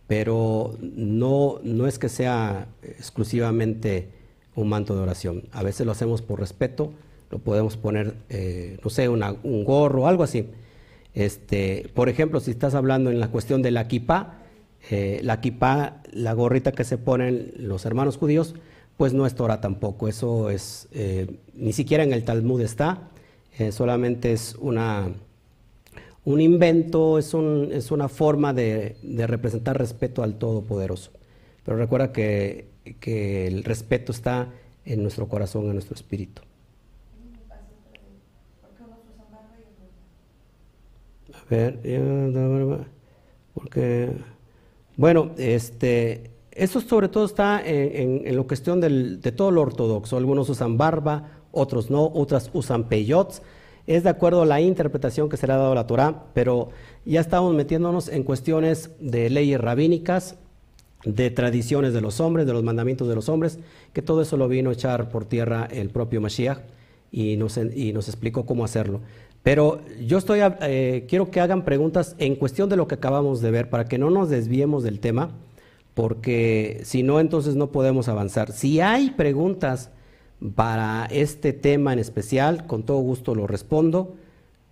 Pero 0.08 0.76
no, 0.82 1.60
no 1.64 1.88
es 1.88 2.00
que 2.00 2.10
sea 2.10 2.68
exclusivamente 2.82 4.23
un 4.56 4.70
manto 4.70 4.96
de 4.96 5.02
oración. 5.02 5.44
A 5.52 5.64
veces 5.64 5.86
lo 5.86 5.92
hacemos 5.92 6.22
por 6.22 6.40
respeto, 6.40 6.92
lo 7.32 7.40
podemos 7.40 7.78
poner, 7.78 8.16
eh, 8.30 8.78
no 8.84 8.90
sé, 8.90 9.10
un 9.10 9.64
gorro, 9.64 10.08
algo 10.08 10.24
así. 10.24 10.50
Este, 11.14 11.90
por 11.94 12.10
ejemplo, 12.10 12.40
si 12.40 12.52
estás 12.52 12.76
hablando 12.76 13.10
en 13.12 13.20
la 13.20 13.30
cuestión 13.30 13.62
de 13.62 13.72
la 13.72 13.88
kippah, 13.88 14.40
eh, 14.90 15.20
la 15.24 15.42
kippah, 15.42 16.04
la 16.12 16.34
gorrita 16.34 16.72
que 16.72 16.84
se 16.84 16.98
ponen 16.98 17.54
los 17.58 17.86
hermanos 17.86 18.18
judíos, 18.18 18.56
pues 18.98 19.14
no 19.14 19.26
es 19.26 19.36
Torah 19.36 19.62
tampoco. 19.62 20.08
Eso 20.08 20.50
es, 20.50 20.88
eh, 20.92 21.40
ni 21.54 21.74
siquiera 21.74 22.04
en 22.04 22.14
el 22.14 22.24
Talmud 22.24 22.62
está, 22.62 23.10
solamente 23.72 24.32
es 24.32 24.56
una, 24.60 25.12
un 26.26 26.42
invento, 26.42 27.20
es, 27.20 27.34
un, 27.34 27.70
es 27.72 27.92
una 27.92 28.10
forma 28.10 28.52
de, 28.52 28.96
de, 29.04 29.28
representar 29.28 29.78
respeto 29.78 30.24
al 30.24 30.36
Todopoderoso. 30.36 31.12
Pero 31.64 31.78
recuerda 31.78 32.12
que, 32.12 32.73
que 33.00 33.48
el 33.48 33.64
respeto 33.64 34.12
está 34.12 34.50
en 34.86 35.02
nuestro 35.02 35.28
corazón, 35.28 35.66
en 35.66 35.74
nuestro 35.74 35.96
espíritu. 35.96 36.42
A 41.34 41.46
ver, 41.50 41.80
porque, 43.54 44.12
bueno, 44.98 45.32
este, 45.38 46.32
eso 46.52 46.82
sobre 46.82 47.10
todo 47.10 47.26
está 47.26 47.62
en, 47.66 48.26
en, 48.26 48.36
la 48.36 48.44
cuestión 48.44 48.80
del, 48.82 49.22
de 49.22 49.32
todo 49.32 49.52
lo 49.52 49.62
ortodoxo. 49.62 50.18
Algunos 50.18 50.50
usan 50.50 50.78
barba, 50.78 51.42
otros 51.52 51.90
no, 51.90 52.12
otras 52.14 52.50
usan 52.54 52.88
peyots. 52.90 53.42
Es 53.86 54.04
de 54.04 54.10
acuerdo 54.10 54.44
a 54.44 54.46
la 54.46 54.62
interpretación 54.62 55.28
que 55.30 55.38
se 55.38 55.46
le 55.48 55.54
ha 55.54 55.58
dado 55.58 55.74
a 55.74 55.76
la 55.76 55.88
Torah, 55.88 56.26
pero 56.34 56.70
ya 57.06 57.20
estamos 57.20 57.54
metiéndonos 57.54 58.08
en 58.08 58.24
cuestiones 58.24 58.92
de 59.00 59.30
leyes 59.30 59.60
rabínicas, 59.60 60.38
de 61.06 61.32
tradiciones 61.32 61.94
de 61.94 62.02
los 62.02 62.20
hombres, 62.20 62.46
de 62.46 62.54
los 62.54 62.64
mandamientos 62.64 63.08
de 63.08 63.16
los 63.16 63.30
hombres, 63.30 63.60
que 63.92 64.02
todo 64.02 64.22
eso 64.22 64.38
lo 64.38 64.48
vino 64.48 64.70
a 64.70 64.74
echar 64.74 65.10
por 65.10 65.26
tierra 65.26 65.68
el 65.72 65.90
propio 65.90 66.22
Mashiach 66.22 66.60
y 67.12 67.38
nos, 67.38 67.58
y 67.58 67.94
nos 67.94 68.08
explicó 68.08 68.46
cómo 68.46 68.64
hacerlo. 68.64 69.02
Pero 69.44 69.82
yo 70.06 70.18
estoy, 70.18 70.40
eh, 70.62 71.06
quiero 71.10 71.30
que 71.30 71.42
hagan 71.42 71.66
preguntas 71.66 72.16
en 72.18 72.36
cuestión 72.36 72.70
de 72.70 72.78
lo 72.78 72.88
que 72.88 72.96
acabamos 72.96 73.42
de 73.42 73.52
ver, 73.52 73.70
para 73.70 73.86
que 73.86 73.98
no 73.98 74.10
nos 74.10 74.30
desviemos 74.30 74.84
del 74.84 75.02
tema, 75.02 75.32
porque 75.94 76.82
si 76.86 77.04
no, 77.04 77.20
entonces 77.20 77.56
no 77.56 77.72
podemos 77.72 78.08
avanzar. 78.08 78.54
Si 78.54 78.80
hay 78.80 79.12
preguntas 79.12 79.92
para 80.56 81.06
este 81.12 81.52
tema 81.52 81.92
en 81.92 82.00
especial, 82.00 82.66
con 82.68 82.84
todo 82.84 83.00
gusto 83.00 83.36
lo 83.36 83.46
respondo, 83.46 84.16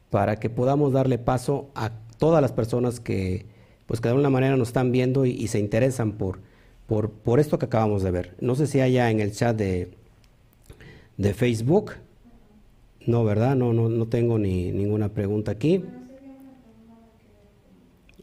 para 0.09 0.37
que 0.37 0.49
podamos 0.49 0.93
darle 0.93 1.17
paso 1.17 1.69
a 1.75 1.91
todas 2.17 2.41
las 2.41 2.53
personas 2.53 2.99
que, 3.01 3.45
pues 3.91 3.99
que 3.99 4.07
de 4.07 4.11
alguna 4.11 4.29
manera 4.29 4.55
nos 4.55 4.69
están 4.69 4.93
viendo 4.93 5.25
y, 5.25 5.49
se 5.49 5.59
interesan 5.59 6.13
por, 6.13 6.39
por, 6.87 7.41
esto 7.41 7.59
que 7.59 7.65
acabamos 7.65 8.03
de 8.03 8.11
ver. 8.11 8.37
No 8.39 8.55
sé 8.55 8.65
si 8.65 8.79
haya 8.79 9.11
en 9.11 9.19
el 9.19 9.33
chat 9.33 9.53
de, 9.53 9.91
de 11.17 11.33
Facebook. 11.33 11.95
No, 13.05 13.25
¿verdad? 13.25 13.57
No, 13.57 13.73
no, 13.73 13.89
no 13.89 14.07
tengo 14.07 14.39
ni 14.39 14.71
ninguna 14.71 15.09
pregunta 15.09 15.51
aquí. 15.51 15.83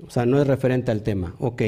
O 0.07 0.09
sea, 0.09 0.25
no 0.25 0.41
es 0.41 0.47
referente 0.47 0.91
al 0.91 1.03
tema. 1.03 1.35
Ok. 1.39 1.63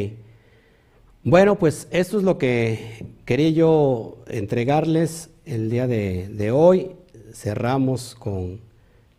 Bueno, 1.22 1.58
pues 1.58 1.86
esto 1.90 2.16
es 2.16 2.24
lo 2.24 2.38
que 2.38 3.04
quería 3.26 3.50
yo 3.50 4.24
entregarles 4.28 5.28
el 5.44 5.68
día 5.68 5.86
de, 5.86 6.50
hoy. 6.50 6.92
Cerramos 7.34 8.14
con, 8.14 8.62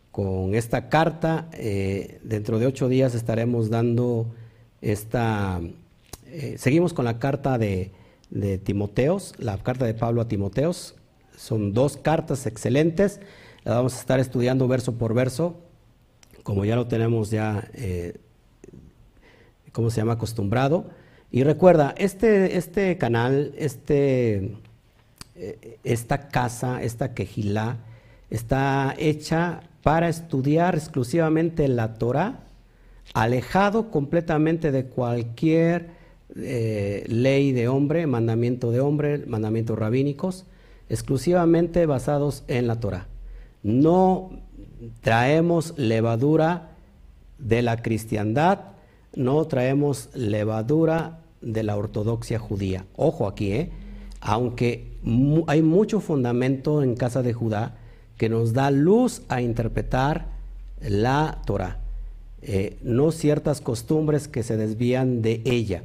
con 0.09 0.55
esta 0.55 0.89
carta. 0.89 1.49
Eh, 1.53 2.19
dentro 2.23 2.57
de 2.57 2.65
ocho 2.65 2.89
días 2.89 3.13
estaremos 3.13 3.69
dando 3.69 4.25
esta... 4.81 5.61
Eh, 6.25 6.55
seguimos 6.57 6.93
con 6.93 7.05
la 7.05 7.19
carta 7.19 7.57
de, 7.57 7.91
Timoteos, 8.63 9.33
la 9.37 9.57
carta 9.57 9.85
de 9.85 9.93
Pablo 9.93 10.21
a 10.21 10.27
Timoteos. 10.27 10.95
Son 11.35 11.73
dos 11.73 11.97
cartas 11.97 12.45
excelentes. 12.45 13.19
La 13.63 13.75
vamos 13.75 13.95
a 13.95 13.99
estar 13.99 14.19
estudiando 14.19 14.67
verso 14.67 14.95
por 14.97 15.13
verso, 15.13 15.55
como 16.43 16.65
ya 16.65 16.75
lo 16.75 16.87
tenemos 16.87 17.29
ya, 17.29 17.69
eh, 17.73 18.17
¿cómo 19.71 19.89
se 19.89 19.97
llama? 19.97 20.13
Acostumbrado. 20.13 20.89
Y 21.31 21.43
recuerda, 21.43 21.93
este, 21.97 22.57
este 22.57 22.97
canal, 22.97 23.53
este, 23.57 24.57
eh, 25.35 25.79
esta 25.83 26.27
casa, 26.29 26.81
esta 26.81 27.13
quejilá, 27.13 27.77
está 28.29 28.95
hecha 28.97 29.61
para 29.83 30.09
estudiar 30.09 30.75
exclusivamente 30.75 31.67
la 31.67 31.95
Torah, 31.95 32.39
alejado 33.13 33.91
completamente 33.91 34.71
de 34.71 34.85
cualquier 34.85 35.89
eh, 36.35 37.03
ley 37.07 37.51
de 37.51 37.67
hombre, 37.67 38.07
mandamiento 38.07 38.71
de 38.71 38.79
hombre, 38.79 39.25
mandamientos 39.25 39.77
rabínicos, 39.77 40.45
exclusivamente 40.89 41.85
basados 41.85 42.43
en 42.47 42.67
la 42.67 42.79
Torah. 42.79 43.07
No 43.63 44.31
traemos 45.01 45.73
levadura 45.77 46.71
de 47.37 47.61
la 47.61 47.81
cristiandad, 47.81 48.59
no 49.15 49.45
traemos 49.45 50.09
levadura 50.15 51.19
de 51.41 51.63
la 51.63 51.75
ortodoxia 51.75 52.39
judía. 52.39 52.85
Ojo 52.95 53.27
aquí, 53.27 53.51
¿eh? 53.51 53.71
aunque 54.21 54.99
hay 55.47 55.61
mucho 55.61 55.99
fundamento 55.99 56.83
en 56.83 56.95
casa 56.95 57.23
de 57.23 57.33
Judá 57.33 57.75
que 58.17 58.29
nos 58.29 58.53
da 58.53 58.69
luz 58.69 59.23
a 59.29 59.41
interpretar 59.41 60.27
la 60.79 61.41
Torah, 61.45 61.79
eh, 62.41 62.77
no 62.81 63.11
ciertas 63.11 63.61
costumbres 63.61 64.27
que 64.27 64.43
se 64.43 64.57
desvían 64.57 65.21
de 65.21 65.41
ella. 65.45 65.83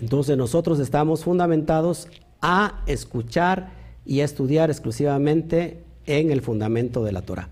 Entonces 0.00 0.36
nosotros 0.36 0.78
estamos 0.80 1.24
fundamentados 1.24 2.08
a 2.42 2.82
escuchar 2.86 3.72
y 4.04 4.20
a 4.20 4.24
estudiar 4.24 4.70
exclusivamente 4.70 5.82
en 6.06 6.30
el 6.30 6.40
fundamento 6.40 7.04
de 7.04 7.12
la 7.12 7.22
Torah. 7.22 7.48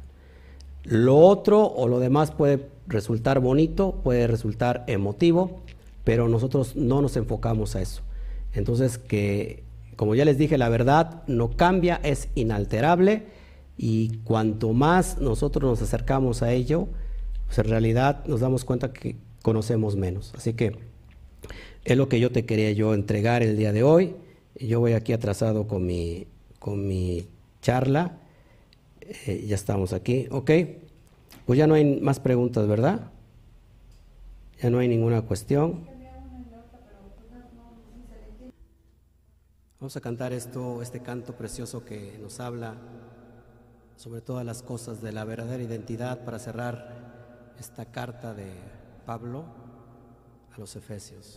Lo 0.84 1.18
otro 1.18 1.64
o 1.64 1.88
lo 1.88 2.00
demás 2.00 2.30
puede 2.30 2.68
resultar 2.86 3.40
bonito, 3.40 4.00
puede 4.02 4.26
resultar 4.26 4.84
emotivo, 4.86 5.60
pero 6.04 6.28
nosotros 6.28 6.76
no 6.76 7.02
nos 7.02 7.16
enfocamos 7.16 7.76
a 7.76 7.82
eso. 7.82 8.02
Entonces 8.54 8.96
que, 8.96 9.62
como 9.96 10.14
ya 10.14 10.24
les 10.24 10.38
dije, 10.38 10.56
la 10.56 10.70
verdad 10.70 11.22
no 11.26 11.50
cambia, 11.50 12.00
es 12.02 12.28
inalterable 12.34 13.24
y 13.76 14.18
cuanto 14.24 14.72
más 14.72 15.18
nosotros 15.18 15.70
nos 15.70 15.82
acercamos 15.82 16.42
a 16.42 16.52
ello, 16.52 16.88
pues 17.48 17.58
en 17.58 17.68
realidad 17.68 18.24
nos 18.26 18.40
damos 18.40 18.64
cuenta 18.64 18.92
que 18.92 19.16
conocemos 19.42 19.96
menos. 19.96 20.32
Así 20.36 20.52
que 20.52 20.76
es 21.84 21.96
lo 21.96 22.08
que 22.08 22.20
yo 22.20 22.30
te 22.30 22.44
quería 22.44 22.70
yo 22.72 22.94
entregar 22.94 23.42
el 23.42 23.56
día 23.56 23.72
de 23.72 23.82
hoy. 23.82 24.14
Yo 24.60 24.80
voy 24.80 24.92
aquí 24.92 25.12
atrasado 25.12 25.66
con 25.66 25.84
mi, 25.86 26.26
con 26.58 26.86
mi 26.86 27.26
charla. 27.62 28.18
Eh, 29.00 29.44
ya 29.48 29.54
estamos 29.54 29.92
aquí, 29.92 30.28
ok. 30.30 30.50
Pues 31.46 31.58
ya 31.58 31.66
no 31.66 31.74
hay 31.74 31.98
más 32.00 32.20
preguntas, 32.20 32.68
¿verdad? 32.68 33.10
Ya 34.60 34.68
no 34.68 34.80
hay 34.80 34.88
ninguna 34.88 35.22
cuestión. 35.22 35.88
Vamos 39.80 39.96
a 39.96 40.00
cantar 40.00 40.32
esto, 40.32 40.82
este 40.82 41.00
canto 41.00 41.34
precioso 41.34 41.84
que 41.84 42.18
nos 42.20 42.40
habla 42.40 42.74
sobre 43.96 44.20
todas 44.20 44.44
las 44.44 44.62
cosas 44.62 45.00
de 45.00 45.12
la 45.12 45.24
verdadera 45.24 45.62
identidad 45.62 46.24
para 46.24 46.38
cerrar 46.38 46.97
esta 47.58 47.86
carta 47.86 48.34
de 48.34 48.52
Pablo 49.04 49.44
a 50.54 50.58
los 50.58 50.76
Efesios. 50.76 51.34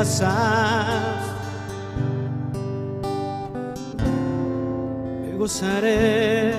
Casa. 0.00 0.34
Me 5.20 5.36
gozaré 5.36 6.54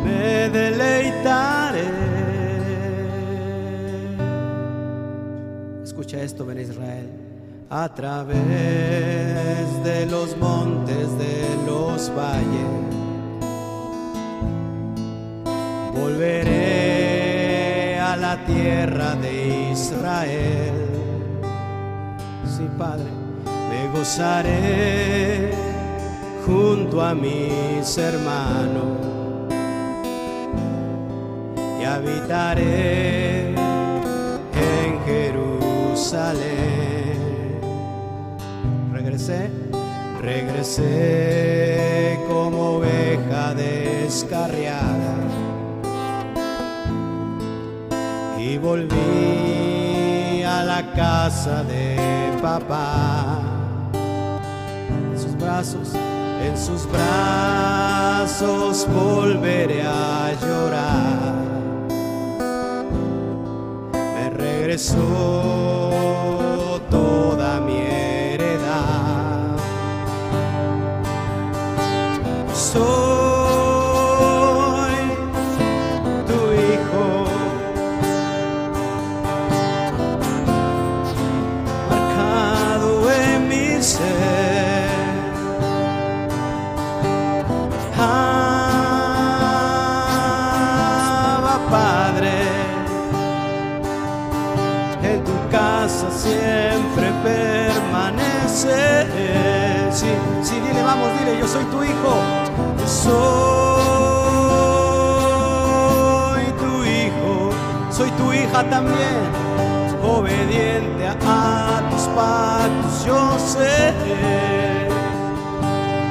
me 0.05 0.51
deleitaré. 0.51 1.89
Escucha 5.84 6.20
esto, 6.22 6.44
Ben 6.44 6.59
Israel. 6.59 7.09
A 7.70 7.89
través 7.94 8.36
de 9.84 10.06
los 10.06 10.36
montes, 10.39 11.16
de 11.18 11.56
los 11.64 12.12
valles, 12.16 12.66
volveré 15.94 18.01
a 18.01 18.16
la 18.16 18.44
tierra 18.44 19.14
de 19.14 19.70
Israel. 19.70 20.74
Sí, 22.44 22.68
Padre, 22.76 23.06
me 23.70 23.89
gozaré 23.97 25.72
junto 26.47 27.01
a 27.01 27.14
mis 27.14 27.97
hermanos 27.98 28.85
y 31.81 31.85
habitaré 31.85 33.51
en 33.51 35.01
Jerusalén. 35.05 36.43
Regresé, 38.93 39.51
regresé 40.20 42.19
como 42.28 42.77
oveja 42.77 43.55
descarriada 43.55 45.16
y 48.39 48.59
volví 48.59 50.43
a 50.43 50.64
la 50.64 50.93
casa 50.93 51.62
de 51.64 51.97
papá. 52.40 53.40
Sus 55.16 55.36
brazos, 55.36 55.93
en 56.43 56.59
sus 56.59 56.86
brazos 56.90 58.86
volveré 58.93 59.82
a 59.82 60.32
llorar. 60.40 61.35
Me 63.93 64.31
regresó 64.31 64.98
soy 101.53 101.65
tu 101.65 101.85
hijo. 101.85 102.15
Soy 102.87 103.12
tu 106.62 106.73
hijo, 106.85 107.51
soy 107.91 108.11
tu 108.12 108.33
hija 108.33 108.65
también 108.70 109.19
obediente 110.03 111.07
a 111.09 111.15
tus 111.91 112.03
pactos 112.16 113.05
yo 113.05 113.39
seré. 113.39 114.89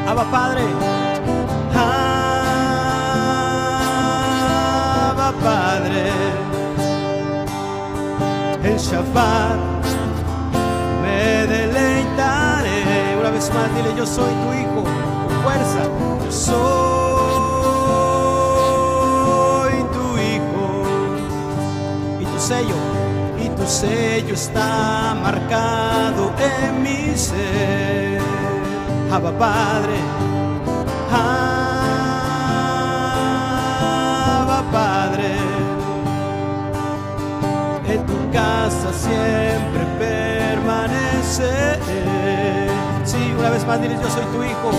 Abba 0.08 0.24
Padre, 0.32 0.64
Abba 5.04 5.34
Padre, 5.44 6.12
el 8.64 8.78
Shabbat 8.78 9.60
me 11.02 11.48
deleitaré. 11.48 12.82
Una 13.20 13.30
vez 13.32 13.52
más, 13.54 13.68
dile 13.76 13.92
yo 13.98 14.06
soy 14.06 14.34
tu 14.44 14.54
hijo, 14.54 14.84
fuerza, 15.44 15.82
soy 16.30 16.54
tu 19.96 20.06
hijo. 20.18 20.66
Y 22.20 22.26
tu 22.26 22.40
sello 22.40 22.76
y 23.44 23.50
tu 23.50 23.66
sello 23.66 24.34
está 24.34 25.16
marcado 25.22 26.32
en 26.40 26.84
mi 26.84 27.18
ser. 27.18 28.22
Abba 29.12 29.32
Padre, 29.38 29.98
Abba 34.42 34.64
Padre, 34.72 35.36
en 37.88 38.06
tu 38.06 38.32
casa 38.32 38.94
siempre 38.94 39.86
permaneceré. 40.00 41.80
Sí, 43.04 43.34
una 43.38 43.50
vez 43.50 43.66
más 43.66 43.82
diles, 43.82 44.00
yo 44.02 44.10
soy 44.10 44.24
tu 44.26 44.44
hijo, 44.44 44.72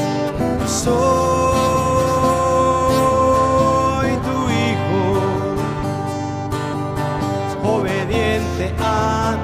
soy 0.73 0.89
tu 4.27 4.37
hijo 4.61 5.03
obediente 7.63 8.65
a 8.81 9.37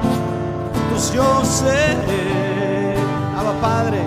tus 0.90 1.04
yo 1.12 1.44
seré. 1.44 2.96
Abba 3.38 3.52
Padre. 3.60 4.00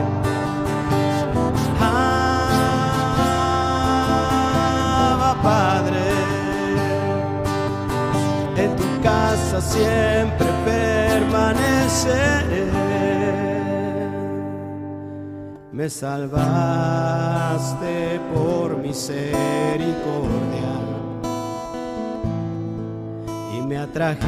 Abba 5.19 5.33
Padre. 5.43 6.03
En 8.57 8.75
tu 8.75 8.87
casa 9.03 9.61
siempre 9.61 10.47
permaneceré. 10.65 13.50
Me 15.73 15.89
salvaste 15.89 16.39
por 18.33 18.75
misericordia 18.75 19.31
y 23.55 23.61
me 23.61 23.77
atrajiste 23.77 24.25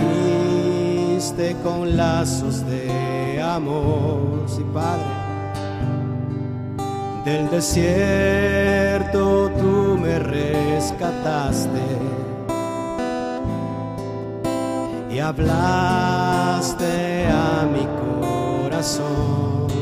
con 1.61 1.97
lazos 1.97 2.65
de 2.65 3.41
amor, 3.41 4.45
sí 4.47 4.63
Padre. 4.73 5.03
Del 7.25 7.49
desierto 7.49 9.51
tú 9.59 9.97
me 10.01 10.19
rescataste 10.19 11.81
y 15.11 15.19
hablaste 15.19 17.27
a 17.27 17.65
mi 17.65 17.85
corazón. 18.63 19.72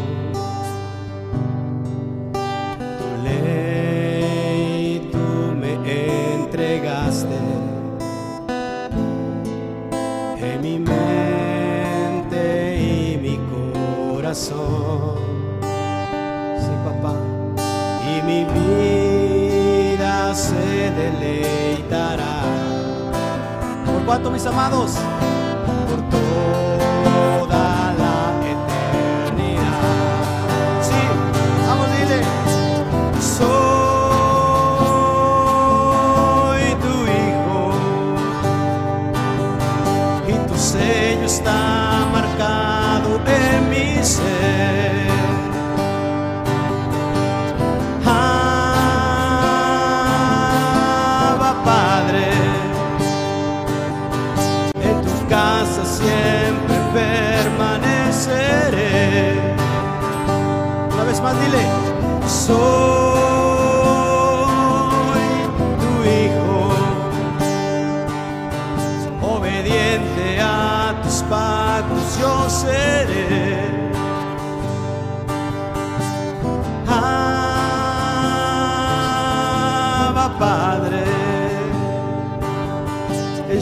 ¿Por 24.11 24.17
cuánto, 24.17 24.31
mis 24.31 24.45
amados? 24.45 25.20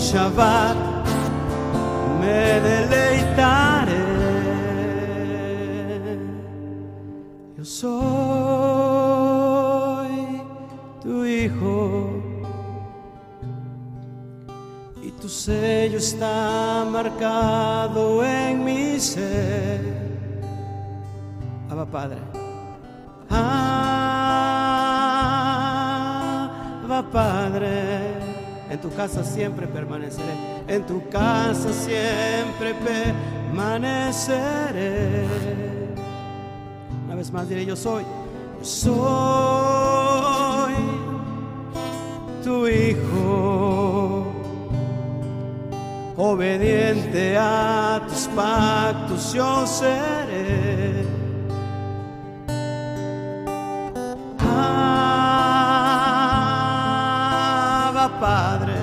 Shabbat 0.09 0.75
me 2.19 2.41
deleitaré. 2.67 4.05
Yo 7.55 7.63
soy 7.63 7.89
tu 11.03 11.13
hijo 11.25 11.77
y 15.03 15.11
tu 15.11 15.29
sello 15.29 15.99
está 15.99 16.87
marcado 16.89 18.25
en 18.25 18.63
mi 18.65 18.99
ser. 18.99 19.81
Abba 21.69 21.85
Padre. 21.85 22.17
Abba 23.29 23.69
Padre. 27.11 27.88
En 28.81 28.89
tu 28.89 28.95
casa 28.95 29.25
siempre 29.25 29.67
permaneceré. 29.67 30.33
En 30.69 30.85
tu 30.85 31.05
casa 31.09 31.73
siempre 31.73 32.73
permaneceré. 33.51 35.25
Una 37.05 37.15
vez 37.15 37.29
más 37.29 37.49
diré, 37.49 37.65
yo 37.65 37.75
soy, 37.75 38.05
soy 38.61 38.95
tu 42.41 42.69
hijo, 42.69 44.31
obediente 46.15 47.35
a 47.37 48.01
tus 48.07 48.29
pactos 48.29 49.33
yo 49.33 49.67
seré. 49.67 50.18
Padre, 58.19 58.75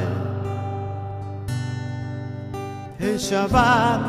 en 2.99 3.17
Shabbat 3.19 4.01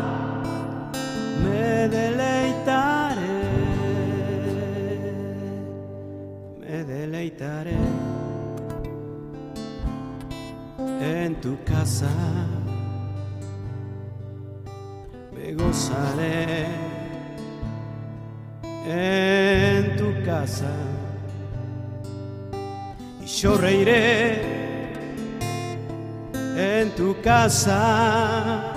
me 1.44 1.90
deleitaré, 1.90 3.38
me 6.62 6.84
deleitaré 6.86 7.76
en 11.02 11.36
tu 11.42 11.58
casa, 11.66 12.08
me 15.34 15.54
gozaré 15.54 16.68
en 18.88 19.98
tu 19.98 20.24
casa. 20.24 20.72
Y 23.22 23.26
yo 23.26 23.58
reiré 23.58 24.47
tu 26.98 27.16
casa 27.22 28.74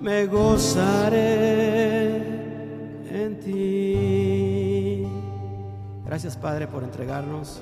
me 0.00 0.26
gozaré 0.26 2.16
en 3.08 3.38
ti. 3.38 5.06
Gracias 6.04 6.36
Padre 6.36 6.66
por 6.66 6.82
entregarnos 6.82 7.60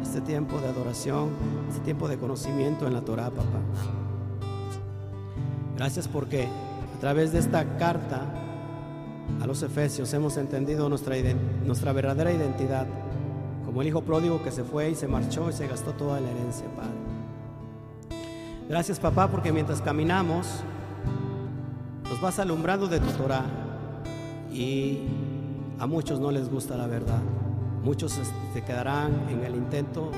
este 0.00 0.20
tiempo 0.20 0.60
de 0.60 0.68
adoración, 0.68 1.30
este 1.68 1.80
tiempo 1.80 2.06
de 2.06 2.18
conocimiento 2.18 2.86
en 2.86 2.94
la 2.94 3.00
Torah, 3.00 3.30
papá. 3.30 3.58
Gracias 5.76 6.06
porque 6.06 6.44
a 6.44 7.00
través 7.00 7.32
de 7.32 7.40
esta 7.40 7.64
carta 7.78 8.26
a 9.42 9.46
los 9.46 9.64
Efesios 9.64 10.14
hemos 10.14 10.36
entendido 10.36 10.88
nuestra, 10.88 11.16
nuestra 11.64 11.92
verdadera 11.92 12.32
identidad, 12.32 12.86
como 13.64 13.82
el 13.82 13.88
hijo 13.88 14.02
pródigo 14.02 14.40
que 14.40 14.52
se 14.52 14.62
fue 14.62 14.90
y 14.90 14.94
se 14.94 15.08
marchó 15.08 15.50
y 15.50 15.52
se 15.52 15.66
gastó 15.66 15.94
toda 15.94 16.20
la 16.20 16.30
herencia, 16.30 16.66
Padre. 16.76 17.09
Gracias, 18.70 19.00
papá, 19.00 19.26
porque 19.26 19.50
mientras 19.52 19.82
caminamos, 19.82 20.46
nos 22.08 22.20
vas 22.20 22.38
alumbrando 22.38 22.86
de 22.86 23.00
tu 23.00 23.10
Torah 23.18 23.42
y 24.52 25.08
a 25.80 25.88
muchos 25.88 26.20
no 26.20 26.30
les 26.30 26.48
gusta 26.48 26.76
la 26.76 26.86
verdad. 26.86 27.18
Muchos 27.82 28.16
es- 28.16 28.30
se 28.52 28.62
quedarán 28.62 29.10
en 29.28 29.42
el 29.42 29.56
intento, 29.56 30.12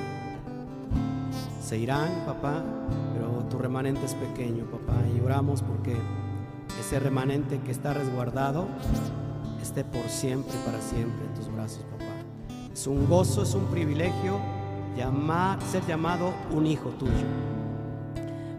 se 1.63 1.79
irán, 1.79 2.11
papá, 2.27 2.63
pero 3.15 3.43
tu 3.49 3.57
remanente 3.57 4.05
es 4.05 4.15
pequeño, 4.15 4.67
papá, 4.67 4.99
y 5.17 5.21
oramos 5.25 5.63
porque 5.63 5.97
ese 6.79 7.01
remanente 7.01 7.59
que 7.61 7.71
está 7.71 7.95
resguardado 7.95 8.67
esté 9.63 9.83
por 9.83 10.07
siempre, 10.11 10.53
para 10.67 10.79
siempre 10.83 11.25
en 11.25 11.33
tus 11.33 11.51
brazos, 11.51 11.85
papá. 11.91 12.05
Es 12.71 12.87
un 12.87 13.09
gozo, 13.09 13.45
es 13.45 13.55
un 13.55 13.65
privilegio 13.69 14.37
ser 15.71 15.87
llamado 15.87 16.35
un 16.55 16.67
hijo 16.67 16.91
tuyo, 16.91 17.13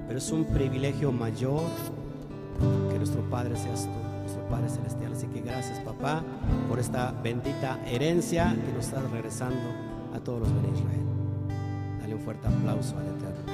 pero 0.07 0.17
es 0.17 0.31
un 0.31 0.45
privilegio 0.45 1.11
mayor 1.11 1.63
que 2.89 2.97
nuestro 2.97 3.21
Padre 3.29 3.55
seas 3.55 3.85
tú, 3.85 4.19
nuestro 4.19 4.45
Padre 4.47 4.69
Celestial. 4.69 5.13
Así 5.13 5.27
que 5.27 5.41
gracias, 5.41 5.79
papá, 5.79 6.23
por 6.69 6.79
esta 6.79 7.11
bendita 7.11 7.79
herencia 7.85 8.55
que 8.65 8.73
nos 8.73 8.85
estás 8.85 9.09
regresando 9.11 9.61
a 10.13 10.19
todos 10.19 10.41
los 10.41 10.63
de 10.63 10.69
Israel. 10.79 11.01
Dale 11.99 12.15
un 12.15 12.21
fuerte 12.21 12.47
aplauso 12.47 12.97
al 12.97 13.07
Eterno. 13.07 13.53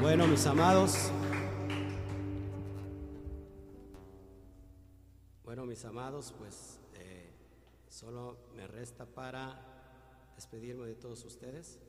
Bueno, 0.00 0.26
mis 0.26 0.46
amados. 0.46 1.10
Bueno, 5.44 5.66
mis 5.66 5.84
amados, 5.84 6.34
pues 6.38 6.80
eh, 6.94 7.32
solo 7.88 8.36
me 8.54 8.66
resta 8.66 9.04
para 9.04 9.75
despedirme 10.36 10.86
de 10.86 10.94
todos 10.94 11.24
ustedes. 11.24 11.80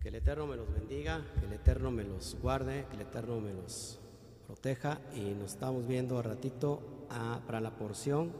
Que 0.00 0.08
el 0.08 0.16
Eterno 0.16 0.46
me 0.46 0.56
los 0.56 0.70
bendiga, 0.70 1.24
que 1.40 1.46
el 1.46 1.52
Eterno 1.54 1.90
me 1.90 2.04
los 2.04 2.36
guarde, 2.42 2.84
que 2.90 2.96
el 2.96 3.02
Eterno 3.02 3.40
me 3.40 3.54
los 3.54 3.98
proteja 4.46 5.00
y 5.14 5.32
nos 5.32 5.52
estamos 5.52 5.86
viendo 5.86 6.18
a 6.18 6.22
ratito 6.22 7.06
ah, 7.08 7.40
para 7.46 7.60
la 7.60 7.76
porción 7.78 8.32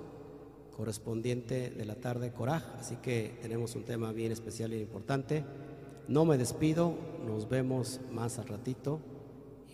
correspondiente 0.77 1.71
de 1.71 1.85
la 1.85 1.95
tarde 1.95 2.33
Coraj. 2.33 2.65
Así 2.79 2.97
que 2.97 3.39
tenemos 3.41 3.75
un 3.77 3.85
tema 3.85 4.13
bien 4.13 4.33
especial 4.33 4.75
y 4.75 4.81
importante. 4.81 5.45
No 6.09 6.25
me 6.25 6.37
despido, 6.37 6.95
nos 7.25 7.49
vemos 7.49 8.01
más 8.11 8.39
al 8.39 8.49
ratito. 8.49 9.01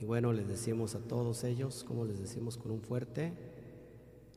Y 0.01 0.05
bueno, 0.05 0.33
les 0.33 0.47
decimos 0.47 0.95
a 0.95 1.01
todos 1.01 1.43
ellos, 1.45 1.85
como 1.85 2.05
les 2.05 2.21
decimos 2.21 2.57
con 2.57 2.71
un 2.71 2.81
fuerte, 2.81 3.33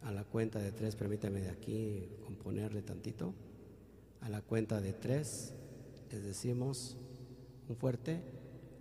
a 0.02 0.11
la 0.11 0.23
cuenta 0.23 0.60
de 0.60 0.72
tres, 0.72 0.95
permítame 0.95 1.41
de 1.41 1.49
aquí 1.49 2.10
componerle 2.26 2.81
tantito. 2.81 3.34
A 4.24 4.30
la 4.30 4.41
cuenta 4.41 4.80
de 4.80 4.94
tres, 4.94 5.54
les 6.10 6.24
decimos 6.24 6.95
un 7.68 7.76
fuerte. 7.76 8.24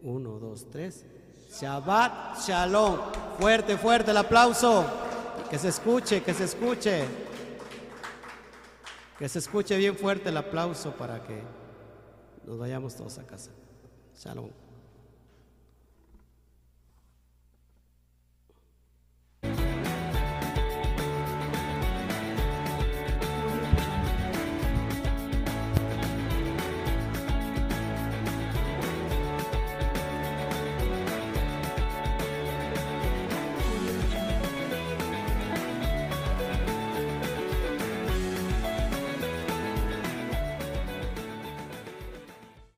Uno, 0.03 0.39
dos, 0.39 0.71
tres. 0.71 1.05
Shabbat 1.51 2.39
Shalom. 2.47 2.99
Fuerte, 3.39 3.77
fuerte 3.77 4.13
el 4.13 4.17
aplauso. 4.17 4.85
Que 5.51 5.59
se 5.59 5.69
escuche, 5.69 6.23
que 6.23 6.33
se 6.33 6.45
escuche. 6.45 7.05
Que 9.19 9.29
se 9.29 9.41
escuche 9.41 9.77
bien 9.77 9.97
fuerte 9.97 10.29
el 10.29 10.37
aplauso 10.37 10.93
para 10.97 11.23
que 11.23 11.43
nos 12.45 12.59
vayamos 12.59 12.95
todos 12.95 13.19
a 13.19 13.27
casa. 13.27 13.51
Shalom. 14.17 14.62